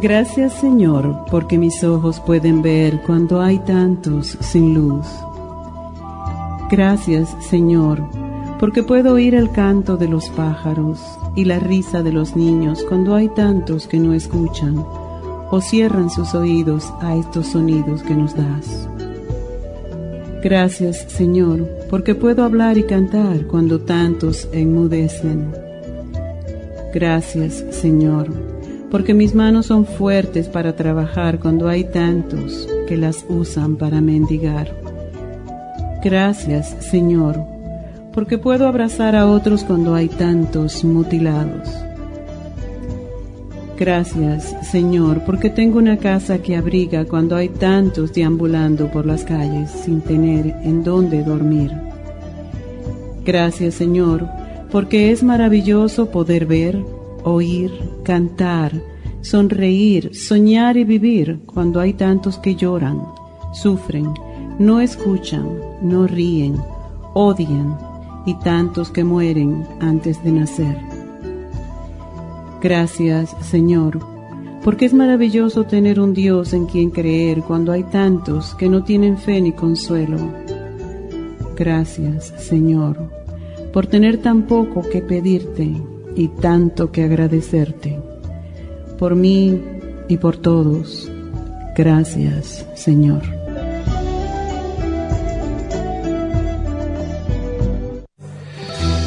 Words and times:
Gracias 0.00 0.54
Señor, 0.54 1.26
porque 1.30 1.58
mis 1.58 1.84
ojos 1.84 2.20
pueden 2.20 2.62
ver 2.62 3.02
cuando 3.02 3.42
hay 3.42 3.58
tantos 3.58 4.38
sin 4.40 4.72
luz. 4.72 5.06
Gracias 6.70 7.36
Señor, 7.40 8.02
porque 8.58 8.82
puedo 8.82 9.12
oír 9.12 9.34
el 9.34 9.50
canto 9.50 9.98
de 9.98 10.08
los 10.08 10.30
pájaros 10.30 10.98
y 11.36 11.44
la 11.44 11.58
risa 11.58 12.02
de 12.02 12.12
los 12.12 12.34
niños 12.34 12.82
cuando 12.88 13.14
hay 13.14 13.28
tantos 13.28 13.86
que 13.86 13.98
no 13.98 14.14
escuchan 14.14 14.82
o 15.50 15.60
cierran 15.60 16.08
sus 16.08 16.34
oídos 16.34 16.90
a 17.02 17.14
estos 17.14 17.48
sonidos 17.48 18.02
que 18.02 18.14
nos 18.14 18.34
das. 18.34 18.88
Gracias 20.42 21.04
Señor, 21.08 21.68
porque 21.90 22.14
puedo 22.14 22.42
hablar 22.42 22.78
y 22.78 22.84
cantar 22.84 23.46
cuando 23.46 23.80
tantos 23.80 24.48
enmudecen. 24.50 25.52
Gracias 26.94 27.66
Señor 27.70 28.59
porque 28.90 29.14
mis 29.14 29.34
manos 29.34 29.66
son 29.66 29.86
fuertes 29.86 30.48
para 30.48 30.74
trabajar 30.74 31.38
cuando 31.38 31.68
hay 31.68 31.84
tantos 31.84 32.68
que 32.88 32.96
las 32.96 33.24
usan 33.28 33.76
para 33.76 34.00
mendigar. 34.00 34.74
Gracias, 36.02 36.76
Señor, 36.80 37.38
porque 38.12 38.38
puedo 38.38 38.66
abrazar 38.66 39.14
a 39.14 39.26
otros 39.26 39.64
cuando 39.64 39.94
hay 39.94 40.08
tantos 40.08 40.84
mutilados. 40.84 41.68
Gracias, 43.78 44.54
Señor, 44.70 45.22
porque 45.24 45.48
tengo 45.48 45.78
una 45.78 45.96
casa 45.96 46.42
que 46.42 46.54
abriga 46.54 47.06
cuando 47.06 47.36
hay 47.36 47.48
tantos 47.48 48.12
deambulando 48.12 48.90
por 48.90 49.06
las 49.06 49.24
calles 49.24 49.70
sin 49.70 50.02
tener 50.02 50.54
en 50.64 50.84
dónde 50.84 51.22
dormir. 51.22 51.72
Gracias, 53.24 53.74
Señor, 53.74 54.26
porque 54.70 55.12
es 55.12 55.22
maravilloso 55.22 56.10
poder 56.10 56.44
ver, 56.44 56.78
oír, 57.24 57.72
cantar, 58.04 58.72
sonreír, 59.22 60.14
soñar 60.14 60.76
y 60.76 60.84
vivir 60.84 61.40
cuando 61.46 61.80
hay 61.80 61.94
tantos 61.94 62.38
que 62.38 62.54
lloran, 62.54 63.02
sufren, 63.52 64.12
no 64.58 64.80
escuchan, 64.80 65.48
no 65.82 66.06
ríen, 66.06 66.56
odian 67.14 67.78
y 68.26 68.34
tantos 68.34 68.90
que 68.90 69.04
mueren 69.04 69.66
antes 69.80 70.22
de 70.22 70.32
nacer. 70.32 70.76
Gracias, 72.60 73.34
Señor, 73.40 73.98
porque 74.62 74.84
es 74.84 74.92
maravilloso 74.92 75.64
tener 75.64 75.98
un 75.98 76.12
Dios 76.12 76.52
en 76.52 76.66
quien 76.66 76.90
creer 76.90 77.42
cuando 77.42 77.72
hay 77.72 77.84
tantos 77.84 78.54
que 78.54 78.68
no 78.68 78.84
tienen 78.84 79.16
fe 79.16 79.40
ni 79.40 79.52
consuelo. 79.52 80.18
Gracias, 81.56 82.34
Señor, 82.38 82.98
por 83.72 83.86
tener 83.86 84.18
tan 84.18 84.46
poco 84.46 84.82
que 84.82 85.00
pedirte 85.00 85.74
y 86.16 86.28
tanto 86.28 86.92
que 86.92 87.04
agradecerte. 87.04 87.98
Por 88.98 89.14
mí 89.14 89.60
y 90.08 90.16
por 90.16 90.36
todos, 90.36 91.10
gracias 91.76 92.66
Señor. 92.74 93.22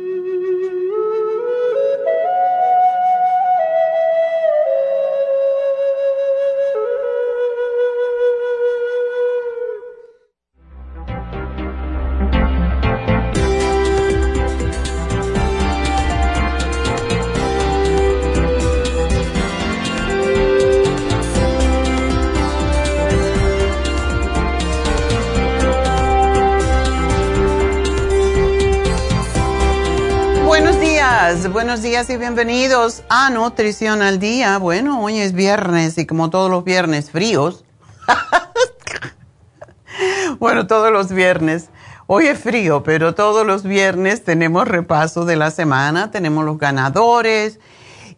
Buenos 31.77 31.91
días 31.91 32.09
y 32.09 32.17
bienvenidos 32.17 33.03
a 33.07 33.29
Nutrición 33.29 34.01
al 34.01 34.17
Día. 34.17 34.57
Bueno, 34.57 35.03
hoy 35.03 35.19
es 35.19 35.33
viernes 35.33 35.99
y 35.99 36.07
como 36.07 36.31
todos 36.31 36.49
los 36.49 36.63
viernes 36.63 37.11
fríos. 37.11 37.65
bueno, 40.39 40.65
todos 40.65 40.91
los 40.91 41.11
viernes. 41.11 41.69
Hoy 42.07 42.25
es 42.25 42.39
frío, 42.39 42.81
pero 42.81 43.13
todos 43.13 43.45
los 43.45 43.61
viernes 43.61 44.23
tenemos 44.23 44.67
repaso 44.67 45.23
de 45.23 45.35
la 45.35 45.51
semana, 45.51 46.09
tenemos 46.09 46.45
los 46.45 46.57
ganadores 46.57 47.59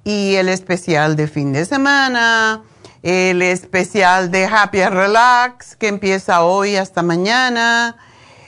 y 0.06 0.36
el 0.36 0.48
especial 0.48 1.18
de 1.18 1.28
fin 1.28 1.52
de 1.52 1.66
semana, 1.66 2.64
el 3.04 3.42
especial 3.42 4.32
de 4.32 4.46
Happy 4.46 4.86
Relax 4.86 5.76
que 5.76 5.90
empieza 5.90 6.44
hoy 6.44 6.78
hasta 6.78 7.04
mañana 7.04 7.98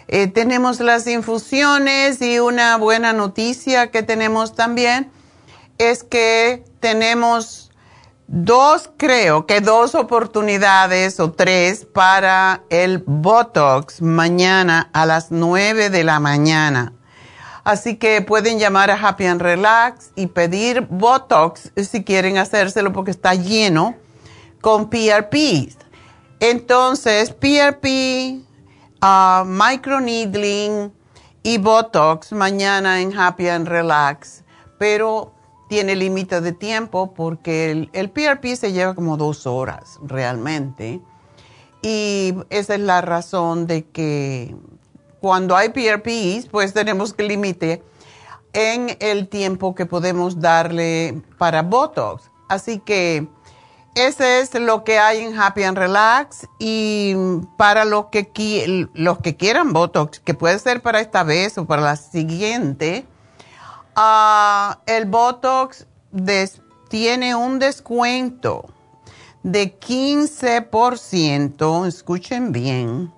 eh, 0.08 0.28
tenemos 0.28 0.80
las 0.80 1.08
infusiones 1.08 2.22
y 2.22 2.40
una 2.40 2.78
buena 2.78 3.14
noticia 3.14 3.92
que 3.92 4.04
tenemos 4.04 4.56
también 4.56 5.12
es 5.78 6.04
que 6.04 6.64
tenemos 6.80 7.72
dos, 8.28 8.90
creo 8.98 9.46
que 9.46 9.62
dos 9.62 9.96
oportunidades 9.96 11.20
o 11.20 11.32
tres 11.32 11.86
para 11.86 12.64
el 12.70 13.04
Botox 13.06 14.02
mañana 14.02 14.90
a 14.94 15.06
las 15.06 15.32
nueve 15.32 15.90
de 15.90 16.04
la 16.04 16.20
mañana. 16.20 16.94
Así 17.64 17.96
que 17.98 18.22
pueden 18.22 18.58
llamar 18.58 18.90
a 18.90 18.96
Happy 18.96 19.26
and 19.26 19.42
Relax 19.42 20.12
y 20.16 20.28
pedir 20.28 20.88
Botox 20.90 21.72
si 21.76 22.04
quieren 22.04 22.38
hacérselo 22.38 22.92
porque 22.92 23.12
está 23.12 23.36
lleno 23.36 23.96
con 24.62 24.90
PRP. 24.90 25.76
Entonces, 26.40 27.32
PRP, 27.32 28.42
uh, 29.02 29.46
microneedling 29.46 30.94
y 31.44 31.58
Botox 31.58 32.32
mañana 32.32 33.02
en 33.02 33.18
Happy 33.18 33.48
and 33.48 33.68
Relax, 33.68 34.44
pero 34.78 35.34
tiene 35.70 35.96
límite 35.96 36.42
de 36.42 36.52
tiempo 36.52 37.14
porque 37.14 37.88
el, 37.94 38.10
PRP 38.10 38.56
se 38.56 38.74
lleva 38.74 38.94
como 38.94 39.18
dos 39.18 39.48
horas 39.48 40.00
realmente. 40.04 41.02
Y 41.82 42.36
esa 42.50 42.76
es 42.76 42.82
la 42.82 43.02
razón 43.02 43.66
de 43.66 43.86
que 43.86 44.56
cuando 45.20 45.56
hay 45.56 45.70
PRPs, 45.70 46.48
pues 46.52 46.74
tenemos 46.74 47.14
que 47.14 47.24
límite 47.24 47.82
en 48.54 48.98
el 49.00 49.30
tiempo 49.30 49.74
que 49.74 49.86
podemos 49.86 50.40
darle 50.42 51.22
para 51.38 51.64
Botox. 51.64 52.30
Así 52.50 52.80
que 52.80 53.28
ese 53.96 54.42
es 54.42 54.54
lo 54.56 54.84
que 54.84 55.00
hay 55.00 55.22
en 55.22 55.40
Happy 55.40 55.64
and 55.64 55.78
Relax. 55.78 56.48
Y 56.60 57.16
para 57.58 57.86
los 57.86 58.08
que, 58.08 58.88
los 58.94 59.20
que 59.20 59.36
quieran 59.36 59.74
Botox, 59.74 60.20
que 60.20 60.34
puede 60.34 60.60
ser 60.60 60.82
para 60.82 61.02
esta 61.02 61.24
vez 61.24 61.58
o 61.58 61.66
para 61.66 61.82
la 61.82 61.96
siguiente, 61.96 63.06
Ah, 63.96 64.80
el 64.86 65.06
Botox 65.06 65.88
tiene 66.88 67.36
un 67.36 67.60
descuento 67.60 68.66
de 69.44 69.78
15%, 69.78 71.86
escuchen 71.86 72.54
bien, 72.54 73.12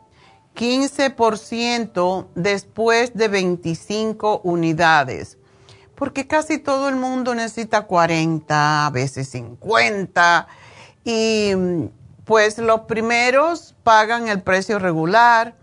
15% 0.55 2.25
después 2.33 3.13
de 3.13 3.27
25 3.27 4.41
unidades, 4.43 5.37
porque 5.93 6.25
casi 6.25 6.57
todo 6.57 6.89
el 6.89 6.95
mundo 6.95 7.35
necesita 7.35 7.83
40, 7.83 8.87
a 8.87 8.89
veces 8.89 9.29
50, 9.29 10.47
y 11.03 11.53
pues 12.25 12.57
los 12.57 12.81
primeros 12.81 13.75
pagan 13.83 14.27
el 14.27 14.41
precio 14.41 14.79
regular 14.79 15.55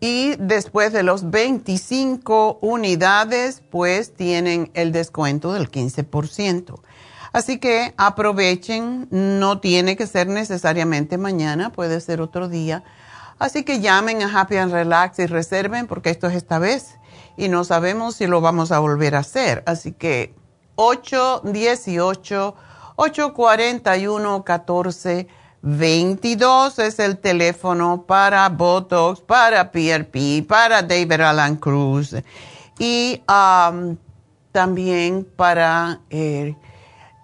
y 0.00 0.34
después 0.36 0.92
de 0.92 1.02
los 1.02 1.30
25 1.30 2.58
unidades, 2.62 3.62
pues 3.70 4.14
tienen 4.14 4.70
el 4.72 4.92
descuento 4.92 5.52
del 5.52 5.70
15%. 5.70 6.80
Así 7.32 7.58
que 7.58 7.94
aprovechen, 7.96 9.08
no 9.10 9.60
tiene 9.60 9.96
que 9.96 10.06
ser 10.06 10.26
necesariamente 10.26 11.18
mañana, 11.18 11.70
puede 11.70 12.00
ser 12.00 12.22
otro 12.22 12.48
día. 12.48 12.82
Así 13.38 13.62
que 13.62 13.80
llamen 13.80 14.22
a 14.22 14.40
Happy 14.40 14.56
and 14.56 14.72
Relax 14.72 15.18
y 15.18 15.26
reserven 15.26 15.86
porque 15.86 16.10
esto 16.10 16.26
es 16.26 16.34
esta 16.34 16.58
vez 16.58 16.96
y 17.36 17.48
no 17.48 17.64
sabemos 17.64 18.16
si 18.16 18.26
lo 18.26 18.40
vamos 18.40 18.72
a 18.72 18.78
volver 18.80 19.14
a 19.14 19.20
hacer. 19.20 19.62
Así 19.66 19.92
que 19.92 20.34
818 20.76 22.54
841 23.02 24.44
14 24.44 25.26
22 25.62 26.78
es 26.80 26.98
el 26.98 27.16
teléfono 27.16 28.04
para 28.06 28.46
Botox, 28.50 29.22
para 29.22 29.72
PRP, 29.72 30.46
para 30.46 30.82
David 30.82 31.12
Alan 31.22 31.56
Cruz 31.56 32.14
y 32.78 33.22
um, 33.26 33.96
también 34.52 35.26
para 35.34 36.00
eh, 36.10 36.54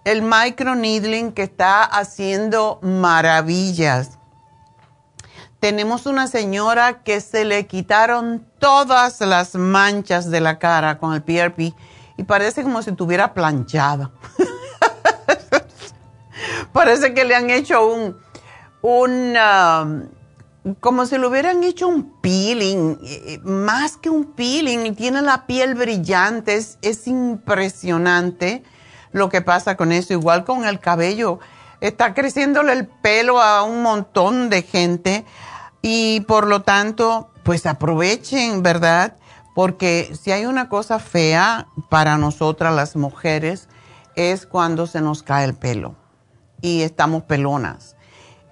el 0.07 0.23
microneedling 0.23 1.33
que 1.33 1.43
está 1.43 1.85
haciendo 1.85 2.79
maravillas. 2.81 4.19
Tenemos 5.61 6.07
una 6.07 6.27
señora 6.27 7.03
que 7.03 7.21
se 7.21 7.45
le 7.45 7.67
quitaron 7.67 8.47
todas 8.59 9.21
las 9.21 9.55
manchas 9.55 10.31
de 10.31 10.41
la 10.41 10.59
cara 10.59 10.99
con 10.99 11.13
el 11.13 11.23
PRP 11.23 11.75
y 12.17 12.23
parece 12.23 12.63
como 12.63 12.81
si 12.81 12.91
estuviera 12.91 13.35
planchada. 13.35 14.11
parece 16.77 17.15
que 17.15 17.25
le 17.25 17.35
han 17.35 17.49
hecho 17.49 17.87
un, 17.87 18.19
un, 18.83 19.35
um, 19.35 20.75
como 20.79 21.07
si 21.07 21.17
le 21.17 21.27
hubieran 21.27 21.65
hecho 21.65 21.89
un 21.89 22.21
peeling, 22.21 22.99
más 23.45 23.97
que 23.97 24.11
un 24.11 24.27
peeling, 24.35 24.95
tiene 24.95 25.23
la 25.23 25.47
piel 25.47 25.75
brillante, 25.75 26.55
es, 26.55 27.07
impresionante 27.07 28.63
lo 29.13 29.31
que 29.31 29.41
pasa 29.41 29.79
con 29.79 29.91
eso, 29.91 30.13
igual 30.13 30.45
con 30.45 30.67
el 30.67 30.79
cabello, 30.79 31.39
está 31.81 32.13
creciéndole 32.13 32.75
el 32.75 32.87
pelo 32.87 33.41
a 33.41 33.63
un 33.63 33.81
montón 33.81 34.51
de 34.51 34.61
gente 34.61 35.25
y 35.81 36.21
por 36.29 36.47
lo 36.47 36.61
tanto, 36.61 37.31
pues 37.43 37.65
aprovechen, 37.65 38.63
¿verdad? 38.63 39.17
Porque 39.55 40.15
si 40.21 40.31
hay 40.31 40.45
una 40.45 40.69
cosa 40.69 40.99
fea 40.99 41.69
para 41.89 42.19
nosotras 42.19 42.75
las 42.75 42.97
mujeres 42.97 43.71
es 44.15 44.45
cuando 44.45 44.87
se 44.87 45.01
nos 45.01 45.23
cae 45.23 45.47
el 45.47 45.55
pelo 45.55 45.95
y 46.61 46.83
estamos 46.83 47.23
pelonas. 47.25 47.97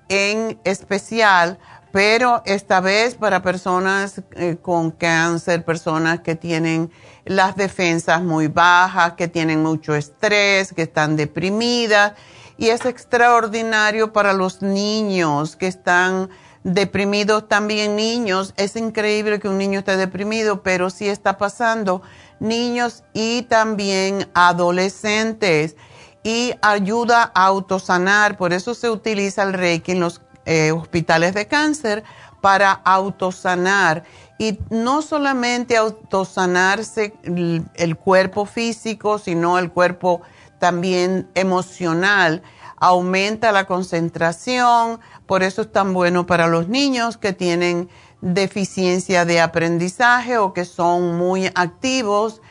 en 0.10 0.60
especial 0.66 1.60
pero 1.92 2.42
esta 2.46 2.80
vez 2.80 3.16
para 3.16 3.42
personas 3.42 4.22
eh, 4.36 4.58
con 4.62 4.92
cáncer, 4.92 5.66
personas 5.66 6.22
que 6.22 6.36
tienen 6.36 6.90
las 7.26 7.56
defensas 7.56 8.22
muy 8.22 8.48
bajas, 8.48 9.14
que 9.14 9.28
tienen 9.28 9.62
mucho 9.62 9.96
estrés, 9.96 10.74
que 10.74 10.84
están 10.84 11.18
deprimidas. 11.18 12.14
Y 12.58 12.70
es 12.70 12.86
extraordinario 12.86 14.14
para 14.14 14.34
los 14.34 14.62
niños 14.62 15.56
que 15.56 15.68
están 15.68 16.30
deprimidos 16.64 17.48
también 17.48 17.96
niños. 17.96 18.54
Es 18.56 18.76
increíble 18.76 19.40
que 19.40 19.50
un 19.50 19.58
niño 19.58 19.80
esté 19.80 19.98
deprimido, 19.98 20.64
pero 20.64 20.90
sí 20.90 21.10
está 21.10 21.38
pasando 21.38 22.02
niños 22.40 23.04
y 23.14 23.44
también 23.44 24.30
adolescentes. 24.34 25.76
Y 26.24 26.54
ayuda 26.62 27.32
a 27.34 27.48
autosanar, 27.48 28.38
por 28.38 28.54
eso 28.54 28.76
se 28.76 28.90
utiliza 28.92 29.42
el 29.42 29.54
Reiki 29.54 29.94
en 29.94 30.00
los 30.00 30.22
eh, 30.46 30.72
hospitales 30.72 31.34
de 31.34 31.48
cáncer 31.48 32.04
para 32.42 32.72
autosanar 32.72 34.04
y 34.40 34.58
no 34.72 35.04
solamente 35.04 35.78
autosanarse 35.78 37.14
el, 37.24 37.96
cuerpo 37.96 38.48
físico, 38.48 39.20
sino 39.20 39.60
el 39.60 39.72
cuerpo 39.72 40.22
también 40.58 41.30
emocional. 41.36 42.42
Aumenta 42.78 43.52
la 43.52 43.66
concentración, 43.66 45.00
por 45.28 45.44
eso 45.44 45.62
es 45.62 45.72
tan 45.72 45.94
bueno 45.94 46.26
para 46.26 46.48
los 46.48 46.68
niños 46.68 47.18
que 47.18 47.34
tienen 47.34 47.88
deficiencia 48.22 49.26
de 49.26 49.42
aprendizaje 49.42 50.40
o 50.40 50.54
que 50.54 50.66
son 50.66 51.18
muy 51.18 51.46
activos. 51.54 52.42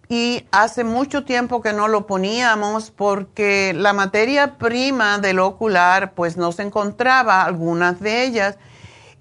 y 0.09 0.47
hace 0.51 0.85
mucho 0.85 1.25
tiempo 1.25 1.63
que 1.63 1.73
no 1.73 1.89
lo 1.89 2.07
poníamos 2.07 2.91
porque 2.91 3.73
la 3.75 3.95
materia 3.95 4.59
prima 4.59 5.19
del 5.19 5.39
ocular 5.39 6.13
pues 6.13 6.37
no 6.37 6.53
se 6.53 6.65
encontraba, 6.65 7.45
algunas 7.45 7.99
de 7.99 8.25
ellas, 8.25 8.59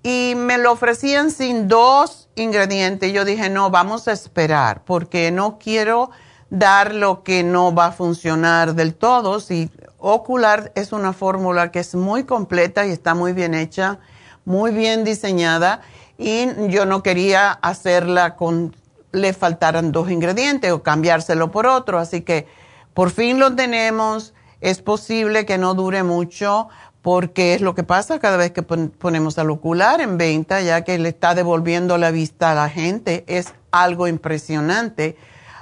y 0.04 0.34
me 0.36 0.58
lo 0.58 0.74
ofrecían 0.74 1.32
sin 1.32 1.70
dos 1.70 2.28
ingredientes. 2.36 3.14
Yo 3.14 3.24
dije, 3.24 3.50
no, 3.50 3.70
vamos 3.70 4.10
a 4.10 4.12
esperar 4.12 4.84
porque 4.84 5.32
no 5.32 5.60
quiero 5.60 6.10
dar 6.52 6.94
lo 6.94 7.24
que 7.24 7.44
no 7.44 7.74
va 7.74 7.88
a 7.88 7.92
funcionar 7.92 8.76
del 8.76 8.94
todo. 8.94 9.40
Si 9.40 9.72
ocular 9.98 10.72
es 10.76 10.92
una 10.92 11.14
fórmula 11.14 11.72
que 11.72 11.80
es 11.80 11.96
muy 11.96 12.26
completa 12.26 12.86
y 12.86 12.92
está 12.92 13.16
muy 13.16 13.34
bien 13.34 13.56
hecha, 13.56 14.00
muy 14.46 14.72
bien 14.72 15.04
diseñada 15.04 15.82
y 16.18 16.48
yo 16.68 16.86
no 16.86 17.02
quería 17.02 17.52
hacerla 17.52 18.36
con 18.36 18.76
le 19.12 19.34
faltaran 19.34 19.92
dos 19.92 20.10
ingredientes 20.10 20.72
o 20.72 20.84
cambiárselo 20.84 21.52
por 21.52 21.66
otro. 21.66 21.98
Así 22.00 22.22
que 22.22 22.48
por 22.94 23.10
fin 23.10 23.40
lo 23.40 23.56
tenemos. 23.56 24.34
Es 24.60 24.82
posible 24.82 25.46
que 25.46 25.58
no 25.58 25.74
dure 25.74 26.04
mucho 26.04 26.68
porque 27.02 27.56
es 27.56 27.62
lo 27.62 27.74
que 27.74 27.84
pasa 27.84 28.20
cada 28.20 28.38
vez 28.38 28.52
que 28.52 28.62
ponemos 28.62 29.40
al 29.40 29.50
ocular 29.50 30.02
en 30.02 30.18
venta, 30.18 30.62
ya 30.62 30.84
que 30.84 31.00
le 31.00 31.10
está 31.10 31.34
devolviendo 31.34 31.98
la 31.98 32.12
vista 32.12 32.52
a 32.52 32.56
la 32.56 32.70
gente. 32.70 33.24
Es 33.28 33.54
algo 33.72 34.08
impresionante. 34.08 35.18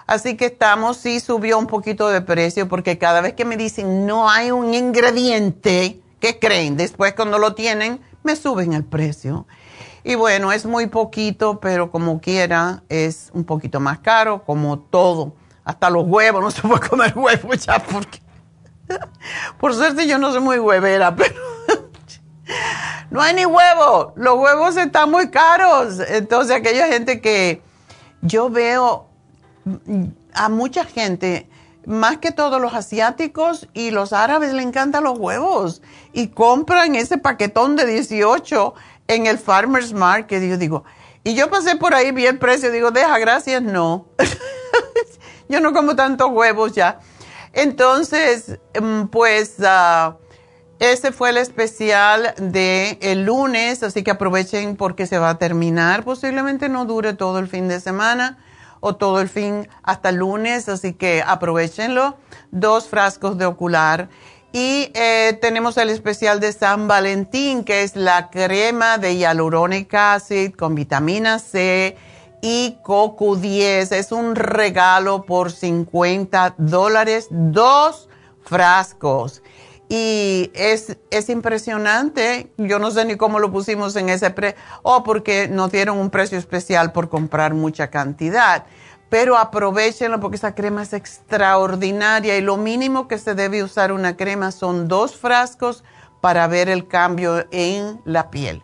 Así 0.10 0.36
que 0.36 0.48
estamos, 0.48 0.98
sí 0.98 1.20
subió 1.20 1.60
un 1.60 1.68
poquito 1.68 2.10
de 2.10 2.22
precio 2.22 2.68
porque 2.68 2.98
cada 2.98 3.22
vez 3.22 3.34
que 3.36 3.46
me 3.46 3.58
dicen 3.58 4.08
no 4.08 4.28
hay 4.28 4.50
un 4.50 4.74
ingrediente, 4.74 6.02
¿qué 6.20 6.40
creen? 6.40 6.78
Después 6.78 7.14
cuando 7.14 7.38
lo 7.38 7.54
tienen, 7.54 8.02
me 8.24 8.36
suben 8.36 8.74
el 8.74 8.84
precio. 8.84 9.46
Y 10.04 10.16
bueno, 10.16 10.52
es 10.52 10.66
muy 10.66 10.88
poquito, 10.88 11.60
pero 11.60 11.92
como 11.92 12.20
quiera, 12.22 12.82
es 12.90 13.30
un 13.34 13.44
poquito 13.44 13.80
más 13.80 14.00
caro, 14.00 14.44
como 14.46 14.80
todo. 14.80 15.34
Hasta 15.64 15.92
los 15.92 16.08
huevos, 16.08 16.42
no 16.42 16.50
se 16.50 16.64
puede 16.64 16.90
comer 16.90 17.14
huevos 17.16 17.64
ya 17.64 17.78
porque... 17.78 18.20
Por 19.60 19.76
suerte 19.76 20.08
yo 20.08 20.18
no 20.18 20.32
soy 20.32 20.42
muy 20.42 20.58
huevera, 20.58 21.16
pero... 21.16 21.36
no 23.12 23.22
hay 23.22 23.36
ni 23.36 23.46
huevo, 23.46 24.14
los 24.16 24.40
huevos 24.40 24.76
están 24.76 25.12
muy 25.12 25.30
caros. 25.30 26.00
Entonces 26.00 26.56
aquella 26.56 26.88
gente 26.88 27.22
que 27.22 27.62
yo 28.24 28.50
veo 28.50 29.09
a 30.34 30.50
mucha 30.50 30.86
gente, 30.86 31.50
más 31.86 32.18
que 32.18 32.32
todos 32.32 32.62
los 32.62 32.74
asiáticos 32.74 33.68
y 33.74 33.92
los 33.92 34.14
árabes 34.14 34.54
le 34.54 34.62
encantan 34.62 35.04
los 35.04 35.18
huevos 35.18 35.82
y 36.14 36.28
compran 36.28 36.96
ese 36.96 37.18
paquetón 37.18 37.76
de 37.76 37.86
18 37.86 38.74
en 39.08 39.26
el 39.26 39.38
Farmer's 39.38 39.94
Market. 39.94 40.44
Y 40.44 40.50
yo 40.50 40.58
digo, 40.58 40.84
y 41.24 41.34
yo 41.36 41.50
pasé 41.50 41.76
por 41.76 41.94
ahí, 41.94 42.12
vi 42.12 42.26
el 42.26 42.38
precio, 42.38 42.72
digo, 42.72 42.92
deja, 42.92 43.18
gracias, 43.18 43.62
no. 43.62 44.08
yo 45.50 45.60
no 45.60 45.74
como 45.74 45.96
tantos 45.96 46.30
huevos 46.32 46.74
ya. 46.74 47.00
Entonces, 47.54 48.60
mm, 48.80 49.06
pues, 49.06 49.56
uh, 49.60 50.14
ese 50.80 51.12
fue 51.12 51.32
el 51.32 51.38
especial 51.38 52.34
de 52.38 52.98
el 53.02 53.26
lunes, 53.26 53.84
así 53.84 54.04
que 54.04 54.12
aprovechen 54.12 54.78
porque 54.78 55.08
se 55.08 55.18
va 55.18 55.32
a 55.32 55.38
terminar. 55.38 56.04
Posiblemente 56.04 56.70
no 56.70 56.86
dure 56.86 57.14
todo 57.14 57.40
el 57.40 57.48
fin 57.48 57.68
de 57.68 57.82
semana 57.82 58.38
o 58.80 58.96
todo 58.96 59.22
el 59.22 59.30
fin 59.30 59.68
hasta 59.84 60.10
el 60.10 60.18
lunes, 60.18 60.70
así 60.70 60.94
que 60.94 61.24
aprovechenlo. 61.26 62.18
Dos 62.52 62.88
frascos 62.88 63.38
de 63.38 63.46
ocular 63.46 64.10
y 64.52 64.92
eh, 64.96 65.38
tenemos 65.42 65.78
el 65.78 65.92
especial 65.92 66.40
de 66.40 66.52
San 66.54 66.88
Valentín, 66.88 67.64
que 67.64 67.84
es 67.84 67.96
la 67.96 68.32
crema 68.32 68.98
de 68.98 69.16
hyaluronic 69.16 69.94
acid 69.94 70.56
con 70.56 70.74
vitamina 70.74 71.38
C 71.38 71.96
y 72.42 72.78
CoQ10. 72.84 73.92
Es 73.92 74.12
un 74.12 74.36
regalo 74.36 75.24
por 75.24 75.52
50 75.52 76.56
dólares, 76.58 77.28
dos 77.30 78.10
frascos. 78.44 79.44
Y 79.90 80.52
es, 80.54 80.98
es 81.10 81.30
impresionante. 81.30 82.52
Yo 82.58 82.80
no 82.80 82.92
sé 82.92 83.06
ni 83.06 83.18
cómo 83.18 83.40
lo 83.40 83.52
pusimos 83.52 83.96
en 83.96 84.10
ese 84.10 84.30
precio. 84.30 84.60
O 84.84 85.04
porque 85.04 85.48
nos 85.48 85.72
dieron 85.72 85.98
un 85.98 86.12
precio 86.12 86.38
especial 86.38 86.92
por 86.92 87.10
comprar 87.10 87.54
mucha 87.54 87.90
cantidad 87.90 88.66
pero 89.10 89.38
aprovechenlo 89.38 90.20
porque 90.20 90.38
esa 90.38 90.54
crema 90.54 90.84
es 90.84 90.94
extraordinaria 90.94 92.38
y 92.38 92.42
lo 92.42 92.58
mínimo 92.58 93.08
que 93.08 93.18
se 93.18 93.34
debe 93.34 93.64
usar 93.64 93.92
una 93.92 94.16
crema 94.16 94.52
son 94.52 94.88
dos 94.88 95.16
frascos 95.16 95.84
para 96.22 96.48
ver 96.48 96.70
el 96.70 96.88
cambio 96.88 97.48
en 97.52 98.02
la 98.06 98.30
piel. 98.30 98.62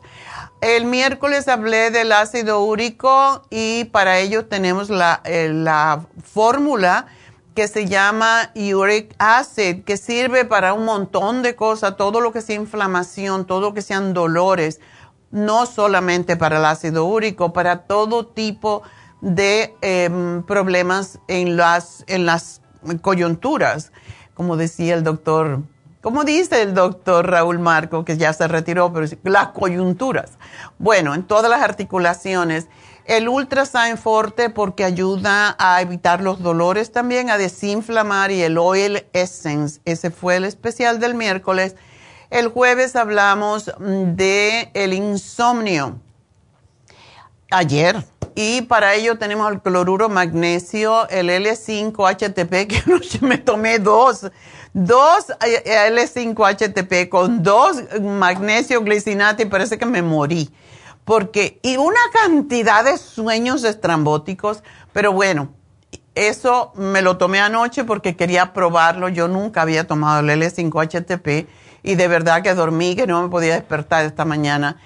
El 0.61 0.85
miércoles 0.85 1.47
hablé 1.47 1.91
del 1.91 2.11
ácido 2.11 2.61
úrico 2.61 3.43
y 3.49 3.85
para 3.85 4.19
ello 4.19 4.45
tenemos 4.45 4.89
la, 4.89 5.21
eh, 5.25 5.49
la 5.51 6.05
fórmula 6.23 7.07
que 7.55 7.69
se 7.69 7.87
llama 7.87 8.51
uric 8.53 9.15
acid, 9.17 9.83
que 9.85 9.95
sirve 9.95 10.43
para 10.43 10.73
un 10.73 10.83
montón 10.83 11.41
de 11.41 11.55
cosas, 11.55 11.95
todo 11.95 12.19
lo 12.19 12.33
que 12.33 12.41
sea 12.41 12.57
inflamación, 12.57 13.45
todo 13.45 13.61
lo 13.61 13.73
que 13.73 13.81
sean 13.81 14.13
dolores, 14.13 14.81
no 15.31 15.65
solamente 15.65 16.35
para 16.35 16.57
el 16.57 16.65
ácido 16.65 17.05
úrico, 17.05 17.53
para 17.53 17.83
todo 17.83 18.27
tipo 18.27 18.83
de 19.21 19.73
em, 19.81 20.43
problemas 20.43 21.19
en 21.29 21.55
las, 21.55 22.03
en 22.07 22.25
las 22.25 22.61
coyunturas, 23.01 23.93
como 24.33 24.57
decía 24.57 24.93
el 24.93 25.03
doctor, 25.03 25.61
como 26.01 26.25
dice 26.25 26.61
el 26.61 26.73
doctor 26.73 27.31
Raúl 27.31 27.57
Marco, 27.57 28.03
que 28.03 28.17
ya 28.17 28.33
se 28.33 28.49
retiró, 28.49 28.91
pero 28.91 29.07
las 29.23 29.47
coyunturas. 29.47 30.33
Bueno, 30.77 31.15
en 31.15 31.23
todas 31.23 31.49
las 31.49 31.61
articulaciones. 31.61 32.67
El 33.05 33.29
Ultrasign 33.29 33.99
Forte 33.99 34.49
porque 34.49 34.83
ayuda 34.83 35.55
a 35.59 35.79
evitar 35.81 36.21
los 36.21 36.41
dolores 36.41 36.91
también, 36.91 37.29
a 37.29 37.37
desinflamar 37.37 38.31
y 38.31 38.41
el 38.41 38.57
Oil 38.57 39.05
Essence, 39.13 39.79
ese 39.85 40.09
fue 40.09 40.37
el 40.37 40.45
especial 40.45 40.99
del 40.99 41.13
miércoles. 41.13 41.75
El 42.31 42.47
jueves 42.47 42.95
hablamos 42.95 43.71
mm, 43.77 44.15
de 44.15 44.71
el 44.73 44.93
insomnio. 44.93 45.99
Ayer, 47.51 48.03
y 48.33 48.63
para 48.63 48.95
ello 48.95 49.19
tenemos 49.19 49.51
el 49.51 49.61
cloruro 49.61 50.09
magnesio, 50.09 51.07
el 51.09 51.29
L5-HTP, 51.29 52.67
que 52.67 52.81
anoche 52.87 53.19
me 53.21 53.37
tomé 53.37 53.77
dos, 53.77 54.31
dos 54.73 55.29
eh, 55.45 55.91
L5-HTP 55.91 57.07
con 57.07 57.43
dos 57.43 57.77
magnesio 58.01 58.81
glicinate 58.81 59.43
y 59.43 59.45
parece 59.45 59.77
que 59.77 59.85
me 59.85 60.01
morí. 60.01 60.51
Porque, 61.05 61.59
y 61.61 61.77
una 61.77 61.99
cantidad 62.11 62.83
de 62.83 62.97
sueños 62.97 63.63
estrambóticos, 63.63 64.63
pero 64.91 65.13
bueno, 65.13 65.53
eso 66.15 66.73
me 66.75 67.01
lo 67.01 67.17
tomé 67.17 67.39
anoche 67.39 67.83
porque 67.83 68.15
quería 68.15 68.53
probarlo. 68.53 69.07
Yo 69.09 69.27
nunca 69.27 69.61
había 69.61 69.87
tomado 69.87 70.19
el 70.19 70.41
L5-HTP 70.41 71.47
y 71.83 71.95
de 71.95 72.07
verdad 72.07 72.41
que 72.41 72.53
dormí, 72.53 72.95
que 72.95 73.05
no 73.07 73.21
me 73.21 73.29
podía 73.29 73.53
despertar 73.53 74.05
esta 74.05 74.25
mañana 74.25 74.81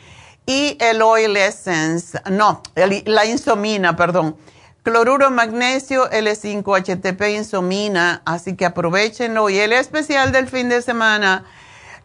y 0.50 0.78
el 0.80 1.04
Oil 1.04 1.38
Essence, 1.38 2.20
no, 2.32 2.64
la 2.76 3.26
insomina, 3.28 3.96
perdón. 3.96 4.36
Cloruro 4.82 5.30
magnesio, 5.30 6.10
L5-HTP 6.10 7.36
insomina, 7.36 8.24
así 8.26 8.56
que 8.56 8.66
aprovechenlo. 8.66 9.52
Y 9.52 9.60
el 9.60 9.74
especial 9.74 10.32
del 10.32 10.48
fin 10.48 10.68
de 10.68 10.82
semana 10.82 11.46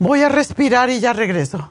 Voy 0.00 0.23
a 0.23 0.28
respirar 0.28 0.90
y 0.90 0.99
ya 0.99 1.12
regreso. 1.12 1.71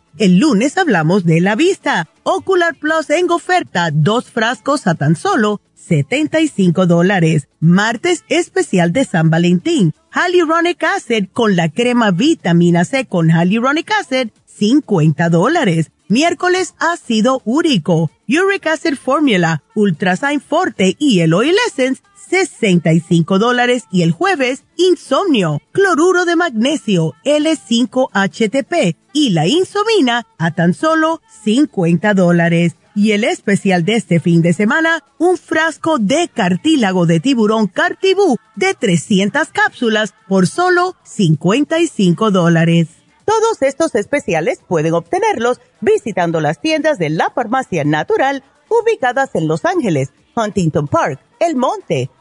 El 0.17 0.39
lunes 0.39 0.77
hablamos 0.77 1.25
de 1.25 1.39
la 1.39 1.55
vista. 1.55 2.09
Ocular 2.23 2.75
Plus 2.75 3.09
en 3.09 3.29
oferta, 3.31 3.89
dos 3.91 4.25
frascos 4.29 4.85
a 4.85 4.95
tan 4.95 5.15
solo 5.15 5.61
75 5.75 6.85
dólares. 6.85 7.47
Martes 7.59 8.23
especial 8.27 8.91
de 8.91 9.05
San 9.05 9.29
Valentín. 9.29 9.93
Hyaluronic 10.13 10.83
Acid 10.83 11.27
con 11.31 11.55
la 11.55 11.69
crema 11.69 12.11
vitamina 12.11 12.83
C 12.83 13.05
con 13.05 13.29
Hyaluronic 13.29 13.91
Acid, 13.99 14.29
50 14.45 15.29
dólares. 15.29 15.91
Miércoles 16.09 16.75
ácido 16.77 17.41
úrico, 17.45 18.11
Uric 18.27 18.67
Acid 18.67 18.95
Formula, 18.95 19.63
Ultrasign 19.75 20.41
Forte 20.41 20.97
y 20.99 21.21
el 21.21 21.33
Oil 21.33 21.55
Essence, 21.67 22.01
65 22.31 23.39
dólares 23.39 23.83
y 23.91 24.03
el 24.03 24.11
jueves, 24.13 24.63
insomnio, 24.77 25.59
cloruro 25.73 26.23
de 26.23 26.37
magnesio, 26.37 27.13
L5-HTP 27.25 28.95
y 29.11 29.31
la 29.31 29.47
insomina 29.47 30.25
a 30.37 30.51
tan 30.51 30.73
solo 30.73 31.21
50 31.43 32.13
dólares. 32.13 32.77
Y 32.95 33.11
el 33.11 33.25
especial 33.25 33.83
de 33.83 33.95
este 33.95 34.19
fin 34.21 34.41
de 34.41 34.53
semana, 34.53 35.03
un 35.17 35.37
frasco 35.37 35.97
de 35.97 36.29
cartílago 36.33 37.05
de 37.05 37.19
tiburón 37.19 37.67
cartibú 37.67 38.37
de 38.55 38.73
300 38.73 39.49
cápsulas 39.49 40.13
por 40.29 40.47
solo 40.47 40.95
55 41.03 42.31
dólares. 42.31 42.87
Todos 43.25 43.61
estos 43.61 43.93
especiales 43.95 44.61
pueden 44.67 44.93
obtenerlos 44.93 45.59
visitando 45.81 46.39
las 46.39 46.61
tiendas 46.61 46.97
de 46.97 47.09
la 47.09 47.29
farmacia 47.29 47.83
natural 47.83 48.43
ubicadas 48.69 49.35
en 49.35 49.47
Los 49.47 49.65
Ángeles, 49.65 50.11
Huntington 50.35 50.87
Park, 50.87 51.19
El 51.39 51.55
Monte, 51.55 52.09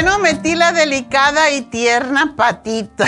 Bueno, 0.00 0.20
metí 0.20 0.54
la 0.54 0.70
delicada 0.70 1.50
y 1.50 1.62
tierna 1.62 2.36
patita. 2.36 3.04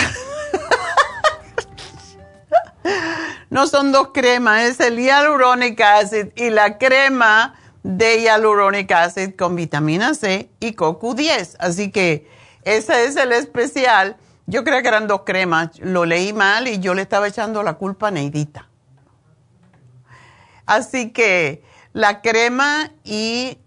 no 3.49 3.65
son 3.67 3.93
dos 3.93 4.09
cremas, 4.13 4.63
es 4.63 4.81
el 4.81 4.99
hyaluronic 4.99 5.79
acid 5.79 6.27
y 6.35 6.49
la 6.49 6.77
crema 6.77 7.55
de 7.83 8.19
hyaluronic 8.19 8.91
acid 8.91 9.35
con 9.37 9.55
vitamina 9.55 10.13
C 10.15 10.49
y 10.59 10.73
CoQ10. 10.75 11.55
Así 11.59 11.91
que 11.91 12.29
ese 12.65 13.05
es 13.05 13.15
el 13.15 13.31
especial. 13.31 14.17
Yo 14.45 14.65
creo 14.65 14.81
que 14.81 14.89
eran 14.89 15.07
dos 15.07 15.21
cremas. 15.25 15.69
Lo 15.79 16.03
leí 16.03 16.33
mal 16.33 16.67
y 16.67 16.79
yo 16.79 16.93
le 16.93 17.03
estaba 17.03 17.29
echando 17.29 17.63
la 17.63 17.75
culpa 17.75 18.09
a 18.09 18.11
Neidita. 18.11 18.67
Así 20.65 21.11
que 21.11 21.63
la 21.93 22.21
crema 22.21 22.91
y 23.05 23.60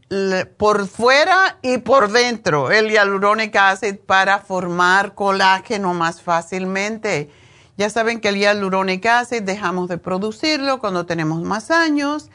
por 0.56 0.86
fuera 0.86 1.58
y 1.62 1.78
por 1.78 2.12
dentro 2.12 2.70
el 2.70 2.90
hyaluronic 2.90 3.56
acid 3.56 3.96
para 3.96 4.38
formar 4.38 5.14
colágeno 5.14 5.94
más 5.94 6.22
fácilmente. 6.22 7.30
Ya 7.76 7.90
saben 7.90 8.20
que 8.20 8.28
el 8.28 8.36
hyaluronic 8.36 9.04
acid 9.06 9.42
dejamos 9.42 9.88
de 9.88 9.98
producirlo 9.98 10.78
cuando 10.78 11.06
tenemos 11.06 11.42
más 11.42 11.70
años 11.70 12.30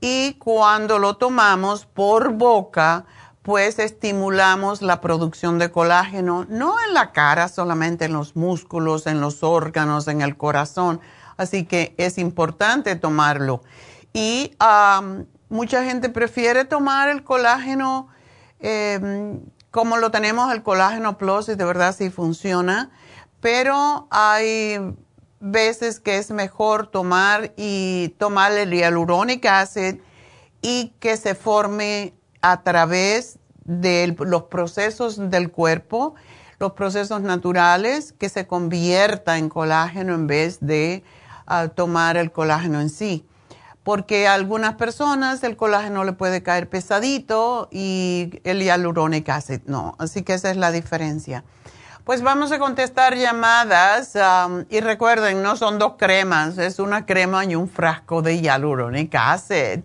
y 0.00 0.34
cuando 0.34 0.98
lo 0.98 1.16
tomamos 1.16 1.86
por 1.86 2.32
boca, 2.32 3.06
pues 3.42 3.78
estimulamos 3.78 4.82
la 4.82 5.00
producción 5.00 5.58
de 5.58 5.70
colágeno, 5.70 6.44
no 6.48 6.74
en 6.86 6.94
la 6.94 7.12
cara, 7.12 7.48
solamente 7.48 8.04
en 8.04 8.12
los 8.12 8.36
músculos, 8.36 9.06
en 9.06 9.20
los 9.20 9.42
órganos, 9.42 10.08
en 10.08 10.20
el 10.20 10.36
corazón. 10.36 11.00
Así 11.36 11.64
que 11.64 11.94
es 11.98 12.18
importante 12.18 12.94
tomarlo. 12.96 13.62
Y 14.12 14.54
mucha 15.52 15.84
gente 15.84 16.08
prefiere 16.08 16.64
tomar 16.64 17.10
el 17.10 17.22
colágeno 17.24 18.08
em, 18.58 19.40
como 19.70 19.98
lo 19.98 20.10
tenemos, 20.10 20.52
el 20.52 20.62
colágeno 20.62 21.18
plus, 21.18 21.48
y 21.50 21.54
de 21.54 21.64
verdad 21.64 21.94
sí 21.94 22.10
funciona, 22.10 22.90
pero 23.40 24.08
hay 24.10 24.78
veces 25.40 26.00
que 26.00 26.16
es 26.16 26.30
mejor 26.30 26.86
tomar 26.86 27.52
y 27.56 28.14
tomar 28.18 28.52
el 28.52 28.72
hialuronic 28.72 29.44
acid 29.44 29.96
y 30.62 30.94
que 31.00 31.16
se 31.16 31.34
forme 31.34 32.14
a 32.40 32.62
través 32.62 33.38
de 33.64 34.16
los 34.18 34.44
procesos 34.44 35.30
del 35.30 35.50
cuerpo, 35.50 36.14
los 36.58 36.72
procesos 36.72 37.20
naturales, 37.20 38.12
que 38.12 38.28
se 38.28 38.46
convierta 38.46 39.36
en 39.36 39.48
colágeno 39.48 40.14
en 40.14 40.26
vez 40.26 40.60
de 40.60 41.04
ah, 41.46 41.68
tomar 41.68 42.16
el 42.16 42.32
colágeno 42.32 42.80
en 42.80 42.88
sí 42.88 43.26
porque 43.84 44.26
a 44.26 44.34
algunas 44.34 44.74
personas 44.74 45.42
el 45.42 45.56
colágeno 45.56 46.04
le 46.04 46.12
puede 46.12 46.42
caer 46.42 46.68
pesadito 46.68 47.68
y 47.70 48.40
el 48.44 48.62
hialurónico 48.62 49.32
acid 49.32 49.60
no. 49.66 49.94
Así 49.98 50.22
que 50.22 50.34
esa 50.34 50.50
es 50.50 50.56
la 50.56 50.70
diferencia. 50.70 51.44
Pues 52.04 52.22
vamos 52.22 52.50
a 52.50 52.58
contestar 52.58 53.16
llamadas 53.16 54.16
um, 54.16 54.64
y 54.70 54.80
recuerden, 54.80 55.40
no 55.42 55.54
son 55.56 55.78
dos 55.78 55.94
cremas, 55.98 56.58
es 56.58 56.80
una 56.80 57.06
crema 57.06 57.44
y 57.44 57.54
un 57.54 57.68
frasco 57.68 58.22
de 58.22 58.40
hialurónico 58.40 59.18
acid. 59.18 59.80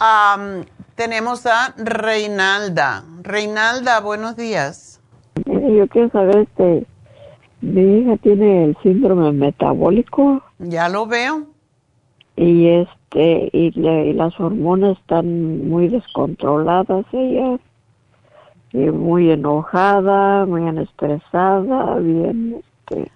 Um, 0.00 0.64
tenemos 0.96 1.46
a 1.46 1.72
Reinalda. 1.76 3.04
Reinalda, 3.22 4.00
buenos 4.00 4.36
días. 4.36 5.00
Yo 5.46 5.86
quiero 5.88 6.10
saber, 6.10 6.38
este, 6.38 6.86
mi 7.60 8.00
hija 8.00 8.16
tiene 8.16 8.64
el 8.64 8.76
síndrome 8.82 9.30
metabólico. 9.32 10.42
Ya 10.58 10.88
lo 10.88 11.06
veo. 11.06 11.46
Y 12.34 12.68
es 12.68 12.88
este 13.10 13.50
y, 13.52 14.12
las 14.14 14.38
hormonas 14.40 14.98
están 14.98 15.68
muy 15.68 15.88
descontroladas 15.88 17.06
ella 17.12 17.58
y 18.72 18.90
muy 18.90 19.30
enojada, 19.30 20.44
muy 20.44 20.68
estresada, 20.78 21.94
bien, 21.96 22.62
este, 22.88 23.10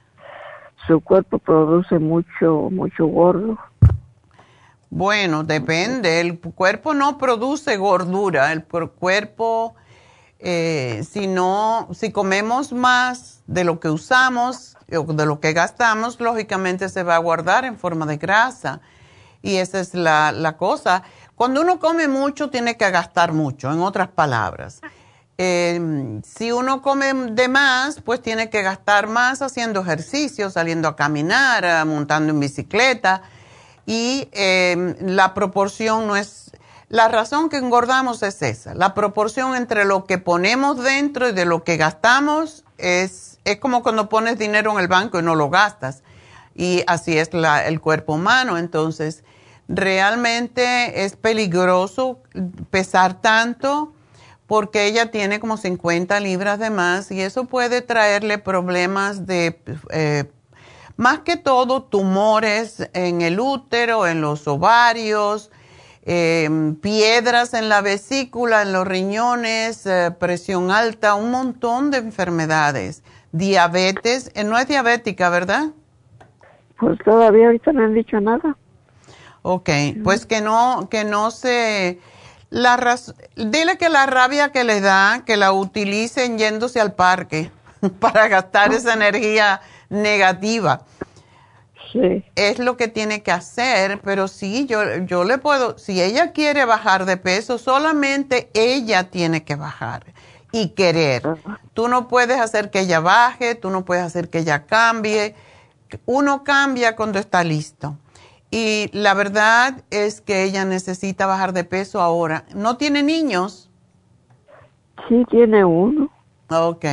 su 0.86 1.00
cuerpo 1.00 1.38
produce 1.38 1.98
mucho, 1.98 2.68
mucho 2.70 3.06
gordo. 3.06 3.58
Bueno, 4.88 5.44
depende. 5.44 6.20
El 6.20 6.38
cuerpo 6.40 6.94
no 6.94 7.18
produce 7.18 7.76
gordura. 7.76 8.52
El 8.52 8.64
cuerpo, 8.64 9.74
eh, 10.38 11.04
si 11.08 11.28
si 11.92 12.10
comemos 12.10 12.72
más 12.72 13.42
de 13.46 13.64
lo 13.64 13.78
que 13.78 13.88
usamos 13.88 14.76
o 14.90 15.12
de 15.12 15.26
lo 15.26 15.40
que 15.40 15.52
gastamos, 15.52 16.18
lógicamente 16.20 16.88
se 16.88 17.02
va 17.02 17.16
a 17.16 17.18
guardar 17.18 17.64
en 17.64 17.76
forma 17.76 18.06
de 18.06 18.16
grasa. 18.16 18.80
Y 19.42 19.56
esa 19.56 19.80
es 19.80 19.94
la, 19.94 20.32
la 20.32 20.56
cosa. 20.56 21.02
Cuando 21.34 21.62
uno 21.62 21.78
come 21.78 22.08
mucho, 22.08 22.50
tiene 22.50 22.76
que 22.76 22.90
gastar 22.90 23.32
mucho, 23.32 23.72
en 23.72 23.80
otras 23.80 24.08
palabras. 24.08 24.80
Eh, 25.42 26.20
si 26.22 26.52
uno 26.52 26.82
come 26.82 27.14
de 27.14 27.48
más, 27.48 28.02
pues 28.02 28.20
tiene 28.20 28.50
que 28.50 28.60
gastar 28.60 29.08
más 29.08 29.40
haciendo 29.40 29.80
ejercicio, 29.80 30.50
saliendo 30.50 30.86
a 30.86 30.96
caminar, 30.96 31.64
eh, 31.64 31.82
montando 31.86 32.34
en 32.34 32.40
bicicleta. 32.40 33.22
Y 33.86 34.28
eh, 34.32 34.96
la 35.00 35.32
proporción 35.32 36.06
no 36.06 36.16
es... 36.16 36.50
La 36.90 37.08
razón 37.08 37.48
que 37.48 37.56
engordamos 37.56 38.22
es 38.22 38.42
esa. 38.42 38.74
La 38.74 38.92
proporción 38.92 39.56
entre 39.56 39.86
lo 39.86 40.04
que 40.04 40.18
ponemos 40.18 40.76
dentro 40.82 41.30
y 41.30 41.32
de 41.32 41.46
lo 41.46 41.64
que 41.64 41.78
gastamos 41.78 42.64
es, 42.76 43.38
es 43.44 43.56
como 43.56 43.82
cuando 43.82 44.10
pones 44.10 44.38
dinero 44.38 44.72
en 44.72 44.80
el 44.80 44.88
banco 44.88 45.18
y 45.18 45.22
no 45.22 45.36
lo 45.36 45.48
gastas. 45.48 46.02
Y 46.54 46.82
así 46.86 47.16
es 47.16 47.32
la, 47.32 47.66
el 47.66 47.80
cuerpo 47.80 48.14
humano. 48.14 48.58
Entonces, 48.58 49.24
realmente 49.68 51.04
es 51.04 51.16
peligroso 51.16 52.20
pesar 52.70 53.20
tanto 53.20 53.92
porque 54.46 54.86
ella 54.86 55.12
tiene 55.12 55.38
como 55.38 55.56
50 55.56 56.18
libras 56.18 56.58
de 56.58 56.70
más 56.70 57.12
y 57.12 57.20
eso 57.20 57.44
puede 57.44 57.82
traerle 57.82 58.36
problemas 58.38 59.24
de, 59.24 59.62
eh, 59.90 60.24
más 60.96 61.20
que 61.20 61.36
todo, 61.36 61.84
tumores 61.84 62.88
en 62.92 63.20
el 63.20 63.38
útero, 63.38 64.08
en 64.08 64.20
los 64.20 64.48
ovarios, 64.48 65.52
em, 66.02 66.74
piedras 66.74 67.54
en 67.54 67.68
la 67.68 67.80
vesícula, 67.80 68.62
en 68.62 68.72
los 68.72 68.88
riñones, 68.88 69.86
eh, 69.86 70.10
presión 70.18 70.72
alta, 70.72 71.14
un 71.14 71.30
montón 71.30 71.92
de 71.92 71.98
enfermedades. 71.98 73.04
Diabetes, 73.30 74.32
eh, 74.34 74.42
no 74.42 74.58
es 74.58 74.66
diabética, 74.66 75.30
¿verdad? 75.30 75.68
Pues 76.80 76.98
todavía 77.04 77.46
ahorita 77.46 77.72
no 77.72 77.84
han 77.84 77.94
dicho 77.94 78.20
nada. 78.20 78.56
Ok, 79.42 79.70
pues 80.02 80.26
que 80.26 80.40
no, 80.40 80.88
que 80.90 81.04
no 81.04 81.30
se 81.30 81.98
la 82.50 82.98
dile 83.36 83.78
que 83.78 83.88
la 83.88 84.06
rabia 84.06 84.50
que 84.50 84.64
le 84.64 84.80
da, 84.80 85.22
que 85.24 85.36
la 85.36 85.52
utilicen 85.52 86.36
yéndose 86.36 86.80
al 86.80 86.94
parque 86.94 87.50
para 88.00 88.28
gastar 88.28 88.72
esa 88.72 88.94
energía 88.94 89.60
negativa. 89.88 90.82
Sí. 91.92 92.24
Es 92.36 92.58
lo 92.58 92.76
que 92.76 92.88
tiene 92.88 93.22
que 93.22 93.32
hacer, 93.32 94.00
pero 94.02 94.28
sí, 94.28 94.66
yo, 94.66 94.98
yo 94.98 95.24
le 95.24 95.38
puedo, 95.38 95.76
si 95.76 96.00
ella 96.00 96.32
quiere 96.32 96.64
bajar 96.64 97.04
de 97.04 97.16
peso, 97.16 97.58
solamente 97.58 98.48
ella 98.54 99.10
tiene 99.10 99.42
que 99.42 99.56
bajar 99.56 100.04
y 100.52 100.68
querer. 100.70 101.22
Tú 101.74 101.88
no 101.88 102.08
puedes 102.08 102.38
hacer 102.40 102.70
que 102.70 102.80
ella 102.80 103.00
baje, 103.00 103.54
tú 103.54 103.70
no 103.70 103.84
puedes 103.84 104.04
hacer 104.04 104.28
que 104.28 104.38
ella 104.38 104.66
cambie. 104.66 105.34
Uno 106.06 106.44
cambia 106.44 106.96
cuando 106.96 107.18
está 107.18 107.42
listo. 107.44 107.96
Y 108.50 108.90
la 108.92 109.14
verdad 109.14 109.82
es 109.90 110.20
que 110.20 110.42
ella 110.42 110.64
necesita 110.64 111.26
bajar 111.26 111.52
de 111.52 111.64
peso 111.64 112.00
ahora. 112.00 112.44
¿No 112.54 112.76
tiene 112.76 113.02
niños? 113.02 113.70
Sí, 115.08 115.24
tiene 115.30 115.64
uno. 115.64 116.10
Ok. 116.48 116.84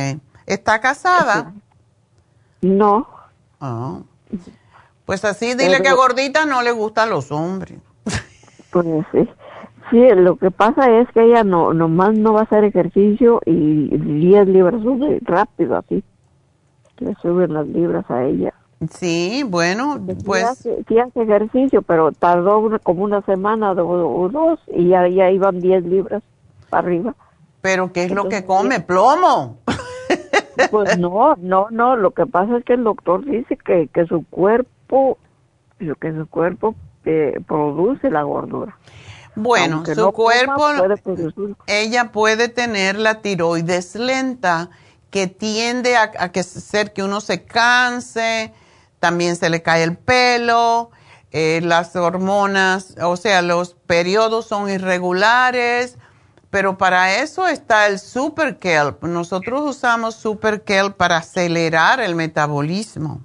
¿Está 0.46 0.80
casada? 0.80 1.52
No. 2.62 3.08
Oh. 3.60 4.02
Pues 5.04 5.24
así, 5.24 5.54
dile 5.54 5.82
que 5.82 5.92
gordita 5.92 6.46
no 6.46 6.62
le 6.62 6.70
gustan 6.70 7.10
los 7.10 7.30
hombres. 7.32 7.78
Pues 8.70 8.86
sí. 9.12 9.26
Sí, 9.90 10.06
lo 10.14 10.36
que 10.36 10.50
pasa 10.50 10.90
es 11.00 11.08
que 11.12 11.24
ella 11.24 11.42
no 11.42 11.72
nomás 11.72 12.12
no 12.12 12.34
va 12.34 12.40
a 12.40 12.42
hacer 12.42 12.64
ejercicio 12.64 13.40
y 13.46 13.88
10 13.96 14.48
libras 14.48 14.82
sube 14.82 15.18
rápido 15.22 15.78
así. 15.78 16.04
Le 16.98 17.14
suben 17.22 17.54
las 17.54 17.66
libras 17.66 18.04
a 18.10 18.24
ella. 18.24 18.52
Sí, 18.92 19.42
bueno, 19.44 20.00
pues... 20.24 20.58
Sí 20.86 20.98
hace, 20.98 21.22
ejercicio, 21.22 21.82
pero 21.82 22.12
tardó 22.12 22.78
como 22.82 23.02
una 23.02 23.22
semana 23.22 23.72
o, 23.72 24.28
dos 24.28 24.60
y 24.68 24.88
ya, 24.88 25.08
ya 25.08 25.30
iban 25.30 25.60
10 25.60 25.84
libras 25.84 26.22
para 26.70 26.86
arriba. 26.86 27.14
¿Pero 27.60 27.92
qué 27.92 28.04
es 28.04 28.12
lo 28.12 28.28
que 28.28 28.44
come? 28.44 28.80
¿Plomo? 28.80 29.58
Pues 30.70 30.98
no, 30.98 31.36
no, 31.36 31.68
no, 31.70 31.96
lo 31.96 32.10
que 32.10 32.26
pasa 32.26 32.58
es 32.58 32.64
que 32.64 32.74
el 32.74 32.84
doctor 32.84 33.24
dice 33.24 33.56
que, 33.56 33.88
que 33.92 34.06
su 34.06 34.24
cuerpo, 34.28 35.18
que 35.78 36.12
su 36.12 36.26
cuerpo 36.28 36.74
eh, 37.04 37.40
produce 37.46 38.10
la 38.10 38.22
gordura. 38.22 38.76
Bueno, 39.34 39.84
su 39.86 40.12
cuerpo, 40.12 40.68
ella 41.66 42.10
puede 42.10 42.48
tener 42.48 42.98
la 42.98 43.22
tiroides 43.22 43.94
lenta, 43.94 44.70
que 45.10 45.28
tiende 45.28 45.96
a, 45.96 46.10
a 46.18 46.32
que 46.32 46.42
ser 46.42 46.92
que 46.92 47.04
uno 47.04 47.20
se 47.20 47.44
canse, 47.44 48.52
también 49.00 49.36
se 49.36 49.50
le 49.50 49.62
cae 49.62 49.82
el 49.82 49.96
pelo, 49.96 50.90
eh, 51.30 51.60
las 51.62 51.94
hormonas, 51.94 52.96
o 53.02 53.16
sea, 53.16 53.42
los 53.42 53.74
periodos 53.74 54.46
son 54.46 54.70
irregulares, 54.70 55.98
pero 56.50 56.78
para 56.78 57.16
eso 57.16 57.46
está 57.46 57.86
el 57.86 57.98
Super 57.98 58.58
Kelp. 58.58 59.04
Nosotros 59.04 59.62
usamos 59.62 60.14
Super 60.14 60.62
Kelp 60.62 60.96
para 60.96 61.18
acelerar 61.18 62.00
el 62.00 62.14
metabolismo 62.14 63.20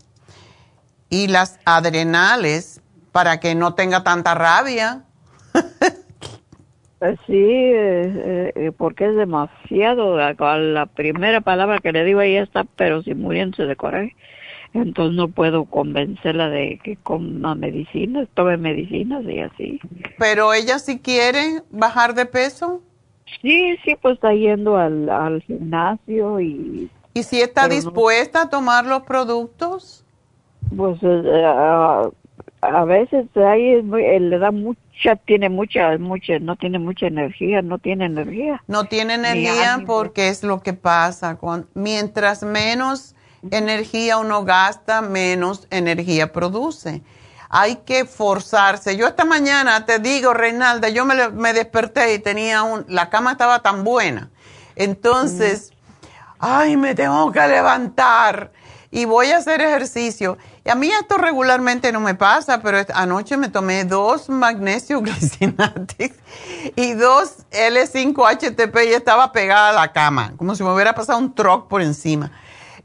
y 1.09 1.27
las 1.27 1.59
adrenales 1.63 2.81
para 3.13 3.39
que 3.39 3.55
no 3.55 3.75
tenga 3.75 4.03
tanta 4.03 4.33
rabia. 4.33 5.03
Pues 6.99 7.19
sí, 7.27 7.33
eh, 7.37 8.51
eh, 8.55 8.71
porque 8.75 9.05
es 9.05 9.15
demasiado. 9.15 10.17
La, 10.17 10.85
primera 10.87 11.39
palabra 11.39 11.79
que 11.79 11.93
le 11.93 12.03
digo 12.03 12.19
ahí 12.19 12.35
está, 12.35 12.65
pero 12.75 13.01
si 13.03 13.13
muriéndose 13.13 13.65
de 13.65 13.75
coraje 13.77 14.15
entonces 14.73 15.15
no 15.15 15.27
puedo 15.27 15.65
convencerla 15.65 16.49
de 16.49 16.79
que 16.83 16.97
coma 16.97 17.55
medicinas, 17.55 18.27
tome 18.33 18.57
medicinas 18.57 19.23
y 19.25 19.39
así. 19.39 19.79
¿Pero 20.17 20.53
ella 20.53 20.79
sí 20.79 20.99
quiere 20.99 21.61
bajar 21.69 22.15
de 22.15 22.25
peso? 22.25 22.81
Sí, 23.41 23.77
sí, 23.83 23.95
pues 24.01 24.15
está 24.15 24.33
yendo 24.33 24.77
al, 24.77 25.09
al 25.09 25.41
gimnasio 25.43 26.39
y... 26.39 26.89
¿Y 27.13 27.23
si 27.23 27.41
está 27.41 27.67
dispuesta 27.67 28.43
a 28.43 28.49
tomar 28.49 28.85
los 28.85 29.03
productos? 29.03 30.03
Pues 30.75 30.97
eh, 31.03 31.45
a, 31.45 32.85
veces 32.85 33.25
ahí 33.35 33.81
le 33.83 34.39
da 34.39 34.49
mucha, 34.49 35.15
tiene 35.17 35.49
mucha, 35.49 35.95
mucha, 35.99 36.39
no 36.39 36.55
tiene 36.55 36.79
mucha 36.79 37.05
energía, 37.05 37.61
no 37.61 37.77
tiene 37.77 38.05
energía. 38.05 38.63
No 38.67 38.85
tiene 38.85 39.15
energía 39.15 39.83
porque 39.85 40.29
es 40.29 40.43
lo 40.43 40.63
que 40.63 40.73
pasa. 40.73 41.37
Con, 41.37 41.67
mientras 41.75 42.41
menos 42.41 43.15
energía 43.51 44.17
uno 44.17 44.43
gasta, 44.43 45.01
menos 45.01 45.67
energía 45.69 46.31
produce. 46.31 47.01
Hay 47.49 47.77
que 47.77 48.05
forzarse. 48.05 48.95
Yo 48.97 49.07
esta 49.07 49.25
mañana 49.25 49.85
te 49.85 49.99
digo, 49.99 50.33
Reinalda, 50.33 50.89
yo 50.89 51.05
me, 51.05 51.53
desperté 51.53 52.15
y 52.15 52.19
tenía 52.19 52.63
un, 52.63 52.85
la 52.87 53.09
cama 53.09 53.33
estaba 53.33 53.61
tan 53.61 53.83
buena. 53.83 54.29
Entonces, 54.75 55.71
ay, 56.39 56.77
me 56.77 56.95
tengo 56.95 57.31
que 57.31 57.47
levantar 57.47 58.51
y 58.93 59.05
voy 59.05 59.31
a 59.31 59.37
hacer 59.37 59.59
ejercicio. 59.59 60.37
Y 60.63 60.69
a 60.69 60.75
mí 60.75 60.89
esto 60.89 61.17
regularmente 61.17 61.91
no 61.91 61.99
me 61.99 62.13
pasa, 62.15 62.61
pero 62.61 62.77
anoche 62.93 63.37
me 63.37 63.49
tomé 63.49 63.85
dos 63.85 64.29
magnesio 64.29 65.01
glycinatics 65.01 66.15
y 66.75 66.93
dos 66.93 67.37
L5-HTP 67.51 68.85
y 68.87 68.93
estaba 68.93 69.31
pegada 69.31 69.69
a 69.69 69.73
la 69.73 69.91
cama, 69.91 70.33
como 70.37 70.55
si 70.55 70.63
me 70.63 70.73
hubiera 70.73 70.93
pasado 70.93 71.17
un 71.17 71.33
truck 71.33 71.67
por 71.67 71.81
encima. 71.81 72.31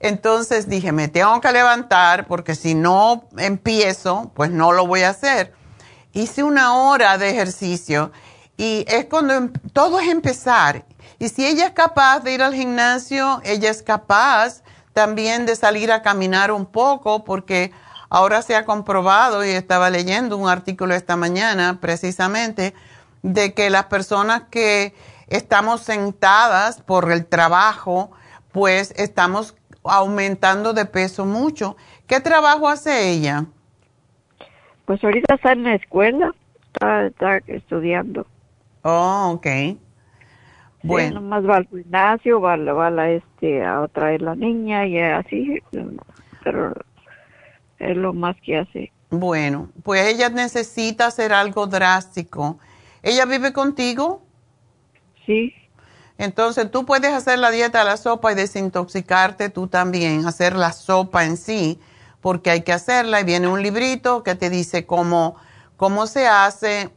Entonces 0.00 0.68
dije, 0.68 0.92
me 0.92 1.08
tengo 1.08 1.40
que 1.40 1.50
levantar 1.52 2.26
porque 2.26 2.54
si 2.54 2.74
no 2.74 3.24
empiezo, 3.36 4.30
pues 4.34 4.50
no 4.50 4.72
lo 4.72 4.86
voy 4.86 5.02
a 5.02 5.10
hacer. 5.10 5.52
Hice 6.12 6.42
una 6.42 6.74
hora 6.74 7.18
de 7.18 7.30
ejercicio 7.30 8.12
y 8.56 8.84
es 8.88 9.06
cuando 9.06 9.34
em, 9.34 9.52
todo 9.72 9.98
es 10.00 10.08
empezar. 10.08 10.84
Y 11.18 11.28
si 11.28 11.46
ella 11.46 11.66
es 11.66 11.72
capaz 11.72 12.20
de 12.20 12.32
ir 12.32 12.42
al 12.42 12.54
gimnasio, 12.54 13.40
ella 13.44 13.70
es 13.70 13.82
capaz 13.82 14.62
también 14.92 15.46
de 15.46 15.56
salir 15.56 15.90
a 15.90 16.02
caminar 16.02 16.52
un 16.52 16.66
poco 16.66 17.24
porque 17.24 17.72
ahora 18.08 18.42
se 18.42 18.54
ha 18.54 18.64
comprobado 18.64 19.44
y 19.44 19.50
estaba 19.50 19.90
leyendo 19.90 20.36
un 20.36 20.48
artículo 20.48 20.94
esta 20.94 21.16
mañana 21.16 21.78
precisamente 21.80 22.74
de 23.22 23.52
que 23.52 23.70
las 23.70 23.86
personas 23.86 24.42
que 24.50 24.94
estamos 25.26 25.82
sentadas 25.82 26.80
por 26.80 27.10
el 27.12 27.26
trabajo, 27.26 28.10
pues 28.52 28.92
estamos 28.96 29.54
aumentando 29.90 30.72
de 30.72 30.84
peso 30.84 31.24
mucho. 31.24 31.76
¿Qué 32.06 32.20
trabajo 32.20 32.68
hace 32.68 33.10
ella? 33.10 33.46
Pues 34.84 35.02
ahorita 35.04 35.34
está 35.34 35.52
en 35.52 35.64
la 35.64 35.74
escuela, 35.74 36.34
está, 36.72 37.36
estudiando. 37.46 38.26
Oh, 38.82 39.32
ok. 39.34 39.46
Bueno. 40.82 41.20
nomás 41.20 41.44
va 41.44 41.56
al 41.56 41.68
gimnasio, 41.68 42.40
va, 42.40 42.56
va 42.56 42.86
a, 42.86 43.10
este, 43.10 43.64
a 43.64 43.86
traer 43.88 44.22
la 44.22 44.34
niña 44.34 44.86
y 44.86 44.98
así, 44.98 45.60
pero 46.44 46.72
es 47.78 47.96
lo 47.96 48.14
más 48.14 48.36
que 48.40 48.58
hace. 48.58 48.92
Bueno, 49.10 49.70
pues 49.82 50.06
ella 50.06 50.28
necesita 50.28 51.06
hacer 51.06 51.32
algo 51.32 51.66
drástico. 51.66 52.58
¿Ella 53.02 53.24
vive 53.26 53.52
contigo? 53.52 54.22
Sí. 55.26 55.52
Entonces 56.18 56.68
tú 56.70 56.84
puedes 56.84 57.12
hacer 57.12 57.38
la 57.38 57.52
dieta 57.52 57.78
de 57.78 57.84
la 57.84 57.96
sopa 57.96 58.32
y 58.32 58.34
desintoxicarte 58.34 59.50
tú 59.50 59.68
también, 59.68 60.26
hacer 60.26 60.56
la 60.56 60.72
sopa 60.72 61.24
en 61.24 61.36
sí, 61.36 61.80
porque 62.20 62.50
hay 62.50 62.62
que 62.62 62.72
hacerla. 62.72 63.20
Y 63.20 63.24
viene 63.24 63.46
un 63.46 63.62
librito 63.62 64.24
que 64.24 64.34
te 64.34 64.50
dice 64.50 64.84
cómo, 64.84 65.36
cómo 65.76 66.08
se 66.08 66.26
hace. 66.26 66.90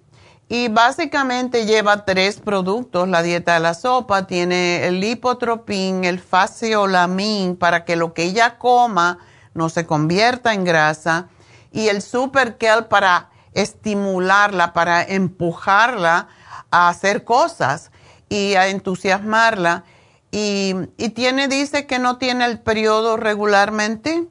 Y 0.50 0.68
básicamente 0.68 1.66
lleva 1.66 2.04
tres 2.04 2.42
productos, 2.42 3.08
la 3.08 3.22
dieta 3.22 3.54
de 3.54 3.60
la 3.60 3.76
sopa, 3.76 4.26
tiene 4.26 4.88
el 4.88 5.00
lipotropín, 5.00 6.04
el 6.04 6.20
faciolamin, 6.20 7.56
para 7.56 7.86
que 7.86 7.96
lo 7.96 8.14
que 8.14 8.24
ella 8.24 8.58
coma 8.58 9.20
no 9.54 9.70
se 9.70 9.86
convierta 9.86 10.54
en 10.54 10.66
grasa, 10.66 11.30
y 11.72 11.88
el 11.88 12.02
super 12.02 12.58
para 12.90 13.30
estimularla, 13.54 14.74
para 14.74 15.04
empujarla 15.04 16.28
a 16.70 16.90
hacer 16.90 17.24
cosas 17.24 17.91
y 18.32 18.56
a 18.56 18.70
entusiasmarla. 18.70 19.84
Y, 20.32 20.74
y 20.98 21.10
tiene, 21.10 21.50
dice 21.50 21.86
que 21.86 22.00
no 22.00 22.18
tiene 22.18 22.46
el 22.46 22.60
periodo 22.60 23.18
regularmente. 23.18 24.24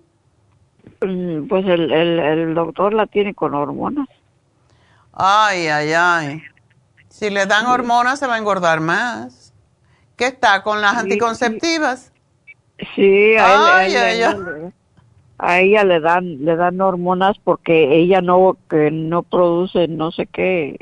Mm, 1.02 1.46
pues 1.46 1.66
el, 1.66 1.92
el, 1.92 2.54
doctor 2.54 2.94
la 2.94 3.06
tiene 3.06 3.34
con 3.34 3.54
hormonas. 3.54 4.08
Ay, 5.12 5.66
ay, 5.66 5.92
ay. 5.92 6.42
Si 7.10 7.28
le 7.28 7.44
dan 7.44 7.66
hormonas 7.66 8.18
se 8.18 8.26
va 8.26 8.36
a 8.36 8.38
engordar 8.38 8.80
más. 8.80 9.52
¿Qué 10.16 10.26
está 10.26 10.62
con 10.62 10.80
las 10.80 10.96
anticonceptivas? 10.96 12.10
Sí, 12.94 13.36
a, 13.36 13.76
ay, 13.76 13.94
ay, 13.94 14.22
a 15.36 15.60
ella 15.60 15.84
le 15.84 16.00
dan 16.00 16.44
le 16.44 16.56
dan 16.56 16.80
hormonas 16.80 17.38
porque 17.42 17.96
ella 17.96 18.20
no 18.20 18.56
que 18.68 18.90
no 18.90 19.22
produce 19.22 19.88
no 19.88 20.12
sé 20.12 20.26
qué 20.26 20.76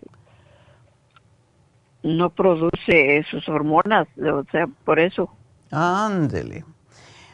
no 2.16 2.31
produce 2.31 3.25
sus 3.31 3.49
hormonas, 3.49 4.09
o 4.18 4.44
sea, 4.51 4.66
por 4.85 4.99
eso. 4.99 5.31
Ándele. 5.71 6.64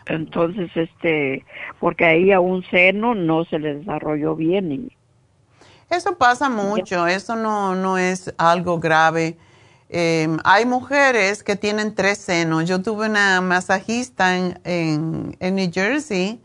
Entonces, 0.07 0.71
este, 0.75 1.45
porque 1.81 2.05
ahí 2.05 2.33
a 2.33 2.41
un 2.41 2.63
seno 2.65 3.15
no 3.15 3.45
se 3.45 3.59
le 3.59 3.77
desarrolló 3.77 4.35
bien. 4.37 4.73
Y... 4.73 4.97
Eso 5.91 6.17
pasa 6.19 6.51
mucho, 6.51 7.07
eso 7.07 7.37
no, 7.37 7.75
no 7.75 7.99
es 7.99 8.35
algo 8.37 8.81
grave. 8.81 9.39
Em, 9.89 10.39
hay 10.45 10.67
mujeres 10.67 11.43
que 11.43 11.57
tienen 11.57 11.95
tres 11.95 12.19
senos. 12.19 12.69
Yo 12.69 12.83
tuve 12.83 13.09
una 13.09 13.41
masajista 13.41 14.37
en, 14.37 14.59
en, 14.65 15.37
en 15.41 15.55
New 15.55 15.71
Jersey, 15.73 16.41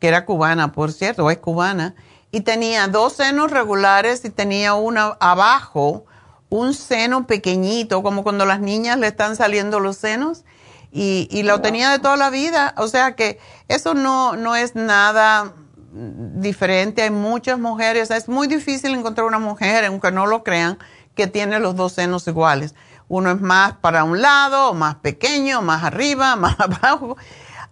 que 0.00 0.08
era 0.08 0.24
cubana, 0.24 0.72
por 0.72 0.92
cierto, 0.92 1.24
o 1.24 1.30
es 1.30 1.38
cubana, 1.38 1.94
y 2.30 2.42
tenía 2.42 2.88
dos 2.88 3.14
senos 3.14 3.50
regulares 3.50 4.24
y 4.24 4.30
tenía 4.30 4.74
una 4.74 5.16
abajo 5.20 6.04
un 6.50 6.74
seno 6.74 7.26
pequeñito, 7.26 8.02
como 8.02 8.22
cuando 8.22 8.44
las 8.44 8.60
niñas 8.60 8.98
le 8.98 9.08
están 9.08 9.36
saliendo 9.36 9.80
los 9.80 9.96
senos, 9.96 10.44
y, 10.90 11.28
y 11.30 11.42
lo 11.42 11.60
tenía 11.60 11.90
de 11.90 11.98
toda 11.98 12.16
la 12.16 12.30
vida. 12.30 12.74
O 12.78 12.88
sea 12.88 13.14
que 13.14 13.38
eso 13.68 13.94
no, 13.94 14.36
no 14.36 14.56
es 14.56 14.74
nada 14.74 15.52
diferente. 15.92 17.02
Hay 17.02 17.10
muchas 17.10 17.58
mujeres, 17.58 18.10
es 18.10 18.28
muy 18.28 18.46
difícil 18.46 18.94
encontrar 18.94 19.26
una 19.26 19.38
mujer, 19.38 19.84
aunque 19.84 20.10
no 20.10 20.26
lo 20.26 20.42
crean, 20.44 20.78
que 21.14 21.26
tiene 21.26 21.58
los 21.58 21.76
dos 21.76 21.92
senos 21.92 22.26
iguales. 22.26 22.74
Uno 23.08 23.30
es 23.30 23.40
más 23.40 23.74
para 23.74 24.04
un 24.04 24.20
lado, 24.20 24.74
más 24.74 24.96
pequeño, 24.96 25.62
más 25.62 25.82
arriba, 25.82 26.36
más 26.36 26.56
abajo. 26.58 27.16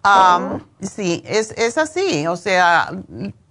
Um, 0.05 0.61
sí, 0.81 1.23
es, 1.27 1.53
es 1.57 1.79
así. 1.79 2.27
O 2.27 2.37
sea, 2.37 2.91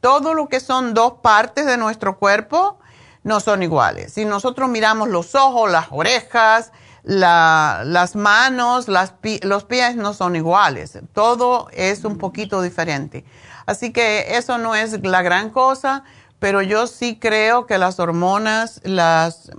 todo 0.01 0.33
lo 0.33 0.47
que 0.47 0.59
son 0.59 0.93
dos 0.93 1.15
partes 1.21 1.65
de 1.65 1.77
nuestro 1.77 2.17
cuerpo, 2.17 2.79
no 3.25 3.39
son 3.39 3.63
iguales. 3.63 4.13
Si 4.13 4.23
nosotros 4.23 4.69
miramos 4.69 5.09
los 5.09 5.33
ojos, 5.33 5.69
las 5.69 5.88
orejas, 5.89 6.71
las 7.03 8.15
manos, 8.15 8.88
los 8.88 9.63
pies 9.63 9.95
no 9.95 10.13
son 10.13 10.35
iguales. 10.35 10.99
Todo 11.11 11.67
es 11.73 12.05
un 12.05 12.19
poquito 12.19 12.61
diferente. 12.61 13.25
Así 13.65 13.91
que 13.91 14.38
eso 14.38 14.59
no 14.59 14.75
es 14.75 15.03
la 15.03 15.23
gran 15.23 15.49
cosa, 15.49 16.03
pero 16.38 16.61
yo 16.61 16.85
sí 16.85 17.17
creo 17.19 17.65
que 17.65 17.79
las 17.79 17.99
hormonas, 17.99 18.79
las 18.83 19.49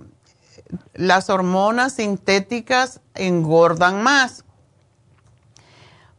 hormonas 1.29 1.95
sintéticas 1.95 3.01
engordan 3.17 4.01
más. 4.01 4.45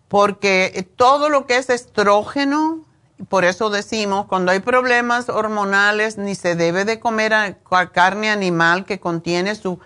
Porque 0.10 0.90
todo 0.98 1.30
lo 1.30 1.46
que 1.46 1.56
es 1.58 1.70
estrógeno, 1.70 2.84
por 3.30 3.46
eso 3.46 3.70
decimos, 3.70 4.28
cuando 4.28 4.52
hay 4.52 4.60
problemas 4.60 5.30
hormonales, 5.30 6.18
ni 6.18 6.36
se 6.36 6.56
debe 6.56 6.86
de 6.86 7.00
comer 7.00 7.58
carne 7.92 8.30
animal 8.30 8.86
que 8.86 9.00
contiene 9.00 9.56
su... 9.56 9.80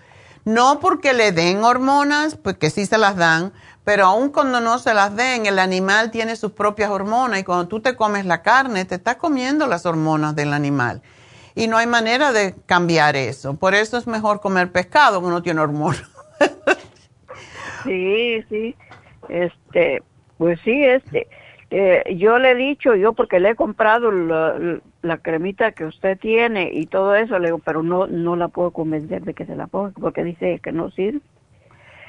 No 0.44 0.80
porque 0.80 1.12
le 1.12 1.32
den 1.32 1.64
hormonas, 1.64 2.36
porque 2.36 2.68
sí 2.68 2.84
se 2.84 2.98
las 2.98 3.16
dan, 3.16 3.52
pero 3.84 4.06
aun 4.06 4.30
cuando 4.30 4.60
no 4.60 4.78
se 4.78 4.92
las 4.92 5.16
den, 5.16 5.46
el 5.46 5.58
animal 5.58 6.10
tiene 6.10 6.36
sus 6.36 6.52
propias 6.52 6.90
hormonas 6.90 7.40
y 7.40 7.44
cuando 7.44 7.68
tú 7.68 7.80
te 7.80 7.96
comes 7.96 8.26
la 8.26 8.42
carne, 8.42 8.84
te 8.84 8.96
estás 8.96 9.16
comiendo 9.16 9.66
las 9.66 9.86
hormonas 9.86 10.36
del 10.36 10.52
animal. 10.52 11.00
Y 11.54 11.68
no 11.68 11.76
hay 11.76 11.86
manera 11.86 12.32
de 12.32 12.54
cambiar 12.66 13.16
eso. 13.16 13.54
Por 13.54 13.74
eso 13.74 13.96
es 13.96 14.06
mejor 14.06 14.40
comer 14.40 14.72
pescado 14.72 15.22
que 15.22 15.28
no 15.28 15.42
tiene 15.42 15.60
hormonas. 15.60 16.04
sí, 17.84 18.42
sí. 18.48 18.76
Este, 19.28 20.02
pues 20.38 20.58
sí, 20.64 20.84
este 20.84 21.28
eh, 21.74 22.16
yo 22.18 22.38
le 22.38 22.50
he 22.50 22.54
dicho, 22.54 22.94
yo 22.96 23.14
porque 23.14 23.40
le 23.40 23.50
he 23.50 23.54
comprado 23.54 24.10
la, 24.12 25.16
cremita 25.22 25.72
que 25.72 25.86
usted 25.86 26.18
tiene 26.18 26.68
y 26.70 26.84
todo 26.84 27.14
eso, 27.14 27.38
le 27.38 27.46
digo, 27.46 27.60
pero 27.60 27.82
no 27.82 28.06
no 28.06 28.36
la 28.36 28.48
puedo 28.48 28.72
convencer 28.72 29.22
de 29.22 29.32
que 29.32 29.46
se 29.46 29.56
la 29.56 29.68
ponga 29.68 29.92
porque 29.98 30.22
dice 30.22 30.60
que 30.62 30.70
no 30.70 30.90
sirve. 30.90 31.22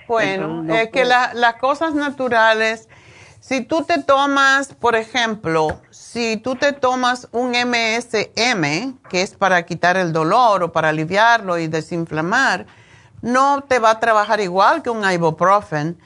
Bueno, 0.09 0.65
es 0.73 0.89
que 0.89 1.05
las 1.05 1.53
cosas 1.61 1.95
naturales, 1.95 2.89
si 3.39 3.61
tú 3.61 3.85
te 3.85 4.03
tomas, 4.03 4.73
por 4.75 4.97
ejemplo, 4.97 5.79
si 5.91 6.35
tú 6.35 6.55
te 6.55 6.73
tomas 6.73 7.29
un 7.31 7.51
MSM, 7.51 8.97
que 9.09 9.21
es 9.21 9.33
para 9.33 9.63
quitar 9.65 9.95
el 9.95 10.11
dolor 10.11 10.63
o 10.63 10.73
para 10.73 10.89
aliviarlo 10.89 11.57
y 11.57 11.67
desinflamar, 11.67 12.65
no 13.21 13.63
te 13.63 13.79
va 13.79 13.91
a 13.91 13.99
trabajar 14.01 14.41
igual 14.41 14.83
que 14.83 14.89
un 14.89 15.09
ibuprofen. 15.09 15.97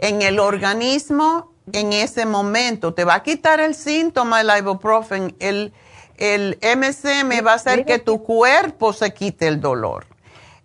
En 0.00 0.20
el 0.20 0.40
organismo 0.40 1.53
en 1.72 1.92
ese 1.92 2.26
momento. 2.26 2.94
Te 2.94 3.04
va 3.04 3.14
a 3.14 3.22
quitar 3.22 3.60
el 3.60 3.74
síntoma 3.74 4.40
el 4.40 4.50
ibuprofen. 4.58 5.34
El, 5.38 5.72
el 6.16 6.58
MCM 6.62 7.44
va 7.46 7.52
a 7.52 7.56
hacer 7.56 7.84
que 7.84 7.98
tu 7.98 8.22
cuerpo 8.22 8.92
se 8.92 9.12
quite 9.12 9.48
el 9.48 9.60
dolor. 9.60 10.06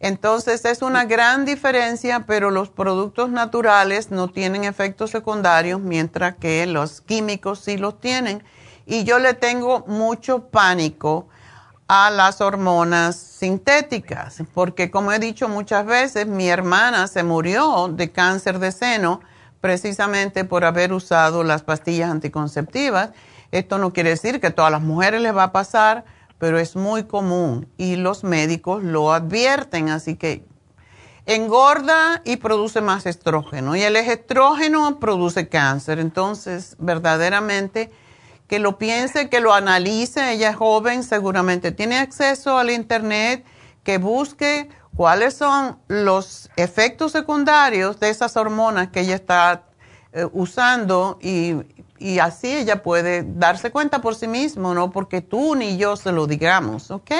Entonces 0.01 0.63
es 0.63 0.81
una 0.81 1.03
gran 1.03 1.43
diferencia, 1.45 2.25
pero 2.25 2.51
los 2.51 2.69
productos 2.69 3.29
naturales 3.29 4.11
no 4.11 4.29
tienen 4.29 4.63
efectos 4.63 5.11
secundarios, 5.11 5.81
mientras 5.81 6.35
que 6.35 6.65
los 6.67 7.01
químicos 7.01 7.59
sí 7.59 7.77
los 7.77 7.99
tienen. 7.99 8.43
Y 8.85 9.03
yo 9.03 9.19
le 9.19 9.33
tengo 9.33 9.83
mucho 9.87 10.47
pánico 10.47 11.27
a 11.89 12.11
las 12.11 12.39
hormonas 12.39 13.17
sintéticas, 13.17 14.41
porque 14.53 14.89
como 14.89 15.11
he 15.11 15.19
dicho 15.19 15.49
muchas 15.49 15.85
veces, 15.85 16.27
mi 16.27 16.47
hermana 16.47 17.07
se 17.07 17.23
murió 17.23 17.89
de 17.89 18.11
cáncer 18.11 18.59
de 18.59 18.71
seno 18.71 19.21
precisamente 19.61 20.45
por 20.45 20.65
haber 20.65 20.93
usado 20.93 21.43
las 21.43 21.63
pastillas 21.63 22.09
anticonceptivas. 22.09 23.11
Esto 23.51 23.77
no 23.77 23.93
quiere 23.93 24.11
decir 24.11 24.39
que 24.39 24.47
a 24.47 24.55
todas 24.55 24.71
las 24.71 24.81
mujeres 24.81 25.21
les 25.21 25.35
va 25.35 25.43
a 25.43 25.51
pasar, 25.51 26.05
pero 26.37 26.59
es 26.59 26.75
muy 26.75 27.03
común 27.03 27.67
y 27.77 27.95
los 27.95 28.23
médicos 28.23 28.83
lo 28.83 29.11
advierten, 29.11 29.89
así 29.89 30.15
que 30.15 30.45
engorda 31.25 32.21
y 32.25 32.37
produce 32.37 32.81
más 32.81 33.05
estrógeno 33.05 33.75
y 33.75 33.83
el 33.83 33.95
estrógeno 33.95 34.99
produce 34.99 35.47
cáncer. 35.47 35.99
Entonces, 35.99 36.75
verdaderamente, 36.79 37.91
que 38.47 38.59
lo 38.59 38.77
piense, 38.77 39.29
que 39.29 39.41
lo 39.41 39.53
analice, 39.53 40.31
ella 40.31 40.49
es 40.49 40.55
joven, 40.55 41.03
seguramente 41.03 41.71
tiene 41.71 41.99
acceso 41.99 42.57
al 42.57 42.71
Internet, 42.71 43.45
que 43.83 43.99
busque 43.99 44.69
cuáles 44.99 45.33
son 45.33 45.79
los 45.87 46.49
efectos 46.57 47.13
secundarios 47.13 48.01
de 48.01 48.09
esas 48.09 48.35
hormonas 48.35 48.89
que 48.89 48.99
ella 48.99 49.15
está 49.15 49.63
eh, 50.11 50.27
usando 50.33 51.17
y, 51.21 51.55
y, 51.99 52.19
así 52.19 52.53
ella 52.53 52.83
puede 52.83 53.23
darse 53.25 53.71
cuenta 53.71 54.01
por 54.01 54.15
sí 54.15 54.27
misma, 54.27 54.73
no 54.73 54.91
porque 54.91 55.21
tú 55.21 55.55
ni 55.55 55.77
yo 55.77 55.95
se 55.95 56.11
lo 56.11 56.27
digamos, 56.27 56.91
¿ok? 56.91 57.11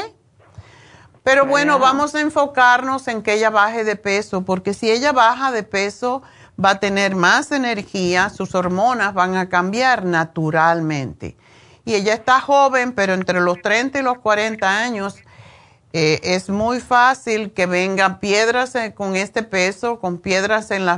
Pero 1.24 1.46
bueno, 1.46 1.80
vamos 1.80 2.16
a 2.16 2.20
enfocarnos 2.20 3.08
en 3.08 3.22
que 3.24 3.36
ella 3.36 3.50
baje 3.50 3.86
de 3.86 3.96
peso, 3.96 4.44
porque 4.44 4.74
si 4.74 4.92
ella 4.92 5.14
baja 5.14 5.54
de 5.54 5.64
peso 5.64 6.22
va 6.62 6.72
a 6.72 6.80
tener 6.82 7.16
más 7.16 7.50
energía, 7.54 8.30
sus 8.30 8.56
hormonas 8.56 9.14
van 9.14 9.38
a 9.38 9.48
cambiar 9.48 10.04
naturalmente. 10.04 11.38
Y 11.86 11.94
ella 11.94 12.14
está 12.14 12.42
joven, 12.42 12.92
pero 12.92 13.14
entre 13.14 13.40
los 13.40 13.62
30 13.62 14.00
y 14.00 14.02
los 14.02 14.20
40 14.20 14.70
años 14.70 15.16
Eh, 15.92 16.20
es 16.24 16.50
muy 16.50 16.80
fácil 16.80 17.52
que 17.52 17.66
vengan 17.66 18.20
piedras 18.20 18.76
eh, 18.76 18.94
con 18.94 19.16
este 19.16 19.42
peso, 19.42 20.00
con 20.00 20.20
piedras 20.20 20.70
en 20.70 20.86
la, 20.86 20.98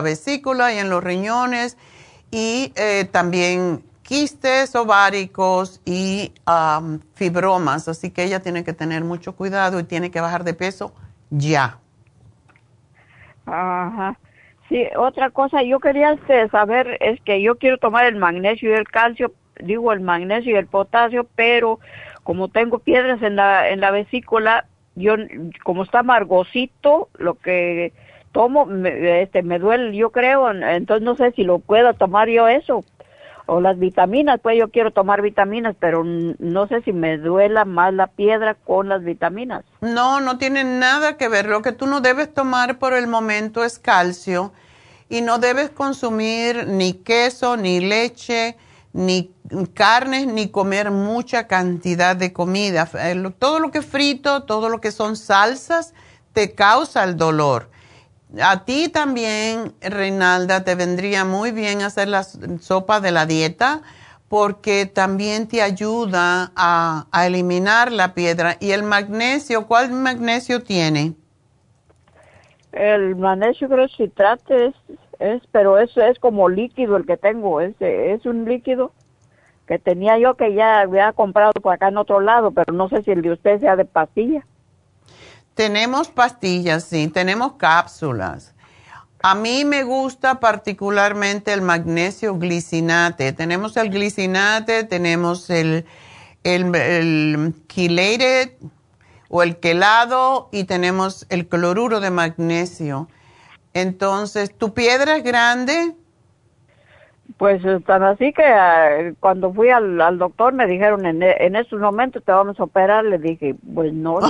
vesícula 0.00 0.72
y 0.72 0.78
en 0.78 0.88
los 0.88 1.04
riñones 1.04 1.76
y 2.30 2.72
eh, 2.76 3.04
también 3.04 3.82
quistes 4.02 4.74
ováricos 4.74 5.82
y 5.84 6.32
fibromas. 7.14 7.86
Así 7.88 8.10
que 8.10 8.24
ella 8.24 8.40
tiene 8.40 8.64
que 8.64 8.72
tener 8.72 9.04
mucho 9.04 9.36
cuidado 9.36 9.78
y 9.78 9.84
tiene 9.84 10.10
que 10.10 10.22
bajar 10.22 10.44
de 10.44 10.54
peso 10.54 10.94
ya. 11.28 11.78
Ajá. 13.44 14.18
Sí, 14.70 14.86
otra 14.96 15.30
cosa, 15.30 15.62
yo 15.62 15.80
quería 15.80 16.12
este, 16.12 16.48
saber, 16.48 16.96
es 17.00 17.20
que 17.22 17.42
yo 17.42 17.58
quiero 17.58 17.76
tomar 17.76 18.06
el 18.06 18.16
magnesio 18.16 18.70
y 18.70 18.74
el 18.74 18.86
calcio, 18.86 19.32
digo 19.58 19.92
el 19.92 20.00
magnesio 20.00 20.52
y 20.52 20.58
el 20.58 20.66
potasio, 20.68 21.26
pero 21.34 21.80
como 22.30 22.46
tengo 22.46 22.78
piedras 22.78 23.20
en 23.22 23.34
la, 23.34 23.70
en 23.70 23.80
la 23.80 23.90
vesícula, 23.90 24.64
yo, 24.94 25.16
como 25.64 25.82
está 25.82 25.98
amargosito, 25.98 27.08
lo 27.18 27.34
que 27.34 27.92
tomo, 28.30 28.66
me, 28.66 29.22
este, 29.22 29.42
me 29.42 29.58
duele, 29.58 29.96
yo 29.96 30.10
creo, 30.10 30.48
entonces 30.48 31.04
no 31.04 31.16
sé 31.16 31.32
si 31.32 31.42
lo 31.42 31.58
puedo 31.58 31.92
tomar 31.94 32.28
yo 32.28 32.46
eso. 32.46 32.84
O 33.46 33.60
las 33.60 33.80
vitaminas, 33.80 34.38
pues 34.40 34.56
yo 34.56 34.70
quiero 34.70 34.92
tomar 34.92 35.22
vitaminas, 35.22 35.74
pero 35.80 36.04
no 36.04 36.68
sé 36.68 36.82
si 36.82 36.92
me 36.92 37.18
duela 37.18 37.64
más 37.64 37.92
la 37.94 38.06
piedra 38.06 38.54
con 38.54 38.88
las 38.88 39.02
vitaminas. 39.02 39.64
No, 39.80 40.20
no 40.20 40.38
tiene 40.38 40.62
nada 40.62 41.16
que 41.16 41.28
ver. 41.28 41.46
Lo 41.46 41.62
que 41.62 41.72
tú 41.72 41.88
no 41.88 42.00
debes 42.00 42.32
tomar 42.32 42.78
por 42.78 42.92
el 42.94 43.08
momento 43.08 43.64
es 43.64 43.80
calcio 43.80 44.52
y 45.08 45.20
no 45.20 45.40
debes 45.40 45.70
consumir 45.70 46.68
ni 46.68 46.92
queso, 46.92 47.56
ni 47.56 47.80
leche, 47.80 48.56
ni 48.92 49.32
carnes, 49.74 50.26
ni 50.26 50.48
comer 50.48 50.90
mucha 50.90 51.46
cantidad 51.46 52.16
de 52.16 52.32
comida. 52.32 52.88
Eh, 52.94 53.32
todo 53.38 53.58
lo 53.60 53.70
que 53.70 53.78
es 53.78 53.86
frito, 53.86 54.44
todo 54.44 54.68
lo 54.68 54.80
que 54.80 54.90
son 54.92 55.16
salsas, 55.16 55.94
te 56.32 56.54
causa 56.54 57.04
el 57.04 57.16
dolor. 57.16 57.70
A 58.40 58.64
ti 58.64 58.88
también, 58.88 59.74
Reinalda, 59.80 60.62
te 60.62 60.74
vendría 60.74 61.24
muy 61.24 61.50
bien 61.50 61.82
hacer 61.82 62.08
la 62.08 62.22
sopa 62.22 63.00
de 63.00 63.10
la 63.10 63.26
dieta 63.26 63.82
porque 64.28 64.86
también 64.86 65.48
te 65.48 65.60
ayuda 65.60 66.52
a, 66.54 67.06
eliminar 67.26 67.90
la 67.90 68.14
piedra. 68.14 68.56
¿Y 68.60 68.70
el 68.70 68.84
magnesio? 68.84 69.66
¿Cuál 69.66 69.90
magnesio 69.90 70.62
tiene? 70.62 71.14
El 72.70 73.16
magnesio 73.16 73.68
creo 73.68 73.88
citrate 73.88 74.66
es, 74.66 74.74
es, 75.20 75.42
pero 75.52 75.78
eso 75.78 76.00
es 76.00 76.18
como 76.18 76.48
líquido 76.48 76.96
el 76.96 77.06
que 77.06 77.16
tengo, 77.16 77.60
es, 77.60 77.74
es 77.80 78.26
un 78.26 78.46
líquido 78.46 78.92
que 79.66 79.78
tenía 79.78 80.18
yo 80.18 80.34
que 80.34 80.52
ya 80.52 80.80
había 80.80 81.12
comprado 81.12 81.52
por 81.52 81.72
acá 81.72 81.88
en 81.88 81.98
otro 81.98 82.20
lado, 82.20 82.50
pero 82.50 82.72
no 82.72 82.88
sé 82.88 83.02
si 83.02 83.12
el 83.12 83.22
de 83.22 83.30
usted 83.30 83.60
sea 83.60 83.76
de 83.76 83.84
pastilla. 83.84 84.44
Tenemos 85.54 86.08
pastillas, 86.08 86.84
sí, 86.84 87.06
tenemos 87.08 87.52
cápsulas. 87.52 88.54
A 89.22 89.34
mí 89.34 89.64
me 89.64 89.84
gusta 89.84 90.40
particularmente 90.40 91.52
el 91.52 91.60
magnesio 91.60 92.36
glicinate. 92.38 93.32
Tenemos 93.34 93.76
el 93.76 93.90
glicinate, 93.90 94.84
tenemos 94.84 95.50
el, 95.50 95.84
el, 96.42 96.74
el 96.74 97.54
chelated 97.68 98.52
o 99.28 99.42
el 99.42 99.58
quelado 99.58 100.48
y 100.52 100.64
tenemos 100.64 101.26
el 101.28 101.46
cloruro 101.46 102.00
de 102.00 102.10
magnesio. 102.10 103.08
Entonces, 103.74 104.56
¿tu 104.56 104.74
piedra 104.74 105.16
es 105.16 105.24
grande? 105.24 105.94
Pues 107.36 107.62
tan 107.86 108.02
así 108.02 108.32
que 108.32 108.44
ah, 108.44 109.12
cuando 109.20 109.52
fui 109.52 109.70
al, 109.70 110.00
al, 110.00 110.18
doctor 110.18 110.52
me 110.52 110.66
dijeron 110.66 111.06
en, 111.06 111.22
en 111.22 111.56
estos 111.56 111.80
momentos 111.80 112.22
te 112.24 112.32
vamos 112.32 112.58
a 112.60 112.64
operar. 112.64 113.04
Le 113.04 113.18
dije, 113.18 113.54
pues 113.74 113.92
no. 113.92 114.20
no, 114.20 114.28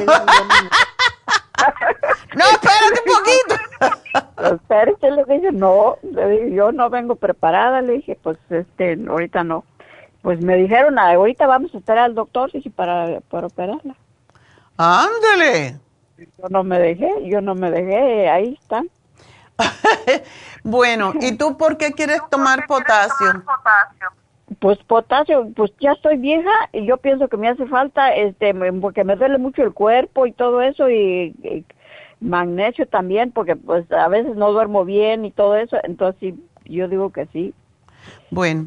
espérate 2.44 3.00
un 3.07 3.12
poquito. 3.14 3.55
Espérate, 4.55 5.11
le 5.11 5.24
dije, 5.24 5.53
no, 5.53 5.96
le 6.03 6.29
dije, 6.29 6.53
yo 6.53 6.72
no 6.72 6.88
vengo 6.88 7.16
preparada, 7.16 7.83
le 7.83 7.94
dije, 7.94 8.18
pues 8.22 8.38
este, 8.48 8.98
ahorita 9.09 9.44
no. 9.44 9.64
Pues 10.22 10.42
me 10.42 10.57
dijeron, 10.57 10.98
ah, 10.98 11.12
ahorita 11.12 11.46
vamos 11.46 11.74
a 11.74 11.79
esperar 11.79 12.05
al 12.05 12.14
doctor, 12.14 12.50
dije, 12.50 12.70
para, 12.70 13.20
para 13.29 13.46
operarla. 13.48 13.94
Ándale. 14.76 15.79
Yo 16.16 16.48
no 16.48 16.64
me 16.64 16.79
dejé, 16.79 17.11
yo 17.24 17.40
no 17.40 17.55
me 17.55 17.70
dejé, 17.70 18.29
ahí 18.29 18.59
está. 18.61 18.83
bueno, 20.64 21.12
¿y 21.20 21.33
tú 21.33 21.57
por 21.57 21.77
qué 21.77 21.92
quieres 21.92 22.20
tomar 22.31 22.66
potasio? 22.66 23.44
Pues 24.59 24.79
potasio, 24.79 25.49
pues 25.55 25.73
ya 25.79 25.92
estoy 25.92 26.16
vieja 26.16 26.51
y 26.73 26.85
yo 26.85 26.96
pienso 26.96 27.29
que 27.29 27.37
me 27.37 27.49
hace 27.49 27.66
falta, 27.66 28.14
este, 28.14 28.53
porque 28.81 29.05
me 29.05 29.16
duele 29.16 29.38
mucho 29.38 29.62
el 29.62 29.73
cuerpo 29.73 30.27
y 30.27 30.33
todo 30.33 30.61
eso 30.61 30.90
y, 30.90 31.64
magnesio 32.20 32.87
también, 32.87 33.33
porque 33.33 33.57
pues 33.57 33.90
a 33.92 34.09
veces 34.09 34.37
no 34.37 34.53
duermo 34.53 34.85
bien 34.85 35.25
y 35.25 35.31
todo 35.31 35.57
eso, 35.57 35.77
entonces 35.85 36.35
yo 36.64 36.88
digo 36.88 37.11
que 37.11 37.27
sí. 37.33 37.55
Bueno, 38.31 38.66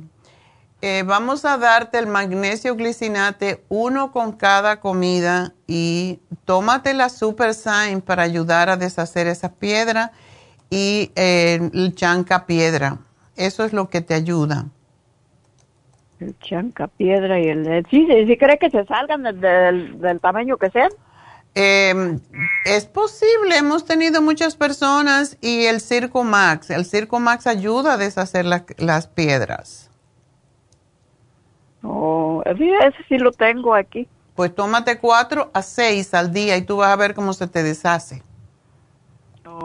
eh, 0.82 1.04
vamos 1.06 1.46
a 1.46 1.58
darte 1.58 1.98
el 1.98 2.08
magnesio 2.08 2.76
glicinate, 2.76 3.64
uno 3.70 4.12
con 4.12 4.34
cada 4.34 4.80
comida 4.80 5.54
y 5.68 6.20
tómate 6.44 6.94
la 6.94 7.10
Super 7.10 7.54
Sign 7.54 8.02
para 8.02 8.24
ayudar 8.24 8.70
a 8.70 8.76
deshacer 8.76 9.28
esa 9.28 9.54
piedra 9.54 10.12
y 10.74 11.12
eh, 11.16 11.70
el 11.72 11.94
chanca 11.94 12.48
piedra. 12.48 12.98
Eso 13.36 13.64
es 13.64 13.74
lo 13.74 13.90
que 13.90 14.02
te 14.02 14.16
ayuda. 14.16 14.66
El 16.20 16.38
chanca 16.40 16.88
piedra 16.88 17.40
y 17.40 17.48
el... 17.48 17.86
Sí, 17.92 18.08
sí, 18.28 18.38
cree 18.38 18.58
que 18.58 18.72
se 18.72 18.84
salgan 18.86 19.24
del, 19.24 20.20
tamaño 20.20 20.58
que 20.58 20.72
sean. 20.72 20.90
Em, 21.54 22.20
es 22.66 22.86
posible, 22.86 23.58
hemos 23.58 23.86
tenido 23.86 24.22
muchas 24.24 24.56
personas 24.56 25.38
y 25.42 25.66
el 25.66 25.80
Circo 25.80 26.24
Max, 26.24 26.72
el 26.72 26.86
Circo 26.86 27.20
Max 27.20 27.46
ayuda 27.46 27.94
a 27.94 27.98
deshacer 27.98 28.46
las 28.46 29.08
piedras. 29.08 29.92
Oh, 31.84 32.42
ese 32.46 33.04
sí 33.08 33.20
lo 33.20 33.32
tengo 33.32 33.76
aquí. 33.76 34.08
Pues 34.36 34.56
tómate 34.56 34.98
cuatro 34.98 35.52
a 35.54 35.62
seis 35.62 36.14
al 36.16 36.34
día 36.34 36.58
y 36.58 36.64
tú 36.64 36.78
vas 36.78 36.92
a 36.92 36.96
ver 36.96 37.14
cómo 37.14 37.34
se 37.34 37.48
te 37.48 37.62
deshace. 37.62 38.24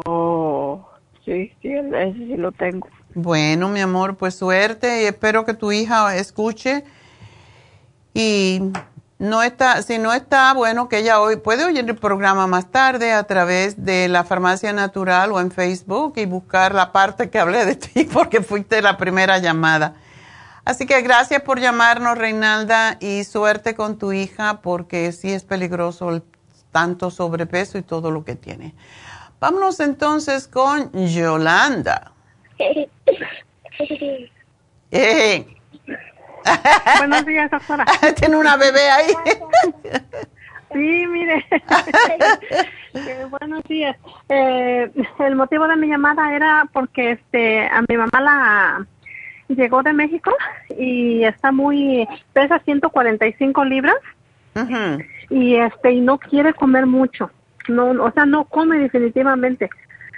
Oh, 0.04 0.87
sí, 1.28 1.52
sí, 1.62 1.72
ese 1.72 2.12
sí 2.14 2.36
lo 2.36 2.52
tengo. 2.52 2.88
Bueno, 3.14 3.68
mi 3.68 3.80
amor, 3.80 4.16
pues 4.16 4.34
suerte 4.34 5.02
y 5.02 5.06
espero 5.06 5.44
que 5.44 5.54
tu 5.54 5.72
hija 5.72 6.16
escuche. 6.16 6.84
Y 8.14 8.60
no 9.18 9.42
está, 9.42 9.82
si 9.82 9.98
no 9.98 10.12
está, 10.12 10.54
bueno, 10.54 10.88
que 10.88 10.98
ella 10.98 11.20
hoy 11.20 11.36
puede 11.36 11.64
oír 11.64 11.78
el 11.78 11.96
programa 11.96 12.46
más 12.46 12.70
tarde 12.70 13.12
a 13.12 13.24
través 13.24 13.84
de 13.84 14.08
la 14.08 14.24
farmacia 14.24 14.72
natural 14.72 15.32
o 15.32 15.40
en 15.40 15.50
Facebook 15.50 16.14
y 16.16 16.26
buscar 16.26 16.74
la 16.74 16.92
parte 16.92 17.28
que 17.28 17.38
hablé 17.38 17.64
de 17.64 17.76
ti 17.76 18.04
porque 18.12 18.42
fuiste 18.42 18.80
la 18.80 18.96
primera 18.96 19.38
llamada. 19.38 19.94
Así 20.64 20.86
que 20.86 21.00
gracias 21.02 21.42
por 21.42 21.60
llamarnos, 21.60 22.18
Reinalda, 22.18 22.98
y 23.00 23.24
suerte 23.24 23.74
con 23.74 23.98
tu 23.98 24.12
hija 24.12 24.60
porque 24.60 25.12
sí 25.12 25.32
es 25.32 25.44
peligroso 25.44 26.10
el 26.10 26.22
tanto 26.72 27.10
sobrepeso 27.10 27.78
y 27.78 27.82
todo 27.82 28.10
lo 28.10 28.24
que 28.24 28.36
tiene. 28.36 28.74
Vámonos 29.40 29.78
entonces 29.80 30.48
con 30.48 30.92
Yolanda. 30.92 32.12
Eh. 34.90 35.46
Buenos 36.98 37.26
días, 37.26 37.50
doctora. 37.50 37.84
Tiene 38.16 38.36
una 38.36 38.56
bebé 38.56 38.88
ahí. 38.88 39.12
sí, 40.72 41.06
mire. 41.06 41.44
buenos 43.28 43.62
días. 43.64 43.94
Eh, 44.30 44.90
el 45.18 45.36
motivo 45.36 45.68
de 45.68 45.76
mi 45.76 45.88
llamada 45.88 46.34
era 46.34 46.66
porque 46.72 47.12
este 47.12 47.68
a 47.68 47.82
mi 47.86 47.98
mamá 47.98 48.20
la 48.22 48.86
llegó 49.48 49.82
de 49.82 49.92
México 49.92 50.34
y 50.78 51.22
está 51.24 51.52
muy 51.52 52.08
pesa 52.32 52.58
145 52.60 53.64
libras. 53.66 53.96
Y 55.28 55.54
este 55.56 55.92
y 55.92 56.00
no 56.00 56.18
quiere 56.18 56.54
comer 56.54 56.86
mucho. 56.86 57.30
No, 57.68 57.90
o 58.02 58.10
sea, 58.12 58.26
no 58.26 58.44
come 58.44 58.78
definitivamente. 58.78 59.70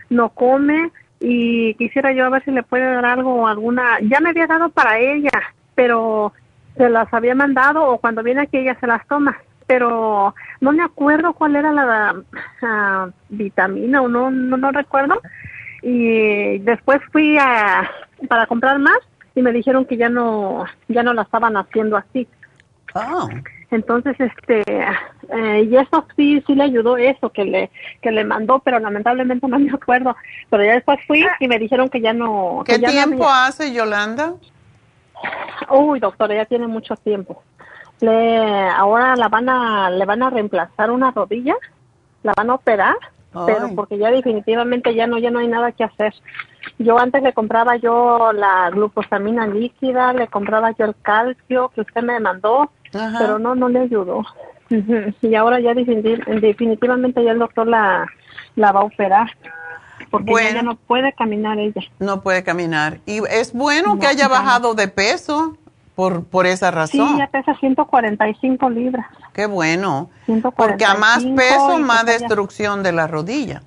No 0.08 0.30
come, 0.30 0.90
y 1.20 1.74
quisiera 1.74 2.12
yo 2.12 2.24
a 2.24 2.30
ver 2.30 2.44
si 2.44 2.50
le 2.50 2.62
puede 2.62 2.84
dar 2.84 3.04
algo, 3.04 3.46
alguna, 3.46 4.00
ya 4.00 4.20
me 4.20 4.30
había 4.30 4.46
dado 4.46 4.70
para 4.70 4.98
ella, 4.98 5.30
pero 5.74 6.32
se 6.76 6.88
las 6.88 7.12
había 7.12 7.34
mandado 7.34 7.84
o 7.84 7.98
cuando 7.98 8.22
viene 8.22 8.42
aquí 8.42 8.56
ella 8.56 8.76
se 8.80 8.86
las 8.86 9.06
toma, 9.06 9.36
pero 9.66 10.34
no 10.60 10.72
me 10.72 10.82
acuerdo 10.82 11.34
cuál 11.34 11.56
era 11.56 11.72
la, 11.72 13.12
vitamina 13.28 14.00
o 14.00 14.08
no, 14.08 14.30
no, 14.30 14.56
no 14.56 14.72
recuerdo. 14.72 15.20
Y 15.82 16.58
después 16.58 17.00
fui 17.12 17.38
a, 17.38 17.88
para 18.28 18.46
comprar 18.46 18.78
más 18.78 18.98
y 19.34 19.42
me 19.42 19.52
dijeron 19.52 19.84
que 19.84 19.96
ya 19.96 20.08
no, 20.08 20.64
ya 20.88 21.02
no 21.02 21.12
la 21.12 21.22
estaban 21.22 21.56
haciendo 21.56 21.96
así. 21.96 22.26
Oh. 22.94 23.28
Entonces, 23.70 24.16
este, 24.18 24.62
eh, 24.66 25.68
y 25.70 25.76
eso 25.76 26.04
sí, 26.16 26.42
sí 26.46 26.54
le 26.54 26.64
ayudó 26.64 26.96
eso 26.96 27.30
que 27.30 27.44
le, 27.44 27.70
que 28.02 28.10
le 28.10 28.24
mandó, 28.24 28.58
pero 28.58 28.80
lamentablemente 28.80 29.46
no 29.46 29.58
me 29.58 29.70
acuerdo. 29.70 30.16
Pero 30.48 30.64
ya 30.64 30.74
después 30.74 30.98
fui 31.06 31.24
y 31.38 31.48
me 31.48 31.58
dijeron 31.58 31.88
que 31.88 32.00
ya 32.00 32.12
no. 32.12 32.62
¿Qué 32.66 32.78
tiempo 32.78 33.28
hace, 33.28 33.72
Yolanda? 33.72 34.34
Uy, 35.70 36.00
doctora, 36.00 36.34
ya 36.34 36.46
tiene 36.46 36.66
mucho 36.66 36.96
tiempo. 36.96 37.42
Le, 38.00 38.38
ahora 38.70 39.14
la 39.14 39.28
van 39.28 39.48
a, 39.48 39.90
le 39.90 40.04
van 40.04 40.22
a 40.22 40.30
reemplazar 40.30 40.90
una 40.90 41.10
rodilla, 41.10 41.54
la 42.22 42.32
van 42.36 42.50
a 42.50 42.54
operar, 42.54 42.96
pero 43.46 43.74
porque 43.74 43.98
ya 43.98 44.10
definitivamente 44.10 44.94
ya 44.94 45.06
no, 45.06 45.18
ya 45.18 45.30
no 45.30 45.38
hay 45.38 45.48
nada 45.48 45.72
que 45.72 45.84
hacer. 45.84 46.14
Yo 46.78 46.98
antes 46.98 47.22
le 47.22 47.32
compraba 47.32 47.76
yo 47.76 48.32
la 48.32 48.70
glucosamina 48.70 49.46
líquida, 49.46 50.12
le 50.12 50.28
compraba 50.28 50.72
yo 50.72 50.86
el 50.86 50.94
calcio 51.00 51.70
que 51.74 51.82
usted 51.82 52.02
me 52.02 52.18
mandó, 52.20 52.70
Ajá. 52.94 53.18
pero 53.18 53.38
no, 53.38 53.54
no 53.54 53.68
le 53.68 53.80
ayudó. 53.80 54.24
Y 55.22 55.34
ahora 55.34 55.60
ya 55.60 55.72
definitiv- 55.72 56.24
definitivamente 56.40 57.22
ya 57.24 57.32
el 57.32 57.38
doctor 57.38 57.66
la, 57.66 58.06
la 58.56 58.72
va 58.72 58.80
a 58.80 58.84
operar, 58.84 59.28
porque 60.10 60.30
Bueno. 60.30 60.50
ya 60.54 60.62
no 60.62 60.76
puede 60.76 61.12
caminar 61.12 61.58
ella. 61.58 61.82
No 61.98 62.22
puede 62.22 62.42
caminar. 62.44 62.98
Y 63.06 63.20
es 63.30 63.52
bueno 63.52 63.98
que 63.98 64.06
haya 64.06 64.28
bajado 64.28 64.74
de 64.74 64.88
peso 64.88 65.56
por, 65.94 66.24
por 66.24 66.46
esa 66.46 66.68
Sí, 66.86 66.98
razón. 66.98 67.18
ya 67.18 67.26
pesa 67.26 67.54
145 67.56 68.70
libras. 68.70 69.06
Qué 69.32 69.46
bueno. 69.46 70.10
145 70.26 70.54
Porque 70.56 70.84
a 70.84 70.94
más 70.94 71.24
peso, 71.36 71.78
más 71.78 72.04
pues 72.04 72.18
destrucción 72.20 72.82
de 72.82 72.92
la 72.92 73.06
rodilla. 73.06 73.62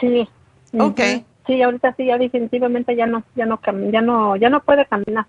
Sí. 0.00 0.28
Ok. 0.78 1.00
Sí, 1.46 1.62
ahorita 1.62 1.94
sí, 1.96 2.06
ya 2.06 2.16
definitivamente 2.16 2.94
ya 2.94 3.06
no, 3.06 3.24
ya 3.34 3.44
no, 3.46 3.58
ya 3.90 4.00
no, 4.00 4.36
ya 4.36 4.48
no 4.50 4.60
puede 4.60 4.86
caminar. 4.86 5.26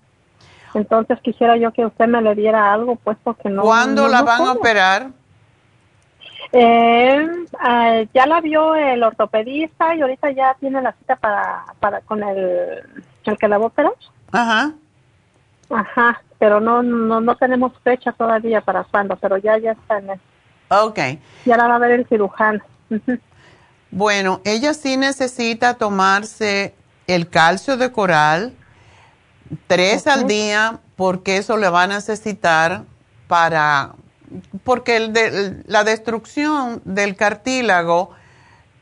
Entonces 0.74 1.20
quisiera 1.22 1.58
yo 1.58 1.72
que 1.74 1.86
usted 1.86 2.08
me 2.08 2.22
le 2.22 2.36
diera 2.36 2.72
algo, 2.72 2.96
puesto 2.96 3.34
que 3.34 3.50
no. 3.50 3.64
¿Cuándo 3.64 4.04
no- 4.04 4.08
la 4.10 4.20
no 4.20 4.26
van 4.26 4.42
a 4.42 4.52
operar? 4.54 5.08
Eh, 6.54 7.28
ah, 7.60 8.02
ya 8.14 8.26
la 8.26 8.42
vio 8.42 8.76
el 8.76 9.02
ortopedista 9.04 9.96
y 9.96 10.02
ahorita 10.02 10.32
ya 10.32 10.56
tiene 10.60 10.82
la 10.82 10.92
cita 10.94 11.16
para, 11.16 11.64
para 11.80 12.02
con 12.02 12.22
el, 12.24 12.80
el 13.26 13.38
que 13.38 13.48
la 13.48 13.58
va 13.58 13.66
a 13.66 13.68
operar. 13.68 13.94
Ajá. 14.32 14.72
Ajá, 15.74 16.22
pero 16.40 16.60
no, 16.60 16.84
no, 16.84 17.22
no 17.22 17.36
tenemos 17.38 17.74
fecha 17.84 18.12
todavía 18.12 18.62
para 18.62 18.84
cuándo, 18.84 19.16
pero 19.16 19.38
ya, 19.38 19.58
ya 19.58 19.72
está 19.72 20.00
en 20.00 20.10
el- 20.12 20.20
Ok. 20.70 21.00
ya 21.46 21.58
la 21.58 21.68
va 21.68 21.76
a 21.76 21.80
ver 21.80 21.92
el 21.92 22.08
cirujano. 22.08 22.62
Bueno, 23.90 24.42
ella 24.46 24.74
sí 24.74 24.98
necesita 24.98 25.74
tomarse 25.76 26.74
el 27.08 27.30
calcio 27.30 27.78
de 27.78 27.92
coral 27.92 28.54
tres 29.68 30.08
al 30.08 30.28
día 30.28 30.80
porque 30.96 31.38
eso 31.38 31.58
le 31.58 31.70
va 31.70 31.84
a 31.84 31.88
necesitar 31.88 32.84
para, 33.28 33.92
porque 34.64 34.96
el 34.98 35.14
de- 35.14 35.64
la 35.68 35.84
destrucción 35.84 36.82
del 36.86 37.16
cartílago 37.16 38.12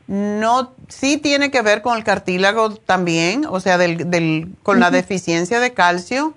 no, 0.06 0.72
sí 0.88 1.16
tiene 1.18 1.50
que 1.50 1.62
ver 1.62 1.82
con 1.82 1.96
el 1.96 2.04
cartílago 2.04 2.70
también, 2.74 3.46
o 3.48 3.58
sea, 3.60 3.78
del, 3.78 4.10
del, 4.10 4.54
con 4.62 4.80
la 4.80 4.90
deficiencia 4.90 5.60
de 5.60 5.72
calcio, 5.72 6.34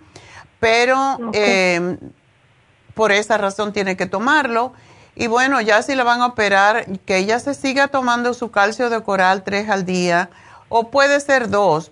pero 0.64 1.18
eh, 1.34 1.98
por 2.94 3.12
esa 3.12 3.38
razón 3.38 3.74
tiene 3.74 3.98
que 3.98 4.06
tomarlo. 4.06 4.72
Y 5.14 5.28
bueno, 5.28 5.60
ya 5.60 5.82
si 5.82 5.94
le 5.94 6.04
van 6.04 6.22
a 6.22 6.28
operar, 6.28 6.86
que 7.06 7.18
ella 7.18 7.40
se 7.40 7.54
siga 7.54 7.90
tomando 7.90 8.34
su 8.34 8.50
calcio 8.50 8.90
de 8.90 9.04
coral 9.04 9.44
tres 9.44 9.70
al 9.70 9.86
día, 9.86 10.30
o 10.70 10.90
puede 10.90 11.20
ser 11.20 11.50
dos, 11.50 11.92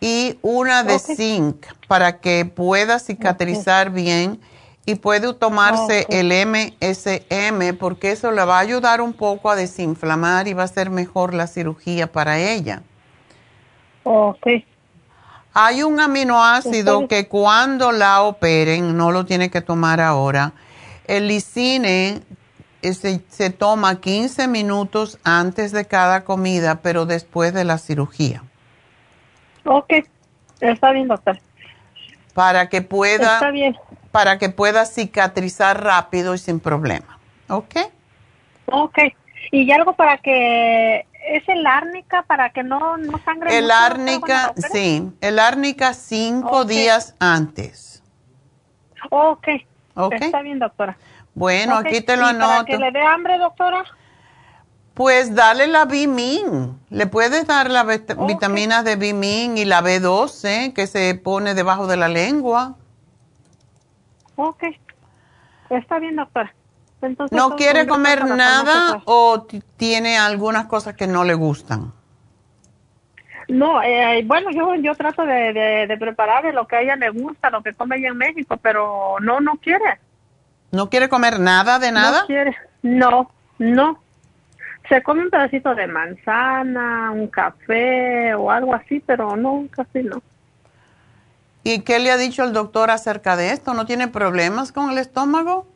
y 0.00 0.38
una 0.40 0.84
de 0.84 1.00
zinc 1.00 1.66
para 1.88 2.20
que 2.20 2.44
pueda 2.44 3.00
cicatrizar 3.00 3.90
bien. 3.90 4.40
Y 4.84 4.96
puede 4.96 5.32
tomarse 5.34 6.06
Ok. 6.08 6.14
el 6.14 6.32
MSM 6.32 7.76
porque 7.78 8.10
eso 8.10 8.32
le 8.32 8.44
va 8.44 8.56
a 8.56 8.60
ayudar 8.60 9.00
un 9.00 9.12
poco 9.12 9.48
a 9.50 9.54
desinflamar 9.56 10.48
y 10.48 10.54
va 10.54 10.64
a 10.64 10.68
ser 10.68 10.90
mejor 10.90 11.34
la 11.34 11.46
cirugía 11.46 12.10
para 12.10 12.38
ella. 12.40 12.82
Ok. 14.04 14.46
Hay 15.54 15.82
un 15.82 16.00
aminoácido 16.00 17.06
que 17.08 17.28
cuando 17.28 17.92
la 17.92 18.22
operen, 18.22 18.96
no 18.96 19.10
lo 19.12 19.24
tiene 19.26 19.50
que 19.50 19.60
tomar 19.60 20.00
ahora. 20.00 20.52
El 21.06 21.28
lisine 21.28 22.22
eh, 22.80 22.94
se, 22.94 23.20
se 23.28 23.50
toma 23.50 24.00
15 24.00 24.48
minutos 24.48 25.18
antes 25.24 25.72
de 25.72 25.84
cada 25.86 26.24
comida, 26.24 26.76
pero 26.82 27.04
después 27.06 27.52
de 27.52 27.64
la 27.64 27.78
cirugía, 27.78 28.42
Ok. 29.64 29.92
Está 30.60 30.90
bien, 30.92 31.06
doctor. 31.08 31.38
para 32.34 32.68
que 32.68 32.78
Está 32.78 32.88
pueda, 32.88 33.50
bien. 33.50 33.76
para 34.10 34.38
que 34.38 34.48
pueda 34.48 34.86
cicatrizar 34.86 35.82
rápido 35.84 36.34
y 36.34 36.38
sin 36.38 36.60
problema. 36.60 37.18
¿Ok? 37.48 37.76
Ok. 38.66 38.98
Y 39.50 39.70
algo 39.70 39.92
para 39.94 40.16
que 40.18 41.04
es 41.26 41.48
el 41.48 41.66
árnica 41.66 42.22
para 42.22 42.50
que 42.50 42.62
no, 42.62 42.96
no 42.96 43.18
sangre 43.24 43.58
El 43.58 43.70
árnica, 43.70 44.52
sí, 44.56 45.10
el 45.20 45.38
árnica 45.38 45.94
cinco 45.94 46.64
días 46.64 47.14
antes. 47.20 48.02
Ok. 49.10 49.48
Ok. 49.94 50.12
Está 50.14 50.42
bien, 50.42 50.58
doctora. 50.58 50.96
Bueno, 51.34 51.78
Ok. 51.78 51.86
aquí 51.86 52.00
te 52.00 52.16
lo 52.16 52.28
¿Y 52.28 52.34
para 52.34 52.54
anoto. 52.56 52.66
que 52.66 52.78
le 52.78 52.90
dé 52.90 53.02
hambre, 53.02 53.38
doctora? 53.38 53.84
Pues 54.94 55.34
dale 55.34 55.66
la 55.66 55.86
Bimin. 55.86 56.78
Le 56.90 57.06
puedes 57.06 57.46
dar 57.46 57.70
la 57.70 57.84
vit- 57.84 58.26
vitaminas 58.26 58.84
de 58.84 58.96
Bimin 58.96 59.56
y 59.56 59.64
la 59.64 59.80
B12 59.82 60.74
que 60.74 60.86
se 60.86 61.14
pone 61.14 61.54
debajo 61.54 61.86
de 61.86 61.96
la 61.96 62.08
lengua. 62.08 62.76
Ok. 64.36 64.64
Está 65.70 65.98
bien, 65.98 66.16
doctora. 66.16 66.54
Entonces, 67.06 67.36
¿No 67.36 67.56
quiere 67.56 67.86
comer 67.86 68.24
nada 68.24 69.02
o 69.04 69.46
tiene 69.76 70.18
algunas 70.18 70.66
cosas 70.66 70.94
que 70.94 71.06
no 71.06 71.24
le 71.24 71.34
gustan? 71.34 71.92
No, 73.48 73.82
eh, 73.82 74.22
bueno, 74.24 74.50
yo 74.50 74.74
yo 74.76 74.94
trato 74.94 75.26
de, 75.26 75.52
de, 75.52 75.86
de 75.86 75.96
prepararle 75.98 76.52
lo 76.52 76.66
que 76.66 76.76
a 76.76 76.80
ella 76.80 76.96
le 76.96 77.10
gusta, 77.10 77.50
lo 77.50 77.62
que 77.62 77.74
come 77.74 77.96
ella 77.96 78.08
en 78.08 78.16
México, 78.16 78.56
pero 78.56 79.16
no, 79.20 79.40
no 79.40 79.56
quiere. 79.56 79.98
¿No 80.70 80.88
quiere 80.88 81.08
comer 81.08 81.38
nada 81.38 81.78
de 81.78 81.92
nada? 81.92 82.20
No 82.20 82.26
quiere. 82.26 82.56
No, 82.82 83.30
no. 83.58 83.98
Se 84.88 85.02
come 85.02 85.22
un 85.22 85.30
pedacito 85.30 85.74
de 85.74 85.86
manzana, 85.86 87.10
un 87.12 87.28
café 87.28 88.34
o 88.34 88.50
algo 88.50 88.74
así, 88.74 89.00
pero 89.00 89.36
no, 89.36 89.66
casi 89.70 90.02
no. 90.02 90.22
¿Y 91.64 91.80
qué 91.80 91.98
le 91.98 92.10
ha 92.10 92.16
dicho 92.16 92.42
el 92.42 92.52
doctor 92.52 92.90
acerca 92.90 93.36
de 93.36 93.52
esto? 93.52 93.74
¿No 93.74 93.86
tiene 93.86 94.08
problemas 94.08 94.72
con 94.72 94.90
el 94.90 94.98
estómago? 94.98 95.66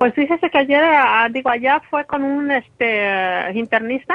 Pues 0.00 0.14
fíjese 0.14 0.48
que 0.48 0.56
ayer, 0.56 0.82
ah, 0.82 1.28
digo, 1.30 1.50
allá 1.50 1.82
fue 1.90 2.06
con 2.06 2.22
un 2.22 2.50
este 2.50 3.52
internista 3.52 4.14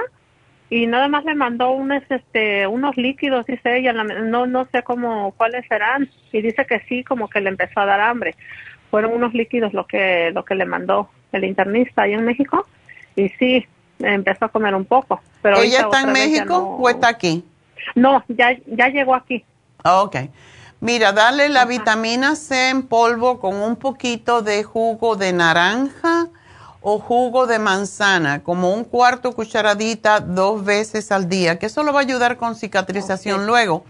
y 0.68 0.88
nada 0.88 1.08
más 1.08 1.24
le 1.26 1.36
mandó 1.36 1.74
unos 1.74 2.02
este 2.10 2.66
unos 2.66 2.98
líquidos, 2.98 3.46
dice 3.46 3.78
ella, 3.78 3.94
la- 3.94 4.04
no 4.04 4.48
no 4.48 4.66
sé 4.72 4.82
cómo 4.82 5.32
cuáles 5.38 5.64
serán 5.68 6.10
y 6.32 6.42
dice 6.42 6.66
que 6.66 6.80
sí, 6.90 7.04
como 7.04 7.30
que 7.30 7.40
le 7.40 7.50
empezó 7.50 7.82
a 7.82 7.86
dar 7.86 8.02
hambre. 8.02 8.34
Fueron 8.90 9.14
unos 9.14 9.36
líquidos 9.36 9.74
lo 9.76 9.86
que 9.86 10.32
lo 10.34 10.44
que 10.44 10.56
le 10.56 10.66
mandó 10.66 11.08
el 11.32 11.44
internista 11.44 12.02
ahí 12.02 12.14
en 12.14 12.26
México 12.26 12.66
y 13.16 13.30
sí 13.38 13.68
empezó 14.00 14.46
a 14.46 14.50
comer 14.50 14.74
un 14.74 14.86
poco. 14.86 15.22
Pero 15.44 15.58
¿Ella 15.58 15.82
está 15.82 16.02
en 16.02 16.14
México 16.14 16.46
no- 16.48 16.78
o 16.78 16.90
está 16.90 17.10
aquí? 17.10 17.46
No, 17.94 18.24
ya 18.30 18.58
ya 18.66 18.88
llegó 18.88 19.14
aquí. 19.14 19.46
Ok. 19.84 20.16
Mira, 20.80 21.14
dale 21.14 21.50
la 21.50 21.66
vitamina 21.66 22.36
C 22.36 22.70
en 22.70 22.84
polvo 22.84 23.40
con 23.40 23.56
un 23.56 23.76
poquito 23.76 24.42
de 24.42 24.64
jugo 24.64 25.16
de 25.16 25.34
naranja 25.34 26.28
o 26.82 27.00
jugo 27.00 27.48
de 27.48 27.58
manzana, 27.58 28.44
como 28.44 28.72
un 28.72 28.84
cuarto 28.84 29.34
cucharadita 29.34 30.20
dos 30.20 30.64
veces 30.64 31.12
al 31.12 31.28
día, 31.28 31.58
que 31.58 31.66
eso 31.66 31.82
lo 31.82 31.92
va 31.92 32.02
a 32.02 32.04
ayudar 32.04 32.38
con 32.38 32.56
cicatrización 32.56 33.48
luego. 33.48 33.86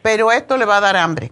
Pero 0.00 0.32
esto 0.32 0.56
le 0.56 0.64
va 0.64 0.78
a 0.78 0.80
dar 0.80 0.96
hambre. 0.96 1.30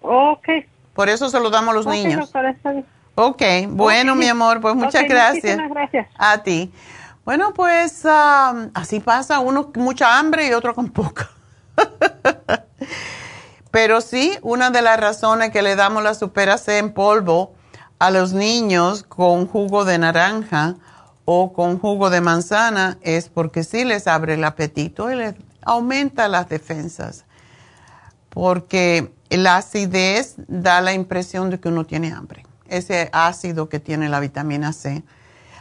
Ok. 0.00 0.48
Por 0.94 1.08
eso 1.08 1.28
se 1.28 1.38
lo 1.40 1.50
damos 1.50 1.72
a 1.72 1.74
los 1.74 1.86
niños. 1.86 2.20
doctora, 2.20 2.50
está 2.50 2.72
bien. 2.72 2.86
Ok, 3.16 3.42
bueno, 3.68 4.14
mi 4.14 4.26
amor, 4.28 4.62
pues 4.62 4.74
muchas 4.74 5.04
gracias. 5.06 5.58
gracias. 5.68 6.08
A 6.16 6.42
ti. 6.42 6.72
Bueno, 7.24 7.52
pues 7.52 8.06
ah, 8.06 8.68
así 8.72 9.00
pasa, 9.00 9.40
uno 9.40 9.72
con 9.72 9.82
mucha 9.82 10.18
hambre 10.18 10.48
y 10.48 10.52
otro 10.52 10.74
con 10.74 10.88
poca. 10.88 11.28
Pero 13.70 14.00
sí, 14.00 14.36
una 14.42 14.70
de 14.70 14.82
las 14.82 14.98
razones 14.98 15.50
que 15.50 15.62
le 15.62 15.76
damos 15.76 16.02
la 16.02 16.14
supera 16.14 16.58
C 16.58 16.78
en 16.78 16.92
polvo 16.92 17.54
a 17.98 18.10
los 18.10 18.32
niños 18.32 19.04
con 19.04 19.46
jugo 19.46 19.84
de 19.84 19.98
naranja 19.98 20.76
o 21.24 21.52
con 21.52 21.78
jugo 21.78 22.10
de 22.10 22.20
manzana 22.20 22.98
es 23.02 23.28
porque 23.28 23.62
sí 23.62 23.84
les 23.84 24.08
abre 24.08 24.34
el 24.34 24.44
apetito 24.44 25.12
y 25.12 25.16
les 25.16 25.34
aumenta 25.62 26.26
las 26.26 26.48
defensas. 26.48 27.24
Porque 28.30 29.12
la 29.28 29.56
acidez 29.56 30.34
da 30.48 30.80
la 30.80 30.92
impresión 30.92 31.50
de 31.50 31.60
que 31.60 31.68
uno 31.68 31.84
tiene 31.84 32.12
hambre. 32.12 32.44
Ese 32.66 33.10
ácido 33.12 33.68
que 33.68 33.78
tiene 33.78 34.08
la 34.08 34.18
vitamina 34.18 34.72
C. 34.72 35.04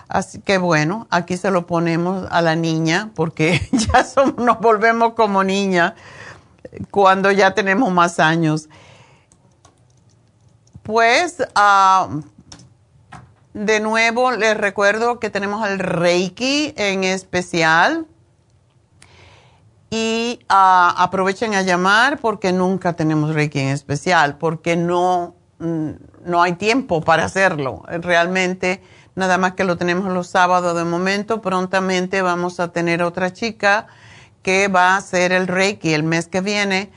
Así 0.07 0.39
que 0.39 0.57
bueno, 0.57 1.07
aquí 1.11 1.37
se 1.37 1.51
lo 1.51 1.67
ponemos 1.67 2.27
a 2.31 2.41
la 2.41 2.55
niña 2.55 3.11
porque 3.13 3.61
ya 3.71 4.03
somos, 4.03 4.37
nos 4.37 4.59
volvemos 4.59 5.13
como 5.13 5.43
niña 5.43 5.95
cuando 6.91 7.31
ya 7.31 7.53
tenemos 7.53 7.91
más 7.91 8.19
años. 8.19 8.69
Pues 10.83 11.43
ah, 11.55 12.09
de 13.53 13.79
nuevo 13.79 14.31
les 14.31 14.57
recuerdo 14.57 15.19
que 15.19 15.29
tenemos 15.29 15.67
el 15.67 15.79
Reiki 15.79 16.73
en 16.77 17.03
especial 17.03 18.07
y 19.89 20.39
ah, 20.49 20.95
aprovechen 20.97 21.55
a 21.55 21.61
llamar 21.61 22.19
porque 22.19 22.51
nunca 22.51 22.93
tenemos 22.93 23.33
Reiki 23.33 23.59
en 23.59 23.69
especial, 23.69 24.37
porque 24.37 24.75
no, 24.75 25.35
no 25.59 26.41
hay 26.41 26.53
tiempo 26.53 27.01
para 27.01 27.25
hacerlo. 27.25 27.83
Realmente, 27.87 28.81
nada 29.15 29.37
más 29.37 29.53
que 29.53 29.63
lo 29.63 29.77
tenemos 29.77 30.11
los 30.11 30.27
sábados 30.27 30.75
de 30.75 30.85
momento, 30.85 31.41
prontamente 31.41 32.21
vamos 32.21 32.59
a 32.59 32.71
tener 32.71 33.01
otra 33.01 33.33
chica 33.33 33.87
que 34.41 34.67
va 34.67 34.93
a 34.93 34.97
hacer 34.97 35.31
el 35.31 35.47
Reiki 35.47 35.93
el 35.93 36.03
mes 36.03 36.27
que 36.27 36.41
viene, 36.41 36.91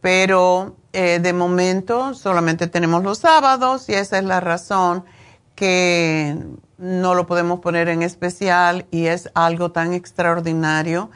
pero 0.00 0.76
eh, 0.92 1.20
de 1.20 1.32
momento 1.32 2.14
solamente 2.14 2.66
tenemos 2.66 3.02
los 3.02 3.18
sábados 3.18 3.88
y 3.88 3.94
esa 3.94 4.18
es 4.18 4.24
la 4.24 4.40
razón 4.40 5.04
que 5.54 6.36
no 6.78 7.14
lo 7.14 7.26
podemos 7.26 7.60
poner 7.60 7.88
en 7.88 8.02
especial 8.02 8.86
y 8.90 9.06
es 9.06 9.30
algo 9.34 9.70
tan 9.70 9.92
extraordinario. 9.92 11.10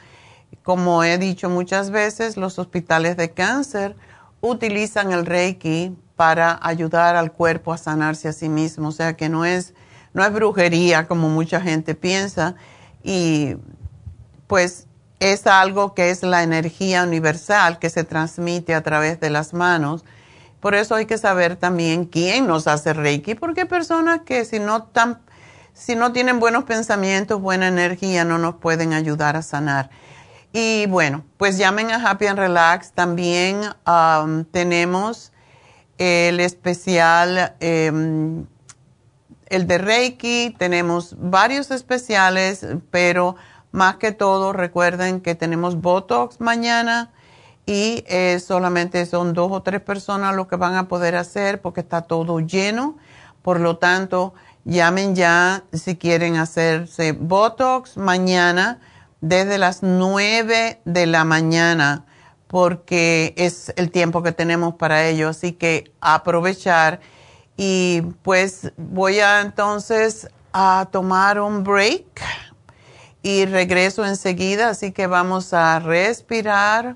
Como 0.63 1.03
he 1.03 1.17
dicho 1.17 1.49
muchas 1.49 1.91
veces, 1.91 2.37
los 2.37 2.57
hospitales 2.57 3.17
de 3.17 3.31
cáncer 3.31 3.95
utilizan 4.41 5.11
el 5.11 5.25
Reiki 5.25 5.95
para 6.15 6.59
ayudar 6.61 7.15
al 7.15 7.31
cuerpo 7.31 7.73
a 7.73 7.77
sanarse 7.77 8.27
a 8.27 8.33
sí 8.33 8.49
mismo, 8.49 8.89
o 8.89 8.91
sea 8.91 9.15
que 9.15 9.29
no 9.29 9.45
es, 9.45 9.73
no 10.13 10.23
es 10.25 10.33
brujería 10.33 11.07
como 11.07 11.29
mucha 11.29 11.61
gente 11.61 11.93
piensa 11.93 12.55
y 13.03 13.55
pues 14.47 14.86
es 15.19 15.47
algo 15.47 15.93
que 15.93 16.09
es 16.09 16.23
la 16.23 16.43
energía 16.43 17.03
universal 17.03 17.79
que 17.79 17.89
se 17.89 18.03
transmite 18.03 18.75
a 18.75 18.83
través 18.83 19.19
de 19.19 19.29
las 19.29 19.53
manos. 19.53 20.05
Por 20.59 20.75
eso 20.75 20.95
hay 20.95 21.05
que 21.05 21.17
saber 21.17 21.55
también 21.55 22.05
quién 22.05 22.47
nos 22.47 22.67
hace 22.67 22.93
Reiki, 22.93 23.35
porque 23.35 23.61
hay 23.61 23.67
personas 23.67 24.21
que 24.25 24.45
si 24.45 24.59
no, 24.59 24.83
tan, 24.83 25.19
si 25.73 25.95
no 25.95 26.11
tienen 26.11 26.39
buenos 26.39 26.63
pensamientos, 26.65 27.41
buena 27.41 27.67
energía, 27.67 28.25
no 28.25 28.37
nos 28.37 28.55
pueden 28.55 28.93
ayudar 28.93 29.35
a 29.35 29.41
sanar. 29.41 29.89
Y 30.53 30.87
bueno, 30.87 31.23
pues 31.37 31.57
llamen 31.57 31.91
a 31.91 32.09
Happy 32.09 32.27
and 32.27 32.39
Relax. 32.39 32.91
También 32.91 33.61
um, 33.85 34.43
tenemos 34.45 35.31
el 35.97 36.39
especial, 36.39 37.55
em, 37.59 38.45
el 39.47 39.67
de 39.67 39.77
Reiki. 39.77 40.55
Tenemos 40.57 41.15
varios 41.19 41.69
especiales, 41.69 42.65
pero 42.89 43.35
más 43.77 43.97
que 43.97 44.11
todo 44.11 44.53
recuerden 44.53 45.21
que 45.21 45.35
tenemos 45.35 45.79
Botox 45.79 46.41
mañana 46.41 47.11
y 47.67 48.03
eh, 48.07 48.39
solamente 48.39 49.05
son 49.05 49.33
dos 49.33 49.51
o 49.51 49.61
tres 49.61 49.81
personas 49.81 50.35
lo 50.35 50.47
que 50.47 50.55
van 50.55 50.73
a 50.73 50.87
poder 50.87 51.15
hacer 51.15 51.61
porque 51.61 51.81
está 51.81 52.01
todo 52.01 52.39
lleno. 52.39 52.97
Por 53.43 53.59
lo 53.59 53.77
tanto, 53.77 54.33
llamen 54.65 55.15
ya 55.15 55.63
si 55.71 55.95
quieren 55.95 56.37
hacerse 56.37 57.11
Botox 57.11 57.97
mañana 57.97 58.79
desde 59.21 59.59
las 59.59 59.83
9 59.83 60.81
de 60.83 61.05
la 61.05 61.23
mañana 61.23 62.03
porque 62.47 63.35
es 63.37 63.71
el 63.75 63.91
tiempo 63.91 64.23
que 64.23 64.31
tenemos 64.31 64.73
para 64.73 65.05
ello, 65.05 65.29
así 65.29 65.53
que 65.53 65.91
aprovechar 66.01 66.99
y 67.57 68.01
pues 68.23 68.71
voy 68.75 69.19
a 69.19 69.41
entonces 69.41 70.27
a 70.51 70.87
tomar 70.91 71.39
un 71.39 71.63
break 71.63 72.23
y 73.27 73.45
regreso 73.45 74.05
enseguida, 74.05 74.69
así 74.69 74.93
que 74.93 75.05
vamos 75.05 75.53
a 75.53 75.79
respirar 75.79 76.95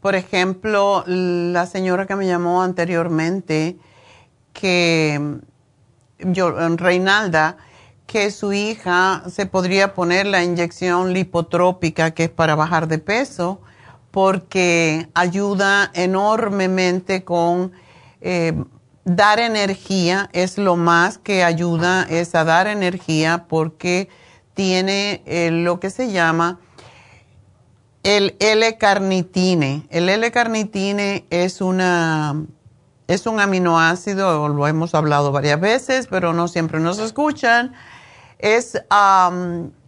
por 0.00 0.14
ejemplo, 0.14 1.04
la 1.06 1.66
señora 1.66 2.06
que 2.06 2.16
me 2.16 2.26
llamó 2.26 2.62
anteriormente, 2.62 3.76
que 4.52 5.38
yo, 6.18 6.50
Reinalda, 6.76 7.56
que 8.06 8.30
su 8.30 8.52
hija 8.52 9.24
se 9.28 9.46
podría 9.46 9.94
poner 9.94 10.26
la 10.26 10.42
inyección 10.42 11.12
lipotrópica, 11.12 12.12
que 12.12 12.24
es 12.24 12.30
para 12.30 12.54
bajar 12.54 12.88
de 12.88 12.98
peso, 12.98 13.60
porque 14.10 15.08
ayuda 15.14 15.90
enormemente 15.94 17.24
con 17.24 17.72
eh, 18.20 18.54
dar 19.04 19.40
energía, 19.40 20.30
es 20.32 20.58
lo 20.58 20.76
más 20.76 21.18
que 21.18 21.44
ayuda, 21.44 22.06
es 22.08 22.34
a 22.34 22.44
dar 22.44 22.66
energía, 22.66 23.46
porque 23.48 24.08
tiene 24.54 25.22
eh, 25.26 25.50
lo 25.50 25.78
que 25.78 25.90
se 25.90 26.10
llama 26.10 26.60
el 28.02 28.36
L-carnitine. 28.38 29.86
El 29.90 30.08
L-carnitine 30.08 31.26
es 31.30 31.60
una 31.60 32.46
es 33.08 33.26
un 33.26 33.40
aminoácido, 33.40 34.48
lo 34.48 34.68
hemos 34.68 34.94
hablado 34.94 35.32
varias 35.32 35.58
veces, 35.58 36.06
pero 36.08 36.34
no 36.34 36.46
siempre 36.46 36.78
nos 36.78 36.98
escuchan. 36.98 37.72
Es, 38.38 38.82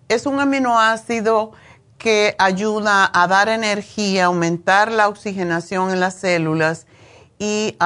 es 0.08 0.26
un 0.26 0.40
aminoácido 0.40 1.52
que 1.98 2.34
ayuda 2.38 3.10
a 3.12 3.28
dar 3.28 3.50
energía, 3.50 4.24
aumentar 4.24 4.90
la 4.90 5.06
oxigenación 5.06 5.90
en 5.90 6.00
las 6.00 6.14
células 6.14 6.86
y, 7.38 7.76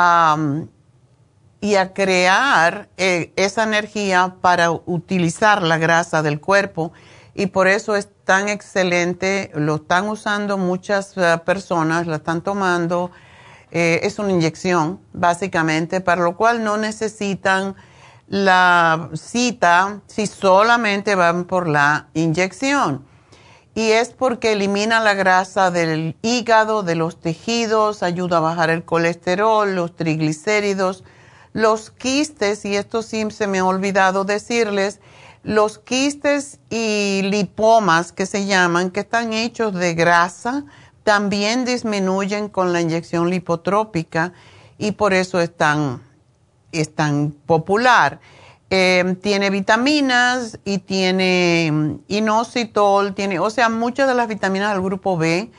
y 1.60 1.74
a 1.74 1.92
crear 1.92 2.88
eh, 2.96 3.32
esa 3.34 3.64
energía 3.64 4.36
para 4.40 4.70
utilizar 4.70 5.64
la 5.64 5.78
grasa 5.78 6.22
del 6.22 6.40
cuerpo 6.40 6.92
y 7.34 7.46
por 7.46 7.66
eso 7.66 7.96
es 7.96 8.08
tan 8.24 8.48
excelente, 8.48 9.50
lo 9.54 9.76
están 9.76 10.08
usando 10.08 10.56
muchas 10.56 11.16
eh, 11.16 11.38
personas, 11.44 12.06
la 12.06 12.16
están 12.16 12.42
tomando, 12.42 13.10
eh, 13.72 14.00
es 14.04 14.18
una 14.18 14.30
inyección 14.30 15.00
básicamente, 15.12 16.00
para 16.00 16.22
lo 16.22 16.36
cual 16.36 16.62
no 16.62 16.76
necesitan 16.76 17.74
la 18.28 19.10
cita 19.14 20.00
si 20.06 20.26
solamente 20.26 21.16
van 21.16 21.44
por 21.44 21.68
la 21.68 22.08
inyección. 22.14 23.04
Y 23.74 23.90
es 23.90 24.10
porque 24.10 24.52
elimina 24.52 25.00
la 25.00 25.14
grasa 25.14 25.72
del 25.72 26.16
hígado, 26.22 26.84
de 26.84 26.94
los 26.94 27.20
tejidos, 27.20 28.04
ayuda 28.04 28.36
a 28.36 28.40
bajar 28.40 28.70
el 28.70 28.84
colesterol, 28.84 29.74
los 29.74 29.96
triglicéridos, 29.96 31.02
los 31.52 31.90
quistes, 31.90 32.64
y 32.64 32.76
esto 32.76 33.02
sí 33.02 33.28
se 33.32 33.48
me 33.48 33.58
ha 33.58 33.64
olvidado 33.64 34.24
decirles, 34.24 35.00
los 35.44 35.78
quistes 35.78 36.58
y 36.70 37.20
lipomas 37.22 38.12
que 38.12 38.26
se 38.26 38.46
llaman, 38.46 38.90
que 38.90 39.00
están 39.00 39.32
hechos 39.32 39.74
de 39.74 39.94
grasa, 39.94 40.64
también 41.04 41.66
disminuyen 41.66 42.48
con 42.48 42.72
la 42.72 42.80
inyección 42.80 43.28
lipotrópica 43.28 44.32
y 44.78 44.92
por 44.92 45.12
eso 45.12 45.40
es 45.40 45.54
tan, 45.54 46.00
popular. 47.46 48.20
Em, 48.70 49.14
tiene 49.14 49.50
vitaminas 49.50 50.58
y 50.64 50.78
tiene 50.78 51.70
mm, 51.70 51.94
inositol, 52.08 53.14
tiene, 53.14 53.38
o 53.38 53.50
sea, 53.50 53.68
muchas 53.68 54.08
de 54.08 54.14
las 54.14 54.26
vitaminas 54.26 54.72
del 54.72 54.82
grupo 54.82 55.18
B, 55.18 55.50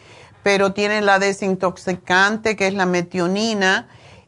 pero 0.42 0.74
tiene 0.74 1.02
la 1.02 1.20
desintoxicante 1.20 2.56
que 2.56 2.68
es 2.68 2.74
la 2.74 2.88
metionina 2.88 3.88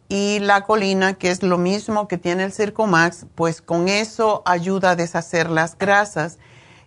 y 0.10 0.39
la 0.39 0.62
colina, 0.62 1.16
que 1.16 1.30
es 1.32 1.43
lo 1.43 1.58
mismo 1.58 2.08
que 2.08 2.18
tiene 2.18 2.43
el 2.43 2.53
Circomax, 2.53 3.26
pues 3.36 3.62
con 3.62 3.89
eso 3.89 4.41
ayuda 4.45 4.91
a 4.91 4.95
deshacer 4.95 5.49
las 5.49 5.78
grasas. 5.78 6.38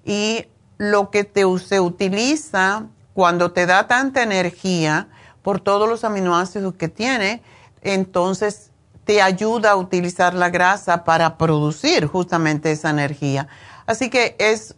Y 0.04 0.46
lo 0.78 1.10
que 1.10 1.24
te, 1.24 1.42
se 1.58 1.80
utiliza 1.80 2.86
cuando 3.12 3.52
te 3.52 3.66
da 3.66 3.86
tanta 3.86 4.22
energía 4.22 5.08
por 5.42 5.60
todos 5.60 5.88
los 5.88 6.04
aminoácidos 6.04 6.74
que 6.74 6.88
tiene, 6.88 7.42
entonces 7.82 8.70
te 9.04 9.20
ayuda 9.20 9.72
a 9.72 9.76
utilizar 9.76 10.32
la 10.34 10.48
grasa 10.48 11.04
para 11.04 11.36
producir 11.36 12.06
justamente 12.06 12.72
esa 12.72 12.90
energía. 12.90 13.48
Así 13.86 14.08
que 14.08 14.36
es 14.38 14.76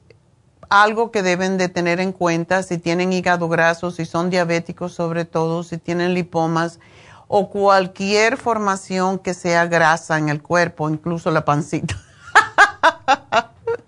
algo 0.68 1.10
que 1.10 1.22
deben 1.22 1.58
de 1.58 1.68
tener 1.68 2.00
en 2.00 2.12
cuenta 2.12 2.62
si 2.62 2.78
tienen 2.78 3.12
hígado 3.12 3.48
graso, 3.48 3.90
si 3.90 4.06
son 4.06 4.30
diabéticos 4.30 4.94
sobre 4.94 5.24
todo, 5.24 5.62
si 5.62 5.78
tienen 5.78 6.14
lipomas 6.14 6.80
o 7.34 7.48
cualquier 7.48 8.36
formación 8.36 9.18
que 9.18 9.32
sea 9.32 9.64
grasa 9.64 10.18
en 10.18 10.28
el 10.28 10.42
cuerpo, 10.42 10.90
incluso 10.90 11.30
la 11.30 11.46
pancita. 11.46 11.98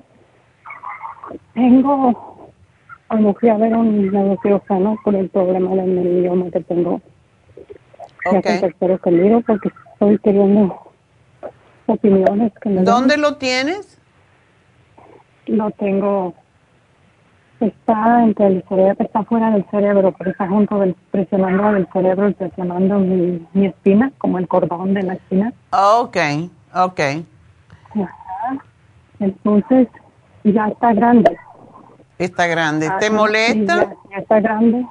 tengo, 1.53 2.51
cuando 3.07 3.33
fui 3.35 3.49
a 3.49 3.57
ver 3.57 3.73
un 3.75 4.11
neurocirujano 4.11 4.97
por 5.03 5.15
el 5.15 5.29
problema 5.29 5.75
del 5.75 6.19
idioma 6.19 6.49
que 6.51 6.61
tengo. 6.61 7.01
Ok. 8.25 8.45
Ya 8.45 8.97
conmigo 8.99 9.41
porque 9.41 9.69
estoy 9.93 10.17
queriendo 10.19 10.91
opiniones. 11.87 12.53
Que 12.61 12.69
¿Dónde 12.69 13.17
lo 13.17 13.37
tienes? 13.37 13.97
Lo 15.47 15.71
tengo 15.71 16.33
Está 17.61 18.23
entre 18.23 18.47
el 18.47 18.65
cerebro, 18.67 18.95
está 18.97 19.23
fuera 19.23 19.51
del 19.51 19.63
cerebro, 19.69 20.11
pero 20.17 20.31
está 20.31 20.47
junto 20.47 20.79
del, 20.79 20.95
presionando 21.11 21.77
el 21.77 21.87
cerebro 21.93 22.27
y 22.27 22.33
presionando 22.33 22.97
mi, 22.97 23.47
mi 23.53 23.67
espina, 23.67 24.11
como 24.17 24.39
el 24.39 24.47
cordón 24.47 24.95
de 24.95 25.03
la 25.03 25.13
espina. 25.13 25.53
Ok, 25.71 26.17
ok. 26.73 26.99
Ajá. 27.93 28.65
Entonces, 29.21 29.87
ya 30.43 30.67
está 30.67 30.93
grande. 30.93 31.37
Está 32.17 32.47
grande. 32.47 32.87
¿Te 32.99 33.05
Ajá, 33.05 33.15
molesta? 33.15 33.75
ya, 33.75 33.95
ya 34.11 34.17
está 34.17 34.39
grande. 34.41 34.85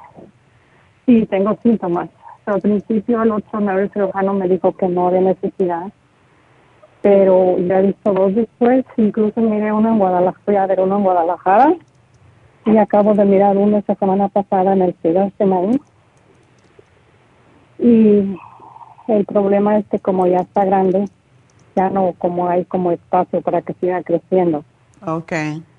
Sí, 1.05 1.26
tengo 1.26 1.59
síntomas. 1.62 2.09
Al 2.47 2.61
principio 2.61 3.22
el 3.22 3.33
otro 3.33 3.59
el 3.78 3.91
cirujano 3.93 4.33
me 4.35 4.49
dijo 4.49 4.72
que 4.76 4.89
no 4.89 5.09
había 5.09 5.20
necesidad, 5.20 5.93
pero 7.03 7.59
ya 7.59 7.81
he 7.81 7.87
visto 7.89 8.12
dos 8.12 8.35
después, 8.35 8.85
incluso 8.97 9.41
miré 9.41 9.72
uno 9.72 9.91
en 9.91 9.99
Guadalajara, 9.99 10.41
fui 10.45 10.57
a 10.57 10.66
ver 10.66 10.81
uno 10.81 10.97
en 10.97 11.03
Guadalajara 11.05 11.74
y 12.64 12.76
acabo 12.76 13.14
de 13.14 13.24
mirar 13.24 13.57
uno 13.57 13.78
esta 13.78 13.95
semana 13.97 14.28
pasada 14.28 14.72
en 14.72 14.83
el 14.83 14.95
Ciudad 15.03 15.31
de 15.39 15.47
Maíz. 15.47 15.81
Y 17.78 18.37
el 19.09 19.24
problema 19.26 19.78
es 19.78 19.87
que 19.87 19.99
como 19.99 20.26
ya 20.26 20.39
está 20.39 20.64
grande, 20.64 21.05
ya 21.77 21.91
no 21.91 22.14
como 22.18 22.49
hay 22.49 22.64
como 22.64 22.91
espacio 22.93 23.41
para 23.43 23.62
que 23.62 23.75
siga 23.75 24.03
creciendo. 24.03 24.64
Ok. 25.07 25.33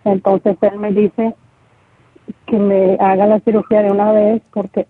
Entonces 0.05 0.57
él 0.61 0.77
me 0.79 0.91
dice 0.91 1.35
que 2.47 2.57
me 2.57 2.97
haga 2.99 3.25
la 3.27 3.39
cirugía 3.41 3.81
de 3.83 3.91
una 3.91 4.11
vez 4.11 4.41
porque 4.53 4.87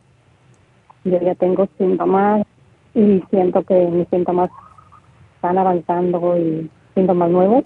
yo 1.03 1.19
ya 1.19 1.35
tengo 1.35 1.67
síntomas 1.77 2.45
y 2.93 3.23
siento 3.29 3.63
que 3.63 3.73
mis 3.87 4.07
síntomas 4.09 4.49
están 5.35 5.57
avanzando 5.57 6.37
y 6.37 6.69
síntomas 6.93 7.29
nuevos. 7.29 7.63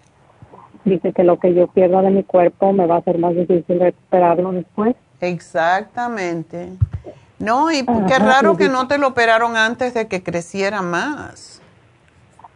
Dice 0.86 1.14
que 1.14 1.24
lo 1.24 1.40
que 1.40 1.54
yo 1.54 1.68
pierdo 1.68 2.02
de 2.02 2.12
mi 2.12 2.24
cuerpo 2.24 2.72
me 2.72 2.86
va 2.86 2.98
a 2.98 3.02
ser 3.02 3.18
más 3.18 3.36
difícil 3.36 3.80
recuperarlo 3.80 4.52
después. 4.52 4.96
Exactamente. 5.20 6.70
No, 7.40 7.72
y 7.72 7.84
Ajá, 7.88 8.06
qué 8.08 8.20
raro 8.20 8.54
y 8.54 8.58
que 8.58 8.64
dice- 8.66 8.74
no 8.74 8.88
te 8.88 8.98
lo 8.98 9.08
operaron 9.10 9.58
antes 9.58 9.94
de 9.94 10.08
que 10.08 10.24
creciera 10.24 10.82
más. 10.82 11.55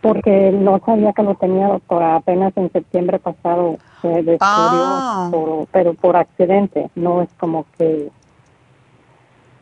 Porque 0.01 0.51
no 0.51 0.79
sabía 0.85 1.11
que 1.13 1.23
lo 1.23 1.35
tenía, 1.35 1.67
doctora. 1.67 2.15
Apenas 2.15 2.55
en 2.55 2.71
septiembre 2.71 3.19
pasado 3.19 3.77
se 4.01 4.07
descubrió, 4.07 4.39
Ah. 4.41 5.27
por- 5.31 5.67
pero 5.71 5.93
por 5.93 6.15
accidente. 6.15 6.89
No 6.95 7.21
es 7.21 7.29
como 7.37 7.65
que 7.77 8.09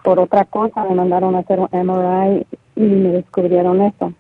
por 0.03 0.19
otra 0.19 0.45
cosa 0.45 0.83
me 0.85 0.95
mandaron 0.95 1.35
a 1.35 1.39
hacer 1.39 1.59
un 1.59 1.67
MRI 1.71 2.45
y 2.75 2.81
me 2.81 3.09
descubrieron 3.09 3.81
eso. 3.81 4.13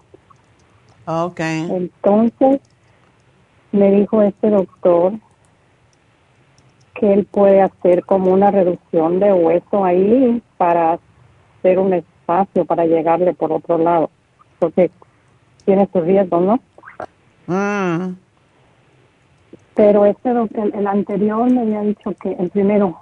Ok. 1.05 1.39
Entonces 1.39 2.59
me 3.71 3.91
dijo 3.91 4.21
este 4.21 4.49
doctor 4.49 5.13
que 6.95 7.13
él 7.13 7.25
puede 7.25 7.61
hacer 7.61 8.03
como 8.05 8.31
una 8.33 8.49
reducción 8.49 9.19
de 9.19 9.31
hueso 9.31 9.85
ahí 9.85 10.41
para 10.57 10.97
hacer 11.59 11.77
un 11.79 11.93
espacio 11.93 12.65
para 12.65 12.85
llegarle 12.85 13.33
por 13.33 13.51
otro 13.53 13.77
lado. 13.77 14.09
Porque 14.59 14.89
tiene 15.67 15.87
sus 15.91 16.03
riesgos, 16.03 16.41
¿no? 16.43 16.59
Mm, 17.47 18.15
Pero 19.75 20.05
este 20.05 20.33
doctor, 20.33 20.71
el 20.73 20.87
anterior 20.87 21.51
me 21.51 21.61
había 21.61 21.81
dicho 21.81 22.13
que 22.21 22.31
el 22.31 22.49
primero, 22.49 22.97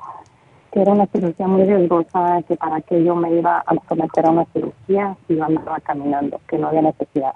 que 0.72 0.82
era 0.82 0.92
una 0.92 1.06
cirugía 1.08 1.48
muy 1.48 1.64
riesgosa, 1.64 2.42
que 2.48 2.56
para 2.58 2.82
que 2.82 3.04
yo 3.04 3.16
me 3.16 3.32
iba 3.34 3.60
a 3.60 3.76
someter 3.88 4.26
a 4.26 4.32
una 4.32 4.46
cirugía 4.52 5.16
si 5.28 5.36
yo 5.38 5.46
andaba 5.46 5.80
caminando, 5.80 6.42
que 6.50 6.58
no 6.58 6.68
había 6.68 6.82
necesidad 6.82 7.34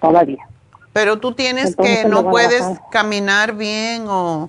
todavía. 0.00 0.46
Pero 0.92 1.18
tú 1.18 1.32
tienes 1.32 1.70
Entonces, 1.70 1.98
que 1.98 2.04
no 2.08 2.30
puedes 2.30 2.62
caminar 2.90 3.54
bien 3.56 4.04
o, 4.08 4.48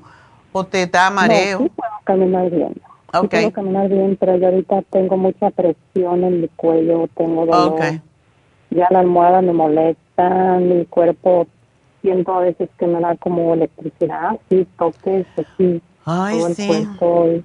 o 0.53 0.65
te 0.65 0.86
da 0.88 1.09
No, 1.09 1.15
mareo. 1.15 1.57
sí 1.57 1.69
puedo 1.76 1.91
caminar 2.03 2.49
bien. 2.49 2.74
Sí 2.74 3.17
Ok. 3.17 3.32
puedo 3.34 3.51
caminar 3.51 3.89
bien, 3.89 4.17
pero 4.19 4.38
yo 4.38 4.47
ahorita 4.47 4.82
tengo 4.84 5.17
mucha 5.17 5.49
presión 5.51 6.24
en 6.24 6.41
mi 6.41 6.47
cuello, 6.47 7.07
tengo 7.15 7.45
dolor. 7.45 7.74
Ok. 7.74 8.01
Ya 8.69 8.88
la 8.89 8.99
almohada 8.99 9.41
me 9.41 9.51
molesta, 9.51 9.99
mi 10.30 10.86
cuerpo 10.86 11.47
siento 12.01 12.34
a 12.34 12.39
veces 12.41 12.69
que 12.78 12.88
me 12.88 12.99
da 12.99 13.15
como 13.17 13.53
electricidad, 13.53 14.39
sí, 14.49 14.67
toques, 14.78 15.26
así, 15.38 15.82
Ay, 16.05 16.38
todo 16.38 16.47
el 16.47 16.55
sí. 16.55 16.67
cuerpo. 16.67 17.28
y- 17.28 17.43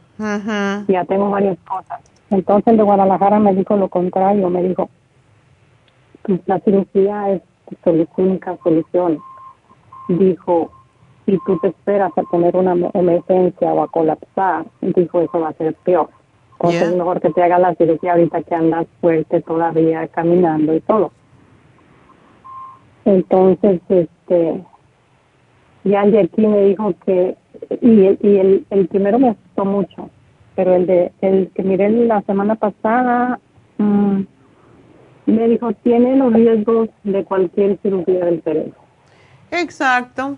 ya 0.88 1.04
tengo 1.04 1.30
varias 1.30 1.58
cosas. 1.68 2.00
Entonces 2.30 2.66
el 2.72 2.78
de 2.78 2.82
Guadalajara 2.82 3.38
me 3.38 3.54
dijo 3.54 3.76
lo 3.76 3.88
contrario, 3.88 4.48
me 4.50 4.62
dijo, 4.62 4.88
"Pues, 6.22 6.40
la 6.46 6.58
cirugía 6.60 7.30
es 7.32 7.42
única 8.16 8.56
solución. 8.62 9.18
Dijo, 10.08 10.70
si 11.26 11.38
tú 11.44 11.58
te 11.58 11.68
esperas 11.68 12.12
a 12.16 12.22
tener 12.30 12.56
una 12.56 12.72
em- 12.72 12.90
emergencia 12.94 13.72
o 13.72 13.82
a 13.82 13.88
colapsar, 13.88 14.64
dijo, 14.80 15.20
eso 15.20 15.40
va 15.40 15.48
a 15.48 15.52
ser 15.54 15.74
peor. 15.84 16.08
Entonces 16.52 16.80
Yeah. 16.80 16.90
es 16.90 16.96
mejor 16.96 17.20
que 17.20 17.30
te 17.30 17.42
haga 17.42 17.58
la 17.58 17.74
cirugía 17.74 18.12
ahorita 18.12 18.42
que 18.42 18.54
andas 18.54 18.86
fuerte 19.00 19.40
todavía 19.42 20.06
caminando 20.08 20.74
y 20.74 20.80
todo. 20.80 21.10
Entonces, 23.06 23.80
este, 23.88 24.64
ya 25.84 26.02
el 26.02 26.10
de 26.12 26.20
aquí 26.20 26.46
me 26.46 26.60
dijo 26.64 26.92
que, 27.06 27.36
y, 27.80 28.04
el- 28.04 28.18
y 28.20 28.36
el, 28.36 28.66
el 28.70 28.88
primero 28.88 29.18
me 29.18 29.30
asustó 29.30 29.64
mucho, 29.64 30.10
pero 30.56 30.74
el 30.74 30.86
de 30.86 31.12
el 31.20 31.50
que 31.54 31.62
miré 31.62 31.88
la 31.88 32.20
semana 32.22 32.56
pasada 32.56 33.38
mm, 33.78 34.20
me 35.26 35.48
dijo 35.48 35.72
tiene 35.84 36.16
los 36.16 36.32
riesgos 36.32 36.88
de 37.04 37.24
cualquier 37.24 37.78
cirugía 37.82 38.24
del 38.24 38.42
cerebro. 38.42 38.74
Exacto. 39.52 40.36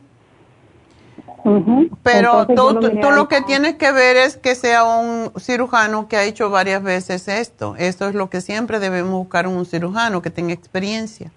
Pero 2.02 2.40
Entonces, 2.42 2.56
tú, 2.56 2.62
lo 2.74 2.80
tú- 3.00 3.10
lo 3.16 3.28
que 3.28 3.40
tienes 3.42 3.74
que 3.76 3.92
ver 3.92 4.16
es 4.18 4.36
que 4.36 4.54
sea 4.54 4.84
un 4.84 5.32
cirujano 5.40 6.06
que 6.08 6.16
ha 6.16 6.24
hecho 6.24 6.50
varias 6.50 6.82
veces 6.82 7.28
esto. 7.28 7.74
Esto 7.78 8.08
es 8.08 8.14
lo 8.14 8.28
que 8.28 8.42
siempre 8.42 8.78
debemos 8.78 9.12
buscar 9.12 9.46
en 9.46 9.52
un 9.56 9.64
cirujano 9.64 10.20
que 10.20 10.30
tenga 10.30 10.52
experiencia. 10.52 11.30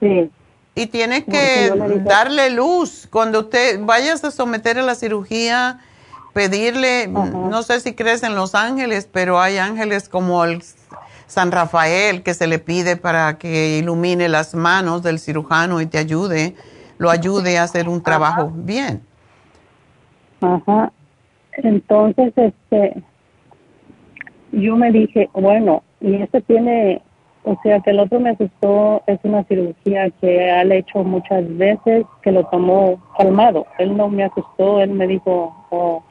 Sí, 0.00 0.30
Y 0.74 0.86
tienes 0.86 1.24
que 1.24 1.72
darle 2.04 2.50
luz. 2.50 3.08
Cuando 3.10 3.40
usted 3.40 3.80
vayas 3.80 4.22
a 4.24 4.30
someter 4.30 4.78
a 4.78 4.82
la 4.82 4.94
cirugía, 4.94 5.80
pedirle, 6.32 7.08
no 7.08 7.62
sé 7.62 7.80
si 7.80 7.94
crees 7.94 8.22
en 8.22 8.34
los 8.34 8.54
ángeles, 8.54 9.08
pero 9.10 9.40
hay 9.40 9.58
ángeles 9.58 10.08
como 10.08 10.44
el 10.44 10.62
San 11.26 11.52
Rafael 11.52 12.22
que 12.22 12.32
se 12.32 12.46
le 12.46 12.58
pide 12.58 12.96
para 12.96 13.38
que 13.38 13.78
ilumine 13.78 14.28
las 14.28 14.54
manos 14.54 15.02
del 15.02 15.18
cirujano 15.18 15.80
y 15.80 15.86
te 15.86 15.98
ayude, 15.98 16.54
lo 16.96 17.10
ayude 17.10 17.58
a 17.58 17.64
hacer 17.64 17.88
un 17.88 18.02
trabajo 18.02 18.50
bien. 18.54 19.02
Ajá. 20.40 20.92
Entonces, 21.52 22.32
este, 22.36 23.02
yo 24.52 24.76
me 24.76 24.90
dije, 24.92 25.28
bueno, 25.34 25.82
y 26.00 26.22
este 26.22 26.40
tiene, 26.42 27.02
o 27.44 27.58
sea, 27.62 27.80
que 27.80 27.90
el 27.90 28.00
otro 28.00 28.20
me 28.20 28.30
asustó, 28.30 29.02
es 29.06 29.18
una 29.22 29.44
cirugía 29.44 30.10
que 30.20 30.60
él 30.60 30.72
ha 30.72 30.74
hecho 30.74 31.02
muchas 31.04 31.44
veces, 31.56 32.04
que 32.22 32.32
lo 32.32 32.44
tomó 32.44 33.00
calmado. 33.16 33.66
Él 33.78 33.96
no 33.96 34.08
me 34.08 34.24
asustó, 34.24 34.80
él 34.80 34.90
me 34.90 35.06
dijo, 35.06 35.54
oh, 35.70 36.02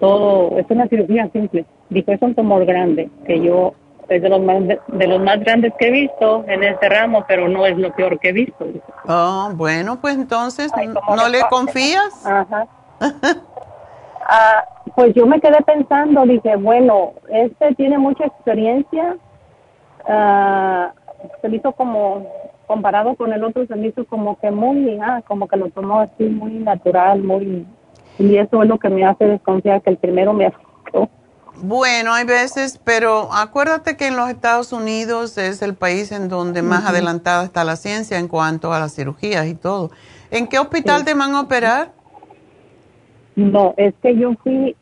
todo, 0.00 0.58
es 0.58 0.66
una 0.68 0.86
cirugía 0.88 1.30
simple. 1.32 1.64
Dijo, 1.88 2.12
es 2.12 2.20
un 2.20 2.34
tumor 2.34 2.64
grande, 2.64 3.08
que 3.26 3.40
yo, 3.40 3.74
es 4.08 4.20
de 4.20 4.28
los 4.28 4.40
más, 4.40 4.62
de, 4.66 5.06
los 5.06 5.20
más 5.20 5.40
grandes 5.40 5.72
que 5.78 5.88
he 5.88 5.90
visto 5.90 6.44
en 6.46 6.64
este 6.64 6.88
ramo, 6.88 7.24
pero 7.26 7.48
no 7.48 7.64
es 7.66 7.78
lo 7.78 7.92
peor 7.94 8.18
que 8.18 8.30
he 8.30 8.32
visto. 8.32 8.64
Dijo. 8.64 8.86
Oh, 9.06 9.50
bueno, 9.54 10.00
pues 10.00 10.16
entonces, 10.16 10.72
Ay, 10.74 10.88
¿cómo 10.88 11.16
¿no 11.16 11.28
le 11.28 11.38
le 11.38 11.44
confías? 11.48 12.14
Ajá. 12.26 12.66
Ah, 14.24 14.64
pues 14.94 15.14
yo 15.14 15.26
me 15.26 15.40
quedé 15.40 15.60
pensando, 15.66 16.24
dije, 16.24 16.56
bueno, 16.56 17.12
este 17.28 17.74
tiene 17.74 17.98
mucha 17.98 18.24
experiencia. 18.24 19.16
Ah, 20.08 20.92
se 21.40 21.48
me 21.48 21.56
hizo 21.56 21.72
como, 21.72 22.26
comparado 22.66 23.14
con 23.16 23.32
el 23.32 23.42
otro, 23.44 23.66
se 23.66 23.76
me 23.76 23.88
hizo 23.88 24.04
como 24.06 24.38
que 24.38 24.50
muy, 24.50 24.98
ah, 25.00 25.22
como 25.26 25.46
que 25.48 25.56
lo 25.56 25.68
tomó 25.70 26.00
así 26.00 26.24
muy 26.24 26.52
natural, 26.54 27.22
muy... 27.22 27.66
Y 28.18 28.36
eso 28.36 28.62
es 28.62 28.68
lo 28.68 28.78
que 28.78 28.88
me 28.90 29.04
hace 29.04 29.24
desconfiar 29.24 29.80
que 29.82 29.90
el 29.90 29.96
primero 29.96 30.32
me 30.32 30.46
asustó. 30.46 31.08
Bueno, 31.64 32.12
hay 32.12 32.24
veces, 32.24 32.80
pero 32.82 33.32
acuérdate 33.32 33.96
que 33.96 34.08
en 34.08 34.16
los 34.16 34.28
Estados 34.28 34.72
Unidos 34.72 35.38
es 35.38 35.62
el 35.62 35.74
país 35.74 36.10
en 36.12 36.28
donde 36.28 36.60
más 36.62 36.84
adelantada 36.86 37.44
está 37.44 37.62
la 37.64 37.76
ciencia 37.76 38.18
en 38.18 38.26
cuanto 38.28 38.72
a 38.72 38.80
las 38.80 38.94
cirugías 38.94 39.46
y 39.46 39.54
todo. 39.54 39.90
¿En 40.30 40.46
qué 40.48 40.58
hospital 40.58 41.00
Sí. 41.00 41.04
te 41.06 41.14
van 41.14 41.34
a 41.34 41.40
operar? 41.40 41.92
No, 43.34 43.74
es 43.78 43.94
que 44.02 44.14
yo 44.16 44.34
fui, 44.42 44.76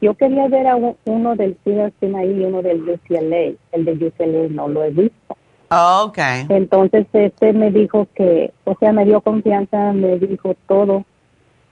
yo 0.00 0.14
quería 0.14 0.46
ver 0.48 0.68
a 0.68 0.76
uno 0.76 1.34
del 1.34 1.56
CDC 1.64 2.14
ahí 2.14 2.40
y 2.40 2.44
uno 2.44 2.62
del 2.62 2.88
UCLA. 2.88 3.54
El 3.72 3.84
de 3.84 3.92
UCLA 3.92 4.48
no 4.50 4.68
lo 4.68 4.84
he 4.84 4.90
visto. 4.90 5.36
Ah, 5.70 6.04
ok. 6.04 6.18
Entonces 6.48 7.06
este 7.12 7.52
me 7.52 7.70
dijo 7.70 8.06
que, 8.14 8.52
o 8.64 8.76
sea, 8.78 8.92
me 8.92 9.04
dio 9.04 9.20
confianza, 9.20 9.92
me 9.92 10.18
dijo 10.18 10.54
todo. 10.66 11.04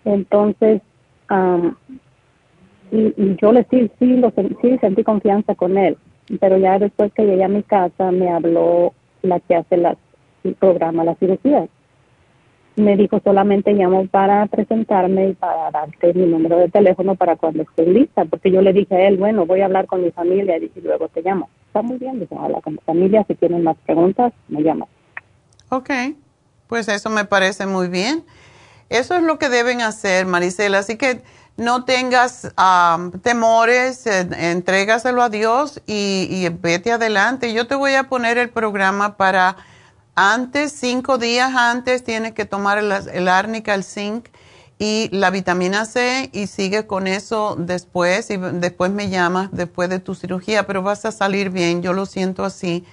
Entonces, 0.04 0.82
am, 1.28 1.76
y, 2.90 3.14
y 3.16 3.36
yo 3.40 3.52
le 3.52 3.64
sí, 3.70 3.90
sí, 3.98 4.16
lo, 4.16 4.32
sí 4.62 4.78
sentí 4.80 5.04
confianza 5.04 5.54
con 5.54 5.78
él. 5.78 5.96
Pero 6.40 6.58
ya 6.58 6.78
después 6.78 7.12
que 7.12 7.24
llegué 7.24 7.44
a 7.44 7.48
mi 7.48 7.62
casa 7.62 8.10
me 8.10 8.30
habló 8.30 8.92
la 9.22 9.38
que 9.40 9.54
hace 9.54 9.76
las, 9.76 9.96
el 10.44 10.54
programa, 10.54 11.04
las 11.04 11.18
cirugías. 11.18 11.68
Me 12.76 12.96
dijo 12.96 13.20
solamente 13.24 13.72
llamo 13.72 14.06
para 14.06 14.46
presentarme 14.46 15.30
y 15.30 15.34
para 15.34 15.70
darte 15.70 16.12
mi 16.12 16.26
número 16.26 16.58
de 16.58 16.68
teléfono 16.68 17.14
para 17.14 17.36
cuando 17.36 17.62
esté 17.62 17.86
lista, 17.86 18.24
porque 18.26 18.50
yo 18.50 18.60
le 18.60 18.72
dije 18.72 18.94
a 18.94 19.08
él, 19.08 19.16
bueno, 19.16 19.46
voy 19.46 19.62
a 19.62 19.64
hablar 19.64 19.86
con 19.86 20.02
mi 20.02 20.10
familia 20.10 20.58
y 20.58 20.70
luego 20.82 21.08
te 21.08 21.22
llamo. 21.22 21.48
Está 21.68 21.82
muy 21.82 21.96
bien, 21.96 22.20
dice, 22.20 22.34
habla 22.38 22.60
con 22.60 22.74
mi 22.74 22.80
familia, 22.84 23.24
si 23.26 23.34
tienen 23.34 23.62
más 23.62 23.76
preguntas, 23.84 24.32
me 24.48 24.62
llaman. 24.62 24.88
Ok, 25.70 25.90
pues 26.68 26.88
eso 26.88 27.08
me 27.10 27.24
parece 27.24 27.66
muy 27.66 27.88
bien. 27.88 28.24
Eso 28.88 29.14
es 29.14 29.22
lo 29.22 29.38
que 29.38 29.48
deben 29.48 29.80
hacer, 29.80 30.26
Marisela, 30.26 30.78
así 30.78 30.96
que 30.96 31.22
no 31.56 31.84
tengas 31.84 32.52
temores, 33.22 34.06
eh, 34.06 34.28
entrégaselo 34.50 35.22
a 35.22 35.30
Dios 35.30 35.82
y, 35.86 36.28
y 36.30 36.48
vete 36.50 36.92
adelante. 36.92 37.54
Yo 37.54 37.66
te 37.66 37.74
voy 37.74 37.94
a 37.94 38.04
poner 38.04 38.36
el 38.36 38.50
programa 38.50 39.16
para 39.16 39.56
antes, 40.16 40.72
cinco 40.72 41.18
días 41.18 41.54
antes, 41.54 42.02
tienes 42.02 42.32
que 42.32 42.46
tomar 42.46 42.78
el, 42.78 43.28
árnica, 43.28 43.74
el 43.74 43.84
zinc 43.84 44.28
y 44.78 45.08
la 45.12 45.30
vitamina 45.30 45.84
C 45.84 46.30
y 46.32 46.46
sigue 46.46 46.86
con 46.86 47.06
eso 47.06 47.54
después 47.58 48.30
y 48.30 48.38
después 48.38 48.90
me 48.90 49.10
llamas 49.10 49.50
después 49.52 49.90
de 49.90 49.98
tu 49.98 50.14
cirugía, 50.14 50.66
pero 50.66 50.82
vas 50.82 51.04
a 51.04 51.12
salir 51.12 51.50
bien, 51.50 51.82
yo 51.82 51.92
lo 51.92 52.06
siento 52.06 52.44
así. 52.44 52.84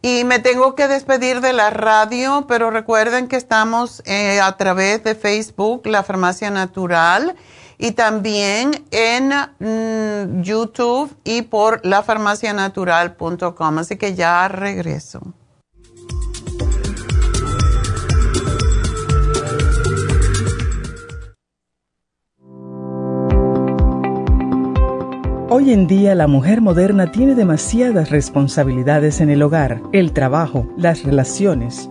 Y 0.00 0.24
me 0.24 0.38
tengo 0.38 0.74
que 0.74 0.88
despedir 0.88 1.40
de 1.40 1.52
la 1.52 1.70
radio, 1.70 2.46
pero 2.48 2.70
recuerden 2.70 3.28
que 3.28 3.36
estamos 3.36 4.02
eh, 4.06 4.40
a 4.40 4.56
través 4.56 5.04
de 5.04 5.14
Facebook, 5.14 5.86
La 5.86 6.02
Farmacia 6.02 6.50
Natural, 6.50 7.34
y 7.76 7.92
también 7.92 8.84
en 8.92 9.28
mm, 9.58 10.42
YouTube 10.42 11.14
y 11.24 11.42
por 11.42 11.84
lafarmacianatural.com. 11.84 13.78
Así 13.78 13.96
que 13.96 14.14
ya 14.14 14.48
regreso. 14.48 15.34
Hoy 25.52 25.72
en 25.72 25.88
día 25.88 26.14
la 26.14 26.28
mujer 26.28 26.60
moderna 26.60 27.10
tiene 27.10 27.34
demasiadas 27.34 28.10
responsabilidades 28.10 29.20
en 29.20 29.30
el 29.30 29.42
hogar, 29.42 29.82
el 29.90 30.12
trabajo, 30.12 30.68
las 30.76 31.02
relaciones, 31.02 31.90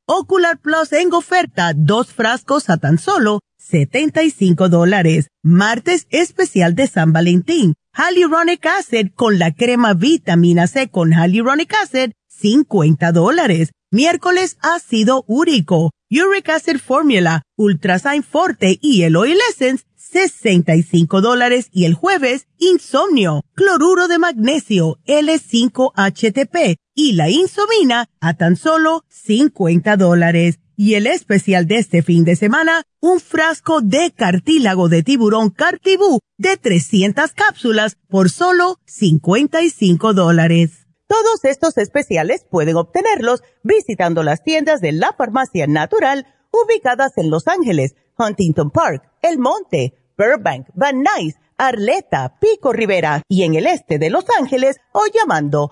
Ocular 0.13 0.59
Plus 0.59 0.91
en 0.91 1.13
oferta, 1.13 1.71
dos 1.73 2.11
frascos 2.11 2.69
a 2.69 2.75
tan 2.75 2.97
solo 2.97 3.39
75 3.59 4.67
dólares. 4.67 5.29
Martes 5.41 6.05
especial 6.09 6.75
de 6.75 6.87
San 6.87 7.13
Valentín. 7.13 7.75
Hyaluronic 7.95 8.65
Acid 8.65 9.11
con 9.15 9.39
la 9.39 9.53
crema 9.53 9.93
vitamina 9.93 10.67
C 10.67 10.89
con 10.89 11.13
Hyaluronic 11.13 11.73
Acid, 11.81 12.11
50 12.27 13.13
dólares. 13.13 13.71
Miércoles 13.89 14.57
ácido 14.61 15.23
úrico, 15.27 15.91
Uric 16.09 16.49
Acid 16.49 16.79
Formula, 16.79 17.43
Ultrasign 17.55 18.23
Forte 18.23 18.79
y 18.81 19.03
el 19.03 19.15
Oil 19.15 19.39
Essence, 19.49 19.85
65 19.95 21.21
dólares 21.21 21.69
y 21.71 21.85
el 21.85 21.93
jueves, 21.93 22.47
insomnio, 22.57 23.45
cloruro 23.53 24.09
de 24.09 24.19
magnesio, 24.19 24.99
L5-HTP 25.05 26.80
y 26.95 27.13
la 27.13 27.29
insomina 27.29 28.09
a 28.19 28.35
tan 28.35 28.55
solo 28.55 29.03
50 29.09 29.97
dólares. 29.97 30.59
Y 30.75 30.95
el 30.95 31.05
especial 31.05 31.67
de 31.67 31.77
este 31.77 32.01
fin 32.01 32.23
de 32.23 32.35
semana, 32.35 32.83
un 32.99 33.19
frasco 33.19 33.81
de 33.81 34.11
cartílago 34.11 34.89
de 34.89 35.03
tiburón 35.03 35.51
cartibú 35.51 36.19
de 36.37 36.57
300 36.57 37.33
cápsulas 37.33 37.97
por 38.09 38.29
solo 38.29 38.79
55 38.85 40.13
dólares. 40.13 40.87
Todos 41.07 41.43
estos 41.43 41.77
especiales 41.77 42.45
pueden 42.49 42.77
obtenerlos 42.77 43.43
visitando 43.63 44.23
las 44.23 44.43
tiendas 44.43 44.81
de 44.81 44.93
la 44.93 45.13
farmacia 45.13 45.67
natural 45.67 46.25
ubicadas 46.51 47.17
en 47.17 47.29
Los 47.29 47.47
Ángeles, 47.47 47.95
Huntington 48.17 48.71
Park, 48.71 49.03
El 49.21 49.37
Monte, 49.37 49.93
Burbank, 50.17 50.67
Van 50.73 51.03
Nuys, 51.03 51.35
Arleta, 51.57 52.39
Pico 52.39 52.73
Rivera 52.73 53.23
y 53.27 53.43
en 53.43 53.55
el 53.55 53.67
este 53.67 53.99
de 53.99 54.09
Los 54.09 54.25
Ángeles 54.39 54.77
o 54.93 55.01
llamando 55.13 55.71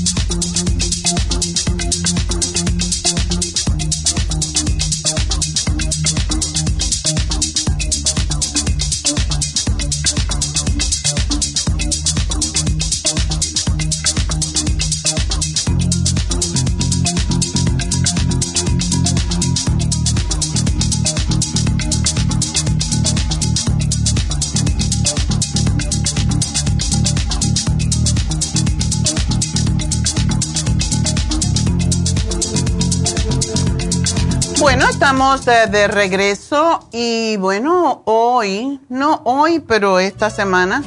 Estamos 35.01 35.45
de, 35.45 35.87
regreso 35.87 36.87
y 36.91 37.35
bueno, 37.37 38.03
hoy, 38.05 38.79
no 38.87 39.21
hoy, 39.23 39.59
pero 39.59 39.97
esta 39.97 40.29
semana, 40.29 40.83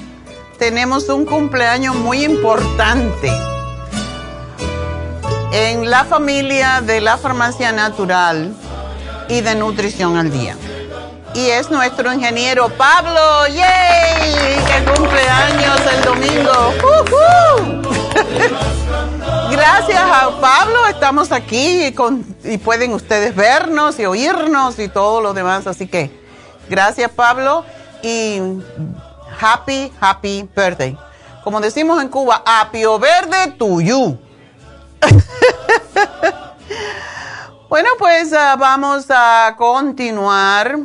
tenemos 0.57 1.09
un 1.09 1.27
cumpleaños 1.27 1.97
muy 1.97 2.25
importante 2.25 3.29
en 5.51 5.91
la 5.91 6.05
familia 6.05 6.81
de 6.81 7.01
la 7.01 7.17
farmacia 7.17 7.73
natural 7.73 8.55
y 9.29 9.41
de 9.41 9.57
nutrición 9.57 10.17
al 10.17 10.31
día. 10.31 10.57
Y 11.35 11.47
es 11.47 11.73
nuestro 11.73 12.12
ingeniero 12.12 12.69
Pablo, 12.69 13.49
¡yay! 13.49 14.33
¡Que 14.65 14.85
cumpleaños 14.95 15.81
el 15.93 16.05
domingo! 16.05 16.73
¡Uh, 16.85 17.03
uh! 18.61 19.41
gracias 19.57 20.02
a 20.02 20.40
Pablo 20.40 20.86
estamos 20.88 21.30
aquí 21.30 21.94
y, 22.44 22.59
pueden 22.59 22.92
ustedes 22.92 23.36
vernos 23.36 23.98
y 24.00 24.07
oírnos 24.07 24.78
y 24.78 24.88
todo 24.88 25.20
lo 25.20 25.32
demás. 25.32 25.66
Así 25.66 25.86
que 25.86 26.11
gracias 26.68 27.11
Pablo 27.11 27.64
y 28.02 28.40
happy, 29.40 29.92
happy 30.00 30.48
birthday. 30.57 30.98
Como 31.44 31.61
decimos 31.61 32.02
en 32.02 32.09
Cuba, 32.09 32.42
apio 32.44 32.98
verde 32.98 33.52
to 33.57 33.80
you. 33.80 34.18
bueno, 37.68 37.90
pues 37.98 38.32
ah, 38.32 38.57
vamos 38.59 39.07
a 39.11 39.55
continuar. 39.57 40.78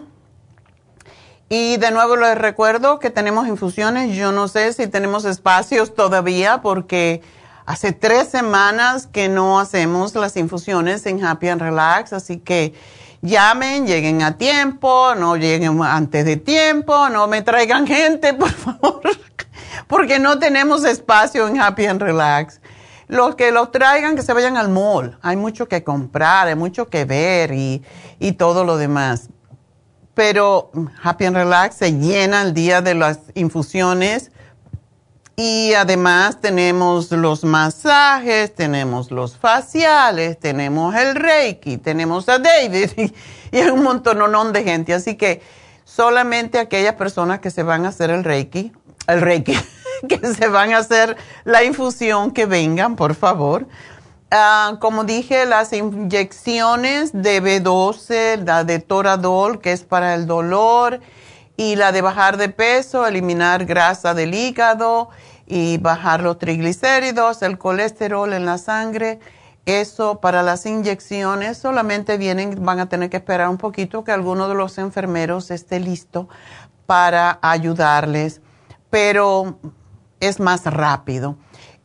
Y 1.50 1.78
de 1.78 1.90
nuevo 1.90 2.16
les 2.18 2.38
recuerdo 2.38 3.00
que 3.00 3.10
tenemos 3.10 3.48
infusiones. 3.48 4.16
Yo 4.16 4.32
no 4.32 4.48
sé 4.48 4.72
si 4.74 4.86
tenemos 4.86 5.26
espacios 5.26 5.96
todavía 5.96 6.62
porque 6.62 7.24
hace 7.70 7.92
tres 7.92 8.30
semanas 8.30 9.06
que 9.06 9.30
no 9.30 9.60
hacemos 9.60 10.16
las 10.16 10.36
infusiones 10.38 11.06
en 11.06 11.24
Happy 11.24 11.50
and 11.50 11.62
Relax. 11.62 12.14
Así 12.14 12.38
que 12.38 12.74
llamen, 13.22 13.86
lleguen 13.86 14.24
a 14.24 14.40
tiempo, 14.40 15.14
no 15.14 15.36
lleguen 15.38 15.80
antes 15.84 16.26
de 16.26 16.38
tiempo, 16.38 17.10
no 17.10 17.28
me 17.28 17.44
traigan 17.44 17.86
gente, 17.86 18.34
por 18.34 18.50
favor, 18.50 19.02
porque 19.86 20.18
no 20.18 20.40
tenemos 20.40 20.84
espacio 20.84 21.48
en 21.48 21.62
Happy 21.62 21.86
and 21.86 22.02
Relax. 22.02 22.60
Los 23.08 23.36
que 23.36 23.52
los 23.52 23.72
traigan, 23.72 24.16
que 24.16 24.24
se 24.24 24.34
vayan 24.34 24.58
al 24.58 24.70
mall. 24.70 25.20
Hay 25.22 25.36
mucho 25.36 25.68
que 25.68 25.84
comprar, 25.84 26.48
hay 26.48 26.56
mucho 26.56 26.88
que 26.88 27.06
ver 27.06 27.52
y, 27.54 27.84
y 28.18 28.32
todo 28.32 28.66
lo 28.66 28.78
demás 28.78 29.30
pero 30.16 30.72
Happy 31.02 31.24
and 31.24 31.38
Relax 31.38 31.78
se 31.78 31.94
llena 31.94 32.42
el 32.42 32.54
día 32.54 32.82
de 32.82 32.94
las 32.94 33.20
infusiones 33.36 34.32
y 35.42 35.74
además 35.74 36.42
tenemos 36.42 37.12
los 37.12 37.46
masajes, 37.46 38.54
tenemos 38.54 39.10
los 39.10 39.38
faciales, 39.38 40.38
tenemos 40.38 40.94
el 40.96 41.16
Reiki, 41.16 41.78
tenemos 41.78 42.28
a 42.28 42.40
David 42.40 42.90
y, 43.54 43.58
hay 43.58 43.70
un 43.70 43.82
montón 43.82 44.52
de 44.52 44.64
gente. 44.66 44.94
Así 44.94 45.16
que 45.16 45.42
solamente 45.86 46.60
aquellas 46.60 46.96
personas 46.96 47.40
que 47.40 47.52
se 47.52 47.64
van 47.64 47.86
a 47.86 47.88
hacer 47.88 48.10
el 48.10 48.26
Reiki, 48.26 48.74
el 49.08 49.22
Reiki, 49.22 49.58
que 50.10 50.20
se 50.34 50.50
van 50.50 50.74
a 50.74 50.80
hacer 50.80 51.16
la 51.46 51.64
infusión, 51.64 52.32
que 52.32 52.46
vengan, 52.46 52.98
por 52.98 53.16
favor. 53.16 53.66
Ah, 54.32 54.76
como 54.82 55.06
dije, 55.06 55.46
las 55.46 55.72
inyecciones 55.72 57.12
de 57.14 57.42
B12, 57.42 58.44
la 58.44 58.66
de 58.66 58.80
Toradol, 58.80 59.62
que 59.62 59.72
es 59.72 59.84
para 59.84 60.16
el 60.16 60.28
dolor, 60.28 61.00
y 61.56 61.78
la 61.78 61.94
de 61.94 62.02
bajar 62.02 62.36
de 62.36 62.50
peso, 62.50 63.08
eliminar 63.08 63.66
grasa 63.66 64.14
del 64.14 64.34
hígado 64.34 65.10
y 65.50 65.80
bajar 65.80 66.22
los 66.22 66.38
triglicéridos, 66.38 67.42
el 67.42 67.58
colesterol 67.58 68.32
en 68.32 68.46
la 68.46 68.58
sangre. 68.58 69.20
Eso 69.66 70.22
para 70.22 70.42
las 70.44 70.66
inyecciones 70.66 71.58
solamente 71.58 72.18
vienen, 72.18 72.64
van 72.64 72.80
a 72.80 72.88
tener 72.88 73.10
que 73.10 73.18
esperar 73.18 73.50
un 73.50 73.58
poquito 73.58 74.06
que 74.06 74.14
alguno 74.14 74.48
de 74.48 74.56
los 74.56 74.78
enfermeros 74.78 75.52
esté 75.52 75.80
listo 75.82 76.30
para 76.86 77.40
ayudarles, 77.42 78.42
pero 78.90 79.60
es 80.20 80.40
más 80.40 80.64
rápido 80.66 81.36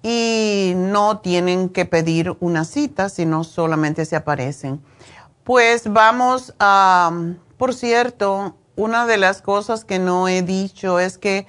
y 0.02 0.74
no 0.76 1.20
tienen 1.20 1.70
que 1.70 1.86
pedir 1.86 2.36
una 2.40 2.66
cita, 2.66 3.08
sino 3.08 3.42
solamente 3.42 4.04
se 4.04 4.16
aparecen. 4.16 4.82
Pues 5.44 5.90
vamos 5.90 6.54
a, 6.58 7.10
por 7.56 7.74
cierto, 7.74 8.54
una 8.76 9.06
de 9.06 9.16
las 9.16 9.40
cosas 9.40 9.86
que 9.86 9.98
no 9.98 10.28
he 10.28 10.42
dicho 10.42 11.00
es 11.00 11.16
que 11.16 11.46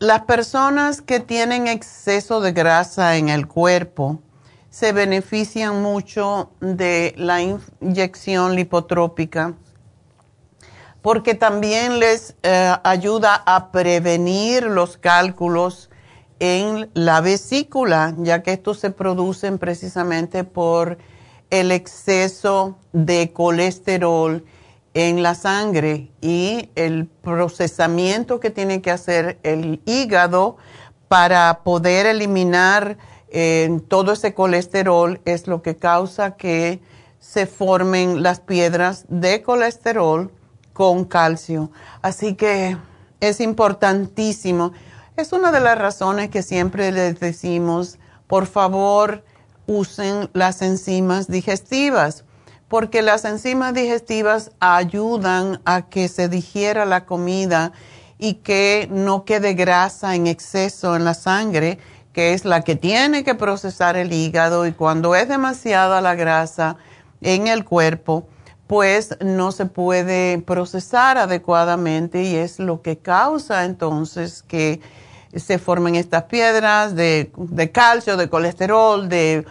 las 0.00 0.22
personas 0.22 1.02
que 1.02 1.20
tienen 1.20 1.68
exceso 1.68 2.40
de 2.40 2.52
grasa 2.52 3.16
en 3.16 3.28
el 3.28 3.46
cuerpo 3.46 4.22
se 4.70 4.92
benefician 4.92 5.82
mucho 5.82 6.52
de 6.60 7.14
la 7.18 7.42
inyección 7.42 8.56
lipotrópica 8.56 9.54
porque 11.02 11.34
también 11.34 11.98
les 11.98 12.34
eh, 12.42 12.74
ayuda 12.82 13.42
a 13.44 13.70
prevenir 13.72 14.64
los 14.64 14.96
cálculos 14.96 15.90
en 16.38 16.88
la 16.94 17.20
vesícula, 17.20 18.14
ya 18.18 18.42
que 18.42 18.52
estos 18.52 18.80
se 18.80 18.90
producen 18.90 19.58
precisamente 19.58 20.44
por 20.44 20.96
el 21.50 21.72
exceso 21.72 22.78
de 22.94 23.32
colesterol 23.34 24.46
en 24.94 25.22
la 25.22 25.34
sangre 25.34 26.10
y 26.20 26.70
el 26.74 27.06
procesamiento 27.06 28.40
que 28.40 28.50
tiene 28.50 28.82
que 28.82 28.90
hacer 28.90 29.38
el 29.42 29.80
hígado 29.84 30.56
para 31.08 31.60
poder 31.62 32.06
eliminar 32.06 32.98
eh, 33.28 33.80
todo 33.88 34.12
ese 34.12 34.34
colesterol 34.34 35.20
es 35.24 35.46
lo 35.46 35.62
que 35.62 35.76
causa 35.76 36.36
que 36.36 36.80
se 37.20 37.46
formen 37.46 38.22
las 38.22 38.40
piedras 38.40 39.04
de 39.08 39.42
colesterol 39.42 40.32
con 40.72 41.04
calcio. 41.04 41.70
Así 42.02 42.34
que 42.34 42.76
es 43.20 43.40
importantísimo 43.40 44.72
es 45.20 45.34
una 45.34 45.52
de 45.52 45.60
las 45.60 45.76
razones 45.76 46.30
que 46.30 46.42
siempre 46.42 46.90
les 46.92 47.20
decimos, 47.20 47.98
por 48.26 48.46
favor, 48.46 49.22
usen 49.66 50.30
las 50.32 50.62
enzimas 50.62 51.26
digestivas, 51.26 52.24
porque 52.70 53.02
las 53.02 53.24
enzimas 53.24 53.74
digestivas 53.74 54.52
ayudan 54.60 55.60
a 55.64 55.88
que 55.88 56.06
se 56.06 56.28
digiera 56.28 56.86
la 56.86 57.04
comida 57.04 57.72
y 58.16 58.34
que 58.34 58.86
no 58.92 59.24
quede 59.24 59.54
grasa 59.54 60.14
en 60.14 60.28
exceso 60.28 60.94
en 60.94 61.04
la 61.04 61.14
sangre, 61.14 61.80
que 62.12 62.32
es 62.32 62.44
la 62.44 62.60
que 62.60 62.76
tiene 62.76 63.24
que 63.24 63.34
procesar 63.34 63.96
el 63.96 64.12
hígado. 64.12 64.68
Y 64.68 64.72
cuando 64.72 65.16
es 65.16 65.28
demasiada 65.28 66.00
la 66.00 66.14
grasa 66.14 66.76
en 67.20 67.48
el 67.48 67.64
cuerpo, 67.64 68.28
pues 68.68 69.16
no 69.20 69.50
se 69.50 69.66
puede 69.66 70.38
procesar 70.38 71.18
adecuadamente 71.18 72.22
y 72.22 72.36
es 72.36 72.60
lo 72.60 72.82
que 72.82 72.98
causa 72.98 73.64
entonces 73.64 74.44
que 74.44 74.80
se 75.34 75.58
forman 75.58 75.96
estas 75.96 76.22
piedras 76.24 76.94
de, 76.94 77.32
calcio, 77.74 78.16
de 78.16 78.28
colesterol, 78.28 79.08
de, 79.08 79.44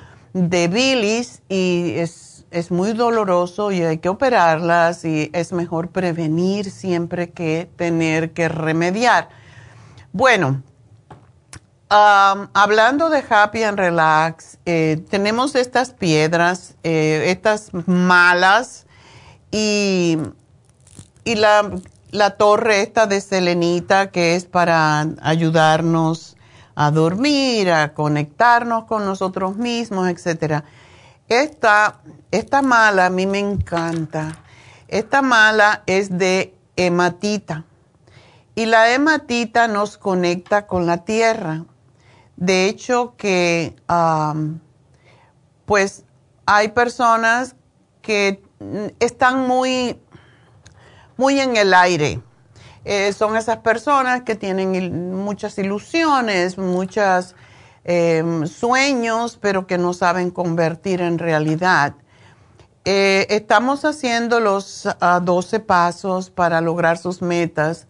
bilis 0.71 1.41
y 1.49 1.95
es, 1.97 2.28
es, 2.51 2.71
muy 2.71 2.93
doloroso 2.93 3.71
y 3.71 3.81
hay 3.81 3.97
que 3.99 4.09
operarlas 4.09 5.05
y 5.05 5.29
es 5.33 5.53
mejor 5.53 5.89
prevenir 5.89 6.71
siempre 6.71 7.31
que 7.31 7.69
tener 7.75 8.31
que 8.31 8.49
remediar. 8.49 9.29
Bueno, 10.11 10.61
hablando 11.89 13.09
de 13.09 13.23
Happy 13.29 13.63
and 13.63 13.77
Relax, 13.77 14.57
eh, 14.65 15.03
tenemos 15.09 15.55
estas 15.55 15.91
piedras, 15.91 16.75
eh, 16.83 17.25
estas 17.27 17.71
malas 17.85 18.85
y, 19.51 20.17
y 21.23 21.35
la 21.35 21.71
la 22.11 22.31
torre 22.31 22.81
esta 22.81 23.05
de 23.05 23.21
selenita 23.21 24.11
que 24.11 24.35
es 24.35 24.45
para 24.45 25.07
ayudarnos 25.21 26.35
a 26.75 26.91
dormir, 26.91 27.71
a 27.71 27.93
conectarnos 27.93 28.85
con 28.85 29.05
nosotros 29.05 29.57
mismos, 29.57 30.07
etc. 30.07 30.63
Esta, 31.29 32.01
esta 32.31 32.61
mala 32.63 33.05
a 33.05 33.09
mí 33.09 33.25
me 33.27 33.39
encanta. 33.39 34.43
Esta 34.87 35.21
mala 35.21 35.83
es 35.85 36.17
de 36.17 36.55
hematita 36.75 37.65
y 38.55 38.65
la 38.65 38.91
hematita 38.91 39.67
nos 39.67 39.97
conecta 39.97 40.65
con 40.67 40.85
la 40.85 41.05
tierra. 41.05 41.63
De 42.35 42.65
hecho 42.65 43.13
que 43.15 43.75
pues 45.65 46.03
hay 46.45 46.69
personas 46.69 47.55
que 48.01 48.41
están 48.99 49.47
muy 49.47 50.01
muy 51.15 51.39
en 51.39 51.55
el 51.57 51.73
aire. 51.73 52.21
Eh, 52.85 53.13
son 53.13 53.37
esas 53.37 53.57
personas 53.57 54.23
que 54.23 54.35
tienen 54.35 55.13
muchas 55.15 55.57
ilusiones, 55.59 56.57
muchos 56.57 57.35
em, 57.83 58.45
sueños, 58.45 59.37
pero 59.41 59.67
que 59.67 59.77
no 59.77 59.93
saben 59.93 60.31
convertir 60.31 61.01
en 61.01 61.17
realidad. 61.17 61.95
Eh, 62.85 63.27
estamos 63.29 63.85
haciendo 63.85 64.39
los 64.39 64.87
12 65.21 65.55
ah, 65.55 65.59
pasos 65.65 66.29
para 66.29 66.61
lograr 66.61 66.97
sus 66.97 67.21
metas 67.21 67.87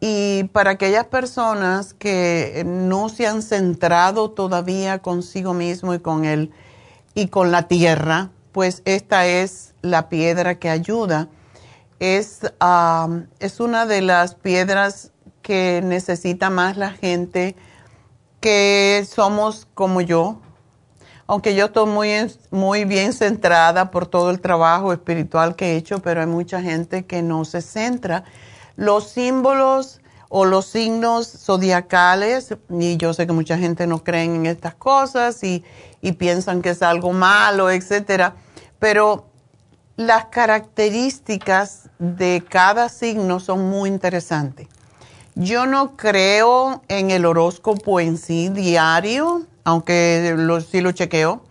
y 0.00 0.44
para 0.52 0.72
aquellas 0.72 1.06
personas 1.06 1.94
que 1.94 2.62
no 2.66 3.08
se 3.08 3.26
han 3.26 3.42
centrado 3.42 4.30
todavía 4.30 4.98
consigo 4.98 5.54
mismo 5.54 5.94
y 5.94 6.00
con 6.00 6.24
él 6.24 6.52
y 7.14 7.28
con 7.28 7.50
la 7.50 7.68
tierra, 7.68 8.30
pues 8.52 8.82
esta 8.84 9.26
es 9.26 9.74
la 9.82 10.08
piedra 10.08 10.58
que 10.58 10.70
ayuda 10.70 11.28
es, 12.00 12.40
es 13.40 13.60
una 13.60 13.86
de 13.86 14.02
las 14.02 14.34
piedras 14.34 15.12
que 15.42 15.80
necesita 15.82 16.50
más 16.50 16.76
la 16.76 16.90
gente 16.90 17.56
que 18.40 19.06
somos 19.08 19.66
como 19.74 20.00
yo, 20.00 20.38
aunque 21.26 21.54
yo 21.54 21.66
estoy 21.66 21.86
muy, 21.86 22.10
muy 22.50 22.84
bien 22.84 23.12
centrada 23.12 23.90
por 23.90 24.06
todo 24.06 24.30
el 24.30 24.40
trabajo 24.40 24.92
espiritual 24.92 25.56
que 25.56 25.72
he 25.72 25.76
hecho, 25.76 26.00
pero 26.00 26.20
hay 26.20 26.26
mucha 26.26 26.62
gente 26.62 27.04
que 27.04 27.22
no 27.22 27.44
se 27.44 27.60
centra. 27.60 28.24
Los 28.76 29.08
símbolos 29.10 30.00
o 30.30 30.44
los 30.44 30.66
signos 30.66 31.26
zodiacales, 31.26 32.54
y 32.70 32.96
yo 32.96 33.12
sé 33.12 33.26
que 33.26 33.32
mucha 33.32 33.58
gente 33.58 33.86
no 33.86 34.04
cree 34.04 34.24
en 34.24 34.46
estas 34.46 34.74
cosas 34.74 35.42
y, 35.42 35.64
y 36.00 36.12
piensan 36.12 36.62
que 36.62 36.70
es 36.70 36.82
algo 36.82 37.12
malo, 37.12 37.70
etcétera, 37.70 38.36
pero 38.78 39.26
las 39.96 40.26
características 40.26 41.90
de 41.98 42.44
cada 42.48 42.88
signo 42.88 43.40
son 43.40 43.68
muy 43.68 43.90
interesantes. 43.90 44.68
Yo 45.40 45.66
no 45.66 45.96
creo 45.96 46.82
en 46.88 47.12
el 47.12 47.24
horóscopo 47.24 48.00
en 48.00 48.18
sí 48.18 48.48
diario, 48.48 49.46
aunque 49.62 50.34
sí 50.68 50.80
lo 50.80 50.90
chequeo, 50.90 51.44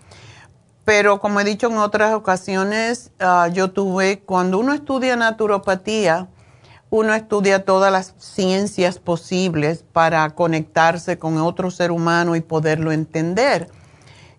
pero 0.84 1.22
como 1.22 1.40
he 1.40 1.46
dicho 1.46 1.68
en 1.68 1.78
otras 1.78 2.14
ocasiones, 2.14 3.12
ah, 3.22 3.48
yo 3.48 3.72
tuve, 3.72 4.20
cuando 4.20 4.60
uno 4.60 4.74
estudia 4.74 5.16
naturopatía, 5.16 6.28
uno 6.90 7.14
estudia 7.14 7.64
todas 7.64 7.90
las 7.90 8.14
ciencias 8.18 9.00
posibles 9.00 9.86
para 9.94 10.30
conectarse 10.32 11.18
con 11.18 11.38
otro 11.38 11.72
ser 11.72 11.92
humano 11.92 12.36
y 12.36 12.42
poderlo 12.42 12.92
entender. 12.92 13.70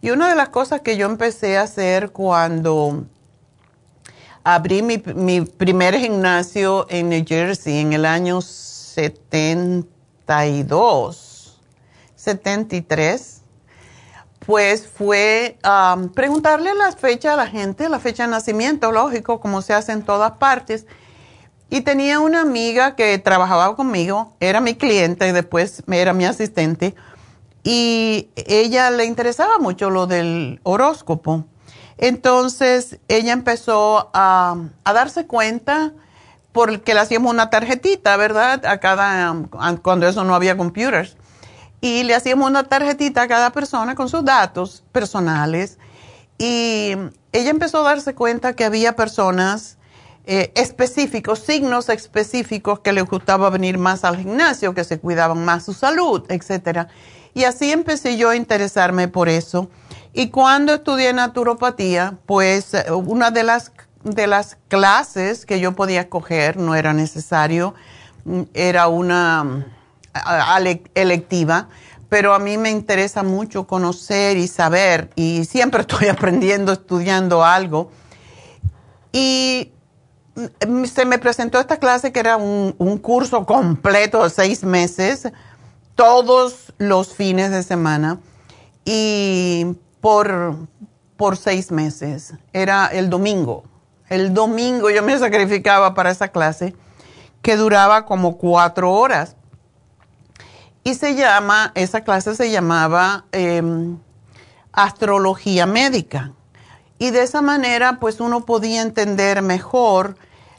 Y 0.02 0.10
una 0.10 0.28
de 0.28 0.34
las 0.34 0.50
cosas 0.50 0.82
que 0.82 0.98
yo 0.98 1.06
empecé 1.06 1.56
a 1.56 1.62
hacer 1.62 2.10
cuando 2.10 3.06
abrí 4.44 4.82
mi, 4.82 4.98
primer 4.98 5.98
gimnasio 5.98 6.86
en 6.90 7.08
New 7.08 7.24
Jersey 7.26 7.78
en 7.78 7.94
el 7.94 8.04
año 8.04 8.42
72, 8.98 11.60
73, 12.16 13.42
pues 14.44 14.88
fue 14.88 15.56
preguntarle 16.14 16.74
la 16.74 16.90
fecha 16.90 17.34
a 17.34 17.36
la 17.36 17.46
gente, 17.46 17.88
la 17.88 18.00
fecha 18.00 18.24
de 18.24 18.30
nacimiento, 18.30 18.90
lógico, 18.90 19.38
como 19.38 19.62
se 19.62 19.72
hace 19.72 19.92
en 19.92 20.02
todas 20.02 20.32
partes. 20.32 20.84
Y 21.70 21.82
tenía 21.82 22.18
una 22.18 22.40
amiga 22.40 22.96
que 22.96 23.16
trabajaba 23.18 23.76
conmigo, 23.76 24.32
era 24.40 24.60
mi 24.60 24.74
cliente 24.74 25.28
y 25.28 25.32
después 25.32 25.84
era 25.86 26.12
mi 26.12 26.24
asistente, 26.24 26.96
y 27.62 28.30
ella 28.34 28.90
le 28.90 29.04
interesaba 29.04 29.58
mucho 29.58 29.90
lo 29.90 30.08
del 30.08 30.58
horóscopo. 30.64 31.44
Entonces 31.98 32.98
ella 33.06 33.32
empezó 33.32 34.10
a, 34.12 34.56
darse 34.84 35.26
cuenta 35.26 35.92
porque 36.58 36.92
le 36.92 36.98
hacíamos 36.98 37.32
una 37.32 37.50
tarjetita, 37.50 38.16
¿verdad? 38.16 38.66
A 38.66 38.78
cada, 38.78 39.32
cuando 39.80 40.08
eso 40.08 40.24
no 40.24 40.34
había 40.34 40.56
computers. 40.56 41.16
Y 41.80 42.02
le 42.02 42.16
hacíamos 42.16 42.50
una 42.50 42.64
tarjetita 42.64 43.22
a 43.22 43.28
cada 43.28 43.50
persona 43.50 43.94
con 43.94 44.08
sus 44.08 44.24
datos 44.24 44.82
personales. 44.90 45.78
Y 46.36 46.96
ella 47.30 47.50
empezó 47.50 47.78
a 47.78 47.90
darse 47.90 48.16
cuenta 48.16 48.54
que 48.54 48.64
había 48.64 48.96
personas 48.96 49.78
eh, 50.26 50.50
específicos, 50.56 51.38
signos 51.38 51.88
específicos 51.90 52.80
que 52.80 52.92
les 52.92 53.04
gustaba 53.04 53.50
venir 53.50 53.78
más 53.78 54.02
al 54.02 54.16
gimnasio, 54.16 54.74
que 54.74 54.82
se 54.82 54.98
cuidaban 54.98 55.44
más 55.44 55.64
su 55.64 55.74
salud, 55.74 56.24
etcétera. 56.28 56.88
Y 57.34 57.44
así 57.44 57.70
empecé 57.70 58.16
yo 58.16 58.30
a 58.30 58.34
interesarme 58.34 59.06
por 59.06 59.28
eso. 59.28 59.70
Y 60.12 60.30
cuando 60.30 60.74
estudié 60.74 61.12
naturopatía, 61.12 62.18
pues 62.26 62.74
eh, 62.74 62.90
una 62.90 63.30
de 63.30 63.44
las, 63.44 63.70
de 64.04 64.26
las 64.26 64.56
clases 64.68 65.46
que 65.46 65.60
yo 65.60 65.72
podía 65.72 66.02
escoger, 66.02 66.56
no 66.56 66.74
era 66.74 66.92
necesario, 66.92 67.74
mm, 68.24 68.42
era 68.54 68.88
una 68.88 69.44
mm, 69.44 69.64
electiva, 70.94 71.68
pero 72.08 72.34
a 72.34 72.38
mí 72.38 72.56
me 72.56 72.70
interesa 72.70 73.22
mucho 73.22 73.66
conocer 73.66 74.36
y 74.36 74.48
saber, 74.48 75.10
y 75.14 75.44
siempre 75.44 75.80
estoy 75.82 76.08
aprendiendo, 76.08 76.72
estudiando 76.72 77.44
algo. 77.44 77.90
Y 79.12 79.72
Mm, 80.38 80.84
se 80.84 81.04
me 81.04 81.18
presentó 81.18 81.58
esta 81.58 81.78
clase 81.78 82.12
que 82.12 82.20
era 82.20 82.36
un, 82.36 82.98
curso 83.02 83.44
completo 83.44 84.22
de 84.22 84.30
seis 84.30 84.62
meses, 84.62 85.28
todos 85.96 86.72
los 86.78 87.12
fines 87.12 87.50
de 87.50 87.64
semana 87.64 88.20
y 88.84 89.66
por, 90.00 90.56
por 91.16 91.36
seis 91.36 91.72
meses. 91.72 92.34
Era 92.52 92.86
el 92.86 93.10
domingo. 93.10 93.64
El 94.08 94.32
domingo 94.34 94.90
yo 94.90 95.02
me 95.02 95.18
sacrificaba 95.18 95.94
para 95.94 96.10
esa 96.10 96.28
clase 96.28 96.74
que 97.42 97.56
duraba 97.56 98.04
como 98.04 98.38
cuatro 98.38 98.92
horas. 98.92 99.36
Y 100.84 100.94
se 100.94 101.14
llama, 101.14 101.72
esa 101.74 102.02
clase 102.02 102.34
se 102.34 102.50
llamaba 102.50 103.26
em, 103.32 103.98
astrología 104.72 105.66
médica. 105.66 106.32
Y 106.98 107.10
de 107.10 107.22
esa 107.22 107.42
manera, 107.42 107.98
pues 108.00 108.20
uno 108.20 108.44
podía 108.44 108.82
entender 108.82 109.42
mejor 109.42 110.16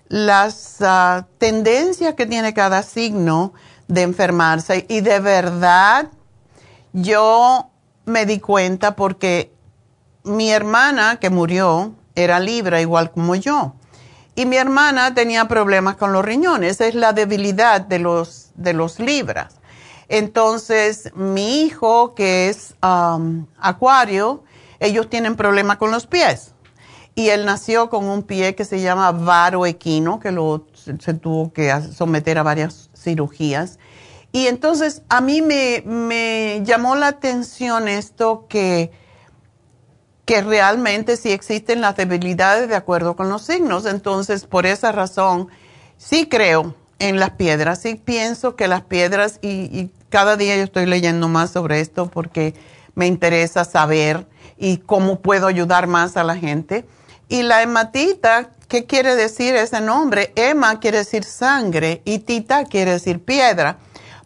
las 0.08 0.78
ah, 0.82 1.28
tendencias 1.38 2.14
que 2.16 2.26
tiene 2.26 2.54
cada 2.54 2.84
signo 2.84 3.54
de 3.88 4.04
enfermarse. 4.04 4.86
Y 4.88 5.02
de 5.02 5.20
verdad, 5.20 6.10
yo 6.94 7.70
me 8.06 8.26
di 8.26 8.40
cuenta 8.40 8.96
porque 8.96 9.52
mi 10.24 10.52
hermana 10.52 11.18
que 11.18 11.30
murió 11.30 11.94
era 12.24 12.40
libra 12.40 12.82
igual 12.82 13.12
como 13.12 13.36
yo. 13.36 13.74
Y 14.36 14.46
mi 14.46 14.58
hermana 14.58 15.14
tenía 15.14 15.48
problemas 15.48 15.96
con 15.96 16.14
los 16.14 16.24
riñones. 16.24 16.80
Es 16.82 16.96
la 16.96 17.14
debilidad 17.14 17.82
de 17.82 18.00
los, 18.00 18.52
de 18.56 18.74
los 18.74 19.00
libras. 19.00 19.56
Entonces, 20.08 21.12
mi 21.14 21.62
hijo, 21.64 22.16
que 22.16 22.50
es 22.50 22.76
acuario, 22.82 24.44
ellos 24.80 25.10
tienen 25.10 25.36
problemas 25.36 25.78
con 25.78 25.92
los 25.92 26.08
pies 26.08 26.54
y 27.16 27.30
él 27.30 27.46
nació 27.46 27.90
con 27.90 28.06
un 28.06 28.24
pie 28.24 28.56
que 28.56 28.64
se 28.64 28.80
llama 28.80 29.12
varo 29.12 29.66
equino, 29.66 30.22
que 30.22 30.32
lo, 30.32 30.66
se, 30.74 31.14
tuvo 31.16 31.52
que 31.52 31.70
someter 31.94 32.38
a 32.38 32.44
varias 32.44 32.90
cirugías. 32.96 33.78
Y 34.32 34.48
entonces 34.48 35.02
a 35.10 35.20
mí 35.20 35.42
me, 35.42 35.84
me 35.86 36.62
llamó 36.64 36.96
la 36.96 37.08
atención 37.08 37.90
esto 37.90 38.46
que, 38.48 38.92
que 40.30 40.44
realmente 40.44 41.18
sí 41.18 41.32
existen 41.32 41.82
las 41.82 41.96
debilidades 41.96 42.70
de 42.70 42.76
acuerdo 42.76 43.16
con 43.16 43.30
los 43.30 43.42
signos. 43.42 43.88
Entonces, 43.88 44.46
por 44.46 44.68
esa 44.68 44.92
razón, 44.92 45.48
sí 45.98 46.30
creo 46.30 46.76
en 47.00 47.20
las 47.20 47.32
piedras, 47.32 47.82
sí 47.82 47.96
pienso 47.96 48.56
que 48.56 48.68
las 48.68 48.84
piedras, 48.84 49.40
y, 49.42 49.90
cada 50.10 50.38
día 50.38 50.56
yo 50.56 50.64
estoy 50.64 50.86
leyendo 50.86 51.30
más 51.30 51.50
sobre 51.50 51.80
esto 51.80 52.12
porque 52.12 52.54
me 52.94 53.08
interesa 53.08 53.66
saber 53.66 54.28
y 54.56 54.78
cómo 54.78 55.20
puedo 55.20 55.48
ayudar 55.48 55.88
más 55.88 56.16
a 56.16 56.24
la 56.24 56.36
gente 56.36 56.86
y 57.28 57.42
la 57.42 57.64
hematita, 57.64 58.52
¿qué 58.68 58.86
quiere 58.86 59.16
decir 59.16 59.56
ese 59.56 59.82
nombre? 59.82 60.32
Hema 60.36 60.80
quiere 60.80 61.00
decir 61.00 61.24
sangre 61.24 62.04
y 62.06 62.20
tita 62.20 62.66
quiere 62.66 62.92
decir 62.92 63.20
piedra, 63.24 63.80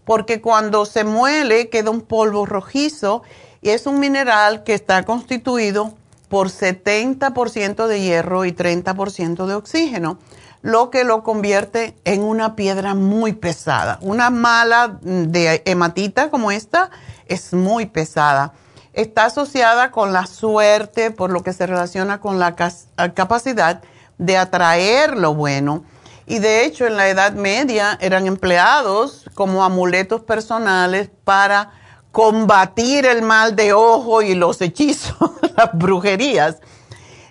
porque 0.04 0.42
cuando 0.42 0.86
se 0.86 1.06
muele 1.06 1.70
queda 1.70 1.92
un 1.92 2.02
polvo 2.02 2.46
rojizo 2.46 3.24
y 3.64 3.70
es 3.70 3.88
un 3.88 4.00
mineral 4.00 4.64
que 4.64 4.74
está 4.74 5.04
constituido 5.04 5.94
por 6.30 6.50
70% 6.50 7.88
de 7.88 8.02
hierro 8.02 8.46
y 8.46 8.52
30% 8.52 9.46
de 9.46 9.56
oxígeno, 9.56 10.20
lo 10.62 10.90
que 10.90 11.04
lo 11.04 11.24
convierte 11.24 11.96
en 12.06 12.22
una 12.22 12.56
piedra 12.56 12.94
muy 12.94 13.34
pesada. 13.34 13.98
Una 14.02 14.30
mala 14.30 15.00
de 15.02 15.62
hematita 15.66 16.30
como 16.30 16.52
esta 16.52 16.90
es 17.28 17.54
muy 17.54 17.86
pesada 17.86 18.54
está 18.94 19.26
asociada 19.26 19.92
con 19.92 20.14
la 20.14 20.28
suerte, 20.28 21.12
por 21.12 21.32
lo 21.32 21.44
que 21.44 21.54
se 21.54 21.66
relaciona 21.66 22.22
con 22.22 22.40
la 22.40 22.56
capacidad 22.56 23.82
de 24.18 24.38
atraer 24.38 25.18
lo 25.18 25.34
bueno. 25.34 25.84
Y 26.26 26.40
de 26.40 26.64
hecho, 26.64 26.86
en 26.86 26.96
la 26.96 27.10
Edad 27.10 27.34
Media 27.34 27.98
eran 28.00 28.28
empleados 28.28 29.26
como 29.34 29.64
amuletos 29.64 30.22
personales 30.22 31.10
para 31.26 31.72
combatir 32.14 33.08
el 33.08 33.24
mal 33.24 33.56
de 33.56 33.74
ojo 33.74 34.22
y 34.22 34.36
los 34.36 34.62
hechizos, 34.62 35.32
las 35.58 35.72
brujerías. 35.74 36.58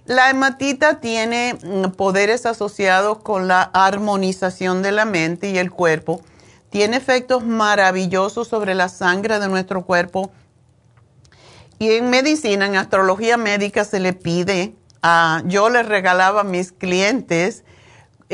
La 0.05 0.29
hematita 0.29 0.99
tiene 0.99 1.57
mm, 1.63 1.93
poderes 1.93 2.45
asociados 2.47 3.19
con 3.19 3.47
la 3.47 3.63
armonización 3.63 4.83
de 4.83 4.91
la 4.91 5.05
mente 5.05 5.51
y 5.51 5.59
el 5.59 5.71
cuerpo. 5.71 6.21
Tiene 6.69 6.97
efectos 6.97 7.45
maravillosos 7.47 8.49
sobre 8.49 8.75
la 8.75 8.89
sangre 8.89 9.39
de 9.39 9.49
nuestro 9.49 9.85
cuerpo 9.85 10.33
y 11.79 11.93
en 11.93 12.11
medicina, 12.11 12.67
en 12.67 12.75
astrología 12.75 13.37
médica, 13.37 13.85
se 13.85 14.01
le 14.01 14.15
pide, 14.15 14.75
a, 15.01 15.43
yo 15.47 15.71
les 15.71 15.87
regalaba 15.87 16.41
a 16.41 16.45
mis 16.45 16.73
clientes 16.73 17.63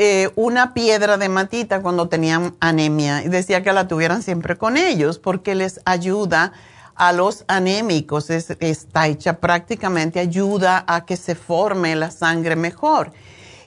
eh, 0.01 0.31
una 0.37 0.73
piedra 0.73 1.17
de 1.17 1.27
matita 1.27 1.81
cuando 1.81 2.07
tenían 2.07 2.55
anemia 2.61 3.21
y 3.21 3.27
decía 3.27 3.63
que 3.63 3.73
la 3.73 3.89
tuvieran 3.89 4.23
siempre 4.23 4.57
con 4.57 4.77
ellos 4.77 5.19
porque 5.19 5.55
les 5.55 5.81
ayuda 5.83 6.53
a 6.95 7.11
los 7.11 7.43
anémicos, 7.49 8.29
está 8.29 9.07
hecha 9.07 9.41
prácticamente, 9.41 10.21
ayuda 10.21 10.85
a 10.87 11.05
que 11.05 11.17
se 11.17 11.35
forme 11.35 11.97
la 11.97 12.11
sangre 12.11 12.55
mejor. 12.55 13.11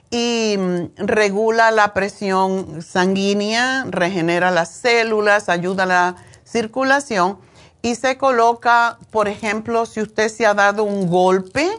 Y 0.09 0.55
mm, 0.57 1.05
regula 1.05 1.69
la 1.69 1.93
presión 1.93 2.81
sanguínea, 2.81 3.85
regenera 3.87 4.49
las 4.49 4.71
células, 4.71 5.49
ayuda 5.49 5.83
a 5.83 5.85
la 5.85 6.15
circulación 6.43 7.37
y 7.83 7.93
se 7.93 8.17
coloca, 8.17 8.97
por 9.11 9.27
ejemplo, 9.27 9.85
si 9.85 10.01
usted 10.01 10.29
se 10.29 10.47
ha 10.47 10.55
dado 10.55 10.83
un 10.83 11.07
golpe 11.07 11.69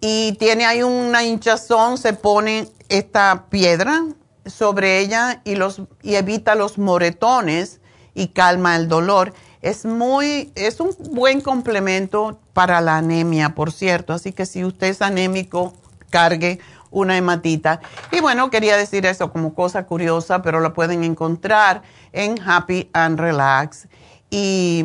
y 0.00 0.32
tiene 0.38 0.64
ahí 0.64 0.82
una 0.82 1.24
hinchazón, 1.24 1.98
se 1.98 2.14
pone 2.14 2.68
esta 2.92 3.46
piedra 3.48 4.04
sobre 4.44 5.00
ella 5.00 5.40
y, 5.44 5.56
los, 5.56 5.82
y 6.02 6.16
evita 6.16 6.54
los 6.54 6.76
moretones 6.76 7.80
y 8.14 8.28
calma 8.28 8.76
el 8.76 8.88
dolor. 8.88 9.32
Es 9.62 9.86
muy, 9.86 10.52
es 10.54 10.78
un 10.78 10.94
buen 11.12 11.40
complemento 11.40 12.38
para 12.52 12.80
la 12.82 12.98
anemia, 12.98 13.54
por 13.54 13.72
cierto. 13.72 14.12
Así 14.12 14.32
que 14.32 14.44
si 14.44 14.64
usted 14.64 14.88
es 14.88 15.00
anémico, 15.00 15.72
cargue 16.10 16.58
una 16.90 17.16
hematita. 17.16 17.80
Y 18.10 18.20
bueno, 18.20 18.50
quería 18.50 18.76
decir 18.76 19.06
eso 19.06 19.32
como 19.32 19.54
cosa 19.54 19.86
curiosa, 19.86 20.42
pero 20.42 20.60
la 20.60 20.74
pueden 20.74 21.02
encontrar 21.02 21.82
en 22.12 22.38
Happy 22.46 22.90
and 22.92 23.18
Relax. 23.18 23.88
Y 24.28 24.84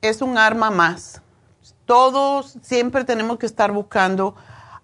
es 0.00 0.20
un 0.20 0.36
arma 0.36 0.70
más. 0.70 1.22
Todos 1.84 2.58
siempre 2.62 3.04
tenemos 3.04 3.38
que 3.38 3.46
estar 3.46 3.70
buscando 3.70 4.34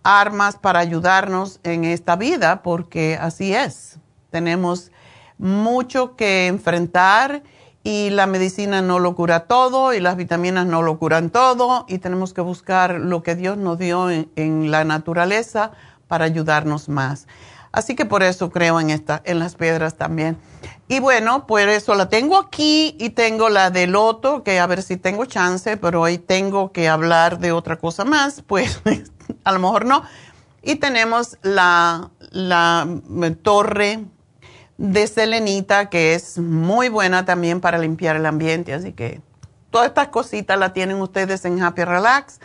armas 0.02 0.56
para 0.56 0.80
ayudarnos 0.80 1.60
en 1.62 1.84
esta 1.84 2.16
vida, 2.16 2.62
porque 2.62 3.18
así 3.20 3.54
es. 3.54 3.98
Tenemos 4.30 4.90
mucho 5.38 6.16
que 6.16 6.46
enfrentar 6.46 7.42
y 7.82 8.10
la 8.10 8.26
medicina 8.26 8.82
no 8.82 8.98
lo 8.98 9.14
cura 9.14 9.40
todo 9.40 9.94
y 9.94 10.00
las 10.00 10.16
vitaminas 10.16 10.66
no 10.66 10.82
lo 10.82 10.98
curan 10.98 11.30
todo 11.30 11.86
y 11.88 11.98
tenemos 11.98 12.34
que 12.34 12.42
buscar 12.42 13.00
lo 13.00 13.22
que 13.22 13.34
Dios 13.34 13.56
nos 13.56 13.78
dio 13.78 14.10
en, 14.10 14.70
la 14.70 14.84
naturaleza 14.84 15.72
para 16.06 16.26
ayudarnos 16.26 16.88
más. 16.88 17.26
Así 17.72 17.94
que 17.94 18.04
por 18.04 18.22
eso 18.22 18.50
creo 18.50 18.80
en 18.80 18.90
esta, 18.90 19.22
en 19.24 19.38
las 19.38 19.54
piedras 19.54 19.94
también. 19.94 20.36
Y 20.88 20.98
bueno, 20.98 21.46
por 21.46 21.60
eso 21.60 21.94
la 21.94 22.08
tengo 22.08 22.36
aquí 22.36 22.96
y 22.98 23.10
tengo 23.10 23.48
la 23.48 23.70
de 23.70 23.86
loto, 23.86 24.42
que 24.42 24.58
a 24.58 24.66
ver 24.66 24.82
si 24.82 24.96
tengo 24.96 25.24
chance, 25.24 25.76
pero 25.76 26.02
hoy 26.02 26.18
tengo 26.18 26.72
que 26.72 26.88
hablar 26.88 27.38
de 27.38 27.52
otra 27.52 27.76
cosa 27.76 28.04
más, 28.04 28.42
pues 28.46 28.82
a 29.50 29.52
lo 29.52 29.60
mejor 29.60 29.84
no. 29.84 30.02
Y 30.62 30.76
tenemos 30.76 31.38
la, 31.42 32.10
la 32.30 32.86
torre 33.42 34.04
de 34.78 35.06
selenita, 35.06 35.90
que 35.90 36.14
es 36.14 36.38
muy 36.38 36.88
buena 36.88 37.24
también 37.24 37.60
para 37.60 37.78
limpiar 37.78 38.16
el 38.16 38.26
ambiente. 38.26 38.72
Así 38.72 38.92
que 38.92 39.20
todas 39.70 39.88
estas 39.88 40.08
cositas 40.08 40.58
las 40.58 40.72
tienen 40.72 40.96
ustedes 41.00 41.44
en 41.44 41.62
Happy 41.62 41.84
Relax. 41.84 42.40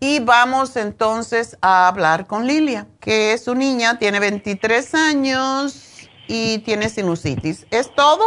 Y 0.00 0.20
vamos 0.20 0.76
entonces 0.76 1.56
a 1.60 1.88
hablar 1.88 2.26
con 2.26 2.46
Lilia, 2.46 2.86
que 3.00 3.32
es 3.32 3.44
su 3.44 3.54
niña, 3.54 3.98
tiene 3.98 4.18
23 4.18 4.94
años 4.94 6.08
y 6.26 6.58
tiene 6.58 6.88
sinusitis. 6.88 7.66
¿Es 7.70 7.94
todo? 7.94 8.24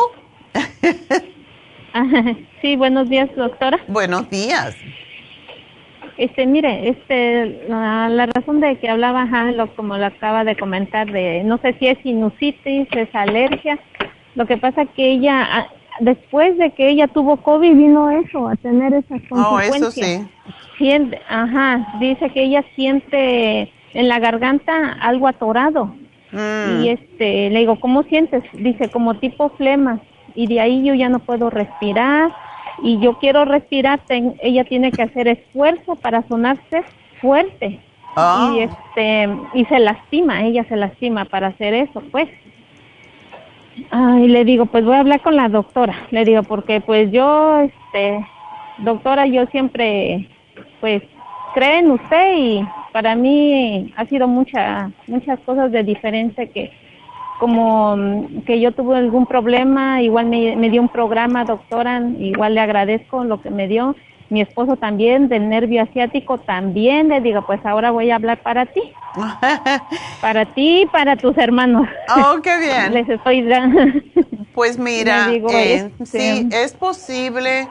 sí, 2.61 2.75
buenos 2.75 3.09
días, 3.09 3.29
doctora. 3.35 3.79
Buenos 3.87 4.29
días. 4.29 4.75
Este, 6.17 6.45
mire, 6.45 6.89
este, 6.89 7.65
la, 7.67 8.25
razón 8.33 8.61
de 8.61 8.77
que 8.77 8.89
hablaba, 8.89 9.25
lo, 9.51 9.67
como 9.75 9.97
lo 9.97 10.05
acaba 10.05 10.45
de 10.45 10.55
comentar, 10.55 11.11
de 11.11 11.43
no 11.43 11.57
sé 11.57 11.75
si 11.77 11.87
es 11.87 11.97
sinusitis, 12.03 12.87
es 12.91 13.13
alergia. 13.13 13.77
Lo 14.35 14.45
que 14.45 14.57
pasa 14.57 14.85
que 14.85 15.11
ella, 15.11 15.43
ah, 15.43 15.67
después 15.99 16.57
de 16.57 16.71
que 16.71 16.89
ella 16.89 17.07
tuvo 17.07 17.37
COVID, 17.37 17.75
vino 17.75 18.09
eso, 18.11 18.47
a 18.47 18.55
tener 18.55 18.93
esas 18.93 19.21
consecuencias. 19.27 19.71
Oh, 19.71 19.75
eso 19.75 19.91
sí. 19.91 20.27
Siente, 20.77 21.19
ajá, 21.27 21.85
dice 21.99 22.29
que 22.29 22.43
ella 22.43 22.63
siente 22.75 23.71
en 23.93 24.07
la 24.07 24.19
garganta 24.19 24.93
algo 25.01 25.27
atorado. 25.27 25.95
Mm. 26.31 26.83
Y 26.83 26.89
este, 26.89 27.49
le 27.49 27.59
digo, 27.59 27.79
¿cómo 27.79 28.03
sientes? 28.03 28.43
Dice, 28.53 28.89
como 28.89 29.15
tipo 29.15 29.49
flema. 29.49 29.99
Y 30.33 30.47
de 30.47 30.59
ahí 30.59 30.83
yo 30.83 30.93
ya 30.93 31.09
no 31.09 31.19
puedo 31.19 31.49
respirar 31.49 32.31
y 32.83 32.99
yo 32.99 33.17
quiero 33.19 33.45
respirar, 33.45 34.01
ella 34.09 34.63
tiene 34.65 34.91
que 34.91 35.03
hacer 35.03 35.27
esfuerzo 35.27 35.95
para 35.95 36.27
sonarse 36.27 36.83
fuerte. 37.21 37.79
Ah. 38.15 38.53
Y 38.53 38.59
este 38.59 39.29
y 39.53 39.65
se 39.65 39.79
lastima, 39.79 40.43
ella 40.43 40.63
se 40.65 40.75
lastima 40.75 41.25
para 41.25 41.47
hacer 41.47 41.73
eso, 41.73 42.01
pues. 42.11 42.29
Y 43.75 44.27
le 44.27 44.45
digo, 44.45 44.67
pues 44.67 44.85
voy 44.85 44.95
a 44.95 44.99
hablar 45.01 45.21
con 45.21 45.35
la 45.35 45.49
doctora. 45.49 46.07
Le 46.11 46.23
digo, 46.23 46.43
porque 46.43 46.79
pues 46.79 47.11
yo 47.11 47.59
este 47.59 48.25
doctora, 48.77 49.25
yo 49.25 49.45
siempre 49.47 50.29
pues 50.79 51.03
creo 51.53 51.79
en 51.79 51.91
usted 51.91 52.37
y 52.37 52.67
para 52.91 53.15
mí 53.15 53.93
ha 53.97 54.05
sido 54.05 54.27
mucha 54.27 54.91
muchas 55.07 55.39
cosas 55.41 55.71
de 55.71 55.83
diferente 55.83 56.49
que 56.49 56.71
como 57.39 57.95
mm, 57.97 58.41
que 58.45 58.59
yo 58.59 58.71
tuve 58.71 58.97
algún 58.97 59.25
problema, 59.25 60.01
igual 60.01 60.27
me, 60.27 60.69
dio 60.69 60.81
un 60.81 60.89
programa, 60.89 61.45
doctora, 61.45 62.01
igual 62.19 62.55
le 62.55 62.61
agradezco 62.61 63.23
lo 63.23 63.41
que 63.41 63.49
me 63.49 63.67
dio. 63.67 63.95
Mi 64.29 64.41
esposo 64.41 64.75
también, 64.75 65.29
del 65.29 65.49
nervio 65.49 65.83
asiático, 65.83 66.39
también 66.39 67.09
le 67.09 67.21
digo, 67.21 67.45
pues 67.45 67.63
ahora 67.63 67.91
voy 67.91 68.09
a 68.09 68.15
hablar 68.15 68.41
para 68.41 68.65
ti. 68.65 68.81
para 70.21 70.45
ti 70.45 70.81
y 70.81 70.85
para 70.87 71.15
tus 71.15 71.37
hermanos. 71.37 71.87
Oh, 72.15 72.41
qué 72.41 72.57
bien. 72.59 72.93
Les 72.93 73.07
estoy 73.07 73.47
Pues 74.55 74.79
mira, 74.79 75.31
eh, 75.31 75.91
este, 75.99 76.05
sí, 76.05 76.49
es 76.51 76.73
posible 76.73 77.67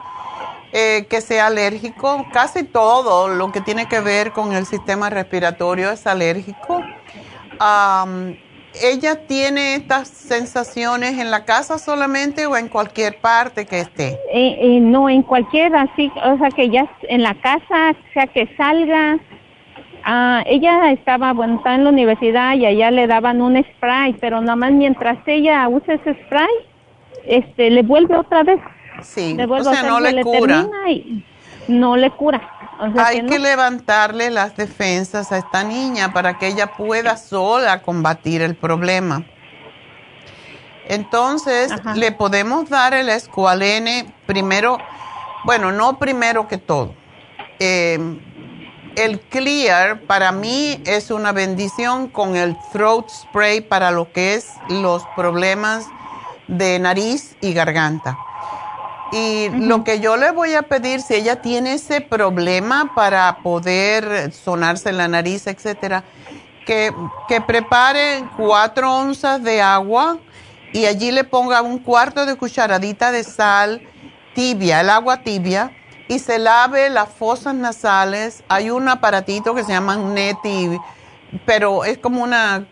eh, 0.71 1.07
que 1.09 1.19
sea 1.19 1.47
alérgico. 1.47 2.25
Casi 2.31 2.63
todo 2.63 3.27
lo 3.27 3.51
que 3.51 3.59
tiene 3.59 3.87
que 3.87 3.99
ver 3.99 4.31
con 4.31 4.53
el 4.53 4.65
sistema 4.65 5.09
respiratorio 5.09 5.89
es 5.91 6.05
alérgico. 6.05 6.83
¿Ella 8.83 9.27
tiene 9.27 9.75
estas 9.75 10.07
sensaciones 10.07 11.19
en 11.19 11.31
la 11.31 11.45
casa 11.45 11.77
solamente 11.77 12.45
o 12.45 12.57
en 12.57 12.67
cualquier 12.67 13.19
parte 13.19 13.65
que 13.65 13.79
esté? 13.79 14.19
Eh, 14.31 14.57
eh, 14.59 14.79
no, 14.81 15.09
en 15.09 15.23
cualquier, 15.23 15.75
así, 15.75 16.11
o 16.23 16.37
sea, 16.37 16.49
que 16.49 16.69
ya 16.69 16.89
en 17.03 17.23
la 17.23 17.35
casa, 17.35 17.95
sea 18.13 18.27
que 18.27 18.47
salga. 18.57 19.17
Ah, 20.03 20.43
ella 20.45 20.91
estaba, 20.91 21.33
bueno, 21.33 21.55
está 21.55 21.75
en 21.75 21.83
la 21.83 21.89
universidad 21.89 22.53
y 22.55 22.65
allá 22.65 22.91
le 22.91 23.07
daban 23.07 23.41
un 23.41 23.63
spray, 23.63 24.13
pero 24.13 24.39
nada 24.41 24.55
más 24.55 24.71
mientras 24.71 25.17
ella 25.25 25.67
usa 25.67 25.95
ese 25.95 26.13
spray, 26.25 26.47
este, 27.25 27.71
le 27.71 27.81
vuelve 27.81 28.15
otra 28.15 28.43
vez. 28.43 28.59
Sí, 29.01 29.35
o 29.37 29.63
sea, 29.63 29.83
no 29.83 29.99
le, 29.99 30.21
cura. 30.21 30.67
Y 30.87 31.23
no 31.67 31.97
le 31.97 32.11
cura. 32.11 32.41
Hay 32.79 33.25
que, 33.25 33.39
levantarle 33.39 34.29
las 34.29 34.55
defensas 34.55 35.31
a 35.31 35.37
esta 35.37 35.63
niña 35.63 36.11
para 36.13 36.37
que 36.37 36.47
ella 36.47 36.73
pueda 36.73 37.17
sola 37.17 37.81
combatir 37.81 38.41
el 38.41 38.55
problema. 38.55 39.25
Entonces, 40.87 41.71
le 41.95 42.11
podemos 42.11 42.69
dar 42.69 42.93
el 42.93 43.09
escualene 43.09 44.13
primero, 44.25 44.77
bueno, 45.43 45.71
no 45.71 45.97
primero 45.97 46.47
que 46.47 46.57
todo. 46.57 46.93
Em, 47.59 48.19
el 48.95 49.19
Clear 49.19 50.01
para 50.01 50.31
mí 50.31 50.81
es 50.85 51.11
una 51.11 51.31
bendición 51.31 52.07
con 52.07 52.35
el 52.35 52.55
throat 52.71 53.09
spray 53.09 53.61
para 53.61 53.91
lo 53.91 54.11
que 54.11 54.35
es 54.35 54.51
los 54.69 55.03
problemas 55.15 55.87
de 56.47 56.79
nariz 56.79 57.35
y 57.41 57.53
garganta. 57.53 58.17
Y 59.15 59.47
lo 59.47 59.85
que 59.85 60.01
yo 60.01 60.17
le 60.17 60.31
voy 60.31 60.55
a 60.55 60.63
pedir, 60.63 60.99
si 60.99 61.13
ella 61.15 61.41
tiene 61.41 61.75
ese 61.75 62.01
problema 62.01 62.91
para 62.93 63.37
poder 63.41 64.33
sonarse 64.33 64.91
la 64.91 65.07
nariz, 65.07 65.47
etcétera, 65.47 66.03
que, 66.65 66.93
que 67.29 67.39
prepare 67.39 68.25
cuatro 68.35 68.93
onzas 68.93 69.41
de 69.41 69.61
agua 69.61 70.17
y 70.73 70.85
allí 70.85 71.11
le 71.11 71.23
ponga 71.23 71.61
un 71.61 71.79
cuarto 71.79 72.25
de 72.25 72.35
cucharadita 72.35 73.13
de 73.13 73.23
sal 73.23 73.81
tibia, 74.33 74.81
el 74.81 74.89
agua 74.89 75.21
tibia, 75.23 75.71
y 76.09 76.19
se 76.19 76.37
lave 76.37 76.89
las 76.89 77.07
fosas 77.07 77.55
nasales. 77.55 78.43
Hay 78.49 78.69
un 78.69 78.89
aparatito 78.89 79.55
que 79.55 79.63
se 79.63 79.71
llama 79.71 79.95
Neti, 79.95 80.77
pero 81.45 81.85
es 81.85 81.99
como 81.99 82.21
una 82.21 82.67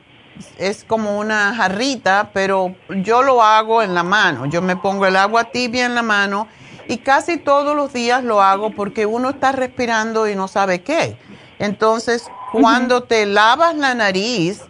es 0.57 0.83
como 0.83 1.19
una 1.19 1.55
jarrita, 1.55 2.31
pero 2.33 2.75
yo 2.89 3.23
lo 3.23 3.43
hago 3.43 3.81
en 3.81 3.93
la 3.93 4.03
mano. 4.03 4.45
Yo 4.45 4.61
me 4.61 4.75
pongo 4.75 5.05
el 5.05 5.15
agua 5.15 5.45
tibia 5.45 5.85
en 5.85 5.95
la 5.95 6.03
mano 6.03 6.47
y 6.87 6.97
casi 6.97 7.37
todos 7.37 7.75
los 7.75 7.93
días 7.93 8.23
lo 8.23 8.41
hago 8.41 8.71
porque 8.71 9.05
uno 9.05 9.29
está 9.29 9.51
respirando 9.51 10.27
y 10.27 10.35
no 10.35 10.47
sabe 10.47 10.81
qué. 10.81 11.17
Entonces, 11.59 12.29
cuando 12.51 13.03
te 13.03 13.25
lavas 13.25 13.75
la 13.75 13.93
nariz 13.93 14.61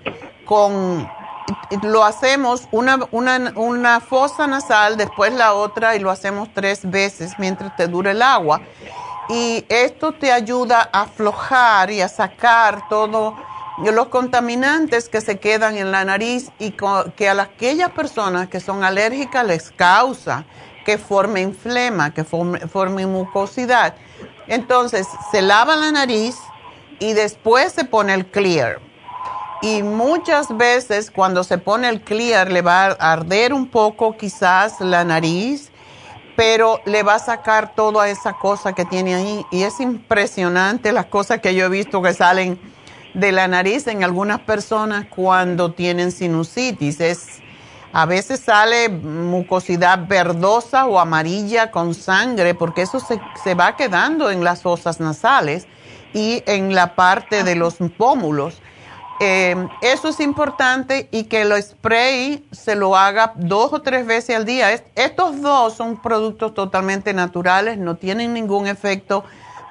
con 0.46 1.10
lo 1.82 2.06
hacemos 2.06 2.68
una, 2.72 3.00
una, 3.12 3.54
una 3.56 4.00
fosa 4.00 4.48
nasal, 4.48 4.96
después 4.96 5.34
la 5.34 5.54
otra 5.54 5.96
y 5.96 6.00
lo 6.00 6.10
hacemos 6.10 6.50
tres 6.54 6.90
veces 6.90 7.34
mientras 7.38 7.76
te 7.76 7.88
dura 7.88 8.12
el 8.12 8.22
agua. 8.22 8.62
Y 9.30 9.66
esto 9.70 10.12
te 10.12 10.32
ayuda 10.32 10.90
a 10.92 11.02
aflojar 11.02 11.92
y 11.92 12.02
a 12.02 12.08
sacar 12.08 12.88
todo 12.90 13.36
los 13.78 14.08
contaminantes 14.08 15.10
que 15.10 15.22
se 15.22 15.40
quedan 15.40 15.78
en 15.78 15.92
la 15.92 16.06
nariz 16.06 16.52
y 16.60 16.76
que 17.16 17.30
a 17.30 17.42
aquellas 17.42 17.92
personas 17.92 18.48
que 18.48 18.60
son 18.60 18.84
alérgicas 18.84 19.46
les 19.46 19.72
causa 19.72 20.46
que 20.86 20.98
forme 20.98 21.52
flema, 21.54 22.14
que 22.14 22.24
forme, 22.24 23.06
mucosidad. 23.06 23.96
Entonces, 24.48 25.08
se 25.32 25.42
lava 25.42 25.76
la 25.76 25.92
nariz 25.92 26.38
y 27.00 27.14
después 27.14 27.72
se 27.72 27.86
pone 27.86 28.14
el 28.14 28.26
clear. 28.28 28.80
Y 29.62 29.82
muchas 29.82 30.56
veces 30.58 31.10
cuando 31.10 31.44
se 31.44 31.58
pone 31.58 31.88
el 31.88 32.02
clear 32.02 32.52
le 32.52 32.62
va 32.62 32.88
a 32.88 33.14
arder 33.14 33.54
un 33.54 33.68
poco 33.70 34.18
quizás 34.18 34.82
la 34.82 35.06
nariz, 35.06 35.72
pero 36.36 36.82
le 36.86 37.02
va 37.04 37.16
a 37.16 37.20
sacar 37.20 37.74
toda 37.74 38.10
esa 38.10 38.34
cosa 38.34 38.74
que 38.74 38.84
tiene 38.84 39.16
ahí. 39.16 39.46
Y 39.52 39.64
es 39.64 39.80
impresionante 39.80 40.92
las 40.92 41.06
cosas 41.06 41.40
que 41.40 41.56
yo 41.56 41.66
he 41.66 41.70
visto 41.70 42.02
que 42.02 42.14
salen 42.14 42.60
de 43.14 43.32
la 43.32 43.48
nariz 43.48 43.88
en 43.88 44.04
algunas 44.04 44.40
personas 44.42 45.06
cuando 45.08 45.72
tienen 45.72 46.12
sinusitis. 46.12 47.00
Es, 47.00 47.28
a 47.92 48.06
veces 48.06 48.40
sale 48.40 48.90
mucosidad 48.90 50.08
verdosa 50.08 50.86
o 50.86 51.00
amarilla 51.00 51.72
con 51.72 51.94
sangre 51.94 52.56
porque 52.56 52.82
eso 52.82 53.00
se, 53.00 53.20
se 53.44 53.56
va 53.56 53.76
quedando 53.76 54.32
en 54.32 54.44
las 54.44 54.62
fosas 54.62 55.00
nasales 55.00 55.68
y 56.14 56.44
en 56.46 56.74
la 56.76 56.96
parte 56.96 57.44
de 57.44 57.56
los 57.56 57.76
pómulos. 57.98 58.62
Eh, 59.20 59.56
eso 59.82 60.10
es 60.10 60.20
importante 60.20 61.08
y 61.12 61.26
que 61.26 61.44
el 61.44 61.62
spray 61.62 62.46
se 62.52 62.76
lo 62.76 62.98
haga 62.98 63.34
dos 63.36 63.72
o 63.72 63.82
tres 63.82 64.06
veces 64.06 64.36
al 64.36 64.46
día. 64.46 64.74
estos 64.96 65.42
dos 65.42 65.74
son 65.76 66.02
productos 66.02 66.54
totalmente 66.54 67.14
naturales, 67.14 67.78
no 67.78 67.96
tienen 67.96 68.34
ningún 68.34 68.68
efecto 68.68 69.24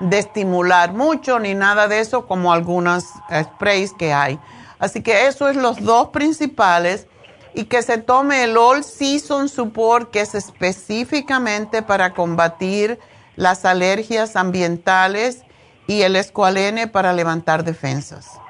de 0.02 0.18
estimular 0.18 0.92
mucho 0.92 1.38
ni 1.38 1.54
nada 1.54 1.88
de 1.88 2.00
eso 2.00 2.26
como 2.26 2.52
algunas 2.52 3.14
sprays 3.32 3.92
que 3.92 4.12
hay. 4.12 4.38
Así 4.78 5.02
que 5.02 5.26
eso 5.26 5.48
es 5.48 5.56
los 5.56 5.80
dos 5.82 6.08
principales 6.08 7.06
y 7.54 7.64
que 7.64 7.82
se 7.82 7.98
tome 7.98 8.44
el 8.44 8.56
All 8.56 8.82
Season 8.82 9.48
Support 9.48 10.10
que 10.10 10.20
es 10.20 10.34
específicamente 10.34 11.82
para 11.82 12.14
combatir 12.14 12.98
las 13.36 13.64
alergias 13.64 14.36
ambientales 14.36 15.44
y 15.86 16.02
el 16.02 16.16
escualene 16.16 16.88
para 16.88 17.12
levantar 17.12 17.64
defensas. 17.64 18.40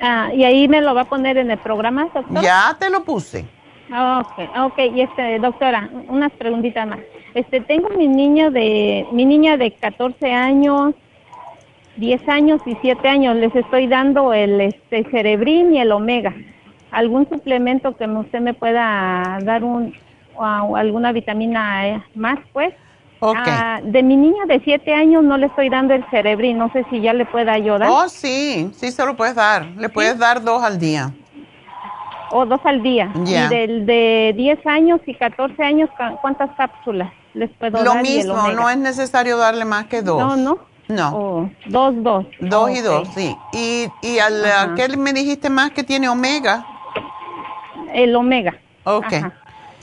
Ah, 0.00 0.30
y 0.34 0.44
ahí 0.44 0.68
me 0.68 0.80
lo 0.80 0.94
va 0.94 1.02
a 1.02 1.04
poner 1.04 1.38
en 1.38 1.50
el 1.50 1.58
programa, 1.58 2.08
doctora. 2.12 2.42
Ya 2.42 2.76
te 2.78 2.90
lo 2.90 3.04
puse. 3.04 3.46
Okay, 3.86 4.48
okay, 4.58 4.92
y 4.94 5.02
este, 5.02 5.38
doctora, 5.38 5.90
unas 6.08 6.32
preguntitas 6.32 6.86
más. 6.86 7.00
Este, 7.34 7.60
tengo 7.60 7.90
mi 7.90 8.08
niño 8.08 8.50
de, 8.50 9.06
mi 9.12 9.26
niña 9.26 9.56
de 9.56 9.72
14 9.72 10.32
años, 10.32 10.94
10 11.96 12.28
años 12.28 12.62
y 12.64 12.76
7 12.80 13.08
años, 13.08 13.36
les 13.36 13.54
estoy 13.54 13.86
dando 13.86 14.32
el, 14.32 14.60
este, 14.60 15.04
cerebrin 15.10 15.74
y 15.74 15.80
el 15.80 15.92
omega. 15.92 16.34
¿Algún 16.90 17.28
suplemento 17.28 17.96
que 17.96 18.06
usted 18.06 18.40
me 18.40 18.54
pueda 18.54 19.38
dar 19.42 19.64
un, 19.64 19.92
o 20.34 20.76
alguna 20.76 21.12
vitamina 21.12 21.88
e 21.88 22.02
más, 22.14 22.38
pues? 22.52 22.72
Ah, 23.20 23.80
de 23.82 24.02
mi 24.02 24.16
niña 24.16 24.44
de 24.46 24.60
7 24.60 24.92
años 24.92 25.24
no 25.24 25.36
le 25.38 25.46
estoy 25.46 25.70
dando 25.70 25.94
el 25.94 26.04
cerebrin, 26.10 26.58
no 26.58 26.70
sé 26.72 26.84
si 26.90 27.00
ya 27.00 27.12
le 27.12 27.24
puede 27.24 27.50
ayudar. 27.50 27.88
Oh, 27.90 28.08
sí, 28.08 28.70
sí 28.74 28.90
se 28.90 29.04
lo 29.04 29.16
puedes 29.16 29.34
dar. 29.34 29.64
Le 29.76 29.88
puedes 29.88 30.18
dar 30.18 30.42
dos 30.42 30.62
al 30.62 30.78
día. 30.78 31.10
O 32.30 32.46
dos 32.46 32.60
al 32.64 32.82
día. 32.82 33.10
Y 33.26 33.34
del 33.48 33.86
de 33.86 34.32
10 34.36 34.66
años 34.66 35.00
y 35.06 35.14
14 35.14 35.62
años, 35.62 35.90
¿cuántas 36.20 36.50
cápsulas 36.56 37.12
les 37.34 37.50
puedo 37.50 37.72
dar? 37.72 37.84
Lo 37.84 37.94
mismo, 37.96 38.48
no 38.52 38.68
es 38.68 38.78
necesario 38.78 39.36
darle 39.36 39.64
más 39.64 39.86
que 39.86 40.02
dos. 40.02 40.18
No, 40.18 40.36
no. 40.36 40.58
No. 40.86 41.16
Oh, 41.16 41.50
dos, 41.66 41.94
dos. 42.02 42.26
Dos 42.40 42.70
y 42.70 42.80
dos, 42.80 43.08
sí. 43.14 43.34
¿Y, 43.52 43.86
y 44.02 44.18
al, 44.18 44.74
qué 44.76 44.94
me 44.96 45.14
dijiste 45.14 45.48
más 45.48 45.70
que 45.70 45.82
tiene 45.82 46.08
omega? 46.08 46.66
El 47.94 48.14
omega. 48.14 48.54
Ok. 48.84 49.12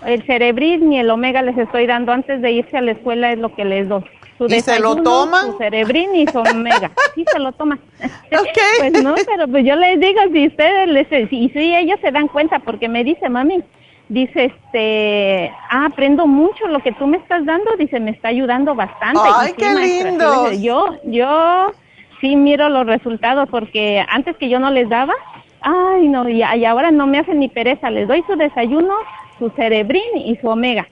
El 0.05 0.23
cerebrin 0.25 0.89
ni 0.89 0.99
el 0.99 1.09
omega 1.09 1.41
les 1.41 1.57
estoy 1.57 1.87
dando 1.87 2.11
antes 2.11 2.41
de 2.41 2.51
irse 2.51 2.77
a 2.77 2.81
la 2.81 2.91
escuela 2.91 3.31
es 3.31 3.39
lo 3.39 3.53
que 3.55 3.65
les 3.65 3.87
doy. 3.87 4.03
Su 4.41 4.47
¿Y 4.47 4.59
se 4.59 4.79
lo 4.79 4.95
toman? 4.95 5.51
Su 5.51 5.57
cerebrin 5.59 6.15
y 6.15 6.25
su 6.25 6.39
omega. 6.39 6.89
Sí, 7.13 7.23
se 7.31 7.37
lo 7.37 7.51
toman. 7.51 7.79
pues 8.79 9.03
no, 9.03 9.13
pero 9.13 9.47
pues 9.47 9.63
yo 9.63 9.75
les 9.75 9.99
digo, 9.99 10.19
si 10.33 10.47
ustedes, 10.47 10.87
les, 10.87 11.31
y 11.31 11.49
si 11.49 11.75
ellos 11.75 11.99
se 12.01 12.11
dan 12.11 12.27
cuenta, 12.27 12.57
porque 12.57 12.89
me 12.89 13.03
dice, 13.03 13.29
mami, 13.29 13.63
dice, 14.09 14.45
este, 14.45 15.53
ah, 15.69 15.85
aprendo 15.85 16.25
mucho 16.25 16.67
lo 16.69 16.79
que 16.79 16.91
tú 16.93 17.05
me 17.05 17.17
estás 17.17 17.45
dando, 17.45 17.69
dice, 17.77 17.99
me 17.99 18.09
está 18.09 18.29
ayudando 18.29 18.73
bastante. 18.73 19.21
¡Ay, 19.31 19.53
qué 19.55 19.75
lindo! 19.75 20.51
Yo, 20.53 20.97
yo 21.03 21.71
sí 22.19 22.35
miro 22.35 22.67
los 22.69 22.87
resultados, 22.87 23.47
porque 23.47 24.03
antes 24.09 24.35
que 24.37 24.49
yo 24.49 24.59
no 24.59 24.71
les 24.71 24.89
daba, 24.89 25.13
ay, 25.61 26.07
no, 26.07 26.27
y, 26.27 26.41
y 26.41 26.65
ahora 26.65 26.89
no 26.89 27.05
me 27.05 27.19
hacen 27.19 27.41
ni 27.41 27.47
pereza, 27.47 27.91
les 27.91 28.07
doy 28.07 28.23
su 28.25 28.35
desayuno, 28.35 28.95
su 29.37 29.51
cerebrin 29.51 30.17
y 30.17 30.35
su 30.37 30.47
omega. 30.47 30.87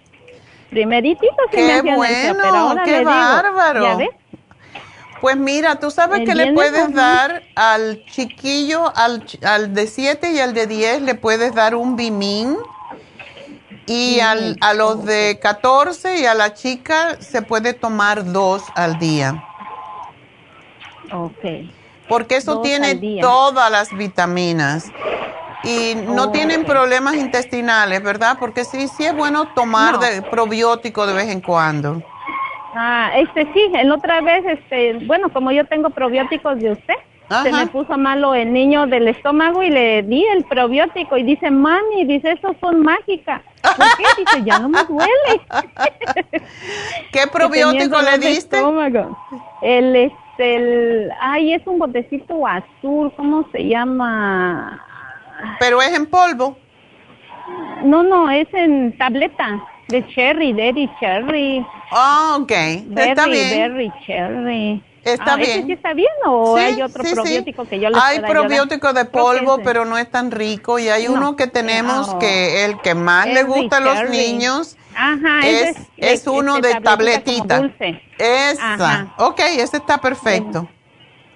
Primeritito 0.70 1.36
se 1.52 1.58
me 1.58 1.74
hacían 1.74 1.96
bueno, 1.96 2.40
pero 2.42 2.56
ahora 2.56 2.84
qué 2.84 3.04
bárbaro. 3.04 3.84
¿ya 3.84 3.96
ves? 3.96 4.10
Pues 5.22 5.36
mira, 5.36 5.80
tú 5.80 5.92
sabes 5.92 6.22
que 6.26 6.34
le 6.34 6.54
puedes 6.54 6.94
dar 6.94 7.44
al 7.56 8.06
chiquillo, 8.06 8.94
al, 8.96 9.26
al 9.44 9.74
de 9.74 9.88
7 9.88 10.32
y 10.32 10.40
al 10.40 10.54
de 10.54 10.66
10, 10.68 11.02
le 11.02 11.16
puedes 11.16 11.54
dar 11.54 11.76
un 11.76 11.96
bimín. 11.96 12.58
Y 13.86 14.20
al, 14.20 14.56
a 14.62 14.76
los 14.76 15.04
de 15.04 15.40
14 15.42 16.20
y 16.20 16.26
a 16.26 16.36
la 16.36 16.54
chica 16.54 17.20
se 17.20 17.42
puede 17.42 17.74
tomar 17.74 18.32
dos 18.32 18.64
al 18.76 19.00
día. 19.00 19.44
Ok. 21.12 21.72
Porque 22.08 22.38
eso 22.38 22.62
tiene 22.62 23.20
todas 23.20 23.72
las 23.72 23.92
vitaminas 23.92 24.92
y 25.64 25.96
no 25.96 26.32
tienen 26.32 26.66
problemas 26.66 27.16
intestinales, 27.16 28.02
¿verdad? 28.02 28.38
Porque 28.40 28.64
sí, 28.64 28.88
sí 28.88 29.06
es 29.06 29.16
bueno 29.16 29.48
tomar 29.54 30.00
de 30.00 30.22
probiótico 30.22 31.06
de 31.06 31.14
vez 31.14 31.30
en 31.30 31.42
cuando. 31.42 32.02
Ah, 32.76 33.12
este 33.16 33.52
sí, 33.54 33.72
en 33.74 33.92
otra 33.92 34.22
vez, 34.22 34.46
este, 34.46 35.06
bueno, 35.06 35.30
como 35.30 35.52
yo 35.52 35.66
tengo 35.66 35.90
probióticos 35.90 36.60
de 36.60 36.72
usted, 36.72 36.94
se 37.44 37.52
me 37.52 37.68
puso 37.68 37.98
malo 37.98 38.34
el 38.34 38.52
niño 38.52 38.88
del 38.88 39.08
estómago 39.08 39.62
y 39.62 39.70
le 39.70 40.02
di 40.04 40.26
el 40.26 40.44
probiótico 40.46 41.16
y 41.18 41.24
dice, 41.24 41.52
mami, 41.52 42.06
dice, 42.06 42.32
esos 42.32 42.56
son 42.60 42.82
mágicas. 42.82 43.42
¿Por 43.62 43.86
qué? 43.98 44.04
Dice, 44.18 44.44
ya 44.44 44.60
no 44.60 44.70
me 44.70 44.84
duele. 44.84 45.42
¿Qué 47.12 47.28
probiótico 47.32 48.02
le 48.02 48.18
diste? 48.18 48.58
Estómago. 48.58 49.18
El, 49.62 49.96
este, 49.96 50.56
el, 50.56 51.12
ay, 51.22 51.54
es 51.54 51.68
un 51.68 51.78
botecito 51.78 52.48
azul, 52.48 53.14
¿cómo 53.16 53.48
se 53.52 53.68
llama? 53.68 54.84
¿Pero 55.60 55.82
es 55.82 55.94
en 55.94 56.06
polvo? 56.06 56.58
No, 57.84 58.04
no, 58.04 58.30
es 58.30 58.48
en 58.54 58.98
tableta 58.98 59.64
de 59.88 60.08
cherry, 60.08 60.54
Berry 60.54 60.90
Cherry. 61.00 61.66
Ah, 61.92 62.38
ok. 62.40 62.52
está 62.52 63.26
bien. 63.26 63.50
Berry 63.50 63.92
Cherry. 64.06 64.84
Está 65.04 65.34
ah, 65.34 65.36
bien. 65.38 65.66
sí 65.66 65.72
está 65.72 65.94
bien 65.94 66.12
o 66.26 66.58
hay 66.58 66.82
otro 66.82 67.04
probiótico 67.04 67.66
que 67.66 67.80
yo 67.80 67.90
les 67.90 68.04
Hay 68.04 68.20
probiótico 68.20 68.92
de 68.92 69.06
polvo, 69.06 69.60
pero 69.64 69.86
no 69.86 69.98
es 69.98 70.12
tan 70.12 70.30
rico. 70.30 70.78
Y 70.78 70.90
hay 70.90 71.08
uno 71.08 71.36
que 71.36 71.48
tenemos 71.48 72.14
que 72.16 72.66
el 72.66 72.80
que 72.82 72.96
más 72.96 73.28
le 73.28 73.44
gusta 73.44 73.78
a 73.78 73.80
los 73.80 74.10
niños 74.10 74.78
Ajá, 74.96 75.48
es, 75.48 75.78
es, 75.98 76.28
uno 76.28 76.60
de 76.60 76.76
tabletita. 76.82 77.60
Dulce. 77.60 78.02
Esa. 78.18 79.14
Ok, 79.18 79.40
ese 79.40 79.78
está 79.78 79.98
perfecto. 80.00 80.68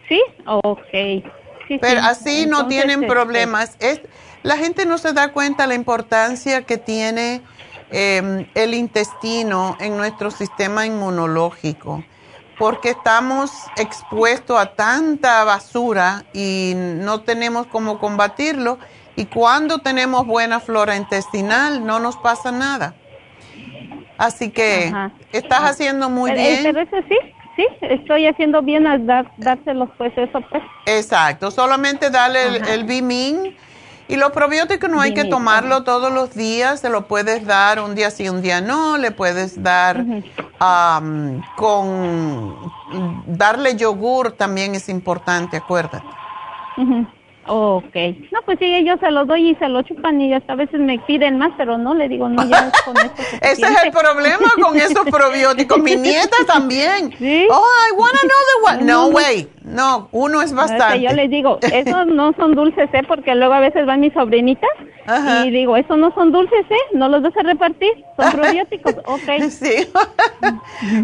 ¿Sí? 0.10 0.22
Ok. 0.46 1.24
Pero 1.68 2.02
así 2.02 2.46
no 2.46 2.68
tienen 2.68 3.04
este, 3.04 3.08
problemas. 3.08 3.76
Es, 3.80 4.02
la 4.44 4.58
gente 4.58 4.86
no 4.86 4.98
se 4.98 5.14
da 5.14 5.32
cuenta 5.32 5.68
la 5.68 5.76
importancia 5.76 6.64
que 6.64 6.78
tiene 6.78 7.42
em, 7.92 8.46
el 8.56 8.74
intestino 8.74 9.78
en 9.80 9.98
nuestro 9.98 10.32
sistema 10.32 10.86
inmunológico, 10.86 12.04
porque 12.58 12.90
estamos 12.90 13.52
expuestos 13.78 14.60
a 14.60 14.74
tanta 14.74 15.44
basura 15.44 16.26
y 16.34 16.74
no 16.76 17.22
tenemos 17.22 17.68
cómo 17.68 18.00
combatirlo. 18.00 18.80
Y 19.16 19.26
cuando 19.26 19.80
tenemos 19.80 20.26
buena 20.26 20.60
flora 20.60 20.96
intestinal, 20.96 21.86
no 21.86 22.00
nos 22.00 22.18
pasa 22.18 22.52
nada. 22.52 22.96
Así 24.18 24.50
que 24.50 24.92
estás 25.32 25.62
haciendo 25.62 26.10
muy 26.10 26.32
bien. 26.32 26.64
Pero 26.64 26.82
sí, 27.56 27.66
estoy 27.82 28.28
haciendo 28.28 28.62
bien 28.62 28.88
al 28.88 29.06
dar, 29.06 29.32
dárselos, 29.38 29.90
pues 29.98 30.12
eso 30.18 30.42
pues. 30.50 30.64
Exacto, 30.86 31.52
solamente 31.52 32.10
darle 32.10 32.48
el, 32.48 32.68
el 32.68 32.84
Bimin. 32.86 33.56
Y 34.08 34.18
los 34.18 34.32
probióticos 34.32 34.90
no 34.90 35.00
hay 35.00 35.14
que 35.14 35.24
tomarlo 35.24 35.84
todos 35.84 36.12
los 36.12 36.36
días, 36.36 36.82
se 36.82 36.90
lo 36.90 37.08
puedes 37.08 37.46
dar 37.46 37.80
un 37.80 37.96
día 37.96 38.12
sí, 38.12 38.28
un 38.28 38.42
día 38.42 38.60
no, 38.60 38.98
le 38.98 39.12
puedes 39.12 39.64
dar 39.64 40.06
con, 41.56 42.72
darle 43.26 43.76
yogur 43.76 44.34
también 44.34 44.76
es 44.76 44.90
importante, 44.90 45.58
acuérdate. 45.58 46.06
Ok. 47.46 47.96
No, 48.32 48.40
pues 48.46 48.58
sí, 48.60 48.86
yo 48.86 48.96
se 48.98 49.12
lo 49.12 49.26
doy 49.26 49.50
y 49.50 49.56
se 49.56 49.68
lo 49.68 49.82
chupan 49.82 50.22
y 50.22 50.34
hasta 50.34 50.54
a 50.54 50.56
veces 50.56 50.80
me 50.80 50.98
piden 51.00 51.38
más, 51.38 51.52
pero 51.58 51.78
no, 51.78 51.94
le 51.94 52.08
digo, 52.08 52.30
no, 52.30 52.48
ya 52.48 52.72
con 52.86 52.96
esto. 52.98 53.22
Ese 53.42 53.66
es 53.66 53.84
el 53.84 53.92
problema 53.92 54.50
con 54.62 54.78
esos 54.78 55.06
probióticos. 55.10 55.80
Mi 55.80 55.96
nieta 55.96 56.38
también. 56.48 57.14
¿Sí? 57.18 57.48
Oh, 57.50 57.66
I 57.90 57.92
want 57.98 58.16
another 58.16 58.78
one. 58.78 58.86
No, 58.86 59.08
way. 59.08 59.50
No, 59.64 60.08
uno 60.12 60.42
es 60.42 60.54
bastante. 60.54 61.02
yo 61.02 61.12
les 61.12 61.30
digo, 61.30 61.60
esos 61.62 62.08
no 62.08 62.34
son 62.34 62.56
dulces, 62.56 62.90
¿eh? 62.94 63.02
Porque 63.08 63.36
luego 63.36 63.54
a 63.54 63.60
veces 63.60 63.86
van 63.86 64.00
mis 64.00 64.14
sobrinitas 64.14 64.70
y 65.46 65.52
digo, 65.52 65.76
esos 65.76 65.98
no 65.98 66.14
son 66.14 66.32
dulces, 66.32 66.66
¿eh? 66.70 66.76
No 66.94 67.10
los 67.10 67.22
vas 67.22 67.36
a 67.38 67.44
repartir, 67.44 67.92
son 68.18 68.32
probióticos. 68.40 68.96
Ok. 69.06 69.50
Sí. 69.50 69.88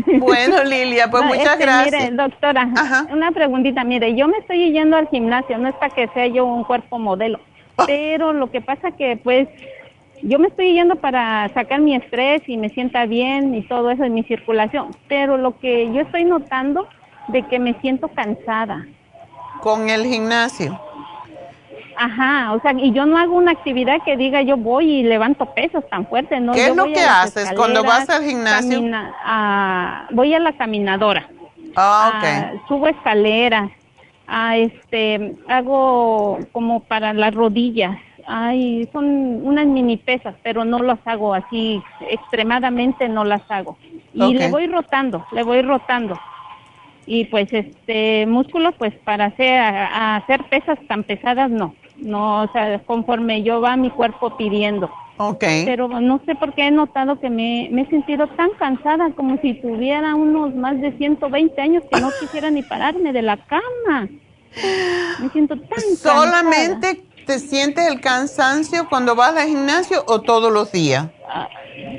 bueno, 0.20 0.64
Lilia, 0.64 1.10
pues 1.10 1.24
muchas 1.26 1.54
este, 1.54 1.64
gracias. 1.66 2.04
Mire, 2.04 2.16
doctora, 2.16 2.70
una 3.12 3.32
preguntita. 3.32 3.84
Mire, 3.84 4.16
yo 4.16 4.28
me 4.28 4.38
estoy 4.38 4.72
yendo 4.72 4.98
al 4.98 5.08
gimnasio, 5.10 5.58
no 5.58 5.70
es 5.70 5.76
para 5.76 5.94
que 5.94 6.08
sea 6.10 6.28
yo 6.28 6.46
un 6.46 6.64
cuerpo 6.64 7.00
modelo, 7.00 7.40
ah. 7.78 7.84
pero 7.86 8.34
lo 8.34 8.50
que 8.52 8.62
pasa 8.62 8.92
que, 8.92 9.18
pues, 9.18 9.48
yo 10.22 10.40
me 10.40 10.48
estoy 10.48 10.74
yendo 10.74 10.96
para 10.96 11.50
sacar 11.54 11.80
mi 11.80 11.96
estrés 11.96 12.42
y 12.48 12.58
me 12.58 12.70
sienta 12.70 13.06
bien 13.06 13.56
y 13.56 13.62
todo 13.64 13.90
eso 13.92 14.04
en 14.04 14.14
mi 14.14 14.24
circulación, 14.24 14.92
pero 15.08 15.38
lo 15.38 15.58
que 15.60 15.92
yo 15.94 16.02
estoy 16.02 16.26
notando 16.26 16.88
de 17.30 17.44
que 17.44 17.60
me 17.60 17.74
siento 17.82 18.10
cansada. 18.10 18.86
¿Con 19.62 19.90
el 19.90 20.06
gimnasio? 20.06 20.80
Ajá, 22.02 22.54
o 22.54 22.62
sea, 22.62 22.72
y 22.78 22.94
yo 22.94 23.06
no 23.06 23.18
hago 23.18 23.36
una 23.36 23.52
actividad 23.52 23.98
que 24.06 24.16
diga 24.16 24.42
yo 24.42 24.56
voy 24.56 24.90
y 24.90 25.04
levanto 25.04 25.54
pesos 25.54 25.84
tan 25.90 26.08
fuertes, 26.08 26.42
¿no? 26.42 26.54
¿Qué 26.54 26.60
Yo 26.68 26.72
es 26.72 26.76
lo 26.78 26.84
voy 26.84 26.94
que 26.94 27.02
haces 27.04 27.52
cuando 27.54 27.84
vas 27.84 28.10
al 28.10 28.24
gimnasio? 28.24 28.78
camina- 28.80 29.14
a- 29.22 30.08
voy 30.12 30.34
a 30.34 30.40
la 30.40 30.54
caminadora. 30.54 31.28
Ah, 31.76 32.20
Ah, 32.24 32.52
subo 32.70 32.88
escaleras, 32.88 33.70
ah, 34.28 34.56
este, 34.58 35.36
hago 35.50 36.40
como 36.54 36.80
para 36.86 37.12
las 37.14 37.34
rodillas. 37.36 37.98
Ay, 38.26 38.88
son 38.94 39.06
unas 39.46 39.66
mini 39.66 39.98
pesas, 39.98 40.36
pero 40.42 40.64
no 40.64 40.80
las 40.80 41.00
hago 41.06 41.34
así 41.34 41.82
extremadamente, 42.10 43.10
no 43.10 43.26
las 43.26 43.42
hago. 43.50 43.78
Y 44.14 44.22
Ok. 44.24 44.34
le 44.36 44.48
voy 44.48 44.68
rotando, 44.68 45.26
le 45.34 45.44
voy 45.44 45.62
rotando. 45.64 46.18
Y 47.06 47.26
pues 47.26 47.52
este 47.52 48.26
músculo, 48.28 48.72
pues 48.74 48.94
para 49.04 49.26
hacer 50.16 50.44
pesas 50.46 50.78
tan 50.88 51.04
pesadas, 51.04 51.50
no. 51.50 51.74
No, 52.02 52.44
o 52.44 52.52
sea, 52.52 52.80
conforme 52.86 53.44
yo 53.44 53.62
va 53.62 53.76
mi 53.76 53.90
cuerpo 53.90 54.36
pidiendo. 54.38 54.90
Ok. 55.18 55.44
Pero 55.66 55.88
no 55.88 56.22
sé 56.26 56.36
por 56.36 56.54
qué 56.54 56.68
he 56.68 56.72
notado 56.72 57.20
que 57.20 57.30
me, 57.30 57.68
me 57.72 57.82
he 57.82 57.90
sentido 57.90 58.28
tan 58.28 58.52
cansada, 58.52 59.12
como 59.16 59.38
si 59.42 59.54
tuviera 59.56 60.16
unos 60.16 60.56
más 60.56 60.80
de 60.80 60.94
120 60.98 61.62
años 61.62 61.84
que 61.92 62.00
no 62.00 62.10
quisiera 62.20 62.50
ni 62.50 62.64
pararme 62.64 63.12
de 63.12 63.22
la 63.22 63.38
cama. 63.38 64.08
Me 65.20 65.30
siento 65.30 65.56
tan 65.56 65.68
cansada. 65.70 66.24
¿Solamente 66.26 67.04
te 67.26 67.40
sientes 67.40 67.86
el 67.88 68.00
cansancio 68.00 68.88
cuando 68.90 69.16
vas 69.16 69.36
al 69.36 69.48
gimnasio 69.48 70.04
o 70.08 70.22
todos 70.22 70.52
los 70.52 70.72
días? 70.72 71.08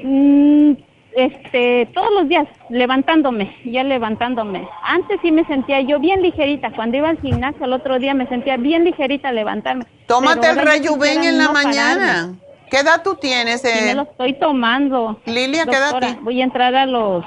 Mm, 0.02 0.72
este, 1.14 1.88
todos 1.94 2.08
los 2.12 2.28
días 2.28 2.46
levantándome, 2.68 3.56
ya 3.64 3.82
levantándome. 3.82 4.68
Antes 4.82 5.18
sí 5.22 5.32
me 5.32 5.44
sentía 5.46 5.80
yo 5.80 5.98
bien 5.98 6.22
ligerita. 6.22 6.70
Cuando 6.72 6.96
iba 6.96 7.08
al 7.08 7.20
gimnasio 7.20 7.64
el 7.64 7.72
otro 7.72 7.98
día 7.98 8.14
me 8.14 8.26
sentía 8.28 8.56
bien 8.56 8.84
ligerita 8.84 9.32
levantarme. 9.32 9.84
Tómate 10.06 10.50
el 10.50 10.56
Rejuven 10.56 11.24
en 11.24 11.38
la 11.38 11.44
no 11.44 11.52
mañana. 11.52 12.06
pararme. 12.06 12.38
¿Qué 12.70 12.78
edad 12.78 13.02
tú 13.02 13.16
tienes? 13.16 13.60
Sí, 13.62 13.68
me 13.68 13.90
eh? 13.90 13.94
lo 13.94 14.02
estoy 14.02 14.34
tomando. 14.34 15.20
Lilia, 15.26 15.66
¿qué 15.66 15.76
edad 15.76 15.98
tienes? 15.98 16.22
Voy 16.22 16.40
a 16.40 16.44
entrar 16.44 16.74
a 16.76 16.86
los, 16.86 17.24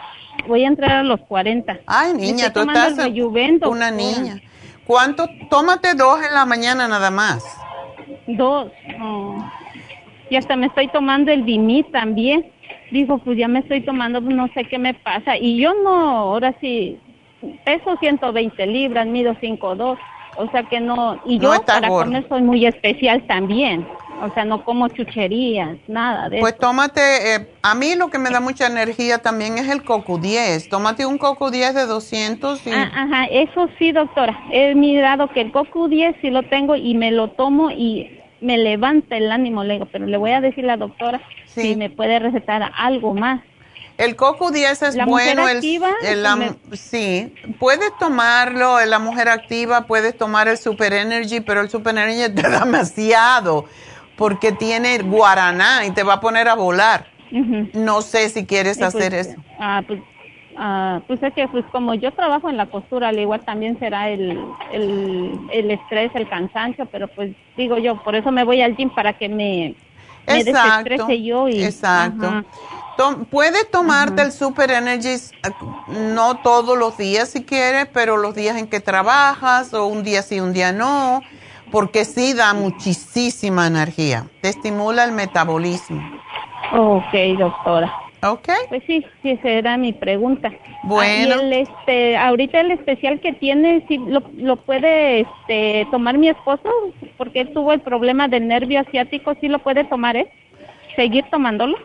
voy 0.47 0.63
a 0.63 0.67
entrar 0.67 0.91
a 0.91 1.03
los 1.03 1.19
40. 1.21 1.79
Ay, 1.85 2.13
niña, 2.13 2.53
tú 2.53 2.61
estás 2.61 2.97
una 3.65 3.91
niña. 3.91 4.41
¿Cuánto? 4.87 5.27
Tómate 5.49 5.93
dos 5.95 6.21
en 6.25 6.33
la 6.33 6.45
mañana 6.45 6.87
nada 6.87 7.11
más. 7.11 7.43
Dos. 8.27 8.71
oh. 9.01 9.51
Y 10.29 10.35
hasta 10.35 10.55
me 10.55 10.67
estoy 10.67 10.87
tomando 10.87 11.31
el 11.31 11.45
Dimit 11.45 11.91
también. 11.91 12.51
Dijo, 12.93 13.17
pues 13.17 13.39
ya 13.39 13.47
me 13.47 13.59
estoy 13.59 13.81
tomando, 13.81 14.21
pues 14.21 14.35
no 14.35 14.47
sé 14.53 14.65
qué 14.65 14.77
me 14.77 14.93
pasa. 14.93 15.35
Y 15.35 15.57
yo 15.59 15.73
no, 15.83 15.89
ahora 15.89 16.55
sí, 16.61 16.99
peso 17.65 17.97
120 17.99 18.67
libras, 18.67 19.07
mido 19.07 19.33
5'2". 19.41 19.97
O 20.37 20.49
sea 20.51 20.63
que 20.63 20.79
no, 20.79 21.19
y 21.25 21.37
No 21.37 21.43
yo 21.43 21.53
estás 21.55 21.81
para 21.81 21.89
comer 21.89 22.25
soy 22.29 22.43
muy 22.43 22.65
especial 22.65 23.25
también. 23.27 23.85
O 24.21 24.31
sea, 24.33 24.45
no 24.45 24.63
como 24.63 24.87
chucherías, 24.89 25.77
nada 25.87 26.29
de 26.29 26.39
Pues 26.39 26.53
eso. 26.53 26.61
tómate, 26.61 27.01
eh, 27.35 27.47
a 27.63 27.73
mí 27.75 27.95
lo 27.95 28.09
que 28.09 28.19
me 28.19 28.29
da 28.29 28.39
mucha 28.39 28.67
energía 28.67 29.17
también 29.17 29.57
es 29.57 29.67
el 29.69 29.83
coco 29.83 30.19
10. 30.19 30.69
Tómate 30.69 31.05
un 31.05 31.17
coco 31.17 31.49
10 31.49 31.73
de 31.73 31.85
200 31.87 32.65
y... 32.67 32.71
Ah, 32.71 32.91
ajá, 32.93 33.25
eso 33.25 33.69
sí, 33.79 33.91
doctora. 33.91 34.39
He 34.51 34.75
mirado 34.75 35.27
que 35.29 35.41
el 35.41 35.51
Coco 35.51 35.87
10 35.87 36.15
sí 36.21 36.29
lo 36.29 36.43
tengo 36.43 36.75
y 36.75 36.93
me 36.95 37.11
lo 37.11 37.29
tomo 37.29 37.71
y 37.71 38.19
me 38.43 38.57
levanta 38.57 39.17
el 39.17 39.31
ánimo, 39.31 39.63
le 39.63 39.73
digo, 39.75 39.87
pero 39.91 40.05
le 40.05 40.17
voy 40.17 40.31
a 40.31 40.41
decir 40.41 40.63
a 40.65 40.67
la 40.67 40.77
doctora 40.77 41.21
si 41.45 41.75
me 41.75 41.89
puede 41.89 42.19
recetar 42.19 42.71
algo 42.77 43.13
más. 43.13 43.41
El 43.97 44.15
coco 44.15 44.49
10 44.51 44.81
es 44.81 44.95
La 44.95 45.05
bueno. 45.05 45.41
mujer 45.41 45.51
el- 45.51 45.57
activa, 45.57 45.91
el 46.03 46.25
me- 46.37 46.77
sí, 46.77 47.33
puedes 47.59 47.95
tomarlo 47.99 48.83
la 48.85 48.97
mujer 48.99 49.29
activa, 49.29 49.85
puedes 49.85 50.17
tomar 50.17 50.47
el 50.47 50.57
Super 50.57 50.93
Energy, 50.93 51.41
pero 51.41 51.61
el 51.61 51.69
Super 51.69 51.95
Energy 51.97 52.33
te 52.33 52.41
da 52.41 52.59
demasiado 52.65 53.65
porque 54.17 54.51
tiene 54.51 54.97
guaraná 54.99 55.85
y 55.85 55.91
te 55.91 56.03
va 56.03 56.13
a 56.13 56.19
poner 56.21 56.47
a 56.49 56.55
volar. 56.55 57.07
No 57.73 58.01
sé 58.03 58.29
si 58.29 58.45
quieres 58.45 58.77
Y 58.77 58.81
pues, 58.81 58.95
hacer 58.95 59.13
eso. 59.15 59.35
Ah, 59.59 59.81
pues, 59.87 59.99
ah, 60.57 61.01
pues 61.07 61.21
es 61.23 61.33
que 61.33 61.47
pues 61.47 61.65
como 61.71 61.93
yo 61.93 62.11
trabajo 62.13 62.49
en 62.49 62.57
la 62.57 62.65
costura, 62.67 63.09
al 63.09 63.19
igual 63.19 63.41
también 63.41 63.77
será 63.79 64.09
el, 64.09 64.37
el, 64.71 65.39
el 65.51 65.71
estrés, 65.71 66.11
el 66.15 66.27
cansancio, 66.29 66.85
pero 66.87 67.07
pues 67.07 67.31
digo 67.57 67.77
yo, 67.77 68.01
por 68.03 68.15
eso 68.15 68.31
me 68.31 68.43
voy 68.43 68.61
al 68.61 68.75
gym 68.75 68.89
para 68.89 69.13
que 69.13 69.29
me, 69.29 69.75
me 70.27 70.39
Exacto, 70.39 70.89
desestrese 70.89 71.23
yo 71.23 71.47
y... 71.47 71.63
exacto. 71.63 72.27
ajá. 72.27 72.43
Tom- 72.97 73.25
puedes 73.25 73.69
tomarte 73.71 74.21
el 74.21 74.31
Super 74.31 74.69
Energy 74.71 75.09
eh, 75.09 75.49
no 76.13 76.37
todos 76.37 76.77
los 76.77 76.95
días 76.97 77.29
si 77.29 77.43
quieres, 77.43 77.87
pero 77.91 78.17
los 78.17 78.35
días 78.35 78.55
en 78.57 78.67
que 78.67 78.79
trabajas 78.79 79.73
o 79.73 79.87
un 79.87 80.03
día 80.03 80.21
sí, 80.21 80.39
un 80.39 80.53
día 80.53 80.71
no, 80.71 81.21
porque 81.71 82.05
sí 82.05 82.33
da 82.33 82.53
muchísima 82.53 83.65
energía. 83.65 84.27
Te 84.41 84.49
estimula 84.49 85.03
el 85.05 85.11
metabolismo. 85.11 86.03
Ok, 86.71 87.13
doctora. 87.37 87.91
Ok. 88.23 88.47
Pues 88.69 88.83
sí, 88.87 89.05
sí, 89.21 89.31
esa 89.31 89.49
era 89.49 89.77
mi 89.77 89.91
pregunta. 89.91 90.51
Bueno. 90.83 91.35
Ah, 91.35 91.37
y 91.37 91.45
el, 91.45 91.53
este, 91.53 92.17
ahorita 92.17 92.61
el 92.61 92.71
especial 92.71 93.19
que 93.19 93.33
tiene, 93.33 93.85
sí, 93.87 93.97
lo, 93.97 94.23
lo 94.37 94.55
puede 94.55 95.21
este, 95.21 95.87
tomar 95.91 96.17
mi 96.17 96.29
esposo, 96.29 96.69
porque 97.17 97.41
él 97.41 97.53
tuvo 97.53 97.73
el 97.73 97.81
problema 97.81 98.29
del 98.29 98.47
nervio 98.47 98.79
asiático, 98.79 99.35
¿sí 99.41 99.49
lo 99.49 99.59
puede 99.59 99.83
tomar 99.83 100.15
él? 100.15 100.29
¿Seguir 100.95 101.25
tomándolo? 101.29 101.77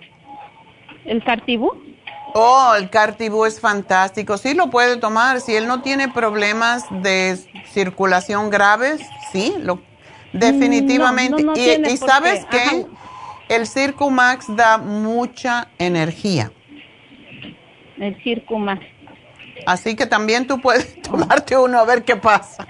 ¿El 1.05 1.25
Cartibú? 1.25 1.73
Oh, 2.35 2.75
el 2.77 2.89
Cartibú 2.91 3.45
es 3.45 3.59
fantástico. 3.59 4.37
Sí 4.37 4.55
lo 4.55 4.71
puede 4.71 4.97
tomar. 4.99 5.41
Si 5.41 5.57
él 5.57 5.67
no 5.67 5.81
tiene 5.81 6.09
problemas 6.09 6.85
de 7.03 7.37
circulación 7.73 8.51
graves, 8.51 9.01
sí, 9.33 9.55
lo, 9.61 9.81
definitivamente. 10.33 11.43
Mm, 11.43 11.47
no, 11.47 11.53
no 11.55 11.59
y, 11.59 11.93
y 11.93 11.97
sabes 11.97 12.45
qué? 12.51 12.59
ajá. 12.59 13.08
El 13.49 13.67
Circumax 13.67 14.55
da 14.55 14.79
mucha 14.79 15.69
energía. 15.79 16.51
El 17.99 18.21
Circumax. 18.23 18.85
Así 19.67 19.97
que 19.97 20.07
también 20.07 20.47
tú 20.47 20.61
puedes 20.61 21.01
tomarte 21.03 21.57
uno 21.57 21.79
a 21.79 21.85
ver 21.85 22.05
qué 22.05 22.17
pasa. 22.17 22.67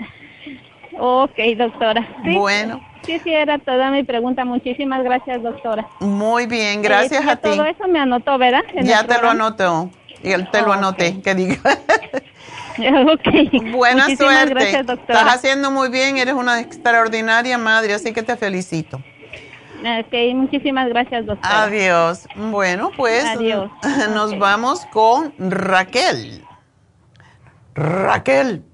Ok, 0.99 1.37
doctora. 1.57 2.07
Sí, 2.25 2.35
Bueno. 2.37 2.81
Sí, 3.05 3.19
sí, 3.25 3.33
era 3.33 3.59
toda 3.59 3.91
mi 3.91 4.03
pregunta. 4.03 4.45
Muchísimas 4.45 5.03
gracias, 5.05 5.43
doctora. 5.43 5.87
Muy 6.01 6.47
bien, 6.47 6.83
gracias 6.83 7.25
Eh, 7.25 7.31
a 7.31 7.37
ti. 7.37 7.49
Todo 7.51 7.65
eso 7.65 7.87
me 7.89 8.01
anotó, 8.01 8.37
¿verdad? 8.37 8.63
En 8.75 8.85
Ya 8.87 9.05
te 9.05 9.21
lo 9.23 9.31
anotó. 9.31 9.91
Y 10.23 10.33
él 10.33 10.49
te 10.51 10.61
lo 10.63 10.73
anoté, 10.73 11.21
que 11.23 11.35
diga. 11.37 11.59
ok. 13.13 13.73
Buena 13.73 14.05
Muchísimas 14.05 14.35
suerte. 14.35 14.51
gracias, 14.55 14.87
doctora. 14.87 15.21
Estás 15.21 15.35
haciendo 15.37 15.71
muy 15.71 15.89
bien, 15.91 16.19
eres 16.19 16.35
una 16.35 16.61
extraordinaria 16.61 17.57
madre, 17.57 17.95
así 17.95 18.13
que 18.13 18.23
te 18.25 18.37
felicito. 18.37 19.01
Ok, 19.81 20.15
muchísimas 20.35 20.89
gracias, 20.89 21.27
doctora. 21.27 21.65
Adiós. 21.65 22.27
Bueno, 22.51 22.91
pues 22.97 23.25
Adiós. 23.25 23.71
nos 24.15 24.37
vamos 24.39 24.85
con 24.87 25.33
Raquel. 25.39 26.43
Raquel, 27.75 28.65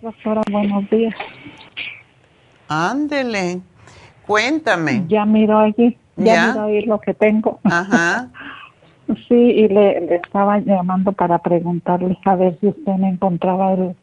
Doctora, 0.00 0.40
buenos 0.50 0.88
días. 0.88 1.14
ándele. 2.68 3.60
Cuéntame. 4.26 5.04
Ya 5.08 5.24
miro 5.26 5.58
allí, 5.58 5.98
ya, 6.16 6.34
¿Ya? 6.34 6.46
miro 6.48 6.64
ahí 6.64 6.86
lo 6.86 6.98
que 7.00 7.12
tengo. 7.12 7.60
Ajá. 7.64 8.28
sí, 9.28 9.34
y 9.34 9.68
le, 9.68 10.00
le 10.00 10.16
estaba 10.16 10.58
llamando 10.58 11.12
para 11.12 11.38
preguntarle 11.38 12.16
a 12.24 12.34
ver 12.34 12.58
si 12.60 12.68
usted 12.68 12.92
me 12.94 13.10
encontraba 13.10 13.74
el, 13.74 13.94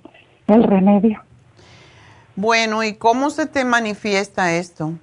el 0.48 0.64
remedio. 0.64 1.22
Bueno, 2.36 2.84
¿y 2.84 2.94
cómo 2.94 3.30
se 3.32 3.48
te 3.48 3.66
manifiesta 3.66 4.54
esto? 4.54 4.94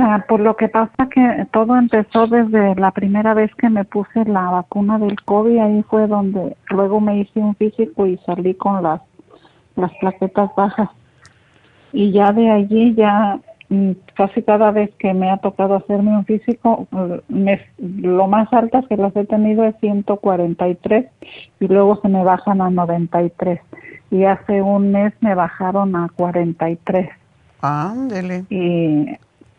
Ah, 0.00 0.24
por 0.28 0.38
lo 0.38 0.54
que 0.54 0.68
pasa 0.68 1.08
que 1.10 1.46
todo 1.50 1.76
empezó 1.76 2.28
desde 2.28 2.76
la 2.76 2.92
primera 2.92 3.34
vez 3.34 3.52
que 3.56 3.68
me 3.68 3.84
puse 3.84 4.24
la 4.26 4.48
vacuna 4.50 4.96
del 4.96 5.20
COVID, 5.22 5.58
ahí 5.58 5.82
fue 5.90 6.06
donde 6.06 6.56
luego 6.70 7.00
me 7.00 7.18
hice 7.18 7.40
un 7.40 7.56
físico 7.56 8.06
y 8.06 8.16
salí 8.18 8.54
con 8.54 8.80
las, 8.82 9.00
las 9.74 9.90
plaquetas 10.00 10.50
bajas. 10.56 10.88
Y 11.92 12.12
ya 12.12 12.30
de 12.32 12.48
allí 12.48 12.94
ya 12.94 13.40
mm, 13.70 13.90
casi 14.14 14.42
cada 14.42 14.70
vez 14.70 14.90
que 15.00 15.12
me 15.14 15.30
ha 15.32 15.38
tocado 15.38 15.74
hacerme 15.74 16.16
un 16.16 16.24
físico, 16.26 16.86
me- 17.28 17.60
lo 17.78 18.28
más 18.28 18.52
altas 18.52 18.86
que 18.86 18.96
las 18.96 19.16
he 19.16 19.24
tenido 19.24 19.64
es 19.64 19.74
143 19.80 21.06
y 21.58 21.66
luego 21.66 21.96
se 22.02 22.08
me 22.08 22.22
bajan 22.22 22.60
a 22.60 22.70
93. 22.70 23.60
Y 24.12 24.24
hace 24.24 24.62
un 24.62 24.92
mes 24.92 25.12
me 25.20 25.34
bajaron 25.34 25.96
a 25.96 26.08
43 26.14 27.08
Ándele. 27.62 28.44
y, 28.48 29.06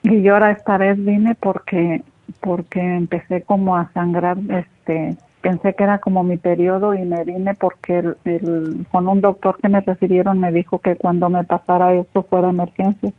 y 0.04 0.22
yo 0.22 0.34
ahora 0.34 0.52
esta 0.52 0.78
vez 0.78 0.98
vine 1.04 1.36
porque 1.36 2.04
porque 2.42 2.80
empecé 2.80 3.42
como 3.42 3.76
a 3.76 3.92
sangrar 3.94 4.38
este 4.50 5.16
pensé 5.42 5.74
que 5.74 5.84
era 5.84 6.00
como 6.00 6.24
mi 6.24 6.38
periodo 6.38 6.94
y 6.94 7.02
me 7.04 7.24
vine 7.24 7.54
porque 7.56 8.00
el, 8.00 8.18
el- 8.26 8.86
con 8.92 9.08
un 9.08 9.22
doctor 9.22 9.58
que 9.62 9.70
me 9.70 9.82
refirieron 9.82 10.40
me 10.40 10.52
dijo 10.52 10.80
que 10.80 10.96
cuando 10.96 11.30
me 11.30 11.44
pasara 11.44 11.94
eso 11.94 12.24
fuera 12.24 12.50
emergencia 12.50 13.12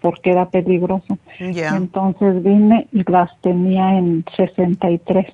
porque 0.00 0.30
era 0.30 0.48
peligroso 0.50 1.18
Ya. 1.52 1.76
entonces 1.76 2.42
vine 2.42 2.86
y 2.92 3.02
las 3.10 3.30
tenía 3.40 3.98
en 3.98 4.24
63 4.36 5.26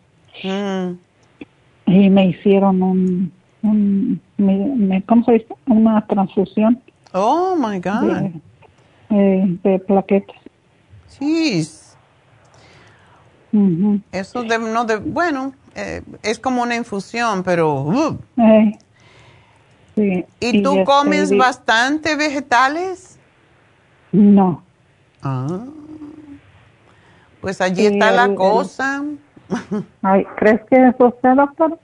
Mm, 0.44 0.92
y 1.86 2.08
me 2.08 2.26
hicieron 2.26 2.80
un, 2.82 3.32
un 3.62 4.20
me, 4.38 4.54
me- 4.76 5.02
¿cómo 5.02 5.24
se 5.24 5.32
dice? 5.32 5.54
una 5.66 6.06
transfusión 6.06 6.78
Oh, 7.12 7.56
my 7.58 7.80
God. 7.80 8.00
de- 8.06 8.32
eh, 9.10 9.58
de 9.64 9.78
plaquetas. 9.80 10.36
Sí. 11.20 11.68
Eso 14.12 14.42
de, 14.42 14.58
no 14.58 14.84
de, 14.84 14.96
bueno, 14.96 15.52
eh, 15.74 16.02
es 16.22 16.38
como 16.38 16.62
una 16.62 16.76
infusión, 16.76 17.42
pero... 17.42 17.82
Uh. 17.82 18.18
sí. 19.96 20.24
¿Y, 20.40 20.62
tú 20.62 20.84
comes 20.84 21.36
bastante 21.36 22.16
vegetales? 22.16 23.18
No. 24.12 24.62
Ah. 25.22 25.64
Pues 27.40 27.60
allí 27.60 27.86
está 27.86 28.10
la 28.10 28.34
cosa. 28.34 29.02
Ay, 30.02 30.24
¿crees 30.36 30.60
que 30.68 30.88
eso 30.88 31.16
sea, 31.20 31.34
doctor? 31.34 31.78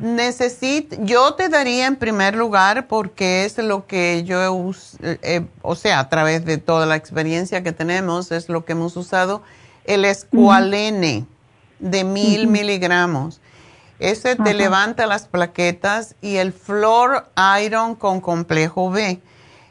Necesito, 0.00 0.96
yo 1.00 1.34
te 1.34 1.50
daría 1.50 1.86
en 1.86 1.96
primer 1.96 2.34
lugar 2.34 2.86
porque 2.86 3.44
es 3.44 3.58
lo 3.58 3.86
que 3.86 4.24
yo 4.24 4.40
he 4.40 5.18
eh, 5.22 5.46
o 5.60 5.74
sea, 5.74 5.98
a 5.98 6.08
través 6.08 6.44
de 6.46 6.56
toda 6.56 6.86
la 6.86 6.96
experiencia 6.96 7.62
que 7.62 7.72
tenemos, 7.72 8.32
es 8.32 8.48
lo 8.48 8.64
que 8.64 8.72
hemos 8.72 8.96
usado, 8.96 9.42
el 9.84 10.06
escualene 10.06 11.26
de 11.78 12.04
mil 12.04 12.46
miligramos. 12.46 13.40
Ese 13.98 14.36
te 14.36 14.54
levanta 14.54 15.06
las 15.06 15.28
plaquetas 15.28 16.14
y 16.22 16.36
el 16.36 16.54
Flor 16.54 17.28
Iron 17.62 17.94
con 17.94 18.22
complejo 18.22 18.90
B. 18.90 19.20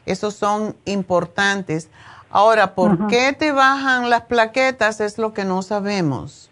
Esos 0.06 0.34
son 0.34 0.76
importantes. 0.84 1.88
Ahora, 2.30 2.76
¿por 2.76 3.08
qué 3.08 3.32
te 3.32 3.50
bajan 3.50 4.08
las 4.08 4.22
plaquetas? 4.22 5.00
Es 5.00 5.18
lo 5.18 5.34
que 5.34 5.44
no 5.44 5.62
sabemos. 5.62 6.49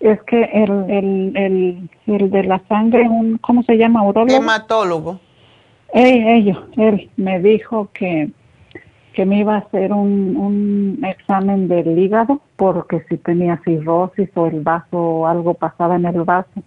Es 0.00 0.22
que 0.22 0.44
el, 0.44 0.70
el, 0.90 1.32
el, 1.36 1.90
el 2.06 2.30
de 2.30 2.44
la 2.44 2.60
sangre, 2.68 3.08
un, 3.08 3.38
¿cómo 3.38 3.62
se 3.64 3.76
llama? 3.76 4.02
¿Urólogo? 4.04 4.36
Hematólogo. 4.36 5.20
ellos, 5.92 6.58
él 6.76 7.10
me 7.16 7.40
dijo 7.40 7.90
que, 7.92 8.30
que 9.12 9.26
me 9.26 9.40
iba 9.40 9.56
a 9.56 9.58
hacer 9.58 9.92
un, 9.92 10.36
un 10.36 11.04
examen 11.04 11.66
del 11.66 11.98
hígado 11.98 12.40
porque 12.56 13.04
si 13.08 13.16
tenía 13.16 13.60
cirrosis 13.64 14.28
o 14.34 14.46
el 14.46 14.60
vaso 14.60 14.96
o 14.96 15.26
algo 15.26 15.54
pasaba 15.54 15.96
en 15.96 16.04
el 16.04 16.22
vaso. 16.22 16.62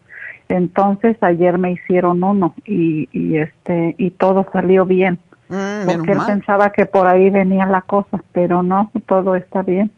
Entonces 0.49 1.16
ayer 1.22 1.58
me 1.58 1.72
hicieron 1.72 2.24
uno 2.24 2.53
y, 2.66 3.08
y 3.14 3.38
este 3.38 3.95
y 3.98 4.12
todo 4.12 4.45
salió 4.52 4.86
bien. 4.86 5.20
Mm, 5.48 5.86
porque 5.86 6.12
él 6.14 6.20
pensaba 6.26 6.72
que 6.72 6.86
por 6.86 7.08
ahí 7.08 7.30
venía 7.30 7.66
la 7.66 7.82
cosa, 7.82 8.24
pero 8.32 8.64
no, 8.64 8.91
todo 9.06 9.36
está 9.36 9.62
bien. 9.62 9.91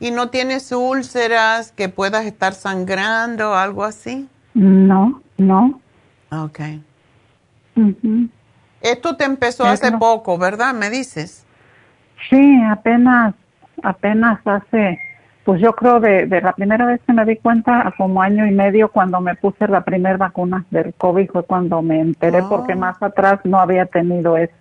¿Y 0.00 0.10
no 0.12 0.30
tienes 0.30 0.70
úlceras 0.70 1.72
que 1.72 1.88
puedas 1.88 2.24
estar 2.24 2.54
sangrando 2.54 3.50
o 3.50 3.54
algo 3.54 3.84
así? 3.84 4.28
No, 4.54 5.20
no. 5.36 5.80
Ok. 6.30 6.60
Esto 8.80 9.16
te 9.16 9.24
empezó 9.24 9.64
hace 9.64 9.90
poco, 9.92 10.38
¿verdad? 10.38 10.74
Me 10.74 10.90
dices. 10.90 11.44
Sí, 12.28 12.60
apenas, 12.68 13.34
apenas 13.82 14.40
hace, 14.44 14.98
pues 15.44 15.60
yo 15.60 15.72
creo 15.72 16.00
de, 16.00 16.26
de 16.26 16.40
la 16.40 16.52
primera 16.52 16.86
vez 16.86 17.00
que 17.06 17.12
me 17.12 17.24
di 17.24 17.36
cuenta, 17.36 17.92
como 17.96 18.22
año 18.22 18.46
y 18.46 18.50
medio 18.50 18.90
cuando 18.90 19.20
me 19.20 19.34
puse 19.34 19.66
la 19.66 19.82
primera 19.82 20.16
vacuna 20.16 20.64
del 20.70 20.94
COVID 20.94 21.30
fue 21.30 21.42
cuando 21.44 21.82
me 21.82 22.00
enteré 22.00 22.42
porque 22.42 22.74
oh. 22.74 22.78
más 22.78 23.02
atrás 23.02 23.40
no 23.44 23.58
había 23.58 23.86
tenido 23.86 24.36
eso. 24.36 24.52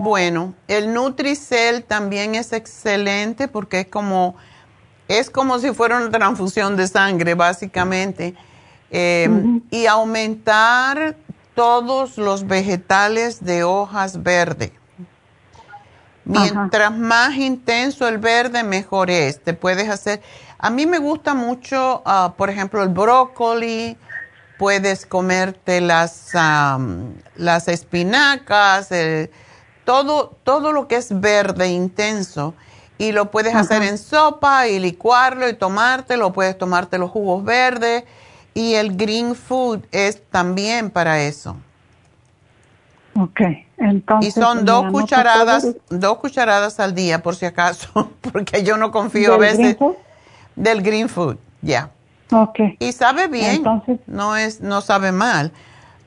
Bueno, 0.00 0.54
el 0.66 0.94
Nutricel 0.94 1.84
también 1.84 2.34
es 2.34 2.54
excelente 2.54 3.48
porque 3.48 3.80
es 3.80 3.86
como, 3.86 4.34
es 5.08 5.28
como 5.28 5.58
si 5.58 5.74
fuera 5.74 5.98
una 5.98 6.10
transfusión 6.10 6.74
de 6.74 6.88
sangre, 6.88 7.34
básicamente. 7.34 8.34
Em, 8.90 9.60
y 9.70 9.84
aumentar 9.84 11.16
todos 11.54 12.16
los 12.16 12.46
vegetales 12.46 13.44
de 13.44 13.62
hojas 13.62 14.22
verdes. 14.22 14.72
Mientras 16.24 16.96
más 16.96 17.36
intenso 17.36 18.08
el 18.08 18.16
verde, 18.16 18.62
mejor 18.62 19.10
es. 19.10 19.42
Te 19.42 19.52
puedes 19.52 19.90
hacer. 19.90 20.22
A 20.56 20.70
mí 20.70 20.86
me 20.86 20.96
gusta 20.96 21.34
mucho, 21.34 22.02
ah, 22.06 22.32
por 22.38 22.48
ejemplo, 22.48 22.82
el 22.82 22.88
brócoli. 22.88 23.98
Puedes 24.58 25.04
comerte 25.04 25.82
las, 25.82 26.30
las 27.36 27.68
espinacas, 27.68 28.92
el, 28.92 29.30
todo, 29.84 30.36
todo 30.44 30.72
lo 30.72 30.88
que 30.88 30.96
es 30.96 31.20
verde 31.20 31.68
intenso 31.68 32.54
y 32.98 33.12
lo 33.12 33.30
puedes 33.30 33.54
hacer 33.54 33.82
en 33.82 33.96
sopa 33.96 34.68
y 34.68 34.78
licuarlo 34.78 35.48
y 35.48 35.54
tomártelo, 35.54 36.32
puedes 36.32 36.58
tomarte 36.58 36.98
los 36.98 37.10
jugos 37.10 37.42
verdes 37.44 38.04
y 38.52 38.74
el 38.74 38.96
green 38.96 39.34
food 39.34 39.80
es 39.90 40.22
también 40.30 40.90
para 40.90 41.22
eso. 41.22 41.56
Ok, 43.18 43.40
entonces. 43.78 44.36
Y 44.36 44.38
son 44.38 44.64
dos 44.64 44.92
cucharadas, 44.92 45.66
dos 45.88 46.18
cucharadas 46.18 46.78
al 46.78 46.94
día 46.94 47.22
por 47.22 47.34
si 47.36 47.46
acaso, 47.46 48.12
porque 48.32 48.62
yo 48.62 48.76
no 48.76 48.90
confío 48.90 49.34
a 49.34 49.38
veces 49.38 49.76
del 50.54 50.82
green 50.82 51.08
food, 51.08 51.36
ya. 51.62 51.90
Okay. 52.30 52.76
Y 52.78 52.92
sabe 52.92 53.28
bien, 53.28 53.64
no 54.06 54.36
es, 54.36 54.60
no 54.60 54.82
sabe 54.82 55.10
mal 55.10 55.52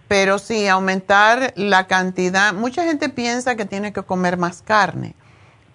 pero 0.07 0.39
sí, 0.39 0.67
aumentar 0.67 1.53
la 1.55 1.87
cantidad. 1.87 2.53
Mucha 2.53 2.83
gente 2.83 3.09
piensa 3.09 3.55
que 3.55 3.65
tiene 3.65 3.93
que 3.93 4.03
comer 4.03 4.37
más 4.37 4.61
carne, 4.61 5.15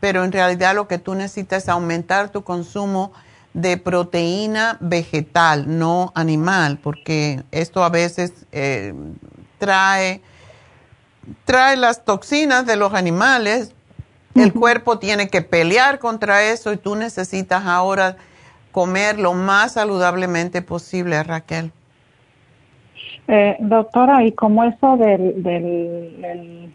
pero 0.00 0.24
en 0.24 0.32
realidad 0.32 0.74
lo 0.74 0.88
que 0.88 0.98
tú 0.98 1.14
necesitas 1.14 1.64
es 1.64 1.68
aumentar 1.68 2.30
tu 2.30 2.44
consumo 2.44 3.12
de 3.54 3.76
proteína 3.76 4.76
vegetal, 4.80 5.78
no 5.78 6.12
animal, 6.14 6.78
porque 6.78 7.42
esto 7.50 7.82
a 7.82 7.88
veces 7.88 8.32
eh, 8.52 8.94
trae, 9.58 10.22
trae 11.44 11.76
las 11.76 12.04
toxinas 12.04 12.66
de 12.66 12.76
los 12.76 12.94
animales. 12.94 13.72
El 14.34 14.52
cuerpo 14.52 15.00
tiene 15.00 15.28
que 15.28 15.42
pelear 15.42 15.98
contra 15.98 16.44
eso 16.44 16.72
y 16.72 16.76
tú 16.76 16.94
necesitas 16.94 17.66
ahora 17.66 18.16
comer 18.70 19.18
lo 19.18 19.34
más 19.34 19.72
saludablemente 19.72 20.62
posible, 20.62 21.20
Raquel. 21.24 21.72
Eh, 23.30 23.56
doctora, 23.60 24.24
y 24.24 24.32
como 24.32 24.64
eso 24.64 24.96
del, 24.96 25.42
del, 25.42 26.74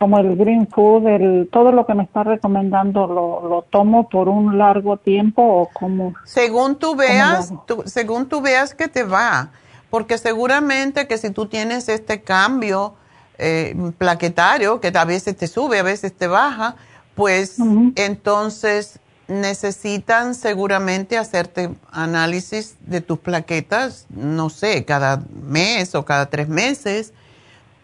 como 0.00 0.18
el 0.18 0.34
green 0.36 0.66
food, 0.66 1.06
el, 1.06 1.48
todo 1.52 1.70
lo 1.70 1.86
que 1.86 1.94
me 1.94 2.02
está 2.02 2.24
recomendando, 2.24 3.06
¿lo, 3.06 3.48
lo 3.48 3.62
tomo 3.62 4.08
por 4.08 4.28
un 4.28 4.58
largo 4.58 4.96
tiempo 4.96 5.42
o 5.42 5.68
como? 5.72 6.14
Según 6.24 6.74
tú 6.74 6.96
veas, 6.96 7.52
según 7.84 8.28
tú 8.28 8.40
veas 8.40 8.74
que 8.74 8.88
te 8.88 9.04
va, 9.04 9.50
porque 9.88 10.18
seguramente 10.18 11.06
que 11.06 11.18
si 11.18 11.30
tú 11.30 11.46
tienes 11.46 11.88
este 11.88 12.20
cambio 12.20 12.94
eh, 13.38 13.76
plaquetario, 13.96 14.80
que 14.80 14.90
a 14.92 15.04
veces 15.04 15.36
te 15.36 15.46
sube, 15.46 15.78
a 15.78 15.84
veces 15.84 16.12
te 16.16 16.26
baja, 16.26 16.74
pues 17.14 17.58
entonces 17.94 18.98
necesitan 19.28 20.34
seguramente 20.34 21.18
hacerte 21.18 21.70
análisis 21.90 22.76
de 22.80 23.00
tus 23.00 23.18
plaquetas, 23.18 24.06
no 24.10 24.48
sé, 24.50 24.84
cada 24.84 25.22
mes 25.42 25.94
o 25.94 26.04
cada 26.04 26.26
tres 26.26 26.48
meses. 26.48 27.12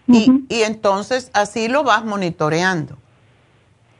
y, 0.06 0.44
y, 0.48 0.62
entonces 0.62 1.30
así 1.32 1.68
lo 1.68 1.84
vas 1.84 2.04
monitoreando. 2.04 2.96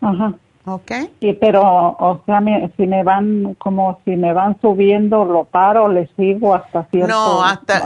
Ajá. 0.00 0.34
¿Ok? 0.64 0.92
Y 1.18 1.32
pero, 1.34 1.62
o 1.62 2.22
sea, 2.24 2.40
si 2.76 2.86
me 2.86 3.02
van, 3.02 3.54
como 3.54 3.98
si 4.04 4.16
me 4.16 4.32
van 4.32 4.60
subiendo, 4.60 5.24
lo 5.24 5.44
paro, 5.44 5.88
le 5.88 6.08
sigo 6.16 6.54
hasta 6.54 6.86
cierto... 6.90 7.08
No, 7.08 7.42
hasta 7.42 7.82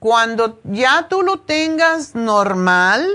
cuando 0.00 0.58
ya 0.64 1.06
tú 1.08 1.22
lo 1.22 1.38
tengas 1.38 2.16
normal, 2.16 3.06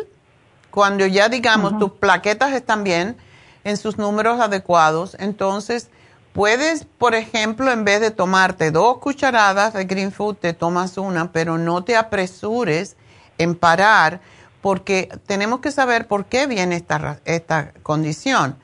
cuando 0.70 1.06
ya 1.06 1.28
digamos 1.28 1.78
tus 1.78 1.92
plaquetas 1.92 2.54
están 2.54 2.86
bien, 2.86 3.18
en 3.64 3.78
sus 3.78 3.98
números 3.98 4.40
adecuados. 4.40 5.16
Entonces, 5.20 5.90
puedes, 6.34 6.86
por 6.86 7.16
ejemplo, 7.16 7.72
en 7.72 7.84
vez 7.84 8.02
de 8.02 8.12
tomarte 8.12 8.72
dos 8.72 8.98
cucharadas 8.98 9.74
de 9.74 9.86
green 9.86 10.12
food, 10.12 10.36
te 10.36 10.54
tomas 10.54 10.98
una, 10.98 11.32
pero 11.32 11.58
no 11.58 11.84
te 11.84 11.96
apresures 11.96 12.96
en 13.38 13.56
parar 13.56 14.22
porque 14.62 15.10
tenemos 15.26 15.60
que 15.60 15.72
saber 15.72 16.08
por 16.08 16.26
qué 16.26 16.48
viene 16.48 16.76
esta, 16.76 17.20
esta 17.26 17.74
condición. 17.84 18.56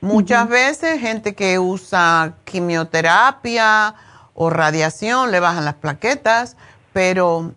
Muchas 0.00 0.48
veces 0.48 1.00
gente 1.00 1.34
que 1.34 1.60
usa 1.60 2.34
quimioterapia 2.44 3.94
o 4.34 4.50
radiación 4.50 5.30
le 5.30 5.38
bajan 5.38 5.64
las 5.64 5.74
plaquetas, 5.74 6.56
pero 6.92 7.52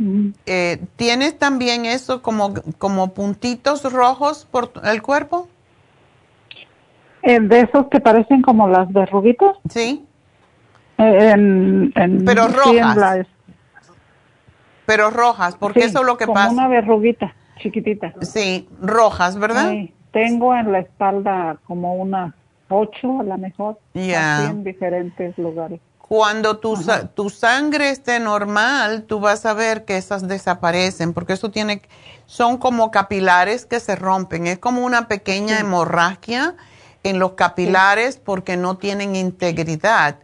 eh, 0.45 0.79
¿tienes 0.95 1.39
también 1.39 1.85
eso 1.85 2.21
como, 2.21 2.53
como 2.77 3.15
puntitos 3.15 3.91
rojos 3.91 4.47
por 4.49 4.71
el 4.83 5.01
cuerpo? 5.01 5.49
Eh, 7.25 7.39
de 7.39 7.61
esos 7.61 7.87
que 7.87 7.99
parecen 7.99 8.43
como 8.43 8.67
las 8.67 8.91
verruguitas. 8.93 9.57
Sí. 9.67 10.05
Eh, 10.99 11.31
en, 11.33 11.91
Pero 12.23 12.47
rojas. 12.47 13.27
Pero 14.85 15.09
rojas, 15.09 15.55
porque 15.55 15.85
eso 15.85 16.01
es 16.01 16.05
lo 16.05 16.17
que 16.17 16.25
como 16.25 16.35
pasa. 16.35 16.51
una 16.51 16.67
verruguita 16.67 17.33
chiquitita. 17.57 18.13
Sí, 18.21 18.69
rojas, 18.79 19.39
¿verdad? 19.39 19.71
Sí. 19.71 19.91
Tengo 20.11 20.55
en 20.55 20.71
la 20.71 20.79
espalda 20.79 21.57
como 21.65 21.95
unas 21.95 22.35
ocho 22.69 23.19
a 23.19 23.23
lo 23.23 23.37
mejor. 23.39 23.79
Ya. 23.95 24.45
en 24.45 24.63
diferentes 24.63 25.35
lugares. 25.39 25.81
Cuando 25.97 26.59
tu, 26.59 26.77
tu 27.15 27.31
sangre 27.31 27.89
esté 27.89 28.19
normal, 28.19 29.05
tú 29.07 29.19
vas 29.19 29.47
a 29.47 29.55
ver 29.55 29.85
que 29.85 29.97
esas 29.97 30.27
desaparecen, 30.27 31.13
porque 31.13 31.33
eso 31.33 31.49
tiene, 31.49 31.81
son 32.27 32.57
como 32.59 32.91
capilares 32.91 33.65
que 33.65 33.79
se 33.79 33.95
rompen, 33.95 34.45
es 34.45 34.59
como 34.59 34.85
una 34.85 35.07
pequeña 35.07 35.57
hemorragia 35.57 36.53
en 37.05 37.19
los 37.19 37.33
capilares 37.33 38.17
porque 38.17 38.57
no 38.57 38.77
tienen 38.77 39.15
integridad 39.15 40.17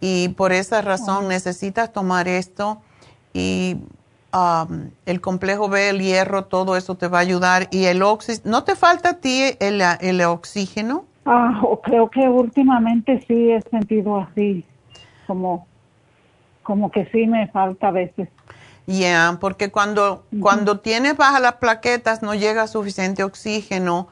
y 0.00 0.28
por 0.30 0.52
esa 0.52 0.80
razón 0.80 1.28
necesitas 1.28 1.92
tomar 1.92 2.28
esto 2.28 2.80
y 3.34 3.76
um, 4.32 4.90
el 5.04 5.20
complejo 5.20 5.68
B, 5.68 5.88
el 5.88 6.00
hierro, 6.00 6.44
todo 6.44 6.76
eso 6.76 6.94
te 6.96 7.08
va 7.08 7.18
a 7.18 7.20
ayudar 7.22 7.68
y 7.72 7.86
el 7.86 8.02
oxígeno. 8.02 8.50
¿No 8.50 8.64
te 8.64 8.76
falta 8.76 9.10
a 9.10 9.14
ti 9.14 9.42
el, 9.58 9.82
el 10.00 10.22
oxígeno? 10.22 11.04
Ah, 11.26 11.60
creo 11.82 12.08
que 12.08 12.28
últimamente 12.28 13.24
sí 13.26 13.50
he 13.50 13.60
sentido 13.62 14.18
así, 14.18 14.64
como, 15.26 15.66
como 16.62 16.90
que 16.90 17.06
sí 17.06 17.26
me 17.26 17.48
falta 17.48 17.88
a 17.88 17.92
veces. 17.92 18.28
Ya, 18.86 19.38
porque 19.40 19.70
cuando, 19.70 20.24
cuando 20.40 20.80
tienes 20.80 21.16
bajas 21.16 21.40
las 21.40 21.54
plaquetas 21.54 22.22
no 22.22 22.34
llega 22.34 22.66
suficiente 22.66 23.22
oxígeno 23.24 24.08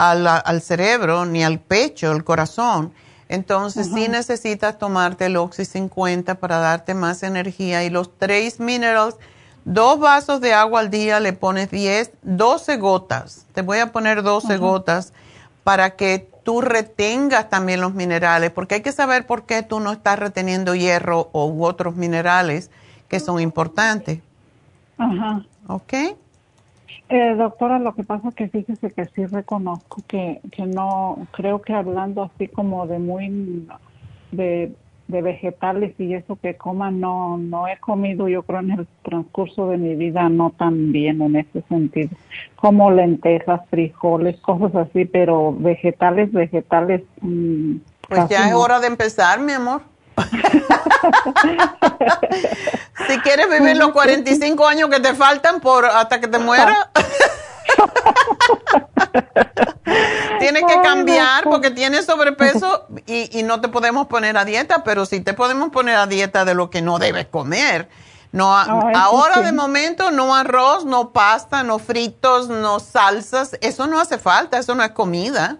al, 0.00 0.26
al 0.26 0.62
cerebro 0.62 1.26
ni 1.26 1.44
al 1.44 1.58
pecho, 1.58 2.12
el 2.12 2.24
corazón. 2.24 2.92
Entonces 3.28 3.90
sí 3.94 4.08
necesitas 4.08 4.78
tomarte 4.78 5.26
el 5.26 5.36
Oxy 5.36 5.64
50 5.64 6.36
para 6.36 6.58
darte 6.58 6.94
más 6.94 7.22
energía 7.22 7.84
y 7.84 7.90
los 7.90 8.16
Trace 8.18 8.56
Minerals, 8.58 9.16
dos 9.64 10.00
vasos 10.00 10.40
de 10.40 10.54
agua 10.54 10.80
al 10.80 10.90
día, 10.90 11.20
le 11.20 11.34
pones 11.34 11.70
10, 11.70 12.12
12 12.22 12.78
gotas. 12.78 13.46
Te 13.52 13.62
voy 13.62 13.78
a 13.78 13.92
poner 13.92 14.22
12 14.22 14.56
gotas 14.56 15.12
para 15.64 15.90
que 15.96 16.28
tú 16.44 16.62
retengas 16.62 17.50
también 17.50 17.82
los 17.82 17.92
minerales, 17.92 18.50
porque 18.50 18.76
hay 18.76 18.82
que 18.82 18.92
saber 18.92 19.26
por 19.26 19.44
qué 19.44 19.62
tú 19.62 19.80
no 19.80 19.92
estás 19.92 20.18
reteniendo 20.18 20.74
hierro 20.74 21.28
u 21.32 21.64
otros 21.64 21.94
minerales 21.94 22.70
que 23.08 23.20
son 23.20 23.38
importantes. 23.38 24.20
Ajá. 24.96 25.44
¿Ok? 25.68 25.92
Eh, 27.12 27.34
doctora, 27.36 27.80
lo 27.80 27.92
que 27.96 28.04
pasa 28.04 28.28
es 28.28 28.34
que 28.36 28.48
fíjese 28.48 28.92
que 28.92 29.04
sí 29.06 29.26
reconozco 29.26 30.00
que, 30.06 30.40
que 30.52 30.64
no, 30.64 31.26
creo 31.32 31.60
que 31.60 31.74
hablando 31.74 32.22
así 32.22 32.46
como 32.46 32.86
de 32.86 33.00
muy, 33.00 33.66
de, 34.30 34.72
de 35.08 35.20
vegetales 35.20 35.92
y 35.98 36.14
eso 36.14 36.38
que 36.40 36.56
coma, 36.56 36.92
no, 36.92 37.36
no 37.36 37.66
he 37.66 37.78
comido 37.78 38.28
yo 38.28 38.44
creo 38.44 38.60
en 38.60 38.70
el 38.70 38.88
transcurso 39.02 39.68
de 39.70 39.78
mi 39.78 39.96
vida 39.96 40.28
no 40.28 40.50
tan 40.50 40.92
bien 40.92 41.20
en 41.20 41.34
ese 41.34 41.62
sentido, 41.62 42.10
como 42.54 42.92
lentejas, 42.92 43.60
frijoles, 43.70 44.38
cosas 44.40 44.72
así, 44.76 45.04
pero 45.04 45.52
vegetales, 45.52 46.30
vegetales. 46.30 47.02
Mm, 47.22 47.78
pues 48.08 48.28
ya 48.28 48.48
es 48.48 48.54
hora 48.54 48.78
de 48.78 48.86
empezar, 48.86 49.40
mi 49.40 49.52
amor. 49.52 49.82
si 53.08 53.18
quieres 53.20 53.50
vivir 53.50 53.76
los 53.76 53.92
45 53.92 54.66
años 54.66 54.90
que 54.90 55.00
te 55.00 55.14
faltan 55.14 55.60
por 55.60 55.84
hasta 55.84 56.20
que 56.20 56.28
te 56.28 56.38
mueras. 56.38 56.88
tienes 60.38 60.64
que 60.64 60.80
cambiar 60.82 61.44
porque 61.44 61.70
tienes 61.70 62.06
sobrepeso 62.06 62.86
y, 63.06 63.38
y, 63.38 63.42
no 63.42 63.60
te 63.60 63.68
podemos 63.68 64.06
poner 64.06 64.36
a 64.36 64.44
dieta, 64.44 64.84
pero 64.84 65.06
sí 65.06 65.20
te 65.20 65.34
podemos 65.34 65.70
poner 65.70 65.96
a 65.96 66.06
dieta 66.06 66.44
de 66.44 66.54
lo 66.54 66.70
que 66.70 66.82
no 66.82 66.98
debes 66.98 67.26
comer. 67.26 67.88
No, 68.32 68.54
ahora 68.54 69.42
de 69.42 69.52
momento 69.52 70.12
no 70.12 70.34
arroz, 70.34 70.84
no 70.84 71.10
pasta, 71.10 71.64
no 71.64 71.80
fritos, 71.80 72.48
no 72.48 72.78
salsas, 72.78 73.58
eso 73.60 73.88
no 73.88 73.98
hace 73.98 74.18
falta, 74.18 74.58
eso 74.58 74.74
no 74.76 74.84
es 74.84 74.92
comida. 74.92 75.56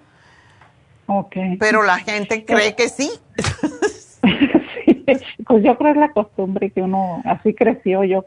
Okay. 1.07 1.57
Pero 1.57 1.83
la 1.83 1.99
gente 1.99 2.45
cree 2.45 2.77
que 2.77 2.89
sí. 2.89 3.11
pues 5.47 5.63
yo 5.65 5.77
creo 5.77 5.93
que 5.93 5.99
es 6.01 6.07
la 6.09 6.13
costumbre 6.13 6.71
que 6.71 6.83
uno 6.83 7.23
así 7.25 7.55
creció, 7.55 8.05
yo 8.05 8.25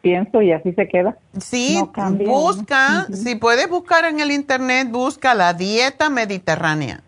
pienso 0.00 0.42
y 0.42 0.52
así 0.52 0.72
se 0.72 0.88
queda. 0.88 1.16
Sí, 1.38 1.82
busca, 2.26 3.06
si 3.12 3.34
puedes 3.36 3.68
buscar 3.68 4.04
en 4.04 4.20
el 4.20 4.30
internet, 4.30 4.88
busca 4.90 5.34
la 5.34 5.54
dieta 5.54 6.10
mediterránea. 6.10 7.02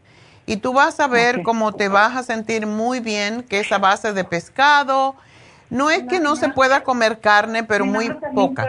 Y 0.45 0.57
tú 0.57 0.73
vas 0.73 0.99
a 1.01 1.07
ver 1.07 1.43
cómo 1.43 1.73
te 1.73 1.89
vas 1.89 2.17
a 2.17 2.23
sentir 2.23 2.67
muy 2.67 3.01
bien, 3.01 3.43
que 3.43 3.61
esa 3.61 3.79
base 3.79 4.13
de 4.13 4.25
pescado. 4.25 5.15
No 5.71 5.91
es 5.91 6.03
que 6.03 6.21
no 6.21 6.37
se 6.37 6.51
pueda 6.51 6.83
comer 6.83 7.21
carne, 7.21 7.65
pero 7.65 7.87
muy 7.87 8.11
poca. 8.35 8.69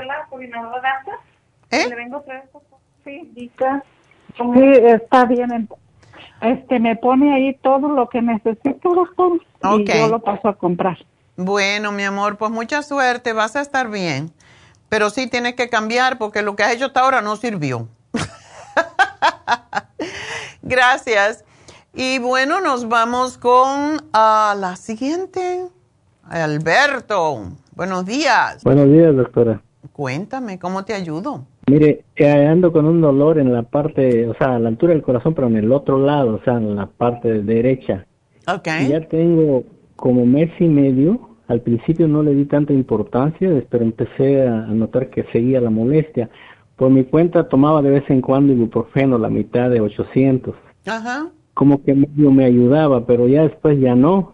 ¿Eh? 1.71 1.85
Sí, 3.03 3.51
está 4.85 5.25
bien. 5.25 5.67
Este, 6.43 6.77
me 6.77 6.97
pone 6.97 7.33
ahí 7.33 7.57
todo 7.61 7.87
lo 7.87 8.09
que 8.09 8.21
necesito, 8.21 8.93
doctor, 8.93 9.39
y 9.77 9.85
yo 9.85 10.09
lo 10.09 10.19
paso 10.19 10.49
a 10.49 10.57
comprar. 10.57 10.97
Bueno, 11.37 11.93
mi 11.93 12.03
amor, 12.03 12.37
pues 12.37 12.51
mucha 12.51 12.83
suerte, 12.83 13.31
vas 13.31 13.55
a 13.55 13.61
estar 13.61 13.89
bien. 13.89 14.29
Pero 14.89 15.09
sí 15.09 15.27
tienes 15.27 15.55
que 15.55 15.69
cambiar 15.69 16.17
porque 16.17 16.41
lo 16.41 16.57
que 16.57 16.63
has 16.63 16.73
hecho 16.73 16.87
hasta 16.87 16.99
ahora 16.99 17.21
no 17.21 17.37
sirvió. 17.37 17.87
Gracias. 20.61 21.45
Y 21.93 22.19
bueno, 22.19 22.59
nos 22.59 22.89
vamos 22.89 23.37
con 23.37 23.95
uh, 23.95 24.59
la 24.59 24.75
siguiente. 24.75 25.69
Alberto, 26.23 27.53
buenos 27.73 28.05
días. 28.05 28.65
Buenos 28.65 28.91
días, 28.91 29.15
doctora. 29.15 29.61
Cuéntame, 29.93 30.59
¿cómo 30.59 30.83
te 30.83 30.93
ayudo? 30.93 31.45
Mire, 31.69 32.03
eh, 32.15 32.45
ando 32.45 32.71
con 32.71 32.85
un 32.85 32.99
dolor 32.99 33.39
en 33.39 33.53
la 33.53 33.63
parte, 33.63 34.27
o 34.27 34.33
sea, 34.35 34.55
a 34.55 34.59
la 34.59 34.69
altura 34.69 34.93
del 34.93 35.01
corazón, 35.01 35.33
pero 35.33 35.47
en 35.47 35.55
el 35.55 35.71
otro 35.71 35.97
lado, 35.97 36.35
o 36.35 36.43
sea, 36.43 36.57
en 36.57 36.75
la 36.75 36.87
parte 36.87 37.41
derecha. 37.41 38.05
Ok. 38.47 38.67
ya 38.89 39.07
tengo 39.07 39.63
como 39.95 40.25
mes 40.25 40.49
y 40.59 40.67
medio. 40.67 41.29
Al 41.47 41.61
principio 41.61 42.07
no 42.07 42.23
le 42.23 42.33
di 42.35 42.45
tanta 42.45 42.73
importancia, 42.73 43.49
pero 43.69 43.83
empecé 43.83 44.45
a 44.45 44.65
notar 44.67 45.09
que 45.09 45.23
seguía 45.31 45.61
la 45.61 45.69
molestia. 45.69 46.29
Por 46.75 46.89
mi 46.89 47.05
cuenta 47.05 47.47
tomaba 47.47 47.81
de 47.81 47.91
vez 47.91 48.03
en 48.09 48.21
cuando 48.21 48.51
ibuprofeno, 48.51 49.17
la 49.17 49.29
mitad 49.29 49.69
de 49.69 49.79
800. 49.79 50.55
Ajá. 50.85 51.29
Como 51.53 51.83
que 51.83 51.93
medio 51.93 52.31
me 52.31 52.45
ayudaba, 52.45 53.05
pero 53.05 53.27
ya 53.27 53.43
después 53.43 53.79
ya 53.79 53.95
no. 53.95 54.33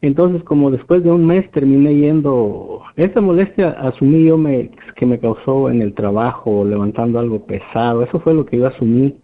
Entonces, 0.00 0.44
como 0.44 0.70
después 0.70 1.02
de 1.02 1.10
un 1.10 1.26
mes 1.26 1.50
terminé 1.50 1.94
yendo, 1.94 2.82
esa 2.94 3.20
molestia 3.20 3.70
asumí 3.70 4.24
yo 4.24 4.38
me, 4.38 4.70
que 4.94 5.06
me 5.06 5.18
causó 5.18 5.70
en 5.70 5.82
el 5.82 5.92
trabajo, 5.94 6.64
levantando 6.64 7.18
algo 7.18 7.44
pesado, 7.44 8.04
eso 8.04 8.20
fue 8.20 8.34
lo 8.34 8.46
que 8.46 8.58
yo 8.58 8.68
asumí. 8.68 9.16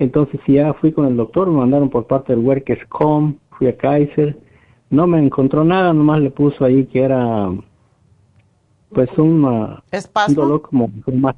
Entonces, 0.00 0.40
ya 0.48 0.72
fui 0.74 0.92
con 0.92 1.06
el 1.06 1.16
doctor, 1.16 1.48
me 1.48 1.58
mandaron 1.58 1.90
por 1.90 2.06
parte 2.06 2.34
del 2.34 2.44
Workers.com, 2.44 3.36
fui 3.50 3.68
a 3.68 3.76
Kaiser, 3.76 4.36
no 4.88 5.06
me 5.06 5.22
encontró 5.24 5.62
nada, 5.62 5.92
nomás 5.92 6.20
le 6.20 6.30
puso 6.30 6.64
ahí 6.64 6.86
que 6.86 7.02
era, 7.02 7.48
pues, 8.92 9.10
un, 9.16 9.44
un 9.44 10.34
dolor 10.34 10.62
como, 10.62 10.90
como 11.04 11.32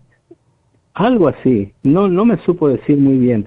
algo 0.95 1.29
así, 1.29 1.73
no, 1.83 2.09
no 2.09 2.25
me 2.25 2.39
supo 2.39 2.69
decir 2.69 2.97
muy 2.97 3.19
bien 3.19 3.47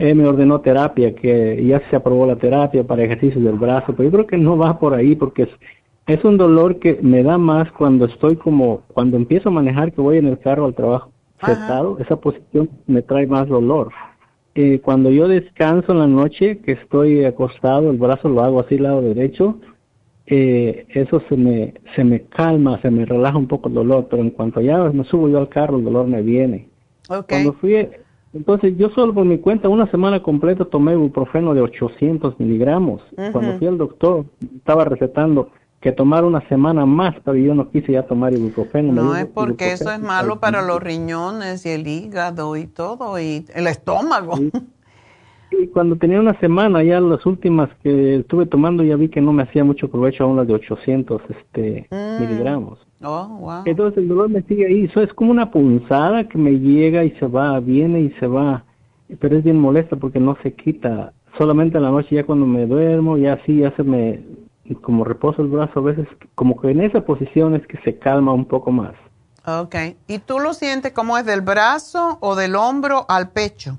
me 0.00 0.26
ordenó 0.26 0.60
terapia, 0.60 1.14
que 1.14 1.62
ya 1.64 1.82
se 1.90 1.96
aprobó 1.96 2.26
la 2.26 2.36
terapia 2.36 2.84
para 2.84 3.04
ejercicios 3.04 3.44
del 3.44 3.58
brazo, 3.58 3.92
pero 3.94 4.04
yo 4.04 4.10
creo 4.12 4.26
que 4.26 4.38
no 4.38 4.56
va 4.56 4.78
por 4.78 4.94
ahí 4.94 5.14
porque 5.14 5.42
es, 5.42 5.50
es 6.06 6.24
un 6.24 6.38
dolor 6.38 6.78
que 6.78 6.98
me 7.02 7.22
da 7.22 7.36
más 7.36 7.70
cuando 7.72 8.06
estoy 8.06 8.36
como, 8.36 8.82
cuando 8.94 9.16
empiezo 9.16 9.50
a 9.50 9.52
manejar, 9.52 9.92
que 9.92 10.00
voy 10.00 10.16
en 10.16 10.26
el 10.26 10.38
carro 10.38 10.64
al 10.64 10.74
trabajo 10.74 11.12
sentado, 11.44 11.98
esa 11.98 12.16
posición 12.16 12.70
me 12.86 13.02
trae 13.02 13.26
más 13.26 13.48
dolor. 13.48 13.92
Eh, 14.54 14.80
cuando 14.80 15.10
yo 15.10 15.28
descanso 15.28 15.92
en 15.92 15.98
la 15.98 16.06
noche, 16.06 16.58
que 16.58 16.72
estoy 16.72 17.24
acostado, 17.24 17.90
el 17.90 17.98
brazo 17.98 18.28
lo 18.28 18.42
hago 18.42 18.60
así, 18.60 18.78
lado 18.78 19.00
derecho, 19.02 19.58
eh, 20.26 20.86
eso 20.90 21.22
se 21.28 21.36
me, 21.36 21.74
se 21.94 22.04
me 22.04 22.22
calma, 22.22 22.80
se 22.82 22.90
me 22.90 23.04
relaja 23.04 23.38
un 23.38 23.48
poco 23.48 23.68
el 23.68 23.74
dolor, 23.74 24.08
pero 24.10 24.22
en 24.22 24.30
cuanto 24.30 24.60
ya 24.60 24.78
me 24.78 25.04
subo 25.04 25.28
yo 25.28 25.38
al 25.38 25.48
carro, 25.48 25.78
el 25.78 25.84
dolor 25.84 26.06
me 26.06 26.22
viene. 26.22 26.68
Cuando 27.28 27.52
fui 27.54 27.88
entonces 28.32 28.76
yo 28.76 28.90
solo 28.90 29.12
por 29.12 29.24
mi 29.24 29.38
cuenta 29.38 29.68
una 29.68 29.90
semana 29.90 30.22
completa 30.22 30.64
tomé 30.64 30.92
ibuprofeno 30.92 31.54
de 31.54 31.62
800 31.62 32.38
miligramos. 32.38 33.02
Cuando 33.32 33.58
fui 33.58 33.66
al 33.66 33.78
doctor 33.78 34.24
estaba 34.56 34.84
recetando 34.84 35.50
que 35.80 35.92
tomar 35.92 36.24
una 36.24 36.46
semana 36.48 36.84
más, 36.84 37.14
pero 37.24 37.36
yo 37.36 37.54
no 37.54 37.70
quise 37.70 37.92
ya 37.92 38.02
tomar 38.02 38.34
ibuprofeno. 38.34 38.92
No 38.92 39.16
es 39.16 39.26
porque 39.26 39.72
eso 39.72 39.90
es 39.90 40.00
malo 40.00 40.38
para 40.38 40.62
los 40.62 40.80
riñones 40.82 41.64
y 41.64 41.70
el 41.70 41.86
hígado 41.86 42.56
y 42.56 42.66
todo 42.66 43.18
y 43.18 43.46
el 43.54 43.66
estómago. 43.66 44.34
Y 45.52 45.66
cuando 45.66 45.96
tenía 45.96 46.20
una 46.20 46.38
semana, 46.38 46.82
ya 46.82 47.00
las 47.00 47.26
últimas 47.26 47.70
que 47.82 48.16
estuve 48.16 48.46
tomando, 48.46 48.84
ya 48.84 48.96
vi 48.96 49.08
que 49.08 49.20
no 49.20 49.32
me 49.32 49.42
hacía 49.42 49.64
mucho 49.64 49.90
provecho 49.90 50.24
aún 50.24 50.36
las 50.36 50.46
de 50.46 50.54
800 50.54 51.22
este, 51.28 51.88
mm. 51.90 52.20
miligramos. 52.20 52.78
Oh, 53.02 53.62
Entonces 53.64 53.98
el 53.98 54.08
dolor 54.08 54.28
me 54.28 54.42
sigue 54.42 54.66
ahí. 54.66 54.84
Eso 54.84 55.00
es 55.00 55.12
como 55.14 55.30
una 55.30 55.50
punzada 55.50 56.28
que 56.28 56.36
me 56.36 56.52
llega 56.52 57.02
y 57.04 57.10
se 57.12 57.26
va, 57.26 57.58
viene 57.60 58.00
y 58.00 58.10
se 58.20 58.26
va. 58.26 58.64
Pero 59.18 59.38
es 59.38 59.44
bien 59.44 59.58
molesta 59.58 59.96
porque 59.96 60.20
no 60.20 60.36
se 60.42 60.52
quita. 60.52 61.12
Solamente 61.38 61.78
en 61.78 61.84
la 61.84 61.90
noche 61.90 62.16
ya 62.16 62.24
cuando 62.24 62.46
me 62.46 62.66
duermo, 62.66 63.16
ya 63.16 63.34
así, 63.34 63.58
ya 63.58 63.74
se 63.76 63.82
me, 63.82 64.22
como 64.82 65.04
reposo 65.04 65.42
el 65.42 65.48
brazo 65.48 65.80
a 65.80 65.82
veces, 65.82 66.06
como 66.34 66.60
que 66.60 66.70
en 66.70 66.82
esa 66.82 67.00
posición 67.00 67.54
es 67.54 67.66
que 67.66 67.78
se 67.78 67.98
calma 67.98 68.32
un 68.32 68.44
poco 68.44 68.70
más. 68.70 68.94
Ok. 69.46 69.74
¿Y 70.06 70.18
tú 70.18 70.38
lo 70.38 70.52
sientes 70.52 70.92
como 70.92 71.16
es 71.16 71.24
del 71.24 71.40
brazo 71.40 72.18
o 72.20 72.36
del 72.36 72.54
hombro 72.54 73.06
al 73.08 73.30
pecho? 73.30 73.78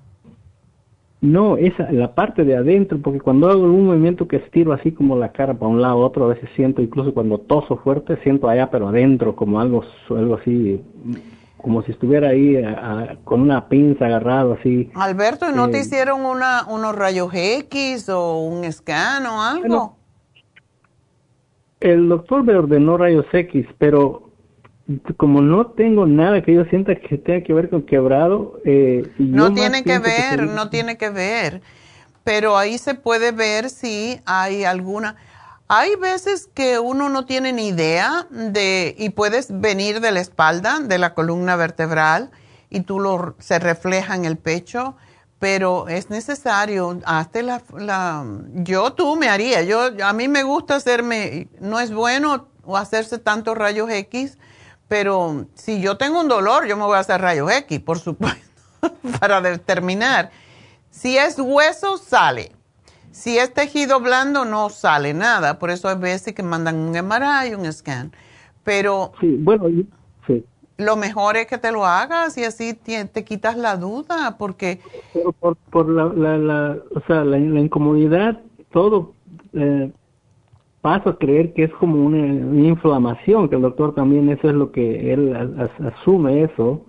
No, 1.21 1.55
esa, 1.55 1.91
la 1.91 2.15
parte 2.15 2.43
de 2.43 2.55
adentro, 2.57 2.99
porque 2.99 3.19
cuando 3.19 3.47
hago 3.47 3.61
un 3.63 3.85
movimiento 3.85 4.27
que 4.27 4.37
estiro 4.37 4.73
así 4.73 4.91
como 4.91 5.15
la 5.15 5.31
cara 5.31 5.53
para 5.53 5.67
un 5.71 5.79
lado 5.79 5.97
otro, 5.99 6.25
a 6.25 6.29
veces 6.29 6.49
siento, 6.55 6.81
incluso 6.81 7.13
cuando 7.13 7.37
toso 7.37 7.77
fuerte, 7.77 8.17
siento 8.23 8.49
allá, 8.49 8.71
pero 8.71 8.87
adentro, 8.87 9.35
como 9.35 9.59
algo, 9.59 9.83
algo 10.09 10.35
así. 10.35 10.81
como 11.57 11.83
si 11.83 11.91
estuviera 11.91 12.29
ahí 12.29 12.59
con 13.23 13.41
una 13.41 13.69
pinza 13.69 14.07
agarrado 14.07 14.53
así. 14.53 14.89
Alberto, 14.95 15.45
¿y 15.47 15.53
no 15.55 15.69
te 15.69 15.77
Eh, 15.77 15.81
hicieron 15.81 16.25
una, 16.25 16.65
unos 16.67 16.95
rayos 16.95 17.29
X 17.31 18.09
o 18.09 18.39
un 18.39 18.71
scan 18.71 19.23
o 19.27 19.43
algo? 19.43 19.95
El 21.79 22.09
doctor 22.09 22.43
me 22.43 22.55
ordenó 22.55 22.97
rayos 22.97 23.27
X, 23.31 23.67
pero 23.77 24.30
como 25.17 25.41
no 25.41 25.67
tengo 25.67 26.05
nada 26.05 26.41
que 26.41 26.53
yo 26.53 26.65
sienta 26.65 26.95
que 26.95 27.17
tenga 27.17 27.43
que 27.43 27.53
ver 27.53 27.69
con 27.69 27.83
quebrado, 27.83 28.59
eh, 28.65 29.09
y 29.17 29.23
No 29.23 29.53
tiene 29.53 29.83
que 29.83 29.99
ver, 29.99 30.43
no 30.43 30.69
tiene 30.69 30.97
que 30.97 31.09
ver. 31.09 31.61
Pero 32.23 32.57
ahí 32.57 32.77
se 32.77 32.93
puede 32.93 33.31
ver 33.31 33.69
si 33.69 34.19
hay 34.25 34.63
alguna. 34.63 35.15
Hay 35.67 35.95
veces 35.95 36.49
que 36.53 36.79
uno 36.79 37.09
no 37.09 37.25
tiene 37.25 37.53
ni 37.53 37.69
idea 37.69 38.27
de, 38.29 38.93
y 38.97 39.09
puedes 39.11 39.61
venir 39.61 40.01
de 40.01 40.11
la 40.11 40.19
espalda, 40.19 40.79
de 40.79 40.97
la 40.97 41.13
columna 41.13 41.55
vertebral, 41.55 42.31
y 42.69 42.81
tú 42.81 42.99
lo, 42.99 43.35
se 43.39 43.57
refleja 43.57 44.15
en 44.15 44.25
el 44.25 44.37
pecho, 44.37 44.95
pero 45.39 45.87
es 45.87 46.09
necesario, 46.09 46.99
hazte 47.05 47.41
la, 47.41 47.61
la, 47.77 48.25
yo 48.53 48.93
tú 48.93 49.15
me 49.15 49.29
haría, 49.29 49.63
yo, 49.63 49.89
a 50.03 50.13
mí 50.13 50.27
me 50.27 50.43
gusta 50.43 50.75
hacerme, 50.75 51.47
no 51.59 51.79
es 51.79 51.91
bueno 51.93 52.49
hacerse 52.75 53.17
tantos 53.17 53.57
rayos 53.57 53.89
X, 53.89 54.37
pero 54.91 55.45
si 55.53 55.79
yo 55.79 55.95
tengo 55.95 56.19
un 56.19 56.27
dolor, 56.27 56.67
yo 56.67 56.75
me 56.75 56.83
voy 56.83 56.97
a 56.97 56.99
hacer 56.99 57.21
rayos 57.21 57.49
X, 57.49 57.79
por 57.79 57.97
supuesto, 57.97 58.45
para 59.21 59.39
determinar. 59.39 60.31
Si 60.89 61.17
es 61.17 61.39
hueso, 61.39 61.95
sale. 61.95 62.51
Si 63.09 63.37
es 63.37 63.53
tejido 63.53 64.01
blando, 64.01 64.43
no 64.43 64.69
sale 64.69 65.13
nada. 65.13 65.59
Por 65.59 65.69
eso 65.69 65.87
hay 65.87 65.95
veces 65.95 66.33
que 66.33 66.43
mandan 66.43 66.75
un 66.75 66.91
MRI, 66.91 67.53
un 67.55 67.71
scan. 67.71 68.11
Pero 68.65 69.13
Sí, 69.21 69.37
bueno, 69.39 69.67
sí. 70.27 70.43
lo 70.75 70.97
mejor 70.97 71.37
es 71.37 71.47
que 71.47 71.57
te 71.57 71.71
lo 71.71 71.85
hagas 71.85 72.37
y 72.37 72.43
así 72.43 72.73
te, 72.73 73.05
te 73.05 73.23
quitas 73.23 73.55
la 73.55 73.77
duda, 73.77 74.35
porque 74.37 74.81
Pero 75.13 75.31
por, 75.31 75.55
por 75.55 75.87
la, 75.87 76.07
la, 76.07 76.37
la, 76.37 76.77
o 76.93 76.99
sea, 77.07 77.23
la, 77.23 77.37
la 77.37 77.59
incomodidad, 77.61 78.41
todo 78.73 79.13
eh, 79.53 79.89
paso 80.81 81.09
a 81.09 81.17
creer 81.17 81.53
que 81.53 81.63
es 81.65 81.71
como 81.73 82.03
una, 82.05 82.17
una 82.17 82.67
inflamación, 82.67 83.49
que 83.49 83.55
el 83.55 83.61
doctor 83.61 83.93
también 83.95 84.29
eso 84.29 84.47
es 84.49 84.55
lo 84.55 84.71
que 84.71 85.13
él 85.13 85.35
asume 85.79 86.43
eso. 86.43 86.81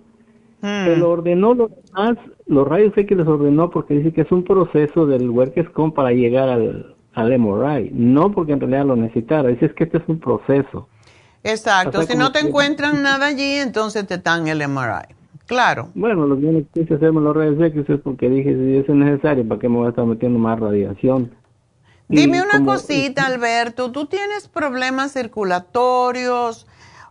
Hmm. 0.61 0.85
Se 0.85 0.97
lo 0.97 1.11
ordenó 1.11 1.53
lo 1.53 1.69
demás, 1.69 2.17
los 2.47 2.67
rayos 2.67 2.93
X 2.97 3.17
les 3.17 3.27
ordenó 3.27 3.69
porque 3.69 3.95
dice 3.95 4.13
que 4.13 4.21
es 4.21 4.31
un 4.31 4.43
proceso 4.43 5.05
del 5.05 5.29
Workers.com 5.29 5.91
para 5.91 6.11
llegar 6.11 6.47
al, 6.49 6.95
al 7.13 7.37
MRI, 7.39 7.91
no 7.93 8.31
porque 8.31 8.53
en 8.53 8.61
realidad 8.61 8.85
lo 8.85 8.95
necesitara, 8.95 9.49
dice 9.49 9.65
es 9.67 9.73
que 9.73 9.83
este 9.83 9.97
es 9.97 10.03
un 10.07 10.19
proceso. 10.19 10.87
exacto, 11.43 11.99
O 11.99 12.01
sea, 12.03 12.13
si 12.13 12.17
no 12.17 12.31
te 12.31 12.39
que- 12.39 12.47
encuentran 12.47 13.03
nada 13.03 13.27
allí, 13.27 13.55
entonces 13.55 14.07
te 14.07 14.17
dan 14.17 14.47
el 14.47 14.61
MRI. 14.67 15.13
Claro. 15.45 15.89
Bueno, 15.93 16.25
lo 16.25 16.37
que 16.39 16.53
yo 16.53 16.59
quise 16.73 16.93
hacerme 16.93 17.19
los 17.19 17.35
rayos 17.35 17.61
X 17.61 17.83
es 17.89 17.99
porque 17.99 18.29
dije, 18.29 18.55
si 18.55 18.77
es 18.77 18.87
necesario, 18.97 19.45
¿para 19.45 19.59
qué 19.59 19.67
me 19.67 19.75
voy 19.75 19.87
a 19.87 19.89
estar 19.89 20.05
metiendo 20.05 20.39
más 20.39 20.57
radiación? 20.57 21.31
Dime 22.07 22.41
una 22.41 22.59
como- 22.59 22.73
cosita, 22.73 23.25
Alberto, 23.25 23.91
¿tú 23.91 24.05
tienes 24.05 24.47
problemas 24.47 25.13
circulatorios 25.13 26.67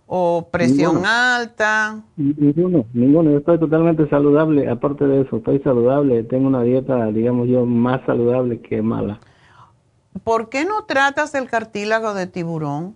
o 0.06 0.48
presión 0.50 0.94
Ninguno. 0.96 1.08
alta? 1.10 2.02
Ninguno, 2.16 2.84
ninguno. 2.92 3.30
Yo 3.30 3.38
estoy 3.38 3.58
totalmente 3.58 4.08
saludable. 4.08 4.68
Aparte 4.68 5.06
de 5.06 5.22
eso, 5.22 5.36
estoy 5.38 5.58
saludable. 5.60 6.22
Tengo 6.24 6.48
una 6.48 6.62
dieta, 6.62 7.06
digamos 7.06 7.48
yo, 7.48 7.64
más 7.64 8.00
saludable 8.06 8.60
que 8.60 8.82
mala. 8.82 9.20
¿Por 10.24 10.50
qué 10.50 10.64
no 10.66 10.84
tratas 10.84 11.34
el 11.34 11.48
cartílago 11.48 12.12
de 12.14 12.26
tiburón? 12.26 12.94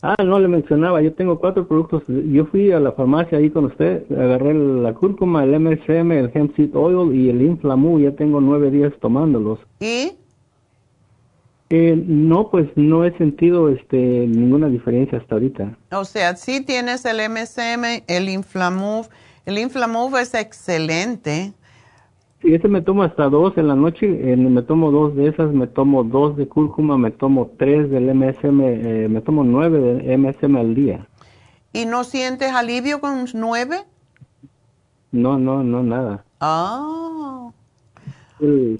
Ah, 0.00 0.22
no 0.22 0.38
le 0.38 0.48
mencionaba. 0.48 1.02
Yo 1.02 1.12
tengo 1.14 1.40
cuatro 1.40 1.66
productos. 1.66 2.02
Yo 2.06 2.44
fui 2.46 2.70
a 2.70 2.78
la 2.78 2.92
farmacia 2.92 3.38
ahí 3.38 3.50
con 3.50 3.64
usted. 3.64 4.04
Agarré 4.12 4.54
la 4.54 4.92
cúrcuma, 4.94 5.42
el 5.44 5.54
MSM, 5.58 6.12
el 6.12 6.30
hemp 6.32 6.54
seed 6.56 6.70
oil 6.76 7.14
y 7.14 7.30
el 7.30 7.42
Inflamu. 7.42 7.98
Ya 7.98 8.12
tengo 8.14 8.40
nueve 8.40 8.70
días 8.70 8.92
tomándolos. 9.00 9.58
¿Y? 9.80 10.12
Eh, 11.76 12.00
no, 12.06 12.50
pues 12.52 12.68
no 12.76 13.04
he 13.04 13.18
sentido 13.18 13.68
este 13.68 13.96
ninguna 13.96 14.68
diferencia 14.68 15.18
hasta 15.18 15.34
ahorita. 15.34 15.76
O 15.90 16.04
sea, 16.04 16.36
sí 16.36 16.60
tienes 16.64 17.04
el 17.04 17.16
MSM, 17.28 18.04
el 18.06 18.28
Inflamove. 18.28 19.08
El 19.44 19.58
Inflamove 19.58 20.22
es 20.22 20.34
excelente. 20.34 21.52
Sí, 22.40 22.54
ese 22.54 22.68
me 22.68 22.80
tomo 22.80 23.02
hasta 23.02 23.28
dos 23.28 23.58
en 23.58 23.66
la 23.66 23.74
noche, 23.74 24.06
eh, 24.06 24.36
me 24.36 24.62
tomo 24.62 24.92
dos 24.92 25.16
de 25.16 25.26
esas, 25.26 25.52
me 25.52 25.66
tomo 25.66 26.04
dos 26.04 26.36
de 26.36 26.46
cúrcuma, 26.46 26.96
me 26.96 27.10
tomo 27.10 27.50
tres 27.58 27.90
del 27.90 28.08
MSM, 28.14 28.60
eh, 28.60 29.08
me 29.08 29.20
tomo 29.20 29.42
nueve 29.42 29.80
del 29.80 30.16
MSM 30.20 30.56
al 30.56 30.76
día. 30.76 31.08
¿Y 31.72 31.86
no 31.86 32.04
sientes 32.04 32.52
alivio 32.52 33.00
con 33.00 33.24
nueve? 33.34 33.78
No, 35.10 35.40
no, 35.40 35.64
no, 35.64 35.82
nada. 35.82 36.24
Ah, 36.38 37.50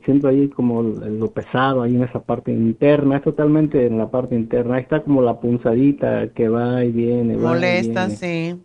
Siento 0.05 0.29
ahí 0.29 0.49
como 0.51 0.83
lo 0.83 1.31
pesado, 1.33 1.83
ahí 1.83 1.95
en 1.97 2.03
esa 2.05 2.21
parte 2.23 2.53
interna, 2.53 3.17
es 3.19 3.23
totalmente 3.25 3.87
en 3.87 3.99
la 3.99 4.11
parte 4.11 4.35
interna, 4.37 4.77
ahí 4.77 4.83
está 4.83 5.03
como 5.03 5.23
la 5.23 5.41
punzadita 5.41 6.29
que 6.35 6.49
va 6.49 6.85
y 6.85 6.93
viene, 6.93 7.37
va 7.37 7.59
y 7.59 7.59
molesta, 7.59 8.07
viene. 8.07 8.17
sí. 8.17 8.65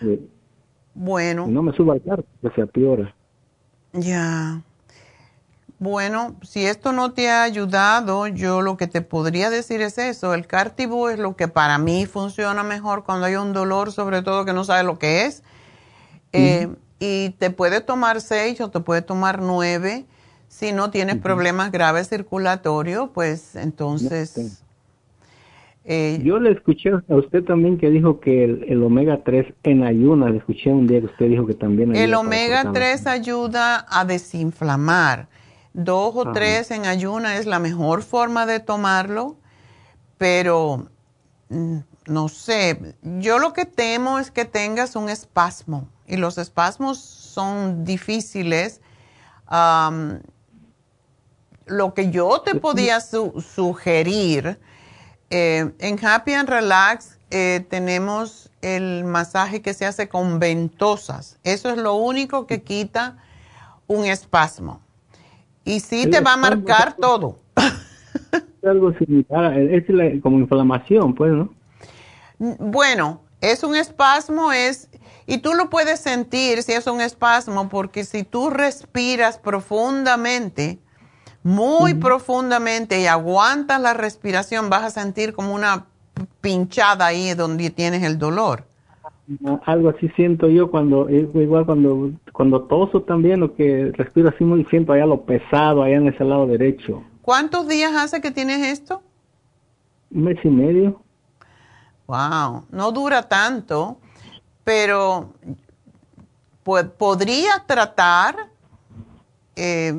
Sí. 0.00 0.30
Bueno, 0.94 1.46
Y 1.46 1.50
no 1.50 1.62
me 1.62 1.72
subo 1.72 1.92
al 1.92 2.02
carro, 2.02 2.24
que 2.42 2.50
se 2.50 2.62
apiora. 2.62 3.14
ya. 3.92 4.62
Bueno, 5.80 6.36
si 6.42 6.66
esto 6.66 6.92
no 6.92 7.12
te 7.12 7.28
ha 7.30 7.44
ayudado, 7.44 8.26
yo 8.26 8.62
lo 8.62 8.76
que 8.76 8.88
te 8.88 9.00
podría 9.00 9.48
decir 9.48 9.80
es 9.80 9.96
eso. 9.98 10.34
El 10.34 10.46
Cartibu 10.48 11.08
es 11.08 11.18
lo 11.20 11.36
que 11.36 11.46
para 11.46 11.78
mí 11.78 12.06
funciona 12.06 12.64
mejor 12.64 13.04
cuando 13.04 13.26
hay 13.26 13.36
un 13.36 13.52
dolor, 13.52 13.92
sobre 13.92 14.22
todo 14.22 14.44
que 14.44 14.52
no 14.52 14.64
sabes 14.64 14.84
lo 14.84 14.98
que 14.98 15.26
es. 15.26 15.44
Eh, 16.32 16.68
y 16.98 17.30
te 17.38 17.50
puede 17.50 17.80
tomar 17.80 18.20
seis 18.20 18.60
o 18.60 18.70
te 18.70 18.80
puede 18.80 19.02
tomar 19.02 19.40
nueve. 19.40 20.06
Si 20.48 20.72
no 20.72 20.90
tienes 20.90 21.16
problemas 21.16 21.70
graves 21.70 22.08
circulatorios, 22.08 23.10
pues 23.12 23.54
entonces... 23.54 24.62
eh, 25.84 26.20
Yo 26.24 26.38
le 26.38 26.52
escuché 26.52 26.90
a 26.90 27.14
usted 27.14 27.44
también 27.44 27.78
que 27.78 27.90
dijo 27.90 28.18
que 28.20 28.44
el, 28.44 28.64
el 28.68 28.82
omega 28.82 29.22
3 29.24 29.52
en 29.62 29.84
ayunas, 29.84 30.30
le 30.30 30.38
escuché 30.38 30.70
un 30.70 30.86
día 30.86 31.00
que 31.00 31.06
usted 31.06 31.28
dijo 31.28 31.46
que 31.46 31.54
también 31.54 31.94
el 31.94 32.14
omega 32.14 32.62
cortar 32.62 32.64
la- 32.66 32.72
3 32.72 33.06
ayuda 33.06 33.86
a 33.88 34.04
desinflamar. 34.04 35.28
Dos 35.74 36.16
o 36.16 36.22
Ajá. 36.22 36.32
tres 36.32 36.70
en 36.70 36.86
ayuna 36.86 37.36
es 37.36 37.46
la 37.46 37.58
mejor 37.60 38.02
forma 38.02 38.46
de 38.46 38.58
tomarlo, 38.58 39.36
pero 40.16 40.88
mm, 41.50 41.76
no 42.06 42.28
sé, 42.28 42.96
yo 43.02 43.38
lo 43.38 43.52
que 43.52 43.64
temo 43.66 44.18
es 44.18 44.30
que 44.30 44.44
tengas 44.44 44.96
un 44.96 45.08
espasmo 45.08 45.86
y 46.08 46.16
los 46.16 46.38
espasmos 46.38 46.98
son 46.98 47.84
difíciles. 47.84 48.80
Lo 51.66 51.92
que 51.94 52.10
yo 52.10 52.40
te 52.40 52.54
podía 52.54 53.00
su- 53.00 53.40
sugerir, 53.42 54.58
eh, 55.30 55.70
en 55.78 56.04
Happy 56.04 56.32
and 56.32 56.48
Relax 56.48 57.18
eh, 57.30 57.66
tenemos 57.68 58.50
el 58.62 59.04
masaje 59.04 59.60
que 59.60 59.74
se 59.74 59.84
hace 59.84 60.08
con 60.08 60.38
ventosas. 60.38 61.38
Eso 61.44 61.68
es 61.68 61.76
lo 61.76 61.94
único 61.94 62.46
que 62.46 62.62
quita 62.62 63.18
un 63.86 64.06
espasmo. 64.06 64.80
Y 65.64 65.80
sí 65.80 66.04
El 66.04 66.10
te 66.10 66.20
va 66.20 66.32
a 66.32 66.36
marcar 66.38 66.96
todo. 66.96 67.38
Es 67.54 68.64
algo 68.68 68.94
similar, 68.94 69.58
es 69.58 69.86
la- 69.90 70.18
como 70.22 70.38
inflamación, 70.38 71.14
pues, 71.14 71.32
¿no? 71.32 71.52
Bueno, 72.38 73.20
es 73.42 73.62
un 73.62 73.76
espasmo, 73.76 74.52
es, 74.52 74.87
y 75.28 75.38
tú 75.38 75.52
lo 75.52 75.68
puedes 75.68 76.00
sentir 76.00 76.62
si 76.62 76.72
es 76.72 76.86
un 76.86 77.02
espasmo, 77.02 77.68
porque 77.68 78.04
si 78.04 78.24
tú 78.24 78.48
respiras 78.48 79.36
profundamente, 79.38 80.78
muy 81.42 81.92
profundamente 81.92 82.98
y 82.98 83.06
aguantas 83.06 83.78
la 83.78 83.92
respiración, 83.92 84.70
vas 84.70 84.84
a 84.84 84.90
sentir 84.90 85.34
como 85.34 85.54
una 85.54 85.84
pinchada 86.40 87.04
ahí 87.04 87.34
donde 87.34 87.68
tienes 87.68 88.02
el 88.04 88.18
dolor. 88.18 88.64
Ah, 89.44 89.60
Algo 89.66 89.90
así 89.90 90.08
siento 90.16 90.48
yo 90.48 90.70
cuando, 90.70 91.10
es 91.10 91.28
igual 91.34 91.66
cuando, 91.66 92.10
cuando 92.32 92.62
toso 92.62 93.02
también, 93.02 93.42
o 93.42 93.54
que 93.54 93.92
respiro 93.98 94.30
así 94.30 94.44
muy, 94.44 94.64
siento 94.64 94.94
allá 94.94 95.04
lo 95.04 95.26
pesado, 95.26 95.82
allá 95.82 95.96
en 95.96 96.08
ese 96.08 96.24
lado 96.24 96.46
derecho. 96.46 97.02
¿Cuántos 97.20 97.68
días 97.68 97.92
hace 97.94 98.22
que 98.22 98.30
tienes 98.30 98.66
esto? 98.66 99.02
Un 100.10 100.24
mes 100.24 100.38
y 100.42 100.48
medio. 100.48 101.02
Wow, 102.06 102.64
no 102.70 102.90
dura 102.92 103.28
tanto, 103.28 103.98
pero 104.68 105.32
pues, 106.62 106.84
podría 106.84 107.64
tratar. 107.66 108.36
eh, 109.56 109.94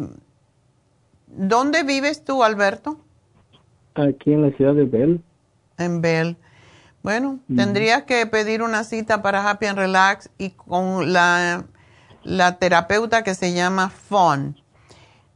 ¿Dónde 1.25 1.81
vives 1.81 2.23
tú, 2.23 2.43
Alberto? 2.43 2.99
Aquí 3.95 4.31
en 4.31 4.43
la 4.43 4.55
ciudad 4.55 4.75
de 4.75 4.85
Bell. 4.85 5.23
En 5.79 6.01
Bell. 6.01 6.37
Bueno, 7.01 7.39
tendrías 7.55 8.03
que 8.03 8.23
pedir 8.27 8.61
una 8.61 8.83
cita 8.83 9.23
para 9.23 9.49
Happy 9.49 9.65
and 9.65 9.79
Relax 9.79 10.29
y 10.37 10.51
con 10.51 11.13
la, 11.13 11.65
la 12.23 12.59
terapeuta 12.59 13.23
que 13.23 13.33
se 13.33 13.53
llama 13.53 13.89
Fon. 13.89 14.55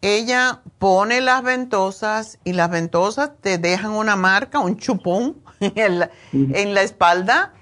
Ella 0.02 0.62
pone 0.78 1.22
las 1.22 1.42
ventosas 1.42 2.38
y 2.44 2.54
las 2.54 2.70
ventosas 2.70 3.32
te 3.42 3.58
dejan 3.58 3.92
una 3.94 4.16
marca, 4.16 4.60
un 4.60 4.78
chupón 4.78 5.38
en 5.60 5.98
la, 6.00 6.12
en 6.34 6.76
la 6.76 6.84
espalda, 6.84 7.54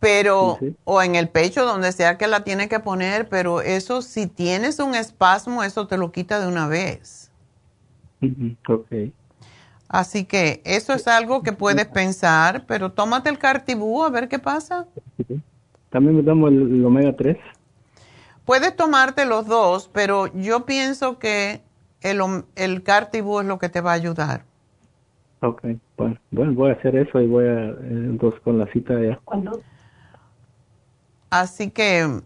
pero 0.00 0.58
o 0.84 1.02
en 1.02 1.14
el 1.14 1.28
pecho, 1.28 1.64
donde 1.64 1.92
sea 1.92 2.18
que 2.18 2.26
la 2.26 2.44
tiene 2.44 2.68
que 2.68 2.80
poner, 2.80 3.28
pero 3.28 3.60
eso 3.60 4.02
si 4.02 4.26
tienes 4.26 4.78
un 4.78 4.94
espasmo, 4.94 5.62
eso 5.62 5.86
te 5.86 5.96
lo 5.96 6.12
quita 6.12 6.40
de 6.40 6.48
una 6.48 6.68
vez. 6.68 7.30
Ok. 8.68 8.86
Así 9.88 10.24
que 10.24 10.62
eso 10.64 10.94
es 10.94 11.06
algo 11.06 11.42
que 11.42 11.52
puedes 11.52 11.86
pensar, 11.86 12.64
pero 12.66 12.92
tómate 12.92 13.30
el 13.30 13.38
cartibú 13.38 14.02
a 14.02 14.10
ver 14.10 14.28
qué 14.28 14.38
pasa. 14.38 14.86
También 15.90 16.16
me 16.16 16.22
tomo 16.22 16.48
el, 16.48 16.84
omega 16.84 17.14
3. 17.14 17.36
Puedes 18.44 18.74
tomarte 18.74 19.24
los 19.24 19.46
dos, 19.46 19.88
pero 19.92 20.26
yo 20.34 20.66
pienso 20.66 21.18
que 21.18 21.62
el, 22.00 22.20
el 22.56 22.82
cartibú 22.82 23.40
es 23.40 23.46
lo 23.46 23.58
que 23.58 23.68
te 23.68 23.80
va 23.80 23.92
a 23.92 23.94
ayudar. 23.94 24.42
Ok, 25.40 25.62
bueno, 25.96 26.16
bueno 26.30 26.52
voy 26.54 26.70
a 26.70 26.74
hacer 26.74 26.96
eso 26.96 27.20
y 27.20 27.26
voy 27.26 27.46
a, 27.46 27.68
entonces 27.68 28.40
con 28.40 28.58
la 28.58 28.66
cita 28.72 29.00
ya. 29.00 29.20
¿Cuándo? 29.24 29.62
Así 31.30 31.70
que 31.70 32.22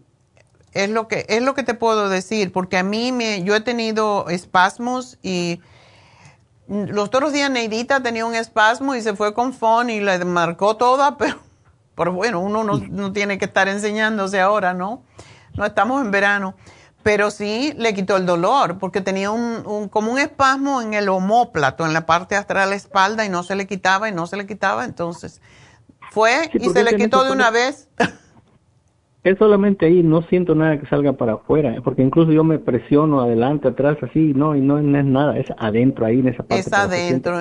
es 0.73 0.89
lo 0.89 1.07
que 1.07 1.25
es 1.27 1.41
lo 1.41 1.53
que 1.53 1.63
te 1.63 1.73
puedo 1.73 2.09
decir, 2.09 2.51
porque 2.51 2.77
a 2.77 2.83
mí 2.83 3.11
me, 3.11 3.43
yo 3.43 3.55
he 3.55 3.61
tenido 3.61 4.29
espasmos 4.29 5.17
y 5.21 5.59
los 6.67 7.07
otros 7.07 7.33
días 7.33 7.49
Neidita 7.49 8.01
tenía 8.01 8.25
un 8.25 8.35
espasmo 8.35 8.95
y 8.95 9.01
se 9.01 9.13
fue 9.13 9.33
con 9.33 9.53
FON 9.53 9.89
y 9.89 9.99
le 9.99 10.23
marcó 10.23 10.77
toda, 10.77 11.17
pero, 11.17 11.37
pero 11.95 12.13
bueno, 12.13 12.39
uno 12.39 12.63
no, 12.63 13.11
tiene 13.11 13.37
que 13.37 13.45
estar 13.45 13.67
enseñándose 13.67 14.39
ahora, 14.39 14.73
¿no? 14.73 15.03
No 15.55 15.65
estamos 15.65 16.01
en 16.01 16.11
verano. 16.11 16.55
Pero 17.03 17.31
sí 17.31 17.73
le 17.77 17.95
quitó 17.95 18.15
el 18.15 18.27
dolor 18.27 18.77
porque 18.77 19.01
tenía 19.01 19.31
un, 19.31 19.89
como 19.89 20.11
un 20.11 20.19
espasmo 20.19 20.83
en 20.83 20.93
el 20.93 21.09
homóplato, 21.09 21.83
en 21.83 21.93
la 21.93 22.05
parte 22.05 22.35
atrás 22.35 22.65
de 22.65 22.69
la 22.69 22.75
espalda 22.75 23.25
y 23.25 23.29
no 23.29 23.41
se 23.41 23.55
le 23.55 23.65
quitaba 23.65 24.07
y 24.07 24.11
no 24.11 24.27
se 24.27 24.37
le 24.37 24.45
quitaba. 24.45 24.85
Entonces 24.85 25.41
fue 26.11 26.51
y 26.53 26.69
se 26.69 26.83
le 26.83 26.95
quitó 26.95 27.23
de 27.23 27.31
una 27.31 27.49
vez. 27.49 27.89
Es 29.23 29.37
solamente 29.37 29.85
ahí, 29.85 30.01
no 30.01 30.23
siento 30.23 30.55
nada 30.55 30.79
que 30.79 30.87
salga 30.87 31.13
para 31.13 31.33
afuera, 31.33 31.75
porque 31.83 32.01
incluso 32.01 32.31
yo 32.31 32.43
me 32.43 32.57
presiono 32.57 33.21
adelante, 33.21 33.67
atrás, 33.67 33.97
así, 34.01 34.33
no, 34.33 34.55
y 34.55 34.61
no, 34.61 34.79
es 34.79 35.05
nada, 35.05 35.37
es 35.37 35.45
adentro, 35.59 36.07
ahí 36.07 36.21
en 36.21 36.29
esa 36.29 36.41
parte. 36.41 36.61
Es 36.61 36.73
adentro. 36.73 37.37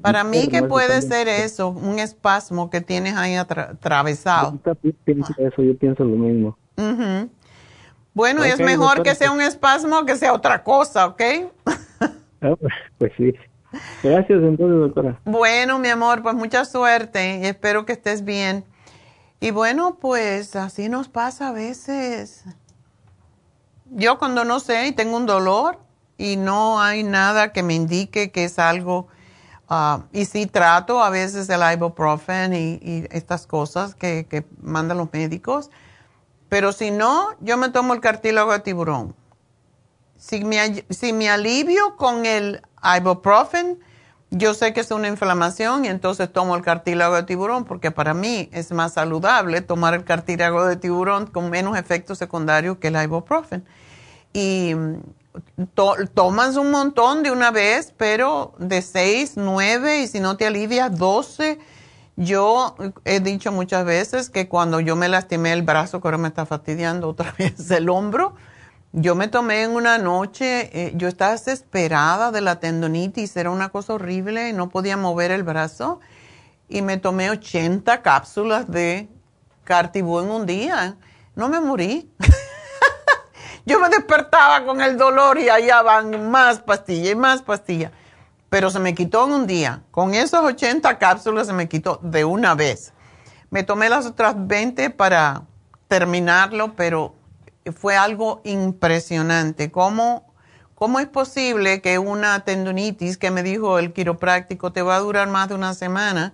Para 0.00 0.24
mí 0.24 0.48
que 0.48 0.62
puede 0.62 1.02
ser 1.02 1.28
eso, 1.28 1.68
un 1.68 1.98
espasmo 1.98 2.70
que 2.70 2.80
tienes 2.80 3.16
ahí 3.16 3.34
atravesado. 3.34 4.58
Yo 4.64 4.92
pienso 5.04 5.34
eso, 5.36 5.62
yo 5.62 5.76
pienso 5.76 6.04
lo 6.04 6.16
mismo. 6.16 6.56
Bueno, 8.14 8.42
es 8.42 8.58
mejor 8.58 9.02
que 9.02 9.14
sea 9.14 9.30
un 9.30 9.42
espasmo 9.42 10.06
que 10.06 10.16
sea 10.16 10.32
otra 10.32 10.62
cosa, 10.62 11.06
¿ok? 11.06 11.22
Ah, 12.42 12.54
pues, 12.58 12.72
pues 12.96 13.12
sí. 13.18 13.34
Gracias 14.02 14.42
entonces, 14.42 14.78
doctora. 14.78 15.20
Bueno, 15.26 15.78
mi 15.78 15.88
amor, 15.88 16.22
pues 16.22 16.34
mucha 16.34 16.64
suerte 16.64 17.40
y 17.42 17.44
espero 17.44 17.84
que 17.84 17.92
estés 17.92 18.24
bien. 18.24 18.64
Y 19.40 19.52
bueno, 19.52 19.96
pues 19.98 20.54
así 20.54 20.90
nos 20.90 21.08
pasa 21.08 21.48
a 21.48 21.52
veces. 21.52 22.44
Yo 23.86 24.18
cuando 24.18 24.44
no 24.44 24.60
sé 24.60 24.88
y 24.88 24.92
tengo 24.92 25.16
un 25.16 25.24
dolor 25.24 25.78
y 26.18 26.36
no 26.36 26.80
hay 26.80 27.02
nada 27.02 27.50
que 27.50 27.62
me 27.62 27.74
indique 27.74 28.30
que 28.30 28.44
es 28.44 28.58
algo, 28.58 29.08
ah, 29.70 30.02
y 30.12 30.26
sí 30.26 30.44
trato 30.44 31.02
a 31.02 31.08
veces 31.08 31.48
el 31.48 31.62
ibuprofen 31.72 32.52
y, 32.52 33.06
estas 33.10 33.46
cosas 33.46 33.94
que, 33.94 34.44
mandan 34.60 34.98
los 34.98 35.10
médicos, 35.10 35.70
pero 36.50 36.72
si 36.72 36.90
no, 36.90 37.28
yo 37.40 37.56
me 37.56 37.70
tomo 37.70 37.94
el 37.94 38.00
cartílago 38.00 38.52
de 38.52 38.60
tiburón. 38.60 39.16
Si 40.18 40.44
me, 40.44 40.84
si 40.90 41.14
me 41.14 41.30
alivio 41.30 41.96
con 41.96 42.26
el 42.26 42.60
ibuprofen, 42.98 43.80
yo 44.30 44.54
sé 44.54 44.72
que 44.72 44.80
es 44.80 44.90
una 44.92 45.08
inflamación 45.08 45.84
y 45.84 45.88
entonces 45.88 46.32
tomo 46.32 46.54
el 46.54 46.62
cartílago 46.62 47.16
de 47.16 47.24
tiburón 47.24 47.64
porque 47.64 47.90
para 47.90 48.14
mí 48.14 48.48
es 48.52 48.70
más 48.70 48.92
saludable 48.92 49.60
tomar 49.60 49.94
el 49.94 50.04
cartílago 50.04 50.64
de 50.66 50.76
tiburón 50.76 51.26
con 51.26 51.50
menos 51.50 51.76
efectos 51.76 52.18
secundarios 52.18 52.78
que 52.78 52.88
el 52.88 53.02
ibuprofen. 53.02 53.64
Y 54.32 54.74
mm, 54.74 55.00
tomas 56.14 56.56
un 56.56 56.70
montón 56.70 57.22
de 57.24 57.32
una 57.32 57.50
vez, 57.50 57.92
pero 57.96 58.54
de 58.58 58.82
6, 58.82 59.32
9 59.36 60.02
y 60.02 60.06
si 60.06 60.20
no 60.20 60.36
te 60.36 60.46
alivias 60.46 60.96
12. 60.96 61.58
Yo 62.16 62.76
he 63.04 63.20
dicho 63.20 63.50
muchas 63.50 63.84
veces 63.84 64.28
que 64.28 64.46
cuando 64.46 64.78
yo 64.78 64.94
me 64.94 65.08
lastimé 65.08 65.52
el 65.52 65.62
brazo, 65.62 66.00
que 66.00 66.08
ahora 66.08 66.18
me 66.18 66.28
está 66.28 66.44
fastidiando 66.46 67.08
otra 67.08 67.34
vez 67.38 67.70
el 67.70 67.88
hombro, 67.88 68.34
yo 68.92 69.14
me 69.14 69.28
tomé 69.28 69.62
en 69.62 69.70
una 69.70 69.98
noche, 69.98 70.70
eh, 70.72 70.92
yo 70.96 71.06
estaba 71.06 71.32
desesperada 71.32 72.32
de 72.32 72.40
la 72.40 72.58
tendonitis, 72.58 73.36
era 73.36 73.50
una 73.50 73.68
cosa 73.68 73.94
horrible, 73.94 74.52
no 74.52 74.68
podía 74.68 74.96
mover 74.96 75.30
el 75.30 75.44
brazo 75.44 76.00
y 76.68 76.82
me 76.82 76.96
tomé 76.96 77.30
80 77.30 78.02
cápsulas 78.02 78.70
de 78.70 79.08
Cartibú 79.64 80.18
en 80.18 80.30
un 80.30 80.46
día. 80.46 80.96
No 81.36 81.48
me 81.48 81.60
morí. 81.60 82.10
yo 83.66 83.78
me 83.78 83.88
despertaba 83.88 84.64
con 84.64 84.80
el 84.80 84.96
dolor 84.96 85.38
y 85.38 85.48
allá 85.48 85.82
van 85.82 86.30
más 86.30 86.58
pastillas 86.58 87.12
y 87.12 87.16
más 87.16 87.42
pastillas. 87.42 87.92
Pero 88.48 88.70
se 88.70 88.80
me 88.80 88.94
quitó 88.94 89.26
en 89.26 89.32
un 89.32 89.46
día. 89.46 89.82
Con 89.92 90.14
esas 90.14 90.42
80 90.42 90.98
cápsulas 90.98 91.46
se 91.46 91.52
me 91.52 91.68
quitó 91.68 92.00
de 92.02 92.24
una 92.24 92.56
vez. 92.56 92.92
Me 93.50 93.62
tomé 93.62 93.88
las 93.88 94.06
otras 94.06 94.34
20 94.36 94.90
para 94.90 95.42
terminarlo, 95.86 96.74
pero 96.74 97.14
fue 97.74 97.96
algo 97.96 98.40
impresionante. 98.44 99.70
¿Cómo, 99.70 100.32
¿Cómo 100.74 101.00
es 101.00 101.06
posible 101.06 101.80
que 101.82 101.98
una 101.98 102.44
tendonitis 102.44 103.18
que 103.18 103.30
me 103.30 103.42
dijo 103.42 103.78
el 103.78 103.92
quiropráctico 103.92 104.72
te 104.72 104.82
va 104.82 104.96
a 104.96 105.00
durar 105.00 105.28
más 105.28 105.48
de 105.48 105.54
una 105.54 105.74
semana? 105.74 106.32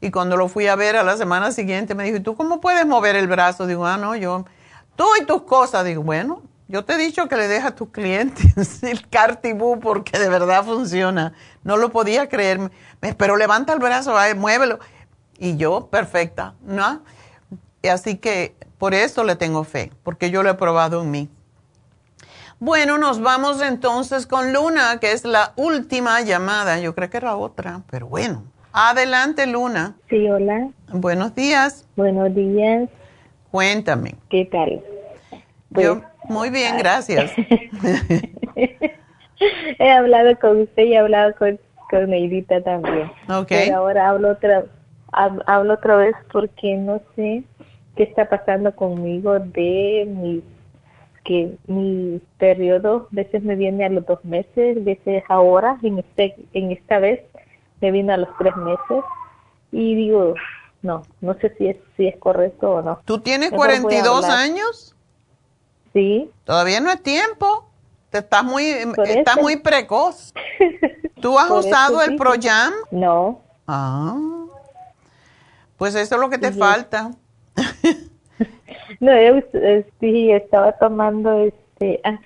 Y 0.00 0.10
cuando 0.10 0.36
lo 0.36 0.48
fui 0.48 0.66
a 0.66 0.74
ver 0.74 0.96
a 0.96 1.04
la 1.04 1.16
semana 1.16 1.52
siguiente 1.52 1.94
me 1.94 2.04
dijo, 2.04 2.16
¿y 2.16 2.20
tú 2.20 2.34
cómo 2.34 2.60
puedes 2.60 2.86
mover 2.86 3.16
el 3.16 3.28
brazo? 3.28 3.66
Digo, 3.66 3.86
ah, 3.86 3.96
no, 3.96 4.16
yo, 4.16 4.44
tú 4.96 5.04
y 5.20 5.24
tus 5.26 5.42
cosas. 5.42 5.84
Digo, 5.84 6.02
bueno, 6.02 6.42
yo 6.68 6.84
te 6.84 6.94
he 6.94 6.96
dicho 6.96 7.28
que 7.28 7.36
le 7.36 7.48
dejas 7.48 7.72
a 7.72 7.74
tus 7.74 7.90
clientes 7.90 8.82
el 8.82 9.08
Cartibú 9.08 9.78
porque 9.78 10.18
de 10.18 10.28
verdad 10.28 10.64
funciona. 10.64 11.34
No 11.62 11.76
lo 11.76 11.90
podía 11.90 12.28
creer. 12.28 12.70
Pero 13.16 13.36
levanta 13.36 13.72
el 13.74 13.78
brazo, 13.78 14.14
muévelo. 14.36 14.78
Y 15.38 15.56
yo, 15.56 15.88
perfecta, 15.88 16.54
¿no? 16.62 17.02
Así 17.88 18.16
que 18.16 18.56
por 18.82 18.94
eso 18.94 19.22
le 19.22 19.36
tengo 19.36 19.62
fe, 19.62 19.92
porque 20.02 20.32
yo 20.32 20.42
lo 20.42 20.50
he 20.50 20.54
probado 20.54 21.02
en 21.02 21.10
mí. 21.12 21.28
Bueno, 22.58 22.98
nos 22.98 23.22
vamos 23.22 23.62
entonces 23.62 24.26
con 24.26 24.52
Luna, 24.52 24.98
que 25.00 25.12
es 25.12 25.24
la 25.24 25.52
última 25.54 26.20
llamada. 26.22 26.80
Yo 26.80 26.92
creo 26.92 27.08
que 27.08 27.18
era 27.18 27.36
otra, 27.36 27.82
pero 27.88 28.08
bueno. 28.08 28.42
Adelante, 28.72 29.46
Luna. 29.46 29.94
Sí, 30.10 30.28
hola. 30.28 30.70
Buenos 30.88 31.32
días. 31.36 31.86
Buenos 31.94 32.34
días. 32.34 32.88
Cuéntame. 33.52 34.16
¿Qué 34.28 34.46
tal? 34.46 34.82
Yo, 35.70 36.00
pues, 36.00 36.04
muy 36.24 36.50
bien, 36.50 36.76
gracias. 36.76 37.30
he 39.78 39.92
hablado 39.92 40.36
con 40.40 40.62
usted 40.62 40.82
y 40.82 40.94
he 40.94 40.98
hablado 40.98 41.36
con, 41.36 41.60
con 41.88 42.10
Neidita 42.10 42.60
también. 42.64 43.12
Ok. 43.28 43.46
Pero 43.48 43.76
ahora 43.76 44.08
hablo 44.08 44.32
otra, 44.32 44.64
hablo 45.12 45.74
otra 45.74 45.98
vez 45.98 46.16
porque 46.32 46.74
no 46.78 47.00
sé 47.14 47.44
qué 47.96 48.04
está 48.04 48.28
pasando 48.28 48.74
conmigo 48.74 49.38
de 49.38 50.06
mi 50.08 50.42
que 51.24 51.56
mi 51.66 52.20
periodo 52.38 53.08
a 53.12 53.14
veces 53.14 53.42
me 53.42 53.54
viene 53.54 53.84
a 53.84 53.88
los 53.88 54.04
dos 54.06 54.24
meses, 54.24 54.76
a 54.76 54.80
veces 54.80 55.22
ahora, 55.28 55.78
en 55.82 56.00
este, 56.00 56.34
en 56.52 56.72
esta 56.72 56.98
vez 56.98 57.20
me 57.80 57.92
vino 57.92 58.12
a 58.12 58.16
los 58.16 58.28
tres 58.38 58.56
meses 58.56 59.04
y 59.70 59.94
digo, 59.94 60.34
no, 60.82 61.02
no 61.20 61.34
sé 61.34 61.54
si 61.56 61.68
es, 61.68 61.76
si 61.96 62.08
es 62.08 62.16
correcto 62.18 62.72
o 62.72 62.82
no. 62.82 63.00
¿Tú 63.04 63.20
tienes 63.20 63.50
42 63.50 64.24
años? 64.24 64.96
Sí. 65.92 66.30
Todavía 66.44 66.80
no 66.80 66.90
es 66.90 67.02
tiempo. 67.02 67.68
Te 68.10 68.18
estás 68.18 68.44
muy, 68.44 68.64
estás 69.06 69.40
muy 69.40 69.56
precoz. 69.56 70.34
¿Tú 71.20 71.38
has 71.38 71.50
usado 71.50 72.02
el 72.02 72.16
Proyam? 72.16 72.72
No. 72.90 73.40
Ah. 73.66 74.18
Pues 75.76 75.94
eso 75.94 76.16
es 76.16 76.20
lo 76.20 76.28
que 76.28 76.38
te 76.38 76.52
falta. 76.52 77.12
No, 79.00 79.20
yo 79.20 79.42
sí 80.00 80.30
estaba 80.30 80.72
tomando 80.72 81.44
este, 81.44 82.00
ah, 82.04 82.18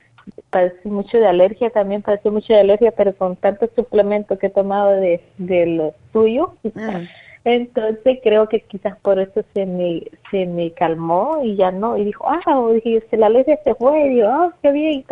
mucho 0.84 1.18
de 1.18 1.26
alergia 1.26 1.70
también, 1.70 2.02
parece 2.02 2.30
mucho 2.30 2.52
de 2.52 2.60
alergia, 2.60 2.92
pero 2.92 3.14
con 3.14 3.36
tantos 3.36 3.70
suplementos 3.76 4.38
que 4.38 4.46
he 4.46 4.50
tomado 4.50 4.90
de, 4.90 5.20
de 5.38 5.66
lo 5.66 5.94
suyo, 6.12 6.54
mm. 6.62 7.04
entonces 7.44 8.18
creo 8.22 8.48
que 8.48 8.60
quizás 8.60 8.98
por 9.00 9.18
eso 9.18 9.44
se 9.54 9.66
me, 9.66 10.02
se 10.30 10.46
me 10.46 10.72
calmó 10.72 11.40
y 11.42 11.56
ya 11.56 11.70
no, 11.70 11.96
y 11.96 12.04
dijo, 12.04 12.26
ah, 12.28 12.40
dije, 12.72 13.02
la 13.16 13.26
alergia 13.26 13.58
se 13.62 13.74
fue, 13.74 14.06
y 14.06 14.08
digo, 14.10 14.28
ah, 14.28 14.52
qué 14.62 14.72
bien, 14.72 15.04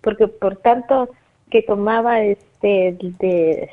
porque 0.00 0.28
por 0.28 0.56
tanto 0.56 1.08
que 1.50 1.62
tomaba 1.62 2.22
este 2.22 2.96
de 3.18 3.68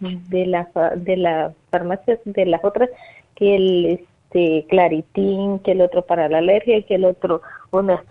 de 0.00 0.46
la 0.46 0.68
de 0.96 1.16
la 1.16 1.52
farmacia 1.70 2.18
de 2.24 2.46
las 2.46 2.62
otras 2.64 2.90
que 3.34 3.56
el 3.56 4.06
este 4.36 4.66
claritín, 4.68 5.58
que 5.60 5.72
el 5.72 5.80
otro 5.80 6.02
para 6.02 6.28
la 6.28 6.38
alergia, 6.38 6.82
que 6.82 6.96
el 6.96 7.04
otro 7.04 7.42
una 7.70 8.02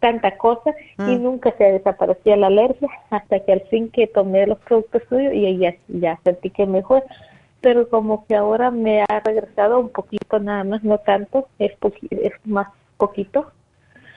tanta 0.00 0.36
cosa 0.38 0.74
y 0.98 1.02
mm. 1.02 1.22
nunca 1.22 1.54
se 1.56 1.64
desaparecía 1.64 2.36
la 2.36 2.48
alergia 2.48 2.88
hasta 3.10 3.40
que 3.40 3.52
al 3.52 3.60
fin 3.68 3.90
que 3.90 4.06
tomé 4.06 4.46
los 4.46 4.58
productos 4.58 5.02
suyos 5.08 5.32
y 5.34 5.58
ya, 5.58 5.74
ya 5.88 6.18
sentí 6.24 6.50
que 6.50 6.66
mejor. 6.66 7.04
pero 7.60 7.88
como 7.88 8.26
que 8.26 8.34
ahora 8.34 8.70
me 8.70 9.02
ha 9.02 9.20
regresado 9.20 9.80
un 9.80 9.88
poquito 9.88 10.38
nada 10.38 10.64
más, 10.64 10.82
no 10.84 10.98
tanto, 10.98 11.48
es, 11.58 11.72
es 12.10 12.32
más 12.44 12.68
poquito. 12.96 13.50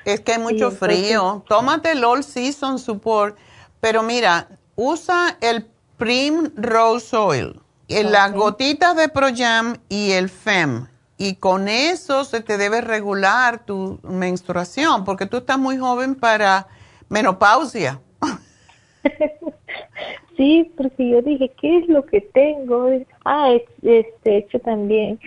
Es 0.03 0.21
que 0.21 0.33
hay 0.33 0.39
mucho 0.39 0.71
frío. 0.71 1.43
Tómate 1.47 1.91
el 1.91 2.03
All 2.03 2.23
Season 2.23 2.79
Support, 2.79 3.37
pero 3.79 4.03
mira, 4.03 4.47
usa 4.75 5.37
el 5.41 5.65
Prim 5.97 6.51
Rose 6.55 7.15
Oil, 7.15 7.61
las 7.87 8.33
gotitas 8.33 8.95
de 8.95 9.09
Projam 9.09 9.77
y 9.89 10.11
el 10.11 10.29
FEM. 10.29 10.87
Y 11.17 11.35
con 11.35 11.67
eso 11.67 12.23
se 12.23 12.41
te 12.41 12.57
debe 12.57 12.81
regular 12.81 13.65
tu 13.65 13.99
menstruación, 14.03 15.03
porque 15.03 15.25
tú 15.25 15.37
estás 15.37 15.57
muy 15.57 15.77
joven 15.77 16.15
para 16.15 16.67
menopausia. 17.09 17.99
sí, 20.37 20.71
porque 20.77 21.09
yo 21.09 21.21
dije, 21.23 21.51
¿qué 21.59 21.79
es 21.79 21.87
lo 21.87 22.05
que 22.05 22.21
tengo? 22.21 22.89
Ah, 23.25 23.51
este, 23.81 24.37
hecho 24.37 24.59
también, 24.59 25.19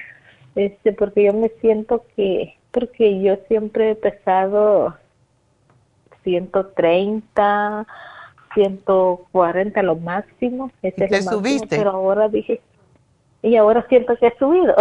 este, 0.54 0.92
porque 0.92 1.24
yo 1.24 1.32
me 1.32 1.48
siento 1.60 2.04
que, 2.14 2.56
porque 2.70 3.20
yo 3.20 3.36
siempre 3.48 3.90
he 3.90 3.94
pesado 3.96 4.94
130, 6.22 7.86
140 8.54 9.82
lo 9.82 9.96
máximo. 9.96 10.70
Ese 10.82 11.08
¿Te 11.08 11.22
subiste? 11.22 11.76
Pero 11.76 11.90
ahora 11.90 12.28
dije, 12.28 12.60
y 13.42 13.56
ahora 13.56 13.84
siento 13.88 14.16
que 14.16 14.28
he 14.28 14.38
subido. 14.38 14.74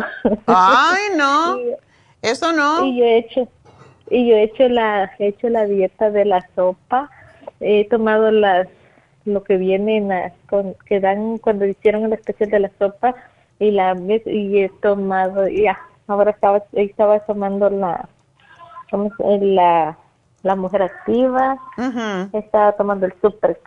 Ay, 0.48 1.16
no, 1.16 1.58
eso 2.22 2.52
no. 2.52 2.86
Y 2.86 2.98
yo 2.98 3.06
he 3.06 3.18
hecho, 3.18 3.48
y 4.10 4.28
yo 4.28 4.36
he 4.36 4.44
hecho 4.44 4.68
la, 4.70 5.12
he 5.20 5.28
hecho 5.28 5.50
la 5.50 5.66
dieta 5.66 6.12
de 6.12 6.26
la 6.26 6.48
sopa, 6.56 7.10
he 7.60 7.88
tomado 7.88 8.32
las, 8.32 8.68
lo 9.26 9.44
que 9.44 9.58
viene 9.58 10.34
con, 10.50 10.76
que 10.86 11.00
dan 11.00 11.38
cuando 11.38 11.66
hicieron 11.66 12.06
el 12.06 12.14
especial 12.14 12.50
de 12.50 12.60
la 12.60 12.72
sopa 12.80 13.16
y 13.60 13.72
la 13.72 13.96
y 14.26 14.60
he 14.60 14.70
tomado, 14.82 15.48
ya, 15.48 15.80
ahora 16.08 16.32
estaba, 16.32 16.64
estaba 16.74 17.20
tomando 17.22 17.70
la, 17.70 18.08
¿cómo 18.90 19.12
la 19.42 19.98
la 20.44 20.56
mujer 20.56 20.84
activa, 20.84 21.58
estaba 22.34 22.72
tomando 22.74 23.06
el 23.06 23.14
super 23.22 23.60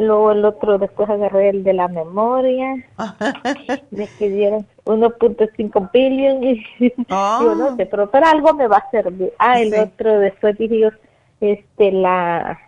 luego 0.00 0.32
el 0.32 0.44
otro 0.44 0.78
después 0.78 1.08
agarré 1.08 1.50
el 1.50 1.64
de 1.64 1.72
la 1.72 1.88
memoria, 1.88 2.74
me 3.90 4.06
pidieron 4.18 4.66
1.5 4.84 5.90
billion 5.92 6.42
y 6.44 6.64
yo 6.78 7.54
no 7.54 7.76
sé, 7.76 7.86
pero 7.86 8.10
para 8.10 8.30
algo 8.30 8.54
me 8.54 8.66
va 8.66 8.78
a 8.78 8.90
servir. 8.90 9.32
Ah, 9.38 9.60
el 9.60 9.74
otro 9.74 10.18
después 10.20 10.56
dije 10.58 10.90
este, 11.40 11.92
la, 11.92 12.58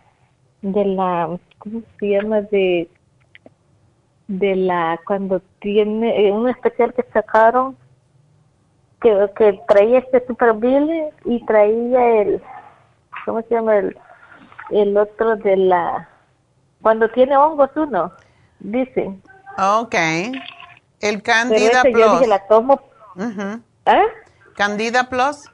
de 0.61 0.85
la, 0.85 1.37
¿cómo 1.59 1.81
se 1.99 2.07
llama? 2.07 2.41
De, 2.41 2.89
de 4.27 4.55
la, 4.55 4.99
cuando 5.05 5.41
tiene, 5.59 6.27
eh, 6.27 6.31
un 6.31 6.49
especial 6.49 6.93
que 6.93 7.03
sacaron, 7.13 7.77
que, 9.01 9.29
que 9.35 9.59
traía 9.67 9.99
este 9.99 10.25
super 10.25 10.53
billion 10.53 11.09
y 11.25 11.45
traía 11.45 12.21
el 12.21 12.41
¿cómo 13.25 13.41
se 13.41 13.55
llama 13.55 13.77
el, 13.77 13.97
el 14.71 14.97
otro 14.97 15.35
de 15.37 15.57
la, 15.57 16.09
cuando 16.83 17.09
tiene 17.09 17.35
hongos 17.35 17.71
uno, 17.75 18.11
dicen. 18.59 19.23
Ok. 19.57 19.95
El 20.99 21.23
Candida 21.23 21.81
Plus. 21.81 21.97
Yo 21.97 22.13
dije, 22.13 22.27
la 22.27 22.45
tomo. 22.47 22.79
¿Ah? 23.85 24.03
Candida 24.55 25.09
Plus. 25.09 25.49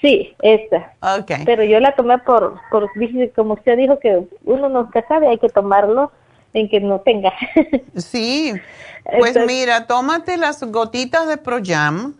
Sí, 0.00 0.34
esa. 0.40 0.92
Okay. 1.20 1.44
Pero 1.44 1.64
yo 1.64 1.80
la 1.80 1.94
tomé 1.96 2.18
por, 2.18 2.60
por, 2.70 2.88
como 3.34 3.54
usted 3.54 3.76
dijo 3.76 3.98
que 3.98 4.26
uno 4.44 4.68
nunca 4.68 5.04
sabe, 5.08 5.28
hay 5.28 5.38
que 5.38 5.48
tomarlo 5.48 6.12
en 6.52 6.68
que 6.68 6.80
no 6.80 7.00
tenga. 7.00 7.32
sí. 7.96 8.52
Pues 9.18 9.36
mira, 9.46 9.86
tómate 9.86 10.36
las 10.36 10.62
gotitas 10.62 11.26
de 11.26 11.36
Projam. 11.36 12.14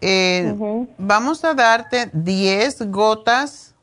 Eh, 0.00 0.54
Vamos 0.98 1.44
a 1.44 1.54
darte 1.54 2.10
10 2.12 2.90
gotas 2.90 3.73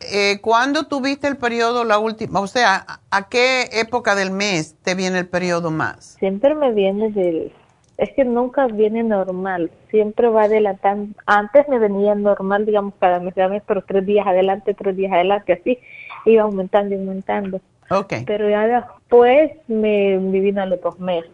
eh, 0.00 0.40
¿cuándo 0.40 0.84
tuviste 0.84 1.28
el 1.28 1.36
periodo 1.36 1.84
la 1.84 1.98
última? 1.98 2.40
O 2.40 2.46
sea, 2.46 2.86
¿a 3.10 3.28
qué 3.28 3.68
época 3.72 4.14
del 4.14 4.30
mes 4.30 4.76
te 4.82 4.94
viene 4.94 5.18
el 5.20 5.28
periodo 5.28 5.70
más? 5.70 6.16
Siempre 6.18 6.54
me 6.54 6.72
viene 6.72 7.10
del... 7.10 7.52
Es 7.96 8.10
que 8.16 8.24
nunca 8.24 8.66
viene 8.66 9.04
normal, 9.04 9.70
siempre 9.90 10.28
va 10.28 10.44
adelantando. 10.44 11.14
Antes 11.26 11.68
me 11.68 11.78
venía 11.78 12.14
normal, 12.16 12.66
digamos, 12.66 12.94
cada 12.98 13.20
mes, 13.20 13.34
cada 13.34 13.48
mes, 13.48 13.62
pero 13.64 13.82
tres 13.82 14.04
días 14.04 14.26
adelante, 14.26 14.74
tres 14.74 14.96
días 14.96 15.12
adelante, 15.12 15.52
así, 15.52 15.78
iba 16.24 16.42
aumentando 16.42 16.94
y 16.94 16.98
aumentando. 16.98 17.60
Ok. 17.90 18.14
Pero 18.26 18.50
ya 18.50 18.66
después 18.66 19.52
me, 19.68 20.18
me 20.18 20.40
vino 20.40 20.62
a 20.62 20.66
los 20.66 20.80
dos 20.80 20.98
meses. 20.98 21.30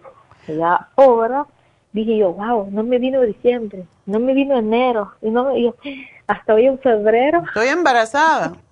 Ya 0.46 0.88
ahora 0.96 1.46
dije 1.92 2.18
yo, 2.18 2.32
wow, 2.32 2.68
no 2.70 2.82
me 2.82 2.98
vino 2.98 3.20
diciembre, 3.22 3.84
no 4.06 4.20
me 4.20 4.34
vino 4.34 4.56
enero, 4.56 5.12
y 5.22 5.30
no, 5.30 5.56
yo, 5.56 5.74
hasta 6.30 6.54
hoy 6.54 6.66
en 6.66 6.78
febrero. 6.78 7.42
Estoy 7.46 7.68
embarazada. 7.68 8.54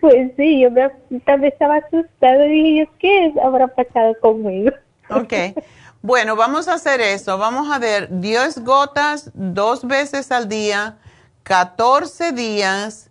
Pues 0.00 0.30
sí, 0.36 0.60
yo 0.60 0.70
me, 0.70 0.88
también 1.24 1.52
estaba 1.52 1.78
asustada 1.78 2.46
y 2.46 2.62
dije, 2.62 2.88
¿qué 3.00 3.34
habrá 3.42 3.66
pasado 3.66 4.14
conmigo? 4.20 4.70
Ok. 5.10 5.32
Bueno, 6.02 6.36
vamos 6.36 6.68
a 6.68 6.74
hacer 6.74 7.00
eso. 7.00 7.36
Vamos 7.36 7.68
a 7.74 7.80
ver 7.80 8.20
10 8.20 8.62
gotas 8.62 9.32
dos 9.34 9.84
veces 9.84 10.30
al 10.30 10.48
día, 10.48 10.98
14 11.42 12.30
días. 12.30 13.10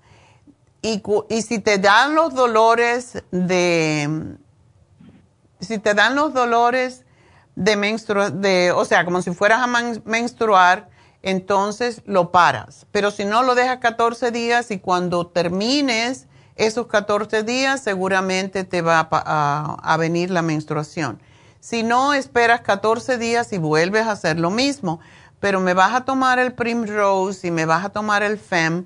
Y, 0.82 1.04
y 1.28 1.42
si 1.42 1.60
te 1.60 1.78
dan 1.78 2.16
los 2.16 2.34
dolores 2.34 3.22
de. 3.32 4.38
Si 5.60 5.78
te 5.78 5.94
dan 5.94 6.16
los 6.16 6.34
dolores 6.34 7.04
de 7.56 7.76
menstruar, 7.76 8.32
de, 8.32 8.72
o 8.72 8.86
sea, 8.86 9.04
como 9.04 9.22
si 9.22 9.34
fueras 9.34 9.60
a 9.62 9.68
menstruar, 10.06 10.88
entonces 11.26 12.04
lo 12.06 12.32
paras. 12.32 12.86
Pero 12.92 13.10
si 13.10 13.26
no, 13.26 13.42
lo 13.42 13.56
dejas 13.56 13.80
14 13.80 14.30
días 14.30 14.70
y 14.70 14.78
cuando 14.78 15.26
termines 15.26 16.28
esos 16.56 16.86
14 16.86 17.42
días, 17.42 17.82
seguramente 17.82 18.64
te 18.64 18.84
va 18.84 19.10
a, 19.12 19.98
venir 19.98 20.30
la 20.30 20.44
menstruación. 20.44 21.20
Si 21.60 21.82
no, 21.82 22.14
esperas 22.14 22.62
14 22.62 23.18
días 23.18 23.52
y 23.54 23.58
vuelves 23.58 24.06
a 24.06 24.12
hacer 24.12 24.40
lo 24.40 24.52
mismo. 24.52 25.00
Pero 25.40 25.60
me 25.60 25.74
vas 25.74 25.96
a 25.96 26.06
tomar 26.06 26.38
el 26.38 26.54
Primrose 26.54 27.48
y 27.48 27.52
me 27.52 27.66
vas 27.66 27.84
a 27.84 27.90
tomar 27.90 28.22
el 28.22 28.38
FEM 28.38 28.86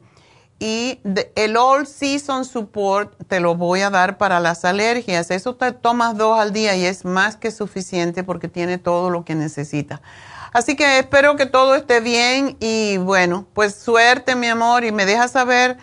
y 0.60 0.99
el 1.36 1.57
All 1.57 1.88
Season 1.88 2.44
Support 2.45 3.28
te 3.28 3.40
lo 3.40 3.56
voy 3.56 3.82
a 3.82 3.90
dar 3.90 4.18
para 4.18 4.40
las 4.40 4.64
alergias. 4.64 5.30
Eso 5.30 5.56
te 5.56 5.74
tomas 5.74 6.18
dos 6.18 6.40
al 6.40 6.53
día 6.53 6.76
y 6.76 6.86
es 6.86 7.03
más 7.03 7.36
que 7.36 7.52
suficiente 7.52 8.24
porque 8.24 8.48
tiene 8.48 8.78
todo 8.78 9.10
lo 9.10 9.26
que 9.26 9.36
necesita. 9.36 10.02
Así 10.51 10.76
que 10.76 10.99
espero 10.99 11.35
que 11.35 11.45
todo 11.45 11.76
esté 11.76 11.99
bien 11.99 12.57
y 12.59 12.97
bueno, 12.97 13.45
pues 13.53 13.76
suerte 13.76 14.35
mi 14.35 14.47
amor 14.47 14.84
y 14.84 14.91
me 14.91 15.05
dejas 15.05 15.31
saber 15.31 15.77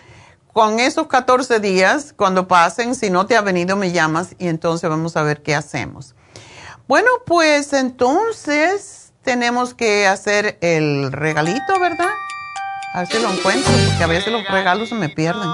con 0.53 0.81
esos 0.81 1.07
14 1.07 1.61
días, 1.61 2.15
cuando 2.17 2.49
pasen, 2.49 2.95
si 2.95 3.11
no 3.11 3.27
te 3.27 3.37
ha 3.37 3.43
venido 3.43 3.77
me 3.77 3.93
llamas 3.93 4.35
y 4.39 4.49
entonces 4.49 4.89
vamos 4.89 5.17
a 5.17 5.23
ver 5.23 5.43
qué 5.43 5.55
hacemos. 5.55 6.15
Bueno, 6.89 7.11
pues 7.27 7.73
entonces 7.75 9.13
tenemos 9.23 9.75
que 9.75 10.07
hacer 10.07 10.57
el 10.61 11.13
regalito, 11.13 11.79
¿verdad? 11.79 12.09
A 12.95 13.01
ver 13.01 13.09
si 13.09 13.19
lo 13.21 13.31
encuentro, 13.31 13.71
porque 13.89 14.05
a 14.05 14.07
veces 14.07 14.33
los 14.33 14.49
regalos 14.49 14.89
se 14.89 14.95
me 14.95 15.11
pierden. 15.11 15.43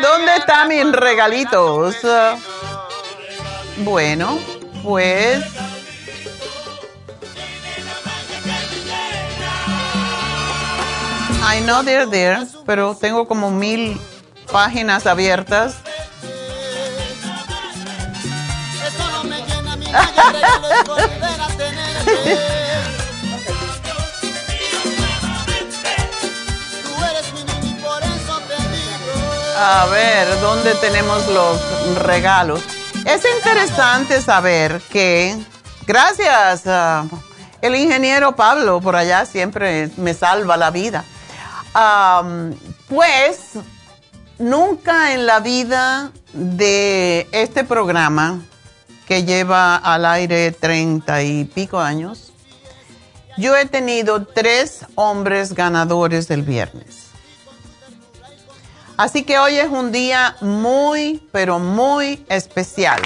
¿Dónde 0.00 0.36
están 0.36 0.68
mis 0.68 0.92
regalitos? 0.92 1.96
Bueno, 3.78 4.38
pues... 4.82 5.44
I 11.50 11.60
know 11.60 11.82
they're 11.82 12.06
there, 12.06 12.46
pero 12.66 12.94
tengo 12.94 13.26
como 13.26 13.50
mil 13.50 13.98
páginas 14.52 15.06
abiertas. 15.06 15.76
A 29.60 29.86
ver, 29.86 30.40
¿dónde 30.40 30.72
tenemos 30.76 31.26
los 31.28 31.58
regalos? 32.04 32.62
Es 33.08 33.22
interesante 33.38 34.20
saber 34.20 34.82
que, 34.90 35.34
gracias, 35.86 36.66
a 36.66 37.06
el 37.62 37.74
ingeniero 37.74 38.36
Pablo 38.36 38.82
por 38.82 38.96
allá 38.96 39.24
siempre 39.24 39.90
me 39.96 40.12
salva 40.12 40.58
la 40.58 40.70
vida. 40.70 41.04
pues 42.86 43.52
nunca 44.38 45.14
en 45.14 45.24
la 45.24 45.40
vida 45.40 46.12
de 46.34 47.26
este 47.32 47.64
programa, 47.64 48.42
que 49.06 49.24
lleva 49.24 49.76
al 49.76 50.04
aire 50.04 50.52
treinta 50.52 51.22
y 51.22 51.46
pico 51.46 51.80
años, 51.80 52.34
yo 53.38 53.56
he 53.56 53.64
tenido 53.64 54.26
tres 54.26 54.84
hombres 54.96 55.54
ganadores 55.54 56.28
del 56.28 56.42
viernes. 56.42 57.07
Así 58.98 59.22
que 59.22 59.38
hoy 59.38 59.56
es 59.56 59.68
un 59.70 59.92
día 59.92 60.34
muy, 60.40 61.22
pero 61.30 61.60
muy 61.60 62.26
especial. 62.28 63.00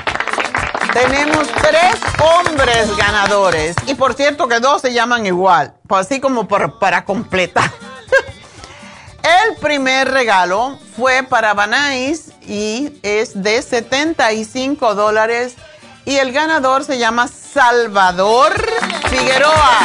Tenemos 0.94 1.46
tres 1.48 1.96
hombres 2.18 2.96
ganadores. 2.96 3.76
Y 3.86 3.94
por 3.94 4.14
cierto 4.14 4.48
que 4.48 4.58
dos 4.58 4.80
se 4.80 4.94
llaman 4.94 5.26
igual, 5.26 5.74
pues 5.86 6.06
así 6.06 6.18
como 6.18 6.48
para 6.48 7.04
completar. 7.04 7.70
El 9.22 9.56
primer 9.56 10.10
regalo 10.10 10.78
fue 10.96 11.24
para 11.24 11.52
Banais 11.52 12.32
y 12.48 12.98
es 13.02 13.42
de 13.42 13.60
75 13.60 14.94
dólares. 14.94 15.56
Y 16.06 16.16
el 16.16 16.32
ganador 16.32 16.84
se 16.84 16.98
llama 16.98 17.28
Salvador 17.28 18.54
Figueroa. 19.10 19.78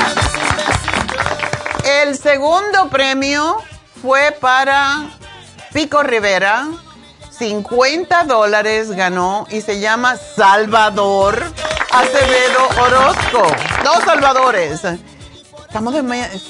El 1.84 2.17
segundo 2.17 2.89
premio 2.89 3.57
fue 4.01 4.31
para 4.39 5.17
Pico 5.77 6.01
Rivera. 6.01 6.69
50 7.37 8.23
dólares 8.23 8.89
ganó 8.89 9.45
y 9.51 9.61
se 9.61 9.79
llama 9.79 10.17
Salvador 10.17 11.39
Acevedo 11.91 12.67
Orozco. 12.81 13.43
Dos 13.83 14.03
Salvadores. 14.03 14.81
Estamos 15.67 15.93
de... 15.93 16.41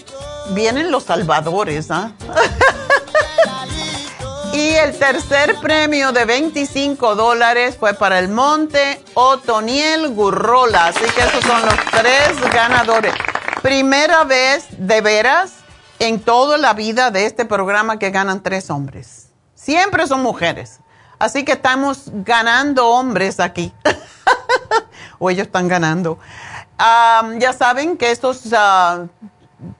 Vienen 0.52 0.92
los 0.92 1.04
Salvadores, 1.04 1.92
¿ah? 1.92 2.14
y 4.54 4.70
el 4.70 4.98
tercer 4.98 5.58
premio 5.62 6.14
de 6.14 6.24
25 6.24 7.16
dólares 7.16 7.76
fue 7.78 7.96
para 7.96 8.20
el 8.20 8.30
Monte 8.30 9.04
Otoniel 9.14 10.08
Gurrola. 10.14 10.86
Así 10.86 11.04
que 11.04 11.20
esos 11.20 11.44
son 11.44 11.66
los 11.66 11.76
tres 11.92 12.40
ganadores. 12.54 13.14
Primera 13.62 14.24
vez 14.24 14.68
de 14.78 15.02
veras 15.02 15.68
en 16.00 16.20
toda 16.20 16.58
la 16.58 16.74
vida 16.74 17.12
de 17.12 17.26
este 17.26 17.46
programa 17.46 18.00
que 18.00 18.12
ganan 18.12 18.44
tres 18.44 18.70
hombres. 18.70 19.17
Siempre 19.68 20.08
son 20.08 20.24
mujeres. 20.24 20.80
Así 21.20 21.44
que 21.44 21.52
estamos 21.52 22.10
ganando 22.24 22.88
hombres 22.88 23.42
aquí. 23.42 23.74
o 25.20 25.30
ellos 25.30 25.48
están 25.48 25.68
ganando. 25.68 26.20
ya 27.38 27.52
saben 27.52 27.98
que 27.98 28.12
estos, 28.12 28.46
uh, 28.46 29.10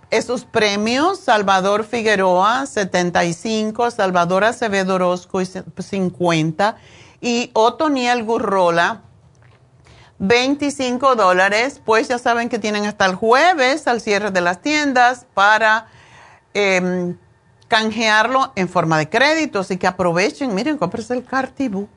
estos 0.10 0.44
premios, 0.44 1.22
Salvador 1.22 1.86
Figueroa, 1.86 2.66
75, 2.66 3.90
Salvador 3.92 4.44
Acevedo 4.44 4.96
Orozco, 4.96 5.40
50, 5.46 6.76
y 7.22 7.52
Otoniel 7.54 8.26
Gurrola, 8.26 9.04
25 10.20 11.16
dólares, 11.16 11.82
pues 11.86 12.10
ya 12.10 12.18
saben 12.18 12.50
que 12.50 12.60
tienen 12.60 12.86
hasta 12.86 13.06
el 13.06 13.16
jueves 13.16 13.88
al 13.88 14.02
cierre 14.02 14.32
de 14.32 14.42
las 14.42 14.62
tiendas 14.62 15.26
para 15.34 15.88
em, 16.54 17.16
canjearlo 17.68 18.52
en 18.56 18.70
forma 18.70 18.98
de 18.98 19.10
crédito, 19.10 19.60
así 19.60 19.78
que 19.78 19.88
aprovechen, 19.88 20.54
miren, 20.56 20.78
cómprense 20.78 21.14
el 21.14 21.24
Cartibú. 21.24 21.88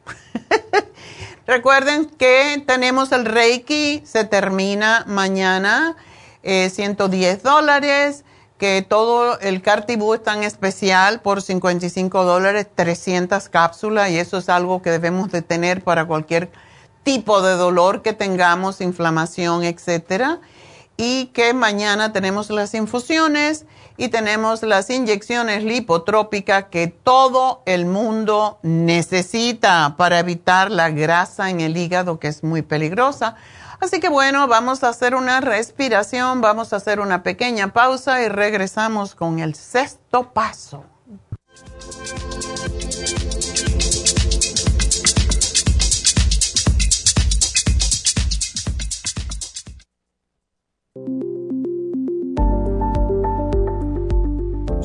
Recuerden 1.47 2.07
que 2.07 2.63
tenemos 2.67 3.13
el 3.13 3.25
Reiki, 3.25 4.03
se 4.05 4.25
termina 4.25 5.05
mañana, 5.07 5.97
110 6.43 7.39
eh, 7.39 7.41
dólares, 7.43 8.25
que 8.59 8.85
todo 8.87 9.39
el 9.41 9.63
Cartibú 9.63 10.15
está 10.15 10.35
en 10.35 10.45
especial 10.45 11.21
por 11.23 11.43
55 11.43 12.25
dólares, 12.25 12.67
300 12.75 13.49
cápsulas, 13.49 14.11
y 14.11 14.19
eso 14.19 14.39
es 14.39 14.49
algo 14.49 14.83
que 14.83 14.91
debemos 14.91 15.33
de 15.33 15.43
tener 15.43 15.83
para 15.83 16.05
cualquier 16.05 16.51
tipo 17.03 17.41
de 17.43 17.55
dolor 17.55 18.03
que 18.03 18.13
tengamos, 18.13 18.81
inflamación, 18.81 19.65
etcétera. 19.65 20.41
Y 20.97 21.27
que 21.27 21.55
mañana 21.55 22.13
tenemos 22.13 22.51
las 22.51 22.75
infusiones 22.75 23.65
y 24.01 24.09
tenemos 24.09 24.63
las 24.63 24.89
inyecciones 24.89 25.63
lipotrópicas 25.63 26.65
que 26.71 26.87
todo 26.87 27.63
el 27.67 27.85
mundo 27.85 28.59
necesita 28.63 29.95
para 29.99 30.19
evitar 30.19 30.71
la 30.71 30.89
grasa 30.89 31.51
en 31.51 31.61
el 31.61 31.77
hígado, 31.77 32.19
que 32.19 32.29
es 32.29 32.43
muy 32.43 32.63
peligrosa. 32.63 33.37
Así 33.79 34.01
que 34.01 34.09
bueno, 34.09 34.49
vamos 34.49 34.85
a 34.85 34.89
hacer 34.89 35.15
una 35.15 35.43
respiración, 35.43 36.41
vamos 36.41 36.73
a 36.73 36.77
hacer 36.77 36.99
una 36.99 37.23
pequeña 37.23 37.75
pausa 37.75 38.23
y 38.23 38.29
regresamos 38.29 39.15
con 39.15 39.39
el 39.39 39.55
sexto 39.55 40.33
paso. 40.33 40.87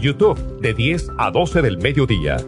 YouTube 0.00 0.38
de 0.60 0.74
10 0.74 1.12
a 1.18 1.30
12 1.30 1.62
del 1.62 1.78
mediodía. 1.78 2.38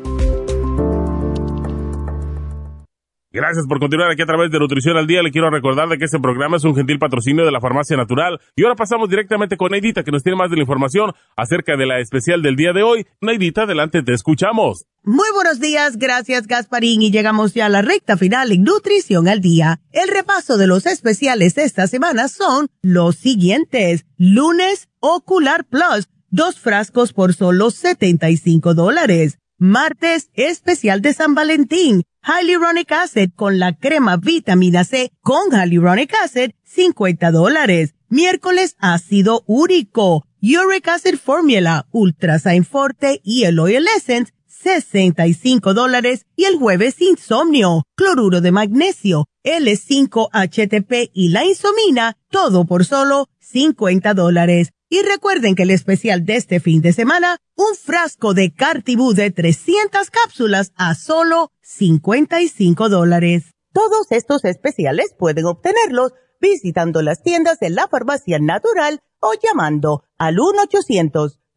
Gracias 3.30 3.66
por 3.68 3.78
continuar 3.78 4.10
aquí 4.10 4.22
a 4.22 4.26
través 4.26 4.50
de 4.50 4.58
Nutrición 4.58 4.96
al 4.96 5.06
Día. 5.06 5.22
Le 5.22 5.30
quiero 5.30 5.50
recordar 5.50 5.86
de 5.88 5.98
que 5.98 6.06
este 6.06 6.18
programa 6.18 6.56
es 6.56 6.64
un 6.64 6.74
gentil 6.74 6.98
patrocinio 6.98 7.44
de 7.44 7.52
la 7.52 7.60
Farmacia 7.60 7.94
Natural. 7.94 8.40
Y 8.56 8.64
ahora 8.64 8.74
pasamos 8.74 9.10
directamente 9.10 9.58
con 9.58 9.70
Neidita, 9.70 10.02
que 10.02 10.10
nos 10.10 10.22
tiene 10.22 10.38
más 10.38 10.50
de 10.50 10.56
la 10.56 10.62
información 10.62 11.12
acerca 11.36 11.76
de 11.76 11.84
la 11.84 12.00
especial 12.00 12.42
del 12.42 12.56
día 12.56 12.72
de 12.72 12.82
hoy. 12.82 13.06
Neidita, 13.20 13.62
adelante, 13.62 14.02
te 14.02 14.14
escuchamos. 14.14 14.86
Muy 15.04 15.28
buenos 15.34 15.60
días, 15.60 15.98
gracias 15.98 16.46
Gasparín. 16.46 17.02
Y 17.02 17.10
llegamos 17.10 17.52
ya 17.52 17.66
a 17.66 17.68
la 17.68 17.82
recta 17.82 18.16
final 18.16 18.50
en 18.50 18.64
Nutrición 18.64 19.28
al 19.28 19.40
Día. 19.42 19.78
El 19.92 20.08
repaso 20.08 20.56
de 20.56 20.66
los 20.66 20.86
especiales 20.86 21.54
de 21.54 21.64
esta 21.64 21.86
semana 21.86 22.28
son 22.28 22.68
los 22.80 23.16
siguientes. 23.16 24.06
Lunes, 24.16 24.88
Ocular 25.00 25.64
Plus 25.64 26.08
dos 26.30 26.58
frascos 26.58 27.12
por 27.12 27.34
solo 27.34 27.70
75 27.70 28.74
dólares. 28.74 29.38
Martes, 29.58 30.30
especial 30.34 31.02
de 31.02 31.12
San 31.14 31.34
Valentín, 31.34 32.04
Hyaluronic 32.22 32.92
Acid 32.92 33.30
con 33.34 33.58
la 33.58 33.74
crema 33.76 34.16
vitamina 34.16 34.84
C 34.84 35.10
con 35.20 35.50
Hyaluronic 35.50 36.14
Acid, 36.22 36.52
50 36.64 37.30
dólares. 37.32 37.94
Miércoles, 38.08 38.76
ácido 38.78 39.42
úrico, 39.46 40.24
Uric 40.40 40.88
Acid 40.88 41.16
Formula, 41.16 41.86
Ultrasign 41.90 42.64
Forte 42.64 43.20
y 43.24 43.44
el 43.44 43.58
Oil 43.58 43.86
Essence, 43.96 44.32
65 44.46 45.74
dólares 45.74 46.26
y 46.36 46.44
el 46.44 46.56
jueves 46.56 47.00
insomnio, 47.00 47.84
cloruro 47.96 48.40
de 48.40 48.52
magnesio, 48.52 49.26
L5-HTP 49.44 51.10
y 51.12 51.28
la 51.30 51.44
insomina, 51.44 52.16
todo 52.30 52.64
por 52.64 52.84
solo 52.84 53.28
50 53.40 54.14
dólares. 54.14 54.70
Y 54.90 55.02
recuerden 55.02 55.54
que 55.54 55.64
el 55.64 55.70
especial 55.70 56.24
de 56.24 56.36
este 56.36 56.60
fin 56.60 56.80
de 56.80 56.94
semana, 56.94 57.36
un 57.56 57.74
frasco 57.74 58.32
de 58.32 58.54
Cartibú 58.54 59.12
de 59.12 59.30
300 59.30 60.10
cápsulas 60.10 60.72
a 60.76 60.94
solo 60.94 61.52
55 61.60 62.88
dólares. 62.88 63.52
Todos 63.74 64.10
estos 64.10 64.46
especiales 64.46 65.14
pueden 65.18 65.44
obtenerlos 65.44 66.14
visitando 66.40 67.02
las 67.02 67.22
tiendas 67.22 67.58
de 67.58 67.68
la 67.68 67.86
farmacia 67.88 68.38
natural 68.38 69.02
o 69.20 69.32
llamando 69.42 70.04
al 70.16 70.36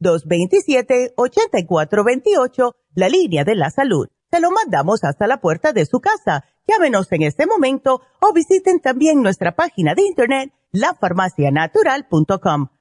1-800-227-8428, 0.02 2.74
la 2.96 3.08
línea 3.08 3.46
de 3.46 3.56
la 3.56 3.70
salud. 3.70 4.10
Se 4.30 4.42
lo 4.42 4.52
mandamos 4.52 5.06
hasta 5.06 5.26
la 5.28 5.40
puerta 5.40 5.72
de 5.72 5.86
su 5.86 6.02
casa. 6.02 6.44
Llámenos 6.68 7.10
en 7.12 7.22
este 7.22 7.48
momento 7.48 8.02
o 8.20 8.34
visiten 8.34 8.82
también 8.82 9.22
nuestra 9.22 9.56
página 9.56 9.96
de 9.96 10.04
internet, 10.04 10.52
lafarmacianatural.com 10.74 12.81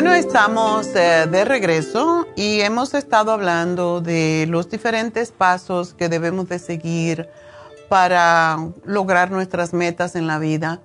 Bueno, 0.00 0.14
estamos 0.14 0.86
eh, 0.96 1.26
de 1.30 1.44
regreso 1.44 2.26
y 2.34 2.62
hemos 2.62 2.94
estado 2.94 3.32
hablando 3.32 4.00
de 4.00 4.46
los 4.48 4.70
diferentes 4.70 5.30
pasos 5.30 5.92
que 5.92 6.08
debemos 6.08 6.48
de 6.48 6.58
seguir 6.58 7.28
para 7.90 8.56
lograr 8.86 9.30
nuestras 9.30 9.74
metas 9.74 10.16
en 10.16 10.26
la 10.26 10.38
vida. 10.38 10.80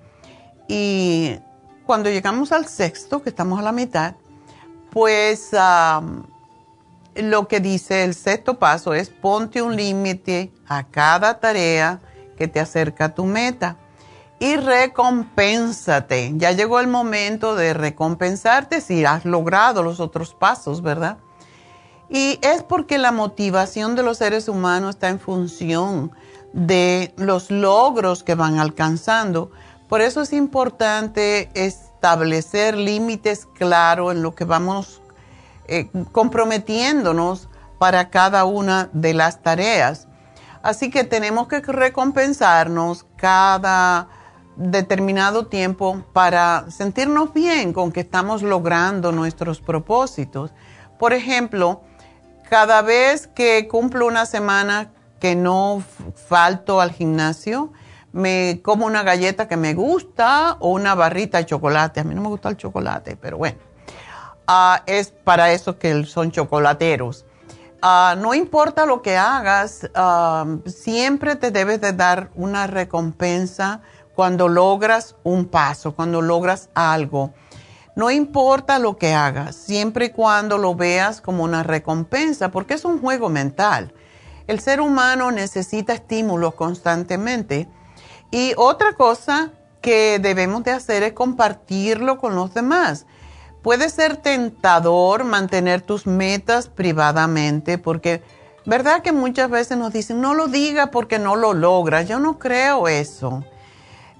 Y 0.68 1.38
cuando 1.86 2.10
llegamos 2.10 2.52
al 2.52 2.66
sexto, 2.66 3.22
que 3.22 3.30
estamos 3.30 3.58
a 3.58 3.62
la 3.62 3.72
mitad, 3.72 4.16
pues 4.90 5.48
lo 7.14 7.48
que 7.48 7.60
dice 7.60 8.04
el 8.04 8.12
sexto 8.12 8.58
paso 8.58 8.92
es 8.92 9.08
ponte 9.08 9.62
un 9.62 9.76
límite 9.76 10.52
a 10.68 10.84
cada 10.84 11.40
tarea 11.40 12.00
que 12.36 12.48
te 12.48 12.60
acerca 12.60 13.06
a 13.06 13.14
tu 13.14 13.24
meta 13.24 13.78
y 14.38 14.56
recompénsate. 14.56 16.32
Ya 16.36 16.52
llegó 16.52 16.80
el 16.80 16.88
momento 16.88 17.54
de 17.54 17.74
recompensarte 17.74 18.80
si 18.80 19.04
has 19.04 19.24
logrado 19.24 19.82
los 19.82 20.00
otros 20.00 20.34
pasos, 20.34 20.82
¿verdad? 20.82 21.18
Y 22.08 22.38
es 22.42 22.62
porque 22.62 22.98
la 22.98 23.12
motivación 23.12 23.96
de 23.96 24.02
los 24.02 24.18
seres 24.18 24.48
humanos 24.48 24.96
está 24.96 25.08
en 25.08 25.18
función 25.18 26.12
de 26.52 27.12
los 27.16 27.50
logros 27.50 28.22
que 28.22 28.34
van 28.34 28.58
alcanzando. 28.58 29.50
Por 29.88 30.00
eso 30.00 30.22
es 30.22 30.32
importante 30.32 31.50
establecer 31.54 32.76
límites 32.76 33.46
claros 33.46 34.12
en 34.12 34.22
lo 34.22 34.34
que 34.34 34.44
vamos 34.44 35.02
eh, 35.66 35.88
comprometiéndonos 36.12 37.48
para 37.78 38.10
cada 38.10 38.44
una 38.44 38.88
de 38.92 39.14
las 39.14 39.42
tareas. 39.42 40.06
Así 40.62 40.90
que 40.90 41.04
tenemos 41.04 41.48
que 41.48 41.60
recompensarnos 41.60 43.06
cada 43.16 44.08
determinado 44.56 45.46
tiempo 45.46 46.04
para 46.12 46.70
sentirnos 46.70 47.32
bien 47.32 47.72
con 47.72 47.92
que 47.92 48.00
estamos 48.00 48.42
logrando 48.42 49.12
nuestros 49.12 49.60
propósitos. 49.60 50.52
Por 50.98 51.12
ejemplo, 51.12 51.82
cada 52.48 52.82
vez 52.82 53.26
que 53.26 53.68
cumplo 53.68 54.06
una 54.06 54.26
semana 54.26 54.90
que 55.20 55.36
no 55.36 55.82
falto 56.28 56.80
al 56.80 56.92
gimnasio, 56.92 57.72
me 58.12 58.60
como 58.62 58.86
una 58.86 59.02
galleta 59.02 59.46
que 59.46 59.56
me 59.56 59.74
gusta 59.74 60.56
o 60.60 60.70
una 60.70 60.94
barrita 60.94 61.38
de 61.38 61.46
chocolate. 61.46 62.00
A 62.00 62.04
mí 62.04 62.14
no 62.14 62.22
me 62.22 62.28
gusta 62.28 62.48
el 62.48 62.56
chocolate, 62.56 63.16
pero 63.16 63.36
bueno, 63.36 63.58
ah, 64.46 64.82
es 64.86 65.10
para 65.10 65.52
eso 65.52 65.78
que 65.78 66.04
son 66.04 66.30
chocolateros. 66.30 67.26
Ah, 67.82 68.16
no 68.18 68.32
importa 68.32 68.86
lo 68.86 69.02
que 69.02 69.18
hagas, 69.18 69.90
ah, 69.94 70.46
siempre 70.64 71.36
te 71.36 71.50
debes 71.50 71.80
de 71.82 71.92
dar 71.92 72.30
una 72.34 72.66
recompensa 72.66 73.82
cuando 74.16 74.48
logras 74.48 75.14
un 75.24 75.44
paso, 75.44 75.94
cuando 75.94 76.22
logras 76.22 76.70
algo. 76.74 77.34
No 77.94 78.10
importa 78.10 78.78
lo 78.78 78.96
que 78.96 79.12
hagas, 79.12 79.54
siempre 79.54 80.06
y 80.06 80.10
cuando 80.10 80.56
lo 80.56 80.74
veas 80.74 81.20
como 81.20 81.44
una 81.44 81.62
recompensa, 81.62 82.50
porque 82.50 82.74
es 82.74 82.86
un 82.86 82.98
juego 82.98 83.28
mental. 83.28 83.92
El 84.46 84.60
ser 84.60 84.80
humano 84.80 85.30
necesita 85.32 85.92
estímulos 85.92 86.54
constantemente. 86.54 87.68
Y 88.30 88.54
otra 88.56 88.94
cosa 88.94 89.52
que 89.82 90.18
debemos 90.18 90.64
de 90.64 90.70
hacer 90.70 91.02
es 91.02 91.12
compartirlo 91.12 92.18
con 92.18 92.34
los 92.34 92.54
demás. 92.54 93.04
Puede 93.62 93.90
ser 93.90 94.16
tentador 94.16 95.24
mantener 95.24 95.82
tus 95.82 96.06
metas 96.06 96.68
privadamente 96.68 97.76
porque, 97.76 98.22
¿verdad 98.64 99.02
que 99.02 99.12
muchas 99.12 99.50
veces 99.50 99.76
nos 99.76 99.92
dicen, 99.92 100.22
no 100.22 100.32
lo 100.32 100.46
diga 100.46 100.90
porque 100.90 101.18
no 101.18 101.36
lo 101.36 101.52
logras? 101.52 102.08
Yo 102.08 102.18
no 102.18 102.38
creo 102.38 102.88
eso. 102.88 103.44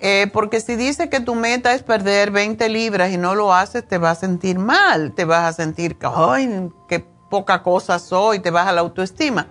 Eh, 0.01 0.28
porque 0.32 0.60
si 0.60 0.77
dice 0.77 1.09
que 1.09 1.20
tu 1.20 1.35
meta 1.35 1.73
es 1.73 1.82
perder 1.82 2.31
20 2.31 2.68
libras 2.68 3.10
y 3.10 3.16
no 3.16 3.35
lo 3.35 3.55
haces, 3.55 3.86
te 3.86 3.98
vas 3.98 4.18
a 4.18 4.20
sentir 4.20 4.59
mal, 4.59 5.12
te 5.12 5.24
vas 5.24 5.44
a 5.44 5.52
sentir 5.52 5.97
que, 5.97 6.70
qué 6.89 7.06
poca 7.31 7.62
cosa 7.62 7.98
soy, 7.98 8.40
te 8.40 8.51
baja 8.51 8.73
la 8.73 8.82
autoestima. 8.82 9.47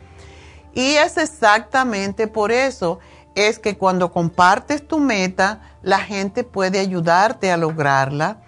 Y 0.74 0.96
es 0.96 1.18
exactamente 1.18 2.28
por 2.28 2.52
eso, 2.52 3.00
es 3.34 3.60
que 3.60 3.78
cuando 3.78 4.12
compartes 4.12 4.88
tu 4.88 5.00
meta, 5.00 5.62
la 5.82 6.00
gente 6.00 6.44
puede 6.44 6.80
ayudarte 6.80 7.52
a 7.52 7.58
lograrla. 7.58 8.42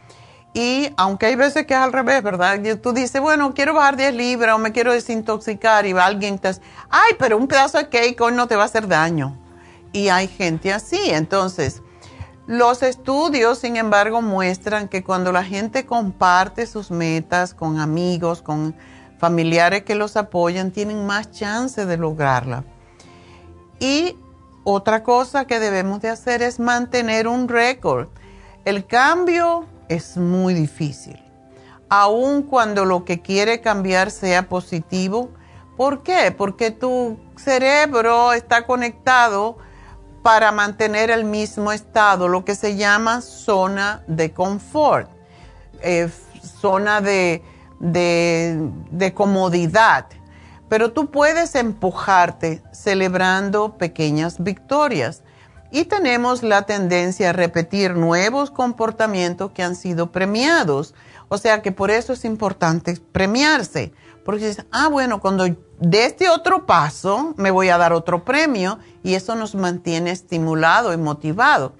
Y 0.53 0.90
aunque 0.98 1.28
hay 1.28 1.36
veces 1.36 1.65
que 1.65 1.74
es 1.74 1.80
al 1.80 1.94
revés, 1.94 2.24
¿verdad? 2.24 2.60
Tú 2.82 2.91
dices, 2.91 3.22
bueno, 3.22 3.53
quiero 3.53 3.74
bajar 3.74 3.95
10 3.95 4.14
libras 4.15 4.56
o 4.56 4.57
me 4.57 4.72
quiero 4.72 4.91
desintoxicar 4.91 5.86
y 5.86 5.91
alguien 5.91 6.40
te 6.40 6.48
dice, 6.49 6.61
ay, 6.90 7.14
pero 7.19 7.38
un 7.38 7.48
pedazo 7.48 7.78
de 7.78 7.90
cake 7.90 8.19
hoy 8.22 8.34
no 8.34 8.48
te 8.48 8.56
va 8.56 8.64
a 8.64 8.65
hacer 8.65 8.88
daño. 8.88 9.38
Y 9.94 10.10
hay 10.10 10.28
gente 10.28 10.74
así. 10.74 10.99
Entonces, 11.06 11.84
los 12.48 12.82
estudios, 12.82 13.60
sin 13.60 13.76
embargo, 13.76 14.22
muestran 14.22 14.88
que 14.88 15.03
cuando 15.03 15.34
la 15.34 15.44
gente 15.44 15.86
comparte 15.86 16.65
sus 16.65 16.91
metas 16.91 17.53
con 17.53 17.78
amigos, 17.80 18.41
con 18.41 18.74
familiares 19.19 19.84
que 19.84 19.95
los 19.95 20.15
apoyan, 20.15 20.72
tienen 20.72 21.06
más 21.06 21.30
chance 21.32 21.86
de 21.86 21.98
lograrla. 21.98 22.64
Y 23.82 24.15
otra 24.64 25.03
cosa 25.03 25.45
que 25.45 25.60
debemos 25.60 26.02
de 26.02 26.10
hacer 26.10 26.41
es 26.41 26.57
mantener 26.57 27.28
un 27.28 27.49
récord. 27.49 28.07
El 28.64 28.86
cambio 28.88 29.65
es 29.90 30.15
muy 30.15 30.53
difícil, 30.53 31.22
aun 31.90 32.44
cuando 32.44 32.86
lo 32.86 33.03
que 33.03 33.22
quiere 33.22 33.60
cambiar 33.60 34.10
sea 34.10 34.48
positivo. 34.48 35.32
¿Por 35.76 36.02
qué? 36.02 36.32
Porque 36.32 36.72
tu 36.72 37.19
cerebro 37.36 38.32
está 38.32 38.65
conectado 38.65 39.57
para 40.23 40.52
mantener 40.52 41.10
el 41.10 41.23
mismo 41.23 41.72
estado, 41.72 42.27
lo 42.27 42.44
que 42.44 42.56
se 42.56 42.76
llama 42.76 43.22
zona 43.22 44.03
de 44.07 44.31
confort, 44.31 45.10
eh, 45.81 46.10
zona 46.60 47.02
de, 47.02 47.41
de 47.80 49.14
comodidad. 49.14 50.07
Pero 50.69 50.91
tú 50.91 51.11
puedes 51.11 51.56
empujarte 51.56 52.61
celebrando 52.72 53.77
pequeñas 53.77 54.44
victorias. 54.44 55.23
Y 55.72 55.85
tenemos 55.85 56.44
la 56.44 56.64
tendencia 56.64 57.30
a 57.30 57.34
repetir 57.34 57.95
nuevos 57.95 58.52
comportamientos 58.52 59.52
que 59.52 59.64
han 59.64 59.76
sido 59.76 60.11
premiados. 60.11 60.94
O 61.30 61.38
sea 61.38 61.61
que 61.61 61.72
por 61.72 61.91
eso 61.91 62.14
es 62.14 62.26
importante 62.26 62.98
premiarse. 63.11 63.94
Porque 64.28 64.45
dices, 64.45 64.66
ah, 64.74 64.90
bueno, 64.90 65.22
cuando 65.22 65.45
de 65.45 66.06
este 66.06 66.28
otro 66.28 66.66
paso 66.66 67.34
me 67.38 67.49
voy 67.49 67.70
a 67.70 67.78
dar 67.78 67.94
otro 67.94 68.26
premio 68.26 68.78
y 69.02 69.14
eso 69.14 69.36
nos 69.36 69.56
mantiene 69.56 70.12
estimulado 70.12 70.91
y 70.91 70.98
motivado. 70.98 71.72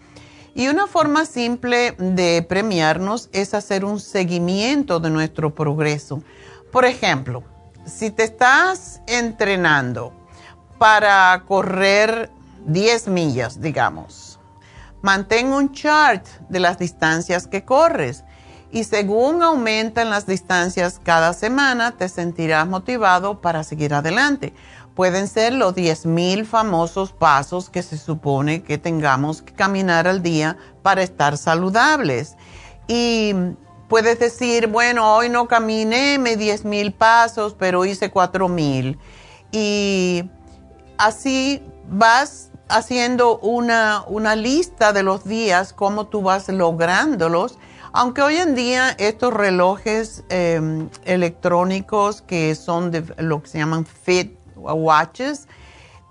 Y 0.56 0.70
una 0.70 0.88
forma 0.88 1.26
simple 1.26 1.92
de 1.98 2.46
premiarnos 2.48 3.28
es 3.34 3.54
hacer 3.54 3.84
un 3.84 4.00
seguimiento 4.00 5.02
de 5.02 5.10
nuestro 5.10 5.54
progreso. 5.54 6.24
Por 6.72 6.86
ejemplo, 6.86 7.44
si 7.86 8.12
te 8.12 8.24
estás 8.24 9.02
entrenando 9.08 10.14
para 10.78 11.44
correr 11.46 12.32
10 12.66 13.10
millas, 13.10 13.60
digamos, 13.60 14.40
mantén 15.02 15.48
un 15.48 15.74
chart 15.74 16.26
de 16.48 16.62
las 16.62 16.80
distancias 16.80 17.46
que 17.46 17.66
corres 17.66 18.24
y 18.72 18.84
según 18.84 19.42
aumentan 19.44 20.10
las 20.10 20.26
distancias 20.26 21.00
cada 21.02 21.34
semana, 21.34 21.92
te 21.92 22.10
sentirás 22.10 22.68
motivado 22.68 23.40
para 23.42 23.64
seguir 23.64 23.94
adelante. 23.94 24.54
Pueden 24.94 25.28
ser 25.28 25.54
los 25.54 25.76
10.000 25.76 26.46
famosos 26.46 27.14
pasos 27.14 27.70
que 27.70 27.84
se 27.84 27.98
supone 27.98 28.64
que 28.64 28.78
tengamos 28.78 29.42
que 29.42 29.54
caminar 29.54 30.08
al 30.08 30.22
día 30.22 30.58
para 30.82 31.04
estar 31.04 31.38
saludables. 31.38 32.36
Y 32.88 33.34
puedes 33.88 34.20
decir, 34.20 34.68
bueno, 34.68 35.16
hoy 35.16 35.30
no 35.30 35.48
caminé 35.48 36.18
me 36.18 36.36
10.000 36.36 36.94
pasos, 36.94 37.56
pero 37.58 37.86
hice 37.86 38.12
4.000. 38.12 38.98
Y 39.52 40.30
así 40.98 41.64
vas 41.88 42.50
haciendo 42.68 43.38
una, 43.38 44.04
una 44.08 44.36
lista 44.36 44.92
de 44.92 45.04
los 45.04 45.24
días, 45.24 45.72
cómo 45.72 46.08
tú 46.08 46.22
vas 46.22 46.50
lográndolos 46.50 47.58
aunque 47.98 48.22
hoy 48.22 48.38
en 48.38 48.54
día 48.54 48.92
estos 49.00 49.34
relojes 49.34 50.24
em, 50.30 50.88
electrónicos 51.06 52.22
que 52.22 52.54
son 52.54 52.92
de 52.92 53.04
lo 53.18 53.42
que 53.42 53.50
se 53.50 53.58
llaman 53.58 53.88
Fit 53.88 54.38
Watches, 54.56 55.48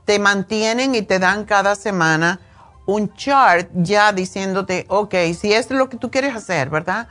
te 0.05 0.19
mantienen 0.19 0.97
y 0.97 1.03
te 1.03 1.21
dan 1.21 1.45
cada 1.45 1.77
semana 1.77 2.41
un 2.87 3.15
chart 3.15 3.69
ya 3.73 4.13
diciéndote, 4.13 4.87
ok, 4.89 5.15
si 5.39 5.53
es 5.53 5.71
lo 5.71 5.89
que 5.89 5.97
tú 5.97 6.11
quieres 6.11 6.35
hacer, 6.35 6.71
¿verdad? 6.71 7.07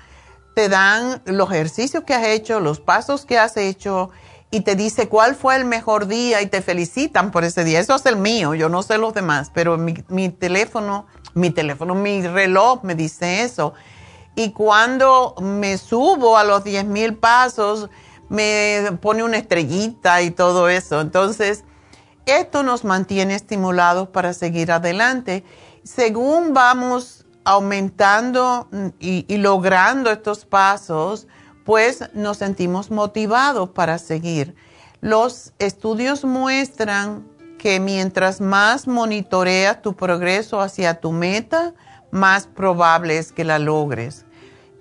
Te 0.55 0.67
dan 0.67 1.21
los 1.23 1.49
ejercicios 1.53 2.03
que 2.03 2.13
has 2.13 2.27
hecho, 2.27 2.59
los 2.59 2.81
pasos 2.81 3.25
que 3.25 3.39
has 3.39 3.55
hecho 3.55 4.09
y 4.51 4.59
te 4.59 4.75
dice 4.75 5.07
cuál 5.07 5.35
fue 5.35 5.55
el 5.55 5.63
mejor 5.63 6.07
día 6.07 6.41
y 6.41 6.47
te 6.47 6.61
felicitan 6.61 7.31
por 7.31 7.45
ese 7.45 7.63
día. 7.63 7.79
Eso 7.79 7.95
es 7.95 8.05
el 8.05 8.17
mío, 8.17 8.53
yo 8.53 8.67
no 8.67 8.83
sé 8.83 8.97
los 8.97 9.13
demás, 9.13 9.51
pero 9.53 9.77
mi, 9.77 9.93
mi 10.09 10.27
teléfono, 10.27 11.07
mi 11.33 11.49
teléfono, 11.49 11.95
mi 11.95 12.27
reloj 12.27 12.83
me 12.83 12.93
dice 12.95 13.43
eso 13.43 13.73
y 14.35 14.51
cuando 14.51 15.35
me 15.41 15.77
subo 15.77 16.37
a 16.37 16.43
los 16.43 16.63
10 16.63 16.85
mil 16.85 17.15
pasos, 17.15 17.89
me 18.27 18.97
pone 19.01 19.23
una 19.23 19.37
estrellita 19.37 20.21
y 20.21 20.31
todo 20.31 20.67
eso. 20.67 20.99
Entonces, 20.99 21.63
esto 22.25 22.63
nos 22.63 22.83
mantiene 22.83 23.35
estimulados 23.35 24.09
para 24.09 24.33
seguir 24.33 24.71
adelante. 24.71 25.43
Según 25.83 26.53
vamos 26.53 27.25
aumentando 27.45 28.67
y, 28.99 29.25
y, 29.27 29.37
logrando 29.37 30.09
estos 30.09 30.45
pasos, 30.45 31.27
pues 31.63 32.09
nos 32.13 32.37
sentimos 32.37 32.91
motivados 32.91 33.69
para 33.69 33.99
seguir. 33.99 34.55
Los 35.01 35.53
estudios 35.59 36.25
muestran 36.25 37.27
que 37.59 37.79
mientras 37.79 38.41
más 38.41 38.87
monitoreas 38.87 39.81
tu 39.81 39.95
progreso 39.95 40.59
hacia 40.61 40.99
tu 40.99 41.11
meta, 41.11 41.73
más 42.11 42.47
probable 42.47 43.17
es 43.17 43.31
que 43.31 43.43
la 43.43 43.59
logres. 43.59 44.25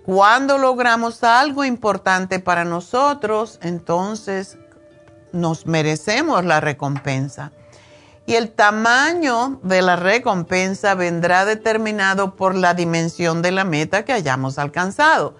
Cuando 0.04 0.58
logramos 0.58 1.24
algo 1.24 1.64
importante 1.64 2.38
para 2.38 2.64
nosotros, 2.64 3.58
entonces 3.62 4.58
nos 5.32 5.66
merecemos 5.66 6.44
la 6.44 6.60
recompensa. 6.60 7.52
Y 8.26 8.34
el 8.36 8.50
tamaño 8.50 9.60
de 9.62 9.82
la 9.82 9.96
recompensa 9.96 10.94
vendrá 10.94 11.44
determinado 11.44 12.36
por 12.36 12.54
la 12.54 12.72
dimensión 12.72 13.42
de 13.42 13.50
la 13.50 13.64
meta 13.64 14.04
que 14.04 14.12
hayamos 14.12 14.58
alcanzado. 14.58 15.36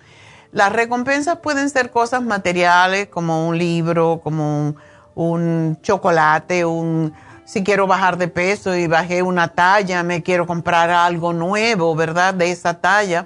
Las 0.52 0.72
recompensas 0.72 1.38
pueden 1.38 1.70
ser 1.70 1.90
cosas 1.90 2.22
materiales 2.22 3.08
como 3.08 3.48
un 3.48 3.58
libro, 3.58 4.20
como 4.22 4.76
un, 5.14 5.78
chocolate, 5.82 6.64
un, 6.64 7.14
si 7.44 7.62
quiero 7.62 7.86
bajar 7.86 8.18
de 8.18 8.28
peso 8.28 8.74
y 8.74 8.86
bajé 8.86 9.22
una 9.22 9.48
talla, 9.48 10.02
me 10.02 10.22
quiero 10.22 10.46
comprar 10.46 10.90
algo 10.90 11.32
nuevo, 11.32 11.94
¿verdad? 11.94 12.34
De 12.34 12.50
esa 12.50 12.80
talla 12.80 13.24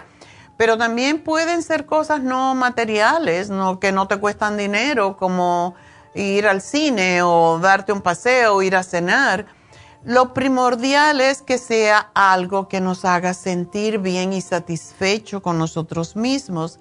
pero 0.58 0.76
también 0.76 1.22
pueden 1.22 1.62
ser 1.62 1.86
cosas 1.86 2.20
no 2.20 2.54
materiales, 2.56 3.48
no, 3.48 3.78
que 3.78 3.92
no 3.92 4.08
te 4.08 4.18
cuestan 4.18 4.56
dinero, 4.56 5.16
como 5.16 5.76
ir 6.16 6.48
al 6.48 6.60
cine 6.60 7.22
o 7.22 7.60
darte 7.60 7.92
un 7.92 8.02
paseo, 8.02 8.60
ir 8.60 8.74
a 8.74 8.82
cenar. 8.82 9.46
Lo 10.02 10.34
primordial 10.34 11.20
es 11.20 11.42
que 11.42 11.58
sea 11.58 12.10
algo 12.12 12.66
que 12.66 12.80
nos 12.80 13.04
haga 13.04 13.34
sentir 13.34 13.98
bien 13.98 14.32
y 14.32 14.40
satisfecho 14.40 15.42
con 15.42 15.58
nosotros 15.58 16.16
mismos. 16.16 16.80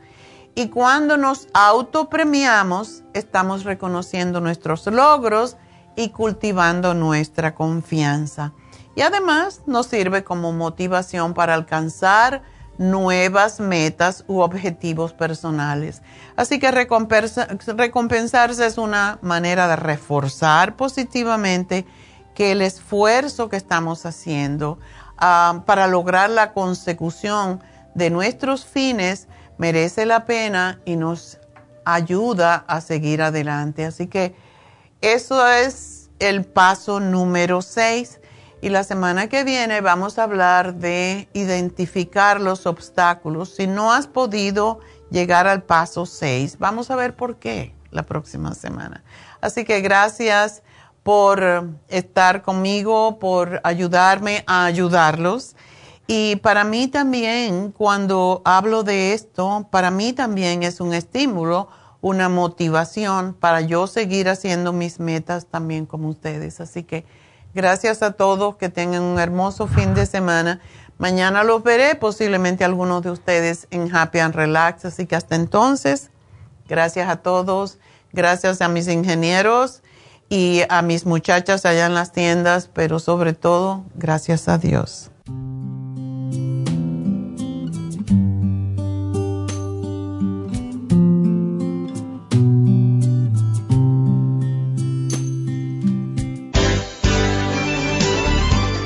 Y 0.56 0.70
cuando 0.70 1.16
nos 1.16 1.48
autopremiamos, 1.54 3.04
estamos 3.14 3.64
reconociendo 3.64 4.42
nuestros 4.42 4.88
logros 4.88 5.56
y 5.98 6.10
cultivando 6.10 6.94
nuestra 6.94 7.56
confianza. 7.56 8.54
Y 8.96 9.02
además 9.02 9.64
nos 9.66 9.88
sirve 9.88 10.24
como 10.24 10.54
motivación 10.54 11.34
para 11.34 11.56
alcanzar 11.56 12.44
nuevas 12.78 13.60
metas 13.60 14.24
u 14.28 14.42
objetivos 14.42 15.12
personales. 15.14 16.04
Así 16.36 16.60
que 16.60 16.72
recompensarse 16.72 18.66
es 18.66 18.78
una 18.78 19.18
manera 19.24 19.68
de 19.68 19.76
reforzar 19.76 20.76
positivamente 20.76 21.86
que 22.36 22.52
el 22.52 22.62
esfuerzo 22.62 23.50
que 23.50 23.58
estamos 23.58 24.06
haciendo 24.06 24.78
ah, 25.18 25.64
para 25.66 25.88
lograr 25.88 26.30
la 26.30 26.54
consecución 26.54 27.64
de 27.96 28.12
nuestros 28.12 28.66
fines 28.66 29.28
merece 29.58 30.06
la 30.06 30.26
pena 30.26 30.80
y 30.86 30.96
nos 30.96 31.40
ayuda 31.86 32.66
a 32.68 32.82
seguir 32.82 33.24
adelante. 33.24 33.86
Así 33.86 34.06
que 34.06 34.36
eso 35.02 35.48
es 35.48 36.10
el 36.20 36.44
paso 36.46 37.00
número 37.00 37.62
6 37.62 38.20
y 38.62 38.70
la 38.70 38.84
semana 38.84 39.28
que 39.30 39.44
viene 39.44 39.82
vamos 39.82 40.18
a 40.18 40.24
hablar 40.24 40.76
de 40.76 41.30
identificar 41.34 42.42
los 42.42 42.66
obstáculos. 42.66 43.56
Si 43.56 43.68
no 43.68 43.92
has 43.94 44.08
podido 44.08 44.80
llegar 45.12 45.48
al 45.48 45.62
paso 45.62 46.06
6, 46.06 46.58
vamos 46.58 46.90
a 46.90 46.96
ver 46.96 47.16
por 47.16 47.38
qué 47.38 47.76
la 47.92 48.04
próxima 48.04 48.56
semana. 48.56 49.04
Así 49.42 49.64
que 49.64 49.82
gracias 49.82 50.64
por 51.04 51.70
estar 51.88 52.42
conmigo, 52.42 53.20
por 53.20 53.62
ayudarme 53.64 54.44
a 54.48 54.66
ayudarlos. 54.66 55.56
Y 56.08 56.38
para 56.38 56.64
mí 56.64 56.88
también, 56.88 57.72
cuando 57.72 58.42
hablo 58.44 58.84
de 58.84 59.14
esto, 59.14 59.68
para 59.70 59.92
mí 59.92 60.14
también 60.14 60.64
es 60.64 60.82
un 60.82 60.94
estímulo, 60.94 61.70
una 62.08 62.30
motivación 62.30 63.34
para 63.34 63.62
yo 63.62 63.88
seguir 63.88 64.30
haciendo 64.30 64.74
mis 64.74 65.00
metas 65.00 65.48
también 65.48 65.86
como 65.86 66.10
ustedes. 66.10 66.60
Así 66.60 66.84
que 66.84 67.06
Gracias 67.58 68.04
a 68.04 68.12
todos, 68.12 68.56
que 68.58 68.70
tengan 68.70 69.02
un 69.02 69.20
hermoso 69.20 69.66
fin 69.66 69.96
de 69.96 70.06
semana. 70.06 70.62
Mañana 71.00 71.44
los 71.44 71.64
veré, 71.64 71.96
posiblemente 71.96 72.64
algunos 72.64 73.02
de 73.02 73.10
ustedes 73.10 73.68
en 73.72 73.96
Happy 73.96 74.20
and 74.20 74.36
Relax, 74.36 74.86
así 74.86 75.08
que 75.08 75.16
hasta 75.16 75.36
entonces, 75.36 76.12
gracias 76.68 77.10
a 77.10 77.16
todos, 77.16 77.80
gracias 78.14 78.62
a 78.62 78.68
mis 78.68 78.88
ingenieros 78.88 79.82
y 80.30 80.62
a 80.70 80.84
mis 80.84 81.08
muchachas 81.08 81.66
allá 81.66 81.88
en 81.88 81.96
las 81.96 82.12
tiendas, 82.12 82.70
pero 82.72 83.00
sobre 83.00 83.34
todo, 83.34 83.86
gracias 83.96 84.48
a 84.48 84.60
Dios. 84.60 85.10